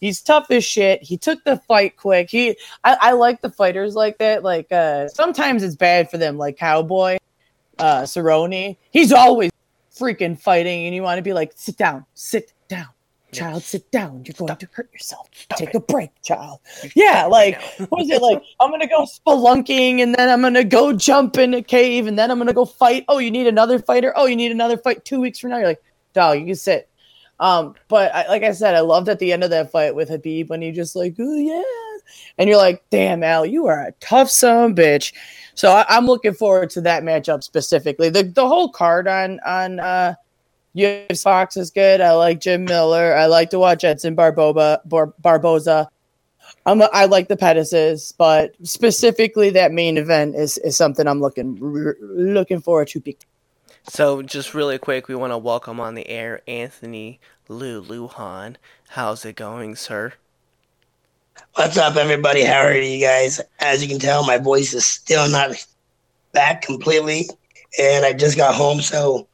he's 0.00 0.20
tough 0.20 0.50
as 0.50 0.64
shit. 0.64 1.02
He 1.02 1.16
took 1.16 1.42
the 1.44 1.56
fight 1.56 1.96
quick. 1.96 2.28
He 2.28 2.58
I, 2.84 2.98
I 3.00 3.12
like 3.12 3.40
the 3.40 3.50
fighters 3.50 3.94
like 3.94 4.18
that. 4.18 4.42
Like 4.42 4.70
uh 4.70 5.08
sometimes 5.08 5.62
it's 5.62 5.76
bad 5.76 6.10
for 6.10 6.18
them, 6.18 6.36
like 6.36 6.58
Cowboy, 6.58 7.16
uh 7.78 8.02
Cerrone. 8.02 8.76
He's 8.90 9.12
always 9.12 9.50
freaking 9.96 10.38
fighting, 10.38 10.86
and 10.86 10.94
you 10.94 11.02
want 11.02 11.18
to 11.18 11.22
be 11.22 11.32
like, 11.32 11.52
sit 11.54 11.76
down, 11.76 12.04
sit 12.14 12.52
down. 12.68 12.88
Child, 13.32 13.62
sit 13.62 13.90
down. 13.90 14.24
You're 14.26 14.34
going 14.34 14.54
to 14.54 14.68
hurt 14.72 14.92
yourself. 14.92 15.26
Take 15.56 15.72
a 15.74 15.80
break, 15.80 16.10
child. 16.22 16.60
Yeah, 16.94 17.24
like 17.24 17.62
what 17.88 18.02
is 18.02 18.10
it 18.10 18.20
like? 18.20 18.42
I'm 18.60 18.70
gonna 18.70 18.86
go 18.86 19.06
spelunking, 19.06 20.02
and 20.02 20.14
then 20.14 20.28
I'm 20.28 20.42
gonna 20.42 20.64
go 20.64 20.92
jump 20.92 21.38
in 21.38 21.54
a 21.54 21.62
cave, 21.62 22.06
and 22.06 22.18
then 22.18 22.30
I'm 22.30 22.36
gonna 22.36 22.52
go 22.52 22.66
fight. 22.66 23.06
Oh, 23.08 23.16
you 23.16 23.30
need 23.30 23.46
another 23.46 23.78
fighter. 23.78 24.12
Oh, 24.16 24.26
you 24.26 24.36
need 24.36 24.52
another 24.52 24.76
fight 24.76 25.06
two 25.06 25.18
weeks 25.18 25.38
from 25.38 25.48
now. 25.48 25.56
You're 25.56 25.68
like, 25.68 25.82
dog, 26.12 26.40
you 26.40 26.44
can 26.44 26.56
sit. 26.56 26.90
Um, 27.40 27.74
but 27.88 28.14
I, 28.14 28.28
like 28.28 28.42
I 28.42 28.52
said, 28.52 28.74
I 28.74 28.80
loved 28.80 29.08
at 29.08 29.18
the 29.18 29.32
end 29.32 29.42
of 29.42 29.50
that 29.50 29.72
fight 29.72 29.94
with 29.94 30.08
Habib 30.08 30.48
when 30.50 30.62
he 30.62 30.70
just 30.70 30.94
like, 30.94 31.16
oh 31.18 31.36
yeah, 31.36 31.62
and 32.38 32.48
you're 32.48 32.58
like, 32.58 32.84
damn, 32.90 33.22
Al, 33.22 33.46
you 33.46 33.66
are 33.66 33.86
a 33.86 33.92
tough 34.00 34.30
son 34.30 34.74
bitch. 34.74 35.12
So 35.54 35.72
I, 35.72 35.84
I'm 35.88 36.06
looking 36.06 36.34
forward 36.34 36.70
to 36.70 36.80
that 36.82 37.02
matchup 37.02 37.42
specifically. 37.42 38.10
The 38.10 38.24
the 38.24 38.46
whole 38.46 38.70
card 38.70 39.08
on 39.08 39.40
on 39.40 39.80
uh 39.80 40.14
UFC 40.76 41.22
Fox 41.22 41.56
is 41.56 41.70
good. 41.70 42.00
I 42.00 42.12
like 42.12 42.40
Jim 42.40 42.64
Miller. 42.64 43.14
I 43.14 43.26
like 43.26 43.50
to 43.50 43.58
watch 43.58 43.84
Edson 43.84 44.16
Barboba, 44.16 44.80
Bar- 44.86 45.14
Barboza. 45.20 45.88
I'm 46.64 46.80
a, 46.80 46.88
I 46.92 47.06
like 47.06 47.28
the 47.28 47.36
Pettises, 47.36 48.14
but 48.16 48.54
specifically 48.62 49.50
that 49.50 49.72
main 49.72 49.96
event 49.96 50.36
is, 50.36 50.58
is 50.58 50.76
something 50.76 51.06
I'm 51.06 51.20
looking 51.20 51.58
r- 51.62 51.96
looking 52.00 52.60
forward 52.60 52.88
to. 52.88 53.00
Big 53.00 53.18
So, 53.88 54.22
just 54.22 54.54
really 54.54 54.78
quick, 54.78 55.08
we 55.08 55.16
want 55.16 55.32
to 55.32 55.38
welcome 55.38 55.80
on 55.80 55.96
the 55.96 56.06
air 56.08 56.40
Anthony 56.46 57.18
Lu 57.48 57.82
Luhan. 57.82 58.54
How's 58.90 59.24
it 59.24 59.34
going, 59.34 59.74
sir? 59.74 60.12
What's 61.54 61.76
up, 61.76 61.96
everybody? 61.96 62.44
How 62.44 62.60
are 62.60 62.76
you 62.76 63.04
guys? 63.04 63.40
As 63.58 63.82
you 63.82 63.88
can 63.88 63.98
tell, 63.98 64.24
my 64.24 64.38
voice 64.38 64.72
is 64.72 64.86
still 64.86 65.28
not 65.28 65.50
back 66.30 66.62
completely, 66.62 67.28
and 67.76 68.04
I 68.04 68.12
just 68.12 68.36
got 68.36 68.54
home, 68.54 68.80
so 68.80 69.26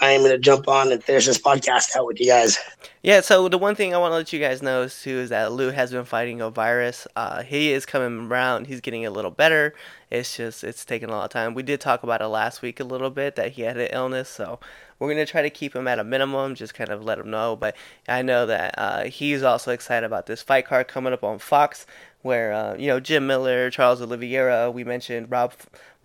I 0.00 0.10
am 0.10 0.20
going 0.20 0.32
to 0.32 0.38
jump 0.38 0.68
on 0.68 0.92
and 0.92 1.02
finish 1.02 1.26
this 1.26 1.38
podcast 1.38 1.96
out 1.96 2.06
with 2.06 2.20
you 2.20 2.26
guys. 2.26 2.58
Yeah, 3.02 3.20
so 3.20 3.48
the 3.48 3.56
one 3.56 3.74
thing 3.74 3.94
I 3.94 3.98
want 3.98 4.12
to 4.12 4.16
let 4.16 4.32
you 4.32 4.40
guys 4.40 4.62
know 4.62 4.82
is 4.82 5.00
too 5.00 5.18
is 5.18 5.30
that 5.30 5.52
Lou 5.52 5.70
has 5.70 5.92
been 5.92 6.04
fighting 6.04 6.40
a 6.40 6.50
virus. 6.50 7.06
Uh, 7.14 7.42
he 7.42 7.72
is 7.72 7.86
coming 7.86 8.28
around. 8.28 8.66
He's 8.66 8.80
getting 8.80 9.06
a 9.06 9.10
little 9.10 9.30
better. 9.30 9.74
It's 10.10 10.36
just 10.36 10.64
it's 10.64 10.84
taking 10.84 11.08
a 11.08 11.12
lot 11.12 11.24
of 11.24 11.30
time. 11.30 11.54
We 11.54 11.62
did 11.62 11.80
talk 11.80 12.02
about 12.02 12.20
it 12.20 12.26
last 12.28 12.62
week 12.62 12.80
a 12.80 12.84
little 12.84 13.10
bit 13.10 13.36
that 13.36 13.52
he 13.52 13.62
had 13.62 13.76
an 13.76 13.88
illness, 13.92 14.28
so 14.28 14.60
we're 14.98 15.08
gonna 15.08 15.26
try 15.26 15.42
to 15.42 15.50
keep 15.50 15.74
him 15.74 15.88
at 15.88 15.98
a 15.98 16.04
minimum, 16.04 16.54
just 16.54 16.74
kind 16.74 16.90
of 16.90 17.04
let 17.04 17.18
him 17.18 17.30
know. 17.30 17.56
But 17.56 17.76
I 18.08 18.22
know 18.22 18.46
that 18.46 18.74
uh, 18.78 19.04
he's 19.04 19.42
also 19.42 19.72
excited 19.72 20.06
about 20.06 20.26
this 20.26 20.42
fight 20.42 20.66
card 20.66 20.88
coming 20.88 21.12
up 21.12 21.24
on 21.24 21.38
Fox, 21.38 21.86
where 22.22 22.52
uh, 22.52 22.76
you 22.76 22.88
know 22.88 23.00
Jim 23.00 23.26
Miller, 23.26 23.70
Charles 23.70 24.00
Oliveira. 24.02 24.70
We 24.70 24.84
mentioned 24.84 25.30
Rob 25.30 25.52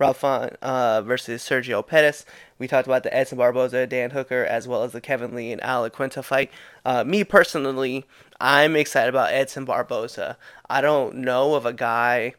Rob 0.02 0.16
Font 0.16 0.54
uh, 0.62 1.00
versus 1.02 1.42
Sergio 1.42 1.86
Pettis. 1.86 2.24
We 2.58 2.66
talked 2.66 2.88
about 2.88 3.04
the 3.04 3.14
Edson 3.16 3.38
Barboza, 3.38 3.86
Dan 3.86 4.10
Hooker, 4.10 4.44
as 4.44 4.66
well 4.66 4.82
as 4.82 4.90
the 4.90 5.00
Kevin 5.00 5.32
Lee 5.34 5.52
and 5.52 5.62
Al 5.62 5.88
Iaquinta 5.88 6.24
fight. 6.24 6.50
Uh, 6.84 7.04
me 7.04 7.22
personally, 7.22 8.04
I'm 8.40 8.74
excited 8.74 9.08
about 9.10 9.32
Edson 9.32 9.64
Barboza. 9.64 10.36
I 10.68 10.80
don't 10.80 11.18
know 11.18 11.54
of 11.54 11.66
a 11.66 11.72
guy 11.72 12.34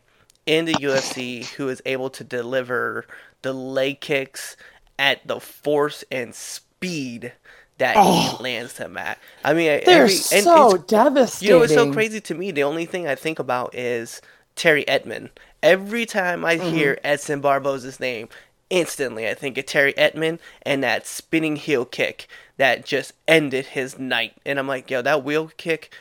in 0.45 0.65
the 0.65 0.73
UFC 0.73 1.45
who 1.53 1.69
is 1.69 1.81
able 1.85 2.09
to 2.09 2.23
deliver 2.25 3.05
the 3.43 3.53
leg 3.53 4.01
kicks 4.01 4.57
at 4.99 5.25
the 5.25 5.39
force 5.39 6.03
and 6.11 6.35
speed 6.35 7.31
that 7.77 7.95
Oh. 7.97 8.35
he 8.37 8.43
lands 8.43 8.73
them 8.73 8.97
at. 8.97 9.17
I 9.43 9.53
mean, 9.53 9.67
They're 9.85 10.03
every, 10.03 10.13
and 10.33 10.43
so 10.43 10.71
it's- 10.75 10.85
devastating. 10.87 11.47
you 11.47 11.53
know 11.55 11.59
what's 11.61 11.73
so 11.73 11.93
crazy 11.93 12.19
to 12.19 12.35
me? 12.35 12.51
The 12.51 12.63
only 12.63 12.85
thing 12.85 13.07
I 13.07 13.15
think 13.15 13.39
about 13.39 13.73
is 13.73 14.21
Terry 14.57 14.83
Etim. 14.85 15.29
Every 15.63 16.05
time 16.05 16.45
I 16.45 16.57
Mm-hmm. 16.57 16.75
hear 16.75 16.99
Edson 17.03 17.41
Barboza's 17.41 17.99
name, 17.99 18.29
instantly 18.69 19.27
I 19.27 19.33
think 19.33 19.57
of 19.57 19.65
Terry 19.65 19.93
Etim 19.93 20.39
and 20.63 20.83
that 20.83 21.07
spinning 21.07 21.55
heel 21.55 21.85
kick 21.85 22.27
that 22.57 22.85
just 22.85 23.13
ended 23.27 23.67
his 23.67 23.97
night. 23.97 24.33
And 24.45 24.59
I'm 24.59 24.67
like, 24.67 24.91
yo, 24.91 25.01
that 25.01 25.23
wheel 25.23 25.51
kick, 25.57 25.91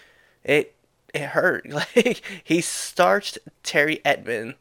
it 0.45 0.75
it 1.15 1.23
hurt. 1.31 1.67
Like 1.71 2.23
he 2.43 2.61
starched 2.61 3.39
Terry 3.63 4.01
Etim 4.05 4.55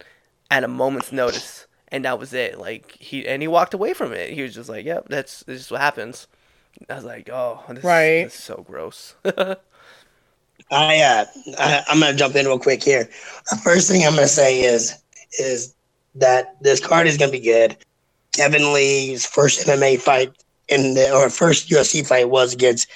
at 0.50 0.64
a 0.64 0.68
moment's 0.68 1.12
notice, 1.12 1.66
and 1.88 2.06
that 2.06 2.20
was 2.20 2.34
it. 2.34 2.60
Like 2.60 2.92
he 3.00 3.26
and 3.28 3.42
he 3.42 3.48
walked 3.48 3.74
away 3.74 3.94
from 3.94 4.14
it. 4.14 4.32
He 4.32 4.42
was 4.42 4.54
just 4.54 4.70
like, 4.70 4.86
yep, 4.86 5.06
that's 5.10 5.44
this 5.44 5.62
is 5.62 5.72
what 5.72 5.82
happens. 5.82 6.28
I 6.90 6.96
was 6.96 7.04
like, 7.06 7.30
oh, 7.30 7.64
this, 7.70 7.84
Right. 7.84 8.24
this 8.24 8.36
is 8.36 8.44
so 8.44 8.64
gross. 8.68 9.16
I, 10.72 11.02
uh, 11.02 11.26
I 11.60 11.84
I'm 11.90 12.00
going 12.00 12.12
to 12.12 12.18
jump 12.18 12.36
in 12.36 12.46
real 12.46 12.60
quick 12.60 12.84
here. 12.84 13.10
The 13.50 13.58
first 13.58 13.90
thing 13.90 14.06
I'm 14.06 14.16
to 14.16 14.28
say 14.28 14.62
is 14.62 14.96
is 15.40 15.76
that 16.16 16.62
this 16.62 16.80
card 16.80 17.08
is 17.08 17.18
to 17.18 17.30
be 17.30 17.40
good. 17.40 17.78
Kevin 18.34 18.74
Lee's 18.74 19.26
first 19.26 19.68
MMA 19.68 20.00
fight 20.00 20.32
in 20.70 20.94
the 20.94 21.14
or 21.14 21.30
first 21.30 21.70
UFC 21.70 22.06
fight 22.08 22.30
was 22.30 22.54
against 22.54 22.88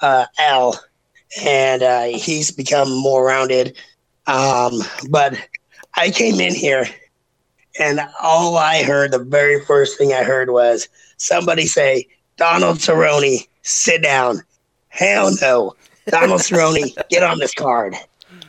uh, 0.00 0.26
Al, 0.38 0.78
and 1.42 1.82
uh, 1.82 2.04
he's 2.04 2.50
become 2.50 2.90
more 2.90 3.26
rounded. 3.26 3.76
Um, 4.26 4.82
but 5.10 5.36
I 5.96 6.10
came 6.10 6.40
in 6.40 6.54
here, 6.54 6.86
and 7.78 8.00
all 8.22 8.56
I 8.56 8.84
heard, 8.84 9.10
the 9.10 9.18
very 9.18 9.60
first 9.64 9.98
thing 9.98 10.12
I 10.12 10.22
heard 10.22 10.50
was 10.50 10.88
somebody 11.16 11.66
say, 11.66 12.06
"Donald 12.36 12.78
Cerrone, 12.78 13.46
sit 13.62 14.02
down." 14.02 14.42
Hell 14.88 15.32
no, 15.40 15.74
Donald 16.06 16.40
Cerrone, 16.40 16.94
get 17.08 17.22
on 17.22 17.38
this 17.38 17.54
card. 17.54 17.96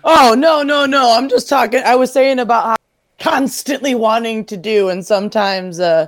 Oh 0.04 0.36
no, 0.38 0.62
no, 0.64 0.86
no! 0.86 1.16
I'm 1.18 1.30
just 1.30 1.48
talking. 1.50 1.82
I 1.84 1.96
was 1.96 2.12
saying 2.12 2.40
about 2.40 2.64
how 2.66 2.76
constantly 3.20 3.96
wanting 3.96 4.46
to 4.46 4.58
do, 4.58 4.90
and 4.90 5.06
sometimes, 5.06 5.80
uh, 5.80 6.08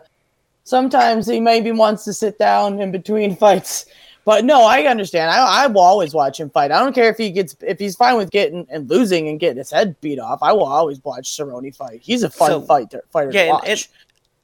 sometimes 0.64 1.26
he 1.28 1.40
maybe 1.40 1.72
wants 1.72 2.04
to 2.06 2.14
sit 2.14 2.38
down 2.38 2.80
in 2.80 2.92
between 2.92 3.36
fights. 3.38 3.86
But 4.26 4.44
no, 4.44 4.64
I 4.66 4.82
understand. 4.84 5.32
I, 5.32 5.64
I 5.64 5.68
will 5.68 5.80
always 5.82 6.14
watch 6.14 6.38
him 6.40 6.50
fight. 6.50 6.70
I 6.72 6.80
don't 6.80 6.94
care 6.94 7.10
if 7.10 7.18
he 7.18 7.32
gets 7.32 7.56
if 7.62 7.80
he's 7.80 7.96
fine 7.96 8.18
with 8.18 8.30
getting 8.30 8.68
and 8.70 8.90
losing 8.90 9.30
and 9.30 9.40
getting 9.40 9.58
his 9.58 9.72
head 9.72 9.96
beat 10.02 10.20
off. 10.20 10.40
I 10.42 10.52
will 10.52 10.66
always 10.66 11.02
watch 11.04 11.32
Cerrone 11.38 11.74
fight. 11.74 12.02
He's 12.04 12.24
a 12.24 12.30
fun 12.30 12.50
So- 12.50 12.62
fighter. 12.62 13.04
Fighter 13.12 13.32
Yeah, 13.32 13.46
to 13.46 13.50
watch. 13.52 13.68
and- 13.70 13.88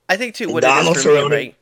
I 0.09 0.15
think 0.17 0.35
too. 0.35 0.51
What 0.53 0.61
Donald 0.63 0.95
it 0.95 0.99
is 0.99 1.03
for 1.03 1.09
me, 1.09 1.15
Cerrone. 1.19 1.31
right? 1.31 1.55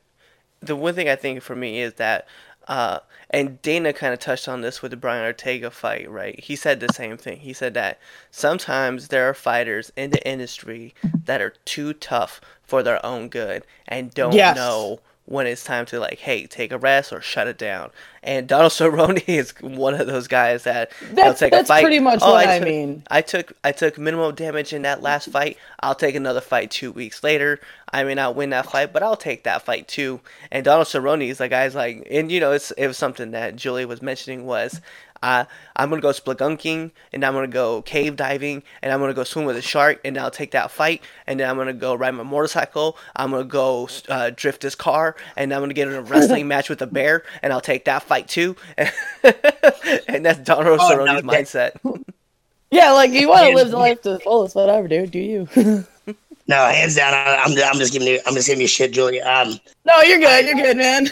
The 0.62 0.76
one 0.76 0.94
thing 0.94 1.10
I 1.10 1.16
think 1.16 1.42
for 1.42 1.56
me 1.56 1.80
is 1.82 1.94
that, 1.96 2.28
uh, 2.72 3.00
and 3.30 3.62
Dana 3.62 3.92
kind 3.94 4.14
of 4.14 4.20
touched 4.20 4.48
on 4.48 4.62
this 4.62 4.82
with 4.82 4.92
the 4.92 4.98
Brian 4.98 5.26
Ortega 5.26 5.70
fight, 5.70 6.10
right? 6.10 6.40
He 6.40 6.56
said 6.56 6.80
the 6.80 6.94
same 6.94 7.18
thing. 7.18 7.40
He 7.42 7.54
said 7.54 7.74
that 7.74 8.00
sometimes 8.32 9.10
there 9.10 9.30
are 9.30 9.34
fighters 9.34 9.92
in 9.98 10.12
the 10.12 10.26
industry 10.28 10.94
that 11.26 11.42
are 11.42 11.54
too 11.66 11.94
tough 11.94 12.40
for 12.64 12.82
their 12.82 13.06
own 13.06 13.28
good 13.30 13.66
and 13.88 14.14
don't 14.14 14.34
Yes. 14.34 14.56
know 14.56 15.02
when 15.32 15.48
it's 15.48 15.64
time 15.64 15.86
to 15.88 16.00
like, 16.00 16.20
hey, 16.20 16.46
take 16.46 16.72
a 16.72 16.78
rest 16.78 17.12
or 17.14 17.22
shut 17.22 17.48
it 17.48 17.58
down. 17.58 17.90
And 18.24 18.48
Donald 18.48 18.72
Cerrone 18.74 19.24
is 19.28 19.54
one 19.62 19.94
of 20.00 20.06
those 20.06 20.28
guys 20.28 20.64
that 20.64 20.92
That's- 21.12 21.40
take 21.40 21.52
that's 21.52 21.70
a 21.70 21.74
fight. 21.74 21.82
pretty 21.82 22.00
much 22.00 22.20
"Oh, 22.22 22.34
what 22.34 22.48
I 22.48 22.60
took- 22.60 22.68
mean." 22.68 23.04
I 23.10 23.22
took 23.22 23.54
I 23.64 23.72
took 23.72 23.98
minimum 23.98 24.36
damage 24.36 24.74
in 24.74 24.84
that 24.84 25.02
last 25.02 25.30
fight. 25.30 25.58
I'll 25.80 25.96
take 25.96 26.14
another 26.16 26.42
fight 26.42 26.70
two 26.70 26.92
weeks 26.92 27.24
later. 27.24 27.60
I 27.94 28.04
may 28.04 28.14
not 28.16 28.36
win 28.36 28.52
that 28.52 28.70
fight, 28.72 28.94
but 28.94 29.04
I'll 29.04 29.18
take 29.18 29.44
that 29.44 29.64
fight 29.64 29.88
too. 29.88 30.22
And 30.52 30.64
Donald 30.64 30.88
Cerrone 30.88 31.28
is 31.28 31.40
like 31.40 31.50
guys 31.50 31.74
like, 31.76 32.08
and 32.12 32.32
you 32.32 32.40
know, 32.40 32.52
it's 32.52 32.72
it 32.72 32.88
was 32.88 32.98
something 32.98 33.32
that 33.32 33.56
Julie 33.56 33.86
was 33.86 34.02
mentioning 34.02 34.46
was. 34.46 34.80
Uh, 35.24 35.46
I'm 35.76 35.90
gonna 35.90 36.02
go 36.02 36.10
spelunking, 36.10 36.92
and 37.14 37.24
I'm 37.24 37.34
gonna 37.34 37.48
go 37.48 37.82
cave 37.84 38.16
diving, 38.16 38.64
and 38.82 38.92
I'm 38.92 39.00
gonna 39.00 39.14
go 39.14 39.24
swim 39.24 39.46
with 39.46 39.56
a 39.58 39.62
shark, 39.62 40.00
and 40.04 40.18
I'll 40.18 40.32
take 40.32 40.52
that 40.52 40.72
fight, 40.72 41.04
and 41.28 41.40
then 41.40 41.50
I'm 41.50 41.58
gonna 41.58 41.74
go 41.74 41.94
ride 41.94 42.12
my 42.12 42.24
motorcycle. 42.24 42.98
I'm 43.16 43.32
gonna 43.32 43.44
go 43.44 43.88
uh, 44.10 44.32
drift 44.36 44.62
this 44.62 44.76
car, 44.76 45.16
and 45.36 45.54
I'm 45.54 45.62
gonna 45.62 45.74
get 45.74 45.88
in 45.88 45.94
a 45.94 46.02
wrestling 46.02 46.48
match 46.48 46.70
with 46.70 46.82
a 46.82 46.88
bear, 46.88 47.24
and 47.44 47.54
I'll 47.54 47.62
take 47.62 47.86
that 47.86 48.04
fight 48.04 48.28
too. 48.28 48.56
and 48.78 50.26
that's 50.26 50.40
Donald 50.40 50.80
Oh, 50.82 50.90
Cerrone's 50.90 51.22
that- 51.22 51.24
mindset. 51.84 52.04
yeah, 52.72 52.92
like 52.92 53.12
you 53.12 53.28
want 53.30 53.48
to 53.50 53.56
live 53.56 53.70
the 53.72 53.78
life 53.78 54.02
to 54.04 54.12
the 54.14 54.20
fullest, 54.20 54.56
whatever, 54.56 54.88
dude. 54.88 55.12
Do 55.12 55.20
you? 55.20 55.48
No, 56.48 56.66
hands 56.66 56.96
down, 56.96 57.14
I, 57.14 57.36
I'm 57.44 57.52
I'm 57.58 57.80
just 57.80 57.94
giving 57.94 58.08
you 58.08 58.20
I'm 58.26 58.34
just 58.34 58.48
giving 58.48 58.62
you 58.62 58.68
shit, 58.68 58.92
Julia. 58.92 59.24
Um, 59.26 59.60
no, 59.86 60.02
you're 60.02 60.20
good. 60.20 60.46
You're 60.46 60.56
good, 60.56 60.78
man. 60.78 61.08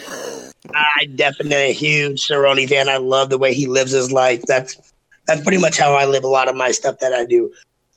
I 0.74 1.06
definitely 1.14 1.70
a 1.70 1.72
huge 1.72 2.26
Cerrone 2.26 2.68
fan. 2.68 2.88
I 2.88 2.98
love 2.98 3.30
the 3.30 3.38
way 3.38 3.54
he 3.54 3.66
lives 3.66 3.92
his 3.92 4.12
life. 4.12 4.42
That's 4.46 4.92
that's 5.26 5.42
pretty 5.42 5.58
much 5.58 5.78
how 5.78 5.94
I 5.94 6.04
live 6.04 6.24
a 6.24 6.28
lot 6.28 6.48
of 6.48 6.56
my 6.56 6.70
stuff 6.70 6.98
that 6.98 7.12
I 7.12 7.24
do. 7.24 7.52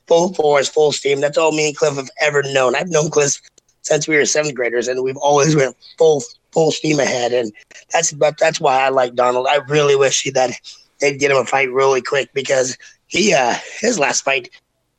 Full 0.06 0.34
force, 0.34 0.68
full 0.68 0.92
steam. 0.92 1.20
That's 1.20 1.38
all 1.38 1.52
me 1.52 1.68
and 1.68 1.76
Cliff 1.76 1.96
have 1.96 2.10
ever 2.20 2.42
known. 2.42 2.74
I've 2.74 2.90
known 2.90 3.10
Cliff 3.10 3.40
since 3.82 4.08
we 4.08 4.16
were 4.16 4.24
seventh 4.24 4.54
graders, 4.54 4.88
and 4.88 5.02
we've 5.02 5.16
always 5.16 5.54
went 5.56 5.76
full 5.98 6.22
full 6.52 6.70
steam 6.70 7.00
ahead. 7.00 7.32
And 7.32 7.52
that's 7.92 8.12
but 8.12 8.38
that's 8.38 8.60
why 8.60 8.82
I 8.82 8.88
like 8.88 9.14
Donald. 9.14 9.46
I 9.48 9.56
really 9.68 9.96
wish 9.96 10.22
he, 10.22 10.30
that 10.30 10.52
they'd 11.00 11.18
get 11.18 11.30
him 11.30 11.38
a 11.38 11.44
fight 11.44 11.70
really 11.70 12.02
quick 12.02 12.30
because 12.32 12.76
he 13.06 13.34
uh 13.34 13.54
his 13.80 13.98
last 13.98 14.22
fight 14.22 14.50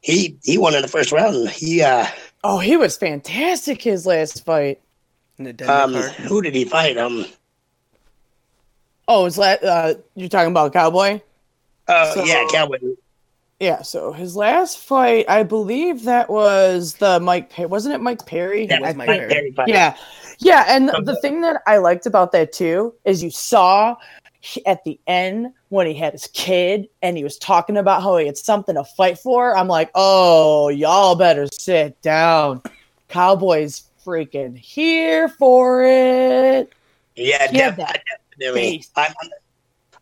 he 0.01 0.37
he 0.43 0.57
won 0.57 0.75
in 0.75 0.81
the 0.81 0.87
first 0.87 1.11
round. 1.11 1.49
He 1.49 1.81
uh 1.81 2.05
Oh, 2.47 2.59
he 2.59 2.77
was 2.77 2.95
fantastic 2.95 3.81
his 3.81 4.05
last 4.05 4.45
fight. 4.45 4.79
In 5.39 5.45
the 5.45 5.73
um 5.73 5.93
who 5.93 6.41
did 6.43 6.53
he 6.53 6.63
fight? 6.63 6.95
Um 6.97 7.25
Oh, 9.07 9.25
is 9.25 9.35
that 9.35 9.63
uh, 9.63 9.95
you're 10.15 10.29
talking 10.29 10.51
about 10.51 10.73
Cowboy? 10.73 11.21
oh 11.87 12.13
So- 12.13 12.23
yeah, 12.23 12.45
Cowboy. 12.51 12.77
Yeah. 13.59 13.81
So 13.83 14.11
his 14.11 14.35
last 14.35 14.77
fight, 14.79 15.25
I 15.29 15.43
believe 15.43 16.03
that 16.03 16.29
was 16.29 16.95
the 16.95 17.19
Mike. 17.19 17.49
Per- 17.51 17.67
wasn't 17.67 17.95
it 17.95 18.01
Mike 18.01 18.25
Perry? 18.25 18.67
That 18.67 18.81
was 18.81 18.89
I 18.91 18.93
Mike 18.93 19.07
Perry. 19.07 19.51
Perry. 19.53 19.71
Yeah, 19.71 19.95
yeah. 20.39 20.65
And 20.67 20.89
the, 20.89 21.01
the 21.03 21.15
thing 21.21 21.41
that 21.41 21.61
I 21.65 21.77
liked 21.77 22.05
about 22.05 22.31
that 22.33 22.51
too 22.51 22.93
is 23.05 23.23
you 23.23 23.31
saw 23.31 23.95
at 24.65 24.83
the 24.83 24.99
end 25.07 25.53
when 25.75 25.85
he 25.85 25.93
had 25.93 26.13
his 26.13 26.27
kid 26.27 26.87
and 27.01 27.17
he 27.17 27.23
was 27.23 27.37
talking 27.37 27.75
about 27.75 28.01
how 28.01 28.17
he 28.17 28.25
had 28.25 28.37
something 28.37 28.75
to 28.75 28.83
fight 28.83 29.19
for. 29.19 29.55
I'm 29.55 29.67
like, 29.67 29.91
oh, 29.93 30.69
y'all 30.69 31.15
better 31.15 31.47
sit 31.51 32.01
down. 32.01 32.61
Cowboys 33.09 33.83
freaking 34.03 34.57
here 34.57 35.27
for 35.27 35.83
it. 35.83 36.71
Yeah, 37.15 37.51
def- 37.51 37.77
definitely. 37.77 38.61
face. 38.61 38.89
I'm, 38.95 39.13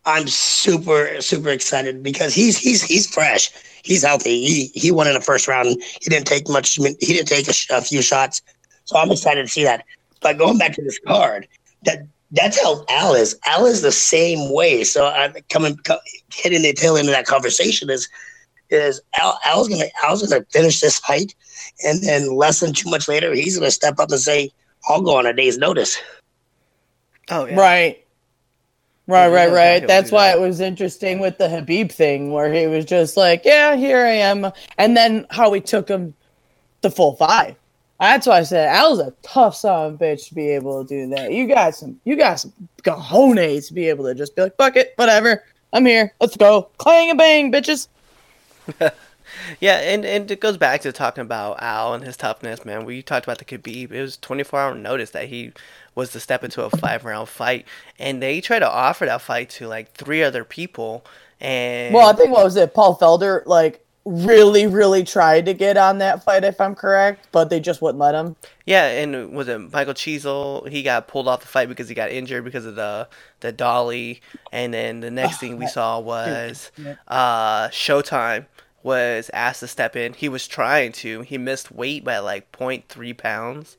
I'm 0.06 0.28
super 0.28 1.20
super 1.20 1.48
excited 1.48 2.02
because 2.02 2.34
he's 2.34 2.56
he's 2.56 2.82
he's 2.82 3.12
fresh. 3.12 3.50
He's 3.82 4.04
healthy. 4.04 4.46
He 4.46 4.66
he 4.74 4.90
won 4.90 5.08
in 5.08 5.14
the 5.14 5.20
first 5.20 5.48
round. 5.48 5.68
He 5.68 6.10
didn't 6.10 6.26
take 6.26 6.48
much. 6.48 6.74
He 6.74 6.94
didn't 7.00 7.28
take 7.28 7.48
a, 7.48 7.52
sh- 7.52 7.70
a 7.70 7.80
few 7.82 8.00
shots. 8.00 8.42
So 8.84 8.96
I'm 8.96 9.10
excited 9.10 9.42
to 9.42 9.48
see 9.48 9.64
that. 9.64 9.84
But 10.20 10.38
going 10.38 10.58
back 10.58 10.72
to 10.74 10.82
this 10.82 10.98
card, 11.06 11.48
that 11.84 12.06
that's 12.32 12.60
how 12.60 12.84
Al 12.88 13.14
is. 13.14 13.38
Al 13.46 13.66
is 13.66 13.82
the 13.82 13.92
same 13.92 14.52
way. 14.52 14.84
So 14.84 15.06
I'm 15.06 15.34
coming 15.50 15.76
co- 15.78 15.98
hitting 16.32 16.62
the 16.62 16.72
tail 16.72 16.96
end 16.96 17.08
of 17.08 17.14
that 17.14 17.26
conversation 17.26 17.90
is 17.90 18.08
is 18.70 19.00
Al, 19.18 19.38
Al's 19.44 19.68
gonna 19.68 19.86
Al's 20.02 20.26
gonna 20.26 20.44
finish 20.50 20.80
this 20.80 20.98
fight, 20.98 21.34
and 21.84 22.02
then 22.02 22.34
less 22.34 22.60
than 22.60 22.72
two 22.72 22.90
months 22.90 23.08
later, 23.08 23.32
he's 23.34 23.58
gonna 23.58 23.70
step 23.70 23.98
up 23.98 24.10
and 24.10 24.20
say, 24.20 24.50
"I'll 24.88 25.02
go 25.02 25.16
on 25.16 25.26
a 25.26 25.32
day's 25.32 25.58
notice." 25.58 25.96
Oh 27.30 27.46
yeah. 27.46 27.58
Right. 27.58 28.00
Right, 29.06 29.28
right, 29.28 29.52
right. 29.52 29.86
That's 29.86 30.10
why 30.10 30.28
that. 30.28 30.38
it 30.38 30.40
was 30.40 30.60
interesting 30.60 31.18
with 31.18 31.36
the 31.36 31.46
Habib 31.46 31.90
thing, 31.90 32.32
where 32.32 32.50
he 32.50 32.66
was 32.66 32.86
just 32.86 33.18
like, 33.18 33.44
"Yeah, 33.44 33.76
here 33.76 33.98
I 33.98 34.12
am," 34.12 34.50
and 34.78 34.96
then 34.96 35.26
how 35.28 35.52
he 35.52 35.60
took 35.60 35.88
him 35.88 36.14
the 36.80 36.90
full 36.90 37.14
five. 37.16 37.54
That's 38.00 38.26
why 38.26 38.38
I 38.38 38.42
said 38.42 38.68
Al's 38.68 38.98
a 38.98 39.12
tough 39.22 39.56
son 39.56 39.86
of 39.86 39.94
a 39.94 40.04
bitch 40.04 40.28
to 40.28 40.34
be 40.34 40.48
able 40.50 40.84
to 40.84 40.88
do 40.88 41.14
that. 41.14 41.32
You 41.32 41.46
got 41.46 41.74
some, 41.74 42.00
you 42.04 42.16
got 42.16 42.40
some 42.40 42.52
cojones 42.82 43.68
to 43.68 43.74
be 43.74 43.88
able 43.88 44.04
to 44.04 44.14
just 44.14 44.34
be 44.34 44.42
like, 44.42 44.56
"Fuck 44.56 44.76
it, 44.76 44.94
whatever, 44.96 45.44
I'm 45.72 45.86
here, 45.86 46.12
let's 46.20 46.36
go, 46.36 46.70
clang 46.78 47.10
and 47.10 47.18
bang, 47.18 47.52
bitches." 47.52 47.88
Yeah, 49.60 49.76
and, 49.78 50.04
and 50.04 50.30
it 50.30 50.40
goes 50.40 50.56
back 50.56 50.80
to 50.82 50.92
talking 50.92 51.22
about 51.22 51.62
Al 51.62 51.94
and 51.94 52.04
his 52.04 52.16
toughness, 52.16 52.64
man. 52.64 52.84
We 52.84 53.02
talked 53.02 53.26
about 53.26 53.38
the 53.38 53.44
Khabib. 53.44 53.92
It 53.92 54.00
was 54.00 54.16
24 54.16 54.60
hour 54.60 54.74
notice 54.74 55.10
that 55.10 55.28
he 55.28 55.52
was 55.94 56.12
to 56.12 56.20
step 56.20 56.44
into 56.44 56.62
a 56.62 56.70
five 56.70 57.04
round 57.04 57.28
fight, 57.28 57.66
and 57.98 58.22
they 58.22 58.40
tried 58.40 58.60
to 58.60 58.70
offer 58.70 59.06
that 59.06 59.22
fight 59.22 59.50
to 59.50 59.68
like 59.68 59.92
three 59.92 60.22
other 60.22 60.44
people. 60.44 61.04
And 61.40 61.94
Well, 61.94 62.08
I 62.08 62.12
think 62.14 62.30
what 62.30 62.44
was 62.44 62.56
it? 62.56 62.74
Paul 62.74 62.96
Felder 62.96 63.44
like 63.46 63.83
really, 64.04 64.66
really 64.66 65.04
tried 65.04 65.46
to 65.46 65.54
get 65.54 65.76
on 65.76 65.98
that 65.98 66.24
fight, 66.24 66.44
if 66.44 66.60
I'm 66.60 66.74
correct, 66.74 67.28
but 67.32 67.50
they 67.50 67.60
just 67.60 67.82
wouldn't 67.82 67.98
let 68.00 68.14
him. 68.14 68.36
Yeah, 68.66 68.86
and 68.86 69.32
was 69.34 69.48
it 69.48 69.72
Michael 69.72 69.94
Chiesa? 69.94 70.62
He 70.70 70.82
got 70.82 71.08
pulled 71.08 71.28
off 71.28 71.40
the 71.40 71.46
fight 71.46 71.68
because 71.68 71.88
he 71.88 71.94
got 71.94 72.10
injured 72.10 72.44
because 72.44 72.66
of 72.66 72.76
the 72.76 73.08
the 73.40 73.52
dolly. 73.52 74.22
And 74.52 74.72
then 74.74 75.00
the 75.00 75.10
next 75.10 75.38
thing 75.38 75.56
we 75.56 75.66
saw 75.66 76.00
was 76.00 76.70
Yeah. 76.76 76.94
uh, 77.08 77.68
Showtime 77.68 78.46
was 78.82 79.30
asked 79.34 79.60
to 79.60 79.68
step 79.68 79.96
in. 79.96 80.14
He 80.14 80.28
was 80.28 80.46
trying 80.46 80.92
to. 80.92 81.22
He 81.22 81.38
missed 81.38 81.72
weight 81.72 82.04
by 82.04 82.18
like 82.18 82.52
0.3 82.52 83.12
pounds. 83.18 83.76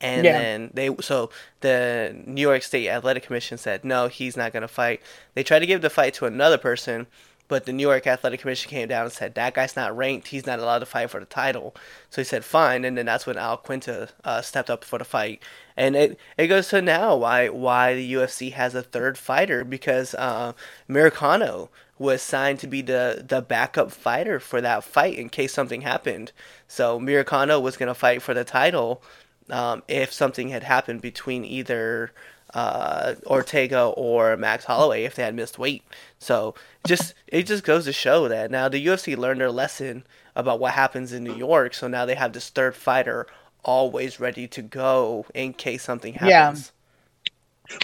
And 0.00 0.26
Yeah. 0.26 0.32
then 0.32 0.70
they 0.74 0.94
so 1.00 1.30
the 1.60 2.14
New 2.26 2.42
York 2.42 2.62
State 2.62 2.88
Athletic 2.88 3.24
Commission 3.24 3.58
said 3.58 3.84
no, 3.84 4.08
he's 4.08 4.36
not 4.36 4.52
going 4.52 4.62
to 4.62 4.68
fight. 4.68 5.00
They 5.34 5.42
tried 5.44 5.60
to 5.60 5.66
give 5.66 5.82
the 5.82 5.90
fight 5.90 6.14
to 6.14 6.26
another 6.26 6.58
person, 6.58 7.06
but 7.48 7.66
the 7.66 7.72
New 7.72 7.82
York 7.82 8.06
Athletic 8.06 8.40
Commission 8.40 8.70
came 8.70 8.88
down 8.88 9.04
and 9.04 9.12
said 9.12 9.34
that 9.34 9.54
guy's 9.54 9.76
not 9.76 9.96
ranked. 9.96 10.28
He's 10.28 10.46
not 10.46 10.58
allowed 10.58 10.78
to 10.80 10.86
fight 10.86 11.10
for 11.10 11.20
the 11.20 11.26
title. 11.26 11.74
So 12.10 12.22
he 12.22 12.24
said 12.24 12.44
fine, 12.44 12.84
and 12.84 12.96
then 12.96 13.06
that's 13.06 13.26
when 13.26 13.36
Al 13.36 13.58
Iaquinta 13.58 14.10
uh, 14.24 14.42
stepped 14.42 14.70
up 14.70 14.84
for 14.84 14.98
the 14.98 15.04
fight. 15.04 15.42
And 15.76 15.94
it, 15.96 16.18
it 16.38 16.46
goes 16.46 16.68
to 16.68 16.80
now 16.80 17.16
why 17.16 17.48
why 17.48 17.94
the 17.94 18.12
UFC 18.14 18.52
has 18.52 18.74
a 18.74 18.82
third 18.82 19.18
fighter 19.18 19.64
because 19.64 20.14
uh, 20.14 20.52
Americano 20.88 21.70
was 21.98 22.22
signed 22.22 22.58
to 22.58 22.66
be 22.66 22.82
the, 22.82 23.24
the 23.26 23.40
backup 23.40 23.92
fighter 23.92 24.40
for 24.40 24.60
that 24.60 24.84
fight 24.84 25.16
in 25.16 25.28
case 25.28 25.52
something 25.52 25.82
happened. 25.82 26.32
So 26.66 26.98
Miracano 26.98 27.60
was 27.62 27.76
going 27.76 27.88
to 27.88 27.94
fight 27.94 28.20
for 28.20 28.34
the 28.34 28.44
title 28.44 29.02
um, 29.50 29.82
if 29.86 30.12
something 30.12 30.48
had 30.48 30.64
happened 30.64 31.02
between 31.02 31.44
either 31.44 32.12
uh, 32.54 33.14
Ortega 33.26 33.86
or 33.96 34.36
Max 34.36 34.64
Holloway 34.64 35.04
if 35.04 35.16
they 35.16 35.22
had 35.22 35.34
missed 35.34 35.58
weight. 35.58 35.82
So 36.18 36.54
just 36.86 37.14
it 37.26 37.46
just 37.46 37.64
goes 37.64 37.84
to 37.84 37.92
show 37.92 38.28
that 38.28 38.50
now 38.50 38.68
the 38.68 38.84
UFC 38.84 39.16
learned 39.16 39.40
their 39.40 39.50
lesson 39.50 40.04
about 40.36 40.60
what 40.60 40.72
happens 40.72 41.12
in 41.12 41.24
New 41.24 41.34
York. 41.34 41.74
So 41.74 41.88
now 41.88 42.06
they 42.06 42.14
have 42.14 42.32
this 42.32 42.48
third 42.48 42.74
fighter 42.74 43.26
always 43.64 44.20
ready 44.20 44.46
to 44.48 44.62
go 44.62 45.26
in 45.34 45.52
case 45.52 45.82
something 45.82 46.14
happens. 46.14 46.30
Yeah. 46.30 46.44
happens. 46.44 46.72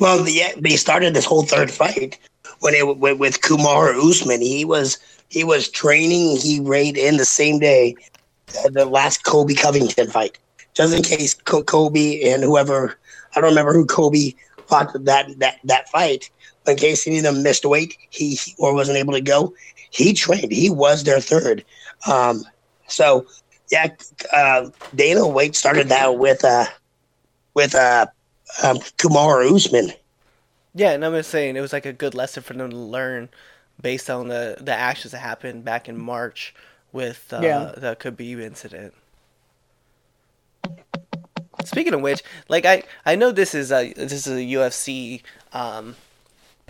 Well, 0.00 0.22
the, 0.22 0.42
they 0.58 0.76
started 0.76 1.14
this 1.14 1.24
whole 1.24 1.42
third 1.42 1.70
fight 1.70 2.18
when 2.60 2.74
it 2.74 2.98
with, 2.98 3.18
with 3.18 3.40
Kamaru 3.40 4.10
Usman. 4.10 4.40
He 4.40 4.64
was 4.64 4.98
he 5.28 5.42
was 5.42 5.68
training. 5.68 6.36
He 6.36 6.60
weighed 6.60 6.96
in 6.96 7.16
the 7.16 7.24
same 7.24 7.58
day 7.58 7.96
uh, 8.64 8.68
the 8.70 8.84
last 8.84 9.24
Colby 9.24 9.54
Covington 9.54 10.08
fight, 10.08 10.38
just 10.74 10.94
in 10.94 11.02
case 11.02 11.34
Co- 11.34 11.62
Colby 11.62 12.28
and 12.30 12.42
whoever 12.42 12.98
I 13.34 13.40
don't 13.40 13.50
remember 13.50 13.72
who 13.72 13.86
Colby 13.86 14.36
fought 14.70 14.92
that 15.04 15.38
that 15.38 15.58
that 15.64 15.88
fight. 15.90 16.30
But 16.64 16.72
in 16.72 16.78
case 16.78 17.06
any 17.06 17.18
of 17.18 17.24
them 17.24 17.42
missed 17.42 17.64
weight, 17.64 17.96
he 18.10 18.34
he- 18.34 18.54
or 18.58 18.74
wasn't 18.74 18.98
able 18.98 19.12
to 19.14 19.20
go, 19.20 19.52
he 19.90 20.12
trained. 20.14 20.52
He 20.52 20.70
was 20.70 21.04
their 21.04 21.20
third. 21.20 21.64
Um, 22.06 22.44
so 22.88 23.26
yeah, 23.70 23.88
uh, 24.32 24.70
Dana 24.94 25.26
White 25.26 25.54
started 25.56 25.88
that 25.88 26.18
with 26.18 26.44
uh 26.44 26.66
with 27.54 27.74
uh 27.74 28.06
um, 28.64 28.78
Kamaru 28.98 29.54
Usman. 29.54 29.92
Yeah, 30.74 30.90
and 30.92 31.04
I'm 31.04 31.12
just 31.14 31.30
saying 31.30 31.56
it 31.56 31.60
was 31.60 31.72
like 31.72 31.86
a 31.86 31.92
good 31.92 32.14
lesson 32.14 32.42
for 32.42 32.54
them 32.54 32.70
to 32.70 32.76
learn 32.76 33.28
based 33.80 34.10
on 34.10 34.28
the 34.28 34.56
the 34.60 34.74
actions 34.74 35.12
that 35.12 35.18
happened 35.18 35.64
back 35.64 35.88
in 35.88 35.98
March 35.98 36.54
with 36.92 37.32
uh, 37.32 37.40
Yeah. 37.42 37.72
the 37.76 37.96
Khabib 37.96 38.40
incident. 38.40 38.94
Speaking 41.70 41.94
of 41.94 42.00
which, 42.00 42.24
like 42.48 42.66
I 42.66 42.82
I 43.06 43.14
know 43.14 43.30
this 43.30 43.54
is 43.54 43.70
a 43.70 43.92
this 43.92 44.26
is 44.26 44.26
a 44.26 44.40
UFC 44.40 45.22
um, 45.52 45.94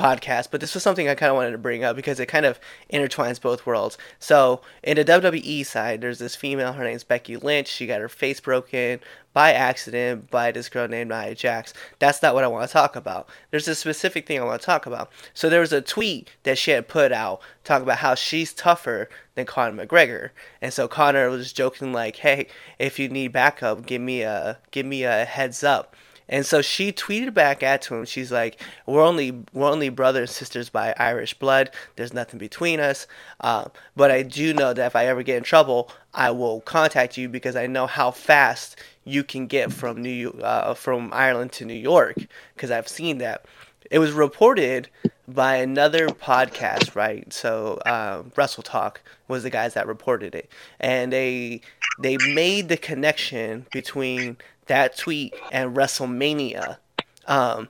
podcast, 0.01 0.49
but 0.51 0.61
this 0.61 0.75
was 0.75 0.83
something 0.83 1.09
I 1.09 1.15
kind 1.15 1.31
of 1.31 1.37
wanted 1.37 1.53
to 1.53 1.59
bring 1.59 1.85
up 1.85 1.95
because 1.95 2.19
it 2.19 2.27
kind 2.27 2.47
of 2.47 2.59
intertwines 2.93 3.41
both 3.41 3.67
worlds. 3.67 3.99
So, 4.19 4.63
in 4.83 4.97
the 4.97 5.05
WWE 5.05 5.67
side, 5.67 6.01
there's 6.01 6.19
this 6.19 6.35
female, 6.35 6.73
her 6.73 6.85
name's 6.85 7.05
Becky 7.05 7.37
Lynch. 7.37 7.69
She 7.69 7.87
got 7.87 8.01
her 8.01 8.09
face 8.09 8.41
broken 8.41 9.01
by 9.33 9.53
accident 9.53 10.31
by 10.31 10.51
this 10.51 10.69
girl 10.69 10.89
named 10.89 11.11
Nia 11.11 11.35
Jax. 11.35 11.73
That's 11.99 12.23
not 12.23 12.35
what 12.35 12.43
I 12.43 12.49
want 12.49 12.67
to 12.67 12.73
talk 12.73 12.97
about. 12.97 13.29
There's 13.51 13.69
a 13.69 13.75
specific 13.75 14.27
thing 14.27 14.41
I 14.41 14.45
want 14.45 14.61
to 14.61 14.67
talk 14.67 14.87
about. 14.87 15.11
So, 15.35 15.49
there 15.49 15.61
was 15.61 15.73
a 15.73 15.83
tweet 15.83 16.31
that 16.45 16.59
she 16.59 16.71
had 16.71 16.89
put 16.89 17.13
out 17.13 17.41
talking 17.65 17.85
about 17.85 17.99
how 17.99 18.15
she's 18.15 18.53
tougher 18.53 19.09
than 19.35 19.47
Conor 19.47 19.87
McGregor. 19.87 20.31
And 20.61 20.73
so 20.73 20.89
Conor 20.89 21.31
was 21.31 21.53
joking 21.53 21.93
like, 21.93 22.17
"Hey, 22.17 22.47
if 22.79 22.99
you 22.99 23.09
need 23.09 23.33
backup, 23.33 23.87
give 23.87 24.03
me 24.03 24.23
a 24.23 24.59
give 24.71 24.87
me 24.87 25.05
a 25.05 25.25
heads 25.25 25.63
up." 25.63 25.95
And 26.31 26.47
so 26.47 26.63
she 26.63 26.93
tweeted 26.93 27.35
back 27.35 27.63
at 27.63 27.83
to 27.83 27.97
him. 27.97 28.07
She's 28.07 28.33
like, 28.33 28.63
"We're 28.87 29.03
only 29.03 29.43
we're 29.53 29.69
only 29.69 29.89
brothers 29.91 30.31
and 30.31 30.37
sisters 30.37 30.71
by 30.71 30.95
Irish 30.97 31.35
blood. 31.35 31.71
There's 31.97 32.15
nothing 32.15 32.39
between 32.39 32.81
us. 32.81 33.07
Uh, 33.41 33.67
but 33.97 34.11
I 34.11 34.23
do 34.23 34.55
know 34.55 34.73
that 34.73 34.87
if 34.87 34.97
I 34.97 35.07
ever 35.07 35.23
get 35.23 35.37
in 35.37 35.43
trouble, 35.43 35.91
I 36.15 36.31
will 36.31 36.61
contact 36.63 37.19
you 37.19 37.29
because 37.29 37.57
I 37.57 37.67
know 37.67 37.87
how 37.87 38.13
fast 38.13 38.77
you 39.05 39.25
can 39.25 39.49
get 39.49 39.73
from 39.73 40.01
New 40.01 40.31
uh, 40.43 40.75
from 40.75 41.11
Ireland 41.13 41.53
to 41.53 41.65
New 41.65 41.75
York 41.75 42.17
because 42.55 42.71
I've 42.71 42.89
seen 42.89 43.19
that." 43.19 43.45
It 43.91 43.99
was 43.99 44.13
reported 44.13 44.89
by 45.27 45.57
another 45.57 46.07
podcast, 46.09 46.95
right? 46.95 47.33
So 47.33 47.81
uh, 47.85 48.23
Wrestle 48.37 48.63
Talk 48.63 49.01
was 49.27 49.43
the 49.43 49.51
guys 49.51 49.75
that 49.75 49.89
reported 49.89 50.33
it, 50.35 50.49
and 50.79 51.13
they 51.13 51.63
they 51.99 52.17
made 52.19 52.69
the 52.69 52.77
connection 52.77 53.67
between 53.73 54.37
that 54.71 54.97
tweet 54.97 55.35
and 55.53 55.77
WrestleMania. 55.77 56.79
Um, 57.27 57.69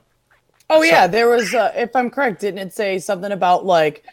Oh 0.69 0.77
So- 0.77 0.83
yeah, 0.83 1.05
there 1.07 1.27
was. 1.27 1.53
Uh, 1.53 1.73
if 1.75 1.93
I'm 1.97 2.09
correct, 2.09 2.39
didn't 2.39 2.59
it 2.59 2.73
say 2.73 2.97
something 2.99 3.33
about 3.33 3.65
like 3.65 4.05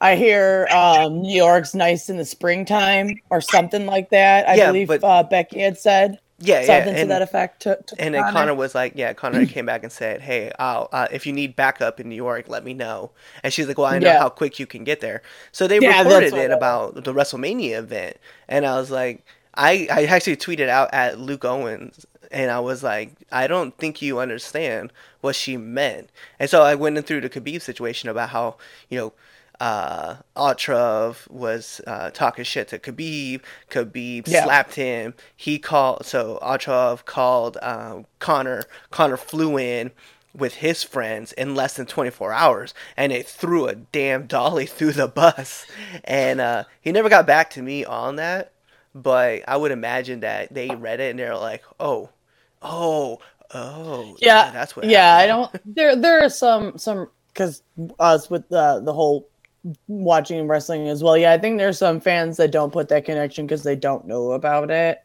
I 0.00 0.16
hear 0.16 0.66
um, 0.72 1.22
New 1.22 1.36
York's 1.36 1.72
nice 1.72 2.10
in 2.10 2.16
the 2.16 2.24
springtime 2.24 3.20
or 3.30 3.40
something 3.40 3.86
like 3.86 4.10
that? 4.10 4.48
I 4.48 4.56
Yeah, 4.56 4.66
believe 4.66 4.88
but- 4.88 5.04
uh, 5.04 5.22
Becky 5.22 5.60
had 5.60 5.78
said 5.78 6.18
yeah, 6.40 6.60
yeah, 6.62 6.66
something 6.66 6.96
to 6.96 7.06
that 7.06 7.22
effect. 7.22 7.62
To, 7.62 7.78
to 7.86 7.94
and 8.00 8.12
then 8.12 8.24
Conor 8.32 8.54
was 8.56 8.74
like, 8.74 8.94
"Yeah." 8.96 9.12
Conor 9.12 9.46
came 9.46 9.66
back 9.66 9.84
and 9.84 9.92
said, 9.92 10.20
"Hey, 10.20 10.50
I'll, 10.58 10.88
uh, 10.90 11.06
if 11.12 11.26
you 11.28 11.32
need 11.32 11.54
backup 11.54 12.00
in 12.00 12.08
New 12.08 12.16
York, 12.16 12.48
let 12.48 12.64
me 12.64 12.74
know." 12.74 13.12
And 13.44 13.52
she's 13.52 13.68
like, 13.68 13.78
"Well, 13.78 13.86
I 13.86 14.00
know 14.00 14.08
Yeah. 14.08 14.18
how 14.18 14.30
quick 14.30 14.58
you 14.58 14.66
can 14.66 14.82
get 14.82 15.00
there." 15.00 15.22
So 15.52 15.68
they 15.68 15.78
Yeah, 15.78 16.02
reported 16.02 16.34
it 16.34 16.50
about 16.50 17.04
the 17.04 17.14
WrestleMania 17.14 17.78
event, 17.78 18.16
and 18.48 18.66
I 18.66 18.80
was 18.80 18.90
like, 18.90 19.24
I 19.54 19.86
I 19.92 20.04
actually 20.06 20.36
tweeted 20.36 20.68
out 20.68 20.90
at 20.92 21.20
Luke 21.20 21.44
Owens, 21.44 22.04
and 22.34 22.50
I 22.50 22.60
was 22.60 22.82
like, 22.82 23.12
I 23.32 23.46
don't 23.46 23.76
think 23.78 24.02
you 24.02 24.18
understand 24.18 24.92
what 25.20 25.36
she 25.36 25.56
meant. 25.56 26.10
And 26.38 26.50
so 26.50 26.62
I 26.62 26.74
went 26.74 26.98
in 26.98 27.04
through 27.04 27.22
the 27.22 27.30
Khabib 27.30 27.62
situation 27.62 28.08
about 28.10 28.30
how 28.30 28.56
you 28.90 28.98
know. 28.98 29.12
Uh, 29.60 30.16
was 30.36 31.80
uh, 31.86 32.10
talking 32.10 32.44
shit 32.44 32.66
to 32.68 32.78
Khabib. 32.78 33.40
Khabib 33.70 34.24
Yeah. 34.26 34.44
slapped 34.44 34.74
him. 34.74 35.14
He 35.36 35.60
called 35.60 36.04
so 36.06 36.40
Otrov 36.42 37.04
called 37.04 37.56
um, 37.62 38.06
Conor. 38.18 38.64
Conor 38.90 39.16
flew 39.16 39.56
in 39.56 39.92
with 40.36 40.54
his 40.56 40.82
friends 40.82 41.32
in 41.32 41.54
less 41.54 41.74
than 41.74 41.86
24 41.86 42.32
hours, 42.32 42.74
and 42.96 43.12
it 43.12 43.26
threw 43.28 43.68
a 43.68 43.76
damn 43.76 44.26
dolly 44.26 44.66
through 44.76 44.92
the 44.92 45.06
bus. 45.08 45.66
And 46.02 46.40
uh, 46.40 46.64
he 46.80 46.90
never 46.90 47.08
got 47.08 47.24
back 47.26 47.50
to 47.50 47.62
me 47.62 47.84
on 47.84 48.16
that, 48.16 48.50
but 48.92 49.42
I 49.46 49.56
would 49.56 49.70
imagine 49.70 50.20
that 50.20 50.52
they 50.52 50.70
read 50.74 50.98
it 51.00 51.10
and 51.10 51.18
they're 51.18 51.36
like, 51.38 51.62
oh, 51.78 52.10
oh, 52.64 53.20
oh, 53.52 54.16
yeah, 54.20 54.50
that's 54.50 54.74
what. 54.74 54.86
Yeah, 54.86 55.16
I 55.16 55.26
don't. 55.26 55.50
There, 55.64 55.94
there 55.96 56.24
are 56.24 56.28
some, 56.28 56.76
some 56.78 57.08
because 57.28 57.62
us 57.98 58.30
with 58.30 58.48
the 58.48 58.80
the 58.84 58.92
whole 58.92 59.28
watching 59.88 60.46
wrestling 60.46 60.88
as 60.88 61.02
well. 61.02 61.16
Yeah, 61.16 61.32
I 61.32 61.38
think 61.38 61.58
there's 61.58 61.78
some 61.78 62.00
fans 62.00 62.36
that 62.36 62.50
don't 62.50 62.72
put 62.72 62.88
that 62.88 63.04
connection 63.04 63.46
because 63.46 63.62
they 63.62 63.76
don't 63.76 64.06
know 64.06 64.32
about 64.32 64.70
it. 64.70 64.98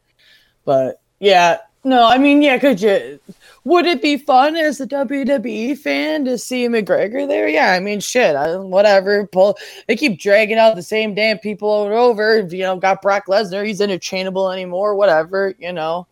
But 0.65 1.01
yeah, 1.19 1.57
no, 1.83 2.05
I 2.05 2.17
mean, 2.17 2.41
yeah, 2.41 2.57
could 2.57 2.81
you? 2.81 3.19
would 3.63 3.85
it 3.85 4.01
be 4.01 4.17
fun 4.17 4.55
as 4.55 4.81
a 4.81 4.87
WWE 4.87 5.77
fan 5.77 6.25
to 6.25 6.37
see 6.37 6.67
McGregor 6.67 7.27
there? 7.27 7.47
Yeah, 7.47 7.71
I 7.71 7.79
mean, 7.79 7.99
shit, 7.99 8.35
I, 8.35 8.57
whatever. 8.57 9.27
Pull, 9.27 9.57
they 9.87 9.95
keep 9.95 10.19
dragging 10.19 10.57
out 10.57 10.75
the 10.75 10.83
same 10.83 11.13
damn 11.13 11.39
people 11.39 11.69
over 11.69 11.91
and 11.91 11.99
over. 11.99 12.39
You 12.39 12.63
know, 12.63 12.77
got 12.77 13.01
Brock 13.01 13.27
Lesnar, 13.27 13.65
he's 13.65 13.81
interchangeable 13.81 14.51
anymore, 14.51 14.95
whatever, 14.95 15.55
you 15.57 15.71
know. 15.71 16.07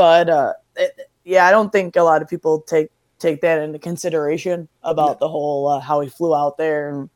But 0.00 0.30
uh, 0.30 0.54
it, 0.76 0.98
yeah, 1.24 1.46
I 1.46 1.50
don't 1.50 1.70
think 1.70 1.94
a 1.94 2.02
lot 2.02 2.22
of 2.22 2.28
people 2.28 2.62
take 2.62 2.88
take 3.18 3.42
that 3.42 3.60
into 3.60 3.78
consideration 3.78 4.66
about 4.82 5.18
the 5.18 5.28
whole 5.28 5.68
uh, 5.68 5.78
how 5.78 6.00
he 6.00 6.08
flew 6.08 6.34
out 6.34 6.56
there 6.56 6.88
and 6.88 7.10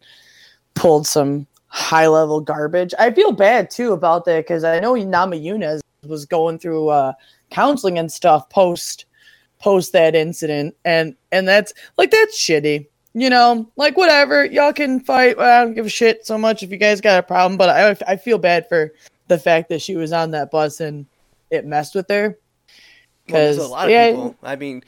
pulled 0.74 1.06
some 1.06 1.47
high 1.69 2.09
level 2.09 2.43
garbage. 2.43 2.93
I 2.98 3.11
feel 3.11 3.32
bad 3.32 3.70
too 3.70 3.94
about 3.94 4.27
that 4.27 4.44
because 4.44 4.65
I 4.65 4.81
know 4.81 4.93
Namajunas 4.93 5.81
was 6.06 6.27
going 6.27 6.59
through 6.59 6.90
uh, 6.90 7.15
counseling 7.48 7.98
and 7.98 8.12
stuff 8.12 8.51
post 8.51 9.06
post 9.59 9.94
that 9.94 10.15
incident, 10.15 10.77
and 10.85 11.16
and 11.32 11.48
that's 11.48 11.73
like 11.97 12.11
that's 12.11 12.39
shitty. 12.39 12.86
You 13.15 13.31
know, 13.31 13.66
like 13.77 13.97
whatever, 13.97 14.44
y'all 14.44 14.74
can 14.74 15.01
fight. 15.01 15.39
Well, 15.39 15.62
I 15.62 15.65
don't 15.65 15.73
give 15.73 15.86
a 15.86 15.89
shit 15.89 16.27
so 16.27 16.36
much 16.36 16.62
if 16.62 16.70
you 16.70 16.77
guys 16.77 17.01
got 17.01 17.19
a 17.19 17.23
problem, 17.23 17.56
but 17.56 17.70
I 17.70 17.97
I 18.12 18.16
feel 18.16 18.36
bad 18.36 18.69
for 18.69 18.93
the 19.28 19.39
fact 19.39 19.70
that 19.70 19.81
she 19.81 19.97
was 19.97 20.12
on 20.12 20.32
that 20.32 20.51
bus 20.51 20.81
and 20.81 21.06
it 21.51 21.65
messed 21.65 21.94
with 21.94 22.11
her. 22.11 22.36
Well, 23.28 23.42
there's 23.42 23.59
a 23.59 23.66
lot 23.66 23.86
of 23.86 23.90
yeah, 23.90 24.10
people. 24.10 24.36
I 24.42 24.56
mean, 24.56 24.84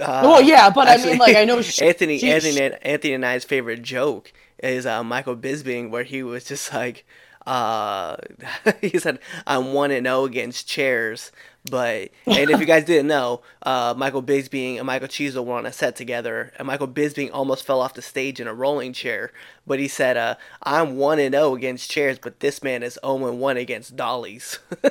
uh, 0.00 0.20
well, 0.24 0.42
yeah, 0.42 0.70
but 0.70 0.88
I 0.88 0.96
mean, 0.98 1.18
like 1.18 1.36
I 1.36 1.44
know 1.44 1.62
she, 1.62 1.86
Anthony, 1.86 2.18
she- 2.18 2.30
Anthony, 2.30 2.60
Anthony 2.82 3.14
and 3.14 3.24
I's 3.24 3.44
favorite 3.44 3.82
joke 3.82 4.32
is 4.62 4.86
uh, 4.86 5.04
Michael 5.04 5.36
Bisping, 5.36 5.90
where 5.90 6.02
he 6.04 6.22
was 6.22 6.44
just 6.44 6.72
like, 6.72 7.04
uh, 7.46 8.16
he 8.80 8.98
said, 8.98 9.18
"I'm 9.46 9.72
one 9.72 9.90
and 9.90 10.06
zero 10.06 10.24
against 10.24 10.68
chairs." 10.68 11.32
But 11.70 12.10
and 12.26 12.50
if 12.50 12.60
you 12.60 12.66
guys 12.66 12.84
didn't 12.84 13.08
know, 13.08 13.42
uh, 13.62 13.94
Michael 13.96 14.22
Bisping 14.22 14.76
and 14.76 14.86
Michael 14.86 15.08
Chiesa 15.08 15.42
were 15.42 15.56
on 15.56 15.66
a 15.66 15.72
set 15.72 15.96
together, 15.96 16.52
and 16.58 16.66
Michael 16.66 16.86
Bisping 16.88 17.30
almost 17.32 17.64
fell 17.66 17.80
off 17.80 17.94
the 17.94 18.02
stage 18.02 18.38
in 18.40 18.46
a 18.46 18.54
rolling 18.54 18.92
chair. 18.92 19.32
But 19.66 19.78
he 19.78 19.88
said, 19.88 20.16
uh, 20.16 20.36
"I'm 20.62 20.96
one 20.96 21.18
and 21.18 21.34
zero 21.34 21.54
against 21.54 21.90
chairs, 21.90 22.18
but 22.20 22.40
this 22.40 22.62
man 22.62 22.82
is 22.82 22.98
zero 23.02 23.26
and 23.26 23.40
one 23.40 23.56
against 23.56 23.96
dollies." 23.96 24.58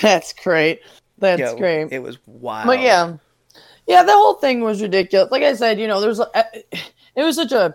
That's 0.00 0.32
great. 0.42 0.80
That's 1.18 1.40
Yo, 1.40 1.56
great. 1.56 1.92
It 1.92 2.02
was 2.02 2.18
wild. 2.26 2.66
But 2.66 2.80
yeah, 2.80 3.16
yeah, 3.86 4.02
the 4.02 4.12
whole 4.12 4.34
thing 4.34 4.60
was 4.60 4.82
ridiculous. 4.82 5.30
Like 5.30 5.42
I 5.42 5.54
said, 5.54 5.78
you 5.78 5.86
know, 5.86 6.00
there's 6.00 6.20
a, 6.20 6.28
it 6.72 7.22
was 7.22 7.36
such 7.36 7.52
a, 7.52 7.74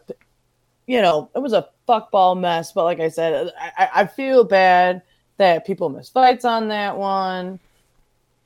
you 0.90 1.04
know, 1.04 1.30
it 1.36 1.40
was 1.40 1.54
a 1.54 1.70
fuckball 1.88 2.38
mess. 2.38 2.72
But 2.72 2.84
like 2.86 3.00
I 3.00 3.10
said, 3.10 3.54
I, 3.78 3.90
I- 3.94 4.06
feel 4.08 4.44
bad 4.44 5.04
that 5.38 5.66
people 5.66 5.88
miss 5.90 6.10
fights 6.10 6.46
on 6.46 6.68
that 6.70 6.98
one. 6.98 7.60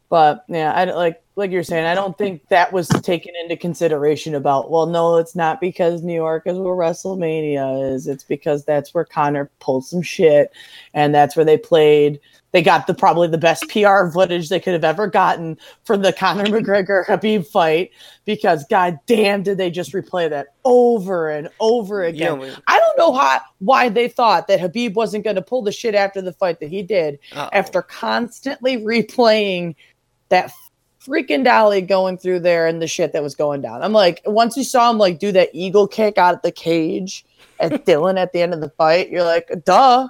But 0.10 0.44
yeah, 0.49 0.74
I 0.74 0.84
like 0.84 1.24
like 1.38 1.52
you're 1.52 1.64
saying, 1.64 1.86
I 1.86 1.95
don't 1.95 2.18
think 2.18 2.45
that 2.49 2.74
was 2.74 2.90
taken 2.90 3.34
into 3.41 3.56
consideration. 3.56 4.36
About 4.36 4.70
well, 4.70 4.86
no, 4.86 5.15
it's 5.15 5.36
not 5.38 5.61
because 5.61 6.03
New 6.03 6.14
York 6.14 6.44
is 6.45 6.57
where 6.57 6.76
WrestleMania 6.76 7.94
is. 7.94 8.07
It's 8.07 8.26
because 8.26 8.65
that's 8.65 8.94
where 8.94 9.06
Conor 9.06 9.49
pulled 9.61 9.86
some 9.86 10.02
shit, 10.02 10.52
and 10.94 11.15
that's 11.15 11.38
where 11.38 11.45
they 11.45 11.57
played. 11.57 12.20
They 12.54 12.62
got 12.62 12.86
the 12.88 12.94
probably 12.94 13.28
the 13.28 13.38
best 13.38 13.68
PR 13.68 14.08
footage 14.14 14.48
they 14.48 14.60
could 14.60 14.74
have 14.74 14.84
ever 14.84 15.08
gotten 15.08 15.58
for 15.84 15.98
the 15.98 16.14
Conor 16.14 16.46
McGregor 16.46 17.06
Habib 17.08 17.44
fight 17.46 17.90
because 18.26 18.64
god 18.70 19.00
damn 19.08 19.42
did 19.42 19.58
they 19.58 19.72
just 19.72 19.92
replay 19.92 20.30
that 20.30 20.48
over 20.64 21.30
and 21.30 21.50
over 21.60 22.04
again. 22.04 22.40
Yeah, 22.40 22.56
I 22.68 22.80
don't 22.80 22.98
know 22.98 23.12
how 23.14 23.42
why 23.58 23.90
they 23.90 24.08
thought 24.08 24.48
that 24.48 24.60
Habib 24.62 24.96
wasn't 24.96 25.24
going 25.24 25.36
to 25.36 25.42
pull 25.42 25.64
the 25.64 25.72
shit 25.72 25.96
after 25.96 26.22
the 26.22 26.32
fight 26.32 26.60
that 26.60 26.70
he 26.70 26.84
did 26.84 27.18
Uh-oh. 27.34 27.50
after 27.54 27.82
constantly 27.82 28.78
replaying 28.78 29.76
that 30.30 30.52
freaking 31.04 31.44
dolly 31.44 31.82
going 31.82 32.18
through 32.18 32.40
there 32.40 32.68
and 32.68 32.82
the 32.82 32.88
shit 32.88 33.14
that 33.14 33.24
was 33.24 33.36
going 33.36 33.62
down. 33.62 33.82
I'm 33.82 33.94
like, 33.94 34.22
once 34.26 34.56
you 34.56 34.64
saw 34.64 34.92
him 34.92 34.98
like 34.98 35.20
do 35.20 35.32
that 35.32 35.50
eagle 35.54 35.88
kick 35.88 36.18
out 36.18 36.36
of 36.36 36.42
the 36.44 36.52
cage 36.52 37.26
at 37.60 37.86
Dillon 37.88 38.18
at 38.18 38.32
the 38.32 38.42
end 38.42 38.54
of 38.54 38.62
the 38.62 38.70
fight, 38.70 39.10
you're 39.10 39.24
like, 39.24 39.50
duh. 39.66 40.08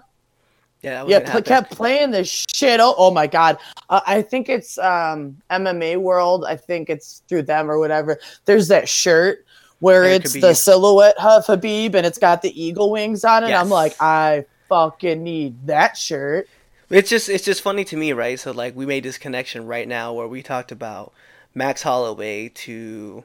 Yeah, 0.83 1.05
Yeah, 1.07 1.31
pl- 1.31 1.41
kept 1.41 1.71
playing 1.71 2.11
this 2.11 2.45
shit. 2.53 2.79
Oh, 2.79 2.93
oh 2.97 3.11
my 3.11 3.25
god! 3.25 3.57
Uh, 3.89 4.01
I 4.05 4.21
think 4.21 4.49
it's 4.49 4.77
um, 4.77 5.37
MMA 5.49 5.97
World. 5.97 6.45
I 6.45 6.55
think 6.55 6.89
it's 6.89 7.23
through 7.27 7.43
them 7.43 7.71
or 7.71 7.79
whatever. 7.79 8.19
There's 8.45 8.67
that 8.67 8.87
shirt 8.89 9.45
where 9.79 10.03
it's 10.05 10.35
Khabib. 10.35 10.41
the 10.41 10.53
silhouette 10.53 11.15
of 11.21 11.45
Habib 11.45 11.93
and 11.93 12.05
it's 12.05 12.17
got 12.17 12.41
the 12.41 12.61
eagle 12.61 12.89
wings 12.91 13.25
on 13.25 13.43
it. 13.43 13.51
I'm 13.51 13.69
like, 13.69 13.95
I 13.99 14.45
fucking 14.69 15.21
need 15.21 15.67
that 15.67 15.97
shirt. 15.97 16.47
It's 16.89 17.09
just 17.09 17.27
it's 17.27 17.43
just 17.43 17.61
funny 17.61 17.83
to 17.85 17.97
me, 17.97 18.13
right? 18.13 18.39
So 18.39 18.51
like 18.51 18.75
we 18.75 18.85
made 18.85 19.03
this 19.03 19.17
connection 19.17 19.65
right 19.65 19.87
now 19.87 20.13
where 20.13 20.27
we 20.27 20.41
talked 20.41 20.71
about 20.71 21.11
Max 21.55 21.81
Holloway 21.81 22.49
to 22.49 23.23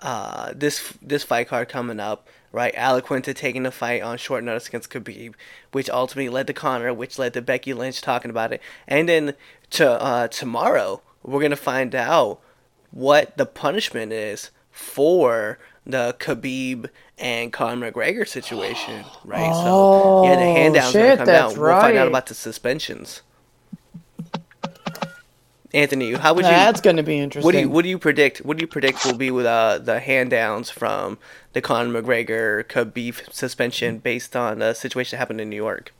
uh, 0.00 0.52
this 0.56 0.94
this 1.02 1.22
fight 1.22 1.48
card 1.48 1.68
coming 1.68 2.00
up, 2.00 2.28
right? 2.52 2.74
Al 2.74 3.00
Iaquinta 3.00 3.34
taking 3.34 3.62
the 3.62 3.70
fight 3.70 4.02
on 4.02 4.18
short 4.18 4.42
notice 4.44 4.68
against 4.68 4.90
Khabib, 4.90 5.34
which 5.72 5.88
ultimately 5.90 6.28
led 6.28 6.46
to 6.48 6.52
Conor, 6.52 6.92
which 6.94 7.18
led 7.18 7.32
to 7.34 7.42
Becky 7.42 7.72
Lynch 7.74 8.00
talking 8.00 8.30
about 8.30 8.52
it, 8.52 8.60
and 8.88 9.08
then 9.08 9.34
to 9.70 9.88
uh, 9.90 10.28
tomorrow 10.28 11.00
we're 11.22 11.40
gonna 11.42 11.56
find 11.56 11.94
out 11.94 12.40
what 12.90 13.36
the 13.36 13.46
punishment 13.46 14.12
is 14.12 14.50
for 14.70 15.58
the 15.86 16.14
Khabib 16.18 16.88
and 17.18 17.52
Conor 17.52 17.92
McGregor 17.92 18.26
situation, 18.26 19.04
right? 19.24 19.52
so 19.52 20.24
yeah, 20.24 20.36
the 20.36 20.42
Oh, 20.42 20.54
hand 20.54 20.74
downs 20.74 20.92
gonna 20.94 21.16
come 21.16 21.28
out. 21.28 21.56
We'll 21.56 21.80
find 21.80 21.96
out 21.96 22.08
about 22.08 22.26
the 22.26 22.34
suspensions. 22.34 23.22
Anthony, 25.72 26.12
how 26.14 26.34
would 26.34 26.44
you? 26.44 26.50
That's 26.50 26.80
gonna 26.80 27.02
be 27.02 27.18
interesting. 27.18 27.44
What 27.46 27.52
do 27.52 27.60
you 27.60 27.68
what 27.68 27.82
do 27.82 27.88
you 27.88 27.98
predict? 27.98 28.38
What 28.38 28.56
do 28.56 28.62
you 28.62 28.66
predict 28.66 29.04
will 29.04 29.16
be 29.16 29.30
with 29.30 29.46
uh, 29.46 29.78
the 29.78 30.00
hand 30.00 30.30
downs 30.30 30.68
from 30.68 31.18
the 31.52 31.60
Conor 31.60 32.02
McGregor 32.02 32.64
Khabib 32.64 33.32
suspension 33.32 33.98
based 33.98 34.34
on 34.34 34.58
the 34.58 34.74
situation 34.74 35.16
that 35.16 35.20
happened 35.20 35.40
in 35.40 35.48
New 35.48 35.56
York? 35.56 35.92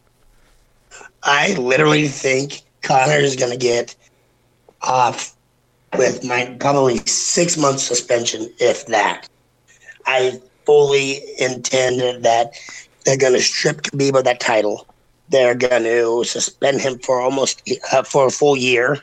I 1.22 1.54
literally 1.54 2.08
think 2.08 2.62
Conor 2.82 3.18
is 3.18 3.36
going 3.36 3.52
to 3.52 3.58
get 3.58 3.94
off 4.82 5.36
with 5.96 6.24
my 6.24 6.56
probably 6.58 6.98
six 7.06 7.56
month 7.56 7.80
suspension, 7.80 8.52
if 8.58 8.86
that. 8.86 9.28
I 10.06 10.40
fully 10.64 11.20
intend 11.38 12.24
that 12.24 12.54
they're 13.04 13.18
going 13.18 13.34
to 13.34 13.40
strip 13.40 13.82
Khabib 13.82 14.18
of 14.18 14.24
that 14.24 14.40
title. 14.40 14.86
They're 15.28 15.54
going 15.54 15.84
to 15.84 16.24
suspend 16.24 16.80
him 16.80 16.98
for 16.98 17.20
almost 17.20 17.62
uh, 17.92 18.02
for 18.02 18.26
a 18.26 18.30
full 18.30 18.56
year, 18.56 19.00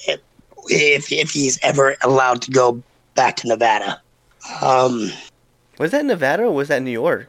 if, 0.00 0.20
if 0.68 1.12
if 1.12 1.30
he's 1.30 1.58
ever 1.62 1.96
allowed 2.02 2.42
to 2.42 2.50
go 2.50 2.82
back 3.14 3.36
to 3.36 3.48
Nevada. 3.48 4.00
Um, 4.62 5.10
Was 5.78 5.90
that 5.92 6.04
Nevada 6.04 6.44
or 6.44 6.52
was 6.52 6.68
that 6.68 6.82
New 6.82 6.90
York? 6.90 7.28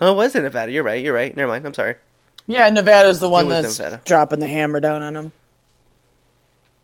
Oh, 0.00 0.12
it 0.12 0.16
was 0.16 0.34
in 0.34 0.42
Nevada. 0.42 0.72
You're 0.72 0.82
right. 0.84 1.02
You're 1.02 1.14
right. 1.14 1.34
Never 1.34 1.50
mind. 1.50 1.64
I'm 1.66 1.74
sorry. 1.74 1.94
Yeah, 2.46 2.68
Nevada's 2.70 3.18
the 3.20 3.28
one 3.28 3.48
that's 3.48 3.78
Nevada. 3.78 4.02
dropping 4.04 4.40
the 4.40 4.46
hammer 4.46 4.78
down 4.80 5.02
on 5.02 5.16
him. 5.16 5.32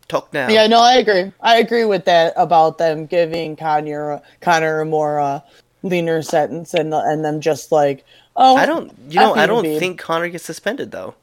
Talk 0.07 0.33
now. 0.33 0.49
Yeah, 0.49 0.67
no, 0.67 0.81
I 0.81 0.95
agree. 0.95 1.31
I 1.41 1.57
agree 1.57 1.85
with 1.85 2.05
that 2.05 2.33
about 2.35 2.77
them 2.77 3.05
giving 3.05 3.55
Conor 3.55 4.21
Conor 4.41 4.81
a 4.81 4.85
more 4.85 5.19
uh, 5.19 5.39
leaner 5.83 6.21
sentence 6.21 6.73
and 6.73 6.93
and 6.93 7.23
them 7.23 7.39
just 7.39 7.71
like, 7.71 8.03
oh, 8.35 8.55
I 8.57 8.65
don't. 8.65 8.91
You 9.09 9.19
know, 9.21 9.31
F 9.31 9.37
I 9.37 9.41
you, 9.41 9.47
don't 9.47 9.65
Khabib. 9.65 9.79
think 9.79 9.99
Conor 9.99 10.27
gets 10.29 10.43
suspended 10.43 10.91
though. 10.91 11.15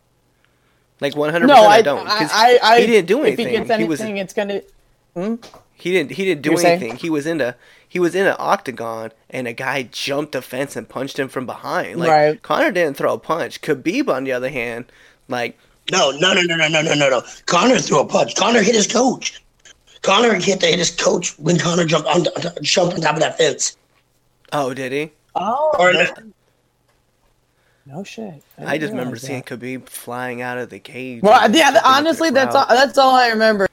Like 1.00 1.16
100. 1.16 1.46
no, 1.46 1.54
percent 1.54 1.70
I, 1.70 1.76
I 1.76 1.82
don't. 1.82 2.06
'cause 2.06 2.30
I, 2.32 2.58
I, 2.62 2.80
he 2.80 2.86
didn't 2.86 3.06
do 3.08 3.22
anything. 3.22 3.48
If 3.48 3.70
anything. 3.70 3.80
he 3.80 3.86
gets 3.88 4.00
anything, 4.00 4.14
was 4.14 4.22
it's 4.22 4.32
gonna. 4.34 4.60
Hmm? 5.14 5.34
Hmm? 5.34 5.56
He 5.74 5.92
didn't. 5.92 6.12
He 6.12 6.24
didn't 6.26 6.42
do 6.42 6.50
You're 6.50 6.58
saying? 6.58 6.80
anything. 6.82 6.98
He 6.98 7.08
was 7.10 7.26
in 7.26 7.40
a 7.40 7.56
he 7.88 7.98
was 7.98 8.14
in 8.14 8.26
an 8.26 8.36
octagon, 8.38 9.12
and 9.30 9.48
a 9.48 9.52
guy 9.54 9.84
jumped 9.84 10.32
the 10.32 10.42
fence 10.42 10.76
and 10.76 10.88
punched 10.88 11.18
him 11.18 11.28
from 11.28 11.46
behind. 11.46 11.98
Like 11.98 12.10
Right. 12.10 12.42
Conor 12.42 12.70
didn't 12.70 12.96
throw 12.98 13.14
a 13.14 13.18
punch. 13.18 13.62
Khabib, 13.62 14.08
on 14.08 14.24
the 14.24 14.32
other 14.32 14.50
hand, 14.50 14.84
like 15.28 15.58
no, 15.90 16.10
no, 16.10 16.34
no, 16.34 16.42
no, 16.42 16.56
no, 16.56 16.68
no, 16.68 16.82
no, 16.82 16.94
no, 16.94 17.08
no. 17.08 17.22
Conor 17.46 17.78
threw 17.78 18.00
a 18.00 18.06
punch. 18.06 18.36
Conor 18.36 18.62
hit 18.62 18.74
his 18.74 18.86
coach. 18.86 19.42
Conor 20.02 20.34
hit, 20.34 20.60
the, 20.60 20.66
hit 20.66 20.78
his 20.78 20.90
coach 20.90 21.36
when 21.38 21.58
Conor 21.58 21.84
jumped 21.86 22.08
on 22.08 22.26
jumped 22.62 22.94
on 22.94 23.00
top 23.00 23.14
of 23.14 23.20
that 23.20 23.38
fence. 23.38 23.76
oh, 24.52 24.72
did 24.74 24.92
he? 24.92 25.10
Oh, 25.34 25.74
Or 25.78 25.92
no, 25.92 26.06
no, 27.92 28.04
shit. 28.04 28.42
I 28.58 28.78
just 28.78 28.92
remember 28.92 29.14
realize 29.14 29.22
seeing 29.22 29.42
that. 29.46 29.60
Khabib 29.60 29.88
flying 29.88 30.42
out 30.42 30.58
of 30.58 30.70
the 30.70 30.78
cage. 30.78 31.22
Well, 31.22 31.50
yeah. 31.50 31.72
the 31.72 31.88
Honestly, 31.88 32.30
that's 32.30 32.54
all, 32.54 32.66
that's 32.68 32.98
all 32.98 33.14
I 33.14 33.28
remember. 33.28 33.66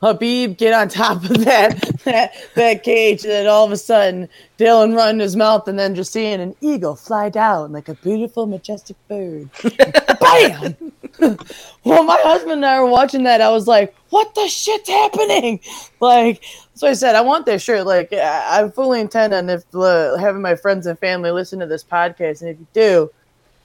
Habib 0.00 0.56
get 0.56 0.72
on 0.72 0.88
top 0.88 1.22
of 1.24 1.28
that 1.44 1.78
that 2.04 2.32
that 2.54 2.82
cage, 2.82 3.22
and 3.24 3.32
then 3.32 3.46
all 3.46 3.64
of 3.66 3.72
a 3.72 3.76
sudden 3.76 4.28
Dillon 4.56 4.94
run 4.94 5.18
his 5.18 5.36
mouth, 5.36 5.68
and 5.68 5.78
then 5.78 5.94
just 5.94 6.12
seeing 6.12 6.40
an 6.40 6.54
eagle 6.60 6.96
fly 6.96 7.28
down 7.28 7.72
like 7.72 7.88
a 7.88 7.94
beautiful, 7.94 8.46
majestic 8.46 8.96
bird. 9.08 9.50
Bam! 10.20 10.92
well, 11.84 12.04
my 12.04 12.18
husband 12.22 12.52
and 12.52 12.66
I 12.66 12.80
were 12.80 12.88
watching 12.90 13.24
that. 13.24 13.40
I 13.40 13.50
was 13.50 13.66
like, 13.66 13.94
"What 14.10 14.34
the 14.34 14.48
shit's 14.48 14.88
happening?" 14.88 15.60
Like, 16.00 16.42
so 16.74 16.88
I 16.88 16.94
said, 16.94 17.14
"I 17.14 17.20
want 17.20 17.44
this 17.44 17.62
shirt." 17.62 17.86
Like, 17.86 18.12
I 18.12 18.62
I 18.62 18.68
fully 18.70 19.00
intend 19.00 19.34
on 19.34 19.50
if 19.50 19.64
uh, 19.74 20.16
having 20.16 20.40
my 20.40 20.54
friends 20.54 20.86
and 20.86 20.98
family 20.98 21.30
listen 21.30 21.58
to 21.58 21.66
this 21.66 21.84
podcast, 21.84 22.40
and 22.40 22.50
if 22.50 22.58
you 22.58 22.66
do, 22.72 23.10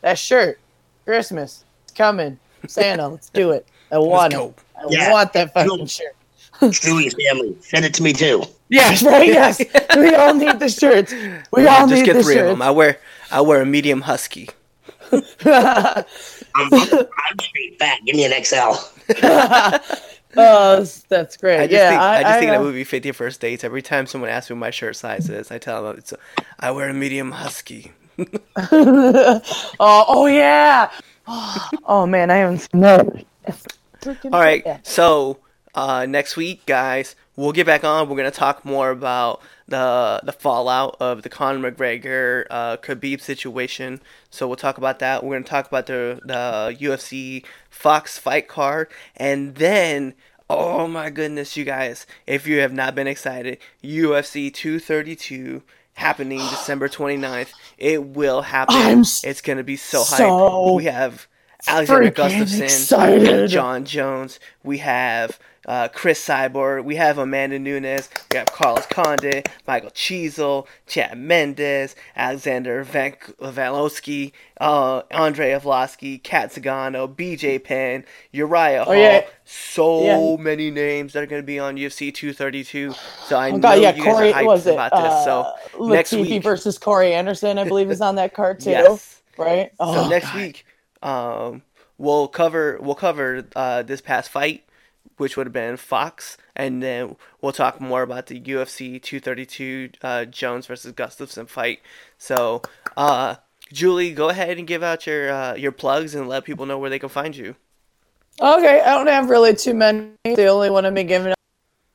that 0.02 0.18
shirt, 0.20 0.60
Christmas, 1.06 1.64
it's 1.84 1.94
coming. 1.94 2.38
Santa, 2.68 3.08
let's 3.08 3.30
do 3.30 3.52
it. 3.52 3.68
I 3.92 4.00
want 4.00 4.34
go. 4.34 4.48
it. 4.48 4.60
I 4.78 4.86
Yeah. 4.90 5.12
want 5.12 5.32
that 5.34 5.54
fucking 5.54 5.86
shirt. 5.86 6.16
Chewy's 6.62 7.14
family. 7.14 7.56
Send 7.62 7.86
it 7.86 7.94
to 7.96 8.04
me 8.04 8.12
too. 8.14 8.44
Yes, 8.70 9.04
right. 9.04 9.28
Yes, 9.28 9.60
we 9.96 10.14
all 10.16 10.34
need 10.34 10.60
the 10.60 10.70
shirts. 10.70 11.14
We 11.52 11.68
all 11.68 11.88
Just 11.88 11.94
need 12.02 12.06
get 12.06 12.14
the 12.16 12.24
three 12.24 12.38
of 12.40 12.48
them. 12.48 12.62
I 12.62 12.72
wear 12.72 12.98
I 13.32 13.42
wear 13.42 13.62
a 13.62 13.66
medium 13.66 14.02
husky. 14.02 14.50
I'm, 15.11 16.06
I'm, 16.56 16.73
I'm 16.73 17.40
straight 17.40 17.80
fat. 17.80 17.99
Give 18.06 18.15
me 18.15 18.26
an 18.26 18.44
XL. 18.44 18.56
oh, 18.57 19.82
that's- 20.36 21.03
that's 21.10 21.38
great. 21.38 21.60
I 21.60 21.68
just 21.68 21.73
yeah, 21.73 21.90
think 21.90 22.02
I, 22.02 22.23
just 22.23 22.40
think 22.40 22.49
of 22.49 22.56
uh, 22.56 22.57
that 22.60 22.64
movie 22.64 22.84
Fifty 22.84 23.11
First 23.11 23.41
Dates. 23.41 23.64
Every 23.64 23.82
time 23.82 24.06
someone 24.07 24.30
asks 24.30 24.49
me 24.49 24.56
what 24.56 24.60
my 24.61 24.72
shirt 24.72 24.95
size 24.95 25.30
is, 25.30 25.52
I 25.52 25.57
tell 25.57 25.84
them 25.84 25.98
it's 25.98 26.11
a, 26.11 26.18
I 26.60 26.72
wear 26.72 26.90
a 26.90 26.94
medium 26.94 27.32
husky. 27.32 27.91
oh, 28.57 29.41
oh 29.80 30.26
yeah. 30.27 30.90
Oh 31.88 32.06
man, 32.06 32.30
I 32.30 32.36
haven't 32.38 32.60
seen 32.60 32.82
that. 32.82 33.26
All 34.26 34.30
right, 34.40 34.61
yeah. 34.65 34.77
so 34.84 35.40
uh, 35.73 36.06
next 36.07 36.38
week, 36.38 36.65
guys, 36.68 37.15
we'll 37.36 37.52
get 37.52 37.66
back 37.66 37.84
on. 37.84 38.10
We're 38.10 38.18
gonna 38.18 38.32
talk 38.32 38.66
more 38.66 38.90
about 38.90 39.41
the 39.68 40.22
the 40.24 40.32
fallout 40.32 40.98
of 40.99 41.24
the 41.24 41.30
Conor 41.30 41.72
McGregor 41.72 42.45
uh, 42.49 42.78
Khabib 42.78 43.22
situation. 43.22 44.02
So 44.30 44.48
we'll 44.48 44.56
talk 44.56 44.78
about 44.78 44.99
that. 44.99 45.24
We're 45.24 45.36
gonna 45.36 45.45
talk 45.45 45.68
about 45.68 45.88
the 45.88 46.20
the 46.24 46.76
UFC 46.80 47.45
Fox 47.70 48.18
fight 48.18 48.48
card, 48.48 48.90
and 49.16 49.56
then. 49.56 50.14
Oh 50.48 50.88
my 50.88 51.10
goodness, 51.10 51.57
you 51.57 51.66
guys! 51.66 52.06
If 52.28 52.45
you 52.45 52.60
have 52.60 52.72
not 52.72 52.94
been 52.94 53.07
excited, 53.07 53.57
UFC 53.84 54.53
232 54.53 55.64
happening 55.95 56.38
December 56.52 56.88
29th. 56.88 57.49
It 57.80 58.03
will 58.03 58.44
happen. 58.44 58.76
I'm 58.76 58.99
it's 59.02 59.41
gonna 59.41 59.64
be 59.64 59.76
so, 59.76 60.03
so 60.03 60.68
hype. 60.68 60.76
We 60.76 60.84
have 60.86 61.28
Alexander 61.68 62.12
freaking 62.12 62.44
Gustafsson, 62.44 62.62
excited. 62.62 63.49
Jon 63.49 63.86
Jones. 63.86 64.40
We 64.64 64.78
have 64.80 65.40
uh, 65.68 65.88
Cris 65.90 66.24
Cyborg. 66.26 66.84
We 66.86 66.96
have 66.96 67.18
Amanda 67.18 67.58
Nunes. 67.60 68.10
We 68.32 68.38
have 68.38 68.48
Carlos 68.48 68.86
Condit, 68.88 69.50
Michael 69.68 69.90
Chiesa, 69.92 70.64
Chad 70.88 71.18
Mendes, 71.18 71.96
Alexander 72.16 72.84
Van- 72.84 73.14
Valowski, 73.42 74.32
uh, 74.62 75.02
Andre 75.12 75.52
Arlovski, 75.52 76.22
Cat 76.22 76.52
Zingano, 76.52 77.14
BJ 77.14 77.64
Penn, 77.64 78.06
Uriah 78.32 78.84
Hall. 78.84 78.94
Oh, 78.94 78.98
yeah. 78.98 79.26
So 79.46 80.04
Yeah. 80.38 80.44
many 80.44 80.72
names 80.72 81.14
that 81.14 81.24
are 81.24 81.28
going 81.28 81.42
to 81.42 81.46
be 81.46 81.60
on 81.60 81.76
UFC 81.78 82.12
232. 82.12 82.94
So 83.28 83.38
I 83.38 83.50
Oh 83.50 83.54
know 83.56 83.60
god, 83.60 83.82
yeah, 83.82 83.96
you 83.96 84.04
guys 84.04 84.14
Corey 84.14 84.34
are 84.34 84.42
hyped 84.42 84.46
was 84.46 84.68
it? 84.68 84.74
about 84.74 84.92
this. 84.92 85.24
So 85.26 85.42
uh, 85.42 85.88
next 85.94 86.12
Latifi 86.14 86.22
week- 86.22 86.44
versus 86.44 86.78
Corey 86.78 87.14
Anderson, 87.14 87.58
I 87.58 87.64
believe, 87.64 87.92
is 87.92 88.02
on 88.02 88.16
that 88.16 88.34
card 88.34 88.60
too. 88.62 88.72
yes. 88.72 89.22
Right? 89.38 89.70
So 89.72 89.76
Oh, 89.80 90.08
next 90.10 90.28
God. 90.28 90.36
week, 90.36 90.66
um, 91.04 91.62
we'll 91.98 92.28
cover 92.28 92.78
we'll 92.82 92.96
cover 92.96 93.46
uh, 93.56 93.84
this 93.84 94.02
past 94.02 94.30
fight, 94.30 94.64
which 95.18 95.38
would 95.38 95.48
have 95.48 95.54
been 95.54 95.78
Fox, 95.78 96.38
and 96.56 96.82
then 96.82 97.16
we'll 97.42 97.52
talk 97.52 97.80
more 97.80 98.02
about 98.02 98.28
the 98.28 98.40
UFC 98.40 99.02
232 99.02 99.90
uh, 100.02 100.26
Jones 100.26 100.68
versus 100.68 100.94
Gustafsson 100.94 101.48
fight. 101.48 101.80
So, 102.18 102.62
uh, 102.98 103.36
Julie, 103.72 104.14
go 104.14 104.30
ahead 104.30 104.58
and 104.58 104.68
give 104.68 104.84
out 104.84 105.08
your 105.08 105.32
uh, 105.32 105.56
your 105.56 105.72
plugs 105.72 106.16
and 106.16 106.28
let 106.28 106.44
people 106.44 106.66
know 106.66 106.78
where 106.78 106.90
they 106.90 107.00
can 107.00 107.10
find 107.10 107.36
you. 107.36 107.56
Okay, 108.42 108.82
I 108.82 108.96
don't 108.96 109.08
have 109.08 109.30
really 109.30 109.56
too 109.56 109.74
many. 109.74 110.12
The 110.24 110.48
only 110.48 110.70
one 110.70 110.92
been 110.94 111.08
giving 111.08 111.32
out 111.32 111.38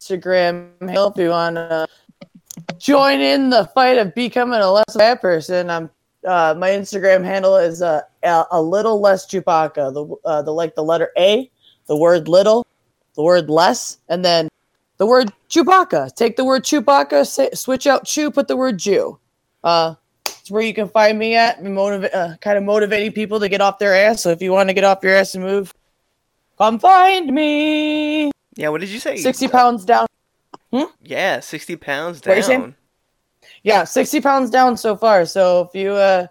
Instagram 0.01 0.71
if 0.81 1.17
you 1.19 1.29
want 1.29 1.57
to 1.57 1.87
join 2.79 3.21
in 3.21 3.51
the 3.51 3.67
fight 3.75 3.99
of 3.99 4.15
becoming 4.15 4.61
a 4.61 4.71
less 4.71 4.97
bad 4.97 5.21
person. 5.21 5.69
I'm 5.69 5.91
uh, 6.27 6.55
my 6.57 6.71
Instagram 6.71 7.25
handle 7.25 7.57
is 7.57 7.83
uh, 7.83 8.03
a, 8.23 8.45
a 8.53 8.63
little 8.63 9.01
less 9.01 9.27
Chewbacca. 9.27 9.93
The 9.93 10.29
uh, 10.29 10.43
the 10.43 10.53
like 10.53 10.75
the 10.75 10.85
letter 10.85 11.11
A, 11.17 11.51
the 11.87 11.97
word 11.97 12.29
little, 12.29 12.67
the 13.15 13.23
word 13.23 13.51
less, 13.51 13.99
and 14.09 14.25
then 14.25 14.49
the 14.99 15.07
word 15.07 15.33
Chewbacca. 15.49 16.15
Take 16.15 16.37
the 16.37 16.45
word 16.45 16.65
Chewbacca, 16.65 17.27
say, 17.27 17.51
switch 17.55 17.87
out 17.87 18.05
Chew, 18.05 18.31
put 18.31 18.49
the 18.49 18.57
word 18.57 18.79
Jew. 18.79 19.19
Uh, 19.65 19.95
it's 20.27 20.51
where 20.51 20.63
you 20.63 20.75
can 20.75 20.89
find 20.89 21.19
me 21.19 21.35
at. 21.35 21.63
Motivate, 21.63 22.15
uh, 22.15 22.37
kind 22.41 22.59
of 22.59 22.65
motivating 22.65 23.13
people 23.13 23.41
to 23.41 23.49
get 23.49 23.61
off 23.61 23.79
their 23.79 23.95
ass. 23.95 24.23
So 24.23 24.31
if 24.31 24.41
you 24.43 24.53
want 24.53 24.69
to 24.69 24.75
get 24.75 24.85
off 24.85 24.99
your 25.03 25.15
ass 25.15 25.35
and 25.35 25.45
move, 25.45 25.73
come 26.59 26.79
find 26.79 27.33
me. 27.33 28.31
Yeah, 28.57 28.69
what 28.69 28.81
did 28.81 28.91
you 28.91 29.01
say? 29.01 29.17
60 29.17 29.49
pounds 29.49 29.85
down. 29.85 30.07
Yeah, 31.03 31.41
60 31.41 31.77
pounds 31.77 32.21
down. 32.21 32.75
Yeah, 33.63 33.85
60 33.85 34.21
pounds 34.21 34.51
down 34.51 34.77
so 34.77 34.97
far. 34.97 35.27
So 35.27 35.63
if 35.63 35.75
you 35.75 35.93
uh 35.93 36.27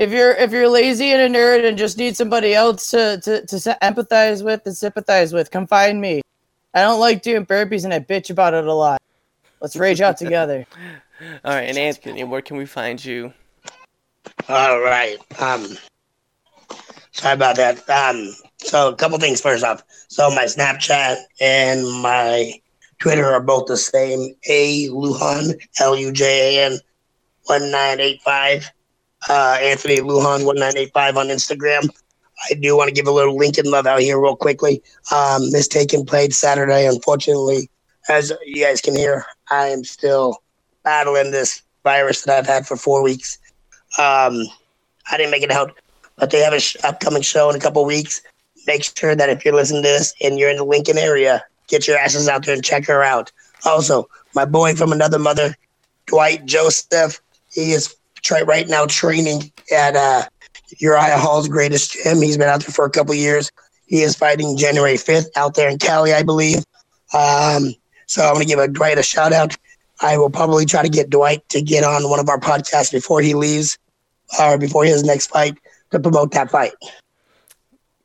if 0.00 0.10
you're 0.12 0.32
if 0.32 0.50
you're 0.50 0.68
lazy 0.68 1.12
and 1.12 1.36
a 1.36 1.38
nerd 1.38 1.68
and 1.68 1.76
just 1.76 1.98
need 1.98 2.16
somebody 2.16 2.54
else 2.54 2.90
to 2.90 3.20
to, 3.22 3.46
to 3.46 3.78
empathize 3.82 4.42
with 4.42 4.62
and 4.64 4.74
sympathize 4.74 5.32
with, 5.34 5.50
come 5.50 5.66
find 5.66 6.00
me. 6.00 6.22
I 6.72 6.80
don't 6.80 7.00
like 7.00 7.22
doing 7.22 7.44
burpees 7.44 7.84
and 7.84 7.92
I 7.92 8.00
bitch 8.00 8.30
about 8.30 8.54
it 8.54 8.66
a 8.66 8.72
lot. 8.72 9.02
Let's 9.60 9.76
rage 9.76 10.00
out 10.00 10.16
together. 10.16 10.66
All 11.44 11.52
right, 11.52 11.64
and 11.64 11.76
Anthony, 11.76 12.24
where 12.24 12.40
can 12.40 12.56
we 12.56 12.64
find 12.64 13.04
you? 13.04 13.34
All 14.48 14.80
right. 14.80 15.18
Um, 15.38 15.76
sorry 17.12 17.34
about 17.34 17.56
that. 17.56 17.88
Um, 17.90 18.34
so 18.56 18.88
a 18.88 18.96
couple 18.96 19.18
things 19.18 19.42
first 19.42 19.62
off. 19.62 19.82
So 20.08 20.30
my 20.30 20.44
Snapchat 20.44 21.18
and 21.42 21.82
my 22.00 22.54
Twitter 23.00 23.26
are 23.26 23.42
both 23.42 23.66
the 23.66 23.76
same. 23.76 24.34
A 24.48 24.88
Lujan 24.88 25.60
L 25.78 25.94
U 25.94 26.10
J 26.10 26.56
A 26.56 26.66
N 26.66 26.78
one 27.44 27.70
nine 27.70 28.00
eight 28.00 28.22
five. 28.22 28.70
Uh, 29.28 29.58
Anthony 29.60 29.96
Lujan 29.96 30.44
one 30.44 30.56
nine 30.56 30.76
eight 30.76 30.92
five 30.92 31.16
on 31.16 31.28
Instagram. 31.28 31.88
I 32.50 32.54
do 32.54 32.76
want 32.76 32.88
to 32.88 32.94
give 32.94 33.06
a 33.06 33.12
little 33.12 33.36
Lincoln 33.36 33.70
love 33.70 33.86
out 33.86 34.00
here 34.00 34.18
real 34.18 34.36
quickly. 34.36 34.82
Um, 35.14 35.50
this 35.50 35.68
taking 35.68 36.06
place 36.06 36.38
Saturday. 36.38 36.86
Unfortunately, 36.86 37.68
as 38.08 38.32
you 38.46 38.64
guys 38.64 38.80
can 38.80 38.96
hear, 38.96 39.26
I 39.50 39.66
am 39.66 39.84
still 39.84 40.42
battling 40.82 41.32
this 41.32 41.62
virus 41.84 42.22
that 42.22 42.38
I've 42.38 42.46
had 42.46 42.66
for 42.66 42.76
four 42.76 43.02
weeks. 43.02 43.38
Um, 43.98 44.46
I 45.10 45.16
didn't 45.16 45.32
make 45.32 45.42
it 45.42 45.50
out, 45.50 45.78
but 46.16 46.30
they 46.30 46.40
have 46.40 46.54
an 46.54 46.60
sh- 46.60 46.76
upcoming 46.82 47.22
show 47.22 47.50
in 47.50 47.56
a 47.56 47.60
couple 47.60 47.84
weeks. 47.84 48.22
Make 48.66 48.84
sure 48.84 49.14
that 49.14 49.28
if 49.28 49.44
you're 49.44 49.54
listening 49.54 49.82
to 49.82 49.88
this 49.88 50.14
and 50.22 50.38
you're 50.38 50.50
in 50.50 50.56
the 50.56 50.64
Lincoln 50.64 50.96
area, 50.96 51.44
get 51.68 51.86
your 51.86 51.98
asses 51.98 52.28
out 52.28 52.46
there 52.46 52.54
and 52.54 52.64
check 52.64 52.86
her 52.86 53.02
out. 53.02 53.30
Also, 53.66 54.08
my 54.34 54.44
boy 54.44 54.74
from 54.74 54.92
another 54.92 55.18
mother, 55.18 55.56
Dwight 56.06 56.46
Joseph, 56.46 57.20
he 57.52 57.72
is 57.72 57.94
tra- 58.22 58.44
right 58.44 58.68
now 58.68 58.86
training 58.86 59.52
at 59.72 59.96
uh, 59.96 60.22
Uriah 60.78 61.18
Hall's 61.18 61.48
greatest 61.48 61.92
gym. 61.92 62.20
He's 62.22 62.36
been 62.36 62.48
out 62.48 62.60
there 62.60 62.72
for 62.72 62.84
a 62.84 62.90
couple 62.90 63.14
years. 63.14 63.50
He 63.86 64.02
is 64.02 64.16
fighting 64.16 64.56
January 64.56 64.94
5th 64.94 65.26
out 65.36 65.54
there 65.54 65.68
in 65.68 65.78
Cali, 65.78 66.12
I 66.12 66.22
believe. 66.22 66.58
Um, 67.12 67.74
so 68.06 68.22
I'm 68.22 68.34
going 68.34 68.46
to 68.46 68.48
give 68.48 68.58
a 68.58 68.68
Dwight 68.68 68.98
a 68.98 69.02
shout 69.02 69.32
out. 69.32 69.56
I 70.00 70.16
will 70.16 70.30
probably 70.30 70.64
try 70.64 70.82
to 70.82 70.88
get 70.88 71.10
Dwight 71.10 71.46
to 71.50 71.60
get 71.60 71.84
on 71.84 72.08
one 72.08 72.20
of 72.20 72.28
our 72.28 72.38
podcasts 72.38 72.92
before 72.92 73.20
he 73.20 73.34
leaves 73.34 73.78
or 74.38 74.58
before 74.58 74.84
his 74.84 75.02
next 75.02 75.26
fight 75.26 75.58
to 75.90 75.98
promote 75.98 76.32
that 76.32 76.50
fight. 76.50 76.72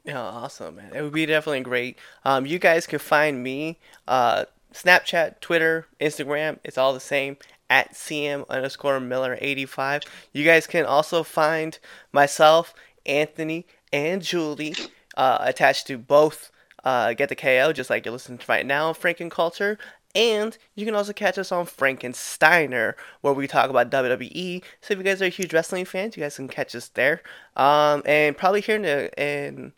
Yeah, 0.04 0.22
awesome, 0.22 0.76
man. 0.76 0.92
It 0.94 1.02
would 1.02 1.14
be 1.14 1.26
definitely 1.26 1.62
great. 1.62 1.98
Um, 2.24 2.46
you 2.46 2.60
guys 2.60 2.86
can 2.86 3.00
find 3.00 3.42
me, 3.42 3.80
uh, 4.08 4.46
Snapchat, 4.74 5.40
Twitter, 5.40 5.88
Instagram. 6.00 6.60
It's 6.64 6.78
all 6.78 6.94
the 6.94 7.00
same 7.00 7.38
at 7.70 7.94
CM 7.94 8.48
underscore 8.50 9.00
Miller 9.00 9.38
85. 9.42 10.04
You 10.34 10.44
guys 10.44 10.68
can 10.68 10.86
also 10.86 11.24
find 11.24 11.78
myself, 12.12 12.74
Anthony, 13.06 13.66
and 13.92 14.22
Julie 14.22 14.76
uh, 15.18 15.38
attached 15.42 15.88
to 15.88 15.98
both 15.98 16.52
uh, 16.84 17.14
Get 17.14 17.30
the 17.30 17.36
KO, 17.36 17.74
just 17.74 17.90
like 17.90 18.06
you're 18.06 18.12
listening 18.12 18.38
to 18.38 18.46
right 18.48 18.66
now, 18.66 18.94
Franken 18.94 19.32
Culture. 19.32 19.78
And 20.14 20.58
you 20.76 20.86
can 20.86 20.96
also 20.96 21.12
catch 21.12 21.38
us 21.38 21.52
on 21.52 21.66
Frankensteiner, 21.66 22.94
where 23.20 23.34
we 23.34 23.48
talk 23.48 23.70
about 23.70 23.92
WWE. 23.92 24.64
So 24.80 24.94
if 24.94 24.98
you 24.98 25.04
guys 25.04 25.22
are 25.22 25.28
huge 25.28 25.54
wrestling 25.54 25.84
fans, 25.84 26.16
you 26.16 26.24
guys 26.24 26.38
can 26.38 26.48
catch 26.48 26.74
us 26.74 26.88
there. 26.90 27.22
Um, 27.58 28.02
and 28.06 28.38
probably 28.38 28.62
here 28.62 28.78
in 28.78 28.84
the 28.84 29.22
in 29.22 29.74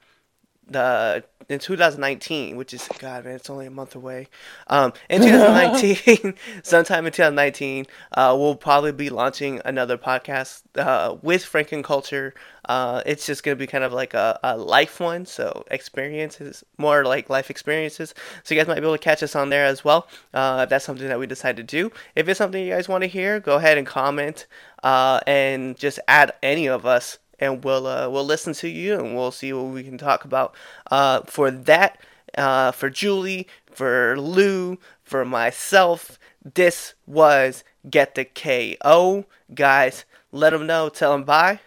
the 0.67 1.23
in 1.49 1.59
2019, 1.59 2.57
which 2.57 2.73
is 2.73 2.87
God 2.99 3.23
man, 3.23 3.35
it's 3.35 3.49
only 3.49 3.65
a 3.67 3.71
month 3.71 3.95
away. 3.95 4.27
Um, 4.67 4.91
in 5.09 5.21
2019, 5.21 6.35
sometime 6.63 7.05
in 7.05 7.13
2019, 7.13 7.87
uh, 8.13 8.35
we'll 8.37 8.55
probably 8.55 8.91
be 8.91 9.09
launching 9.09 9.61
another 9.63 9.97
podcast 9.97 10.63
uh, 10.75 11.15
with 11.21 11.43
Franken 11.43 11.83
Culture. 11.83 12.33
Uh, 12.65 13.01
it's 13.05 13.25
just 13.25 13.43
gonna 13.43 13.55
be 13.55 13.67
kind 13.67 13.85
of 13.85 13.93
like 13.93 14.13
a, 14.13 14.37
a 14.43 14.57
life 14.57 14.99
one, 14.99 15.25
so 15.25 15.63
experiences, 15.71 16.65
more 16.77 17.05
like 17.05 17.29
life 17.29 17.49
experiences. 17.49 18.13
So 18.43 18.53
you 18.53 18.59
guys 18.59 18.67
might 18.67 18.75
be 18.75 18.81
able 18.81 18.97
to 18.97 19.03
catch 19.03 19.23
us 19.23 19.35
on 19.35 19.49
there 19.49 19.65
as 19.65 19.85
well. 19.85 20.07
Uh, 20.33 20.61
if 20.63 20.69
that's 20.69 20.83
something 20.83 21.07
that 21.07 21.19
we 21.19 21.27
decide 21.27 21.55
to 21.57 21.63
do. 21.63 21.91
If 22.15 22.27
it's 22.27 22.37
something 22.37 22.61
you 22.61 22.73
guys 22.73 22.89
want 22.89 23.03
to 23.03 23.07
hear, 23.07 23.39
go 23.39 23.55
ahead 23.55 23.77
and 23.77 23.87
comment 23.87 24.47
uh, 24.83 25.21
and 25.25 25.77
just 25.77 25.99
add 26.09 26.33
any 26.43 26.67
of 26.67 26.85
us 26.85 27.19
and 27.39 27.63
we'll 27.63 27.87
uh, 27.87 28.09
we'll 28.09 28.25
listen 28.25 28.53
to 28.53 28.69
you 28.69 28.95
and 28.95 29.15
we'll 29.15 29.31
see 29.31 29.53
what 29.53 29.65
we 29.65 29.83
can 29.83 29.97
talk 29.97 30.25
about. 30.25 30.55
Uh, 30.91 31.21
for 31.21 31.51
that, 31.51 31.99
uh, 32.37 32.71
for 32.71 32.89
Julie, 32.89 33.47
for 33.71 34.19
Lou, 34.19 34.77
for 35.03 35.25
myself, 35.25 36.19
this 36.43 36.93
was 37.05 37.63
Get 37.89 38.15
the 38.15 38.25
KO. 38.25 39.25
Guys, 39.53 40.05
let 40.31 40.51
them 40.51 40.67
know. 40.67 40.89
Tell 40.89 41.13
them 41.13 41.23
bye. 41.23 41.59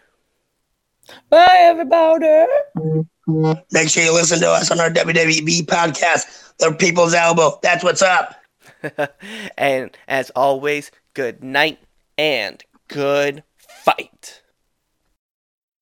Bye 1.28 1.58
everybody. 1.60 2.46
Make 3.72 3.88
sure 3.88 4.02
you 4.02 4.12
listen 4.12 4.40
to 4.40 4.50
us 4.50 4.70
on 4.70 4.80
our 4.80 4.90
WWE 4.90 5.62
podcast, 5.62 6.54
The 6.58 6.74
People's 6.78 7.14
Elbow. 7.14 7.58
That's 7.62 7.82
what's 7.82 8.02
up. 8.02 8.36
and 9.58 9.96
as 10.08 10.30
always, 10.30 10.90
good 11.14 11.42
night 11.42 11.78
and 12.18 12.62
good 12.88 13.42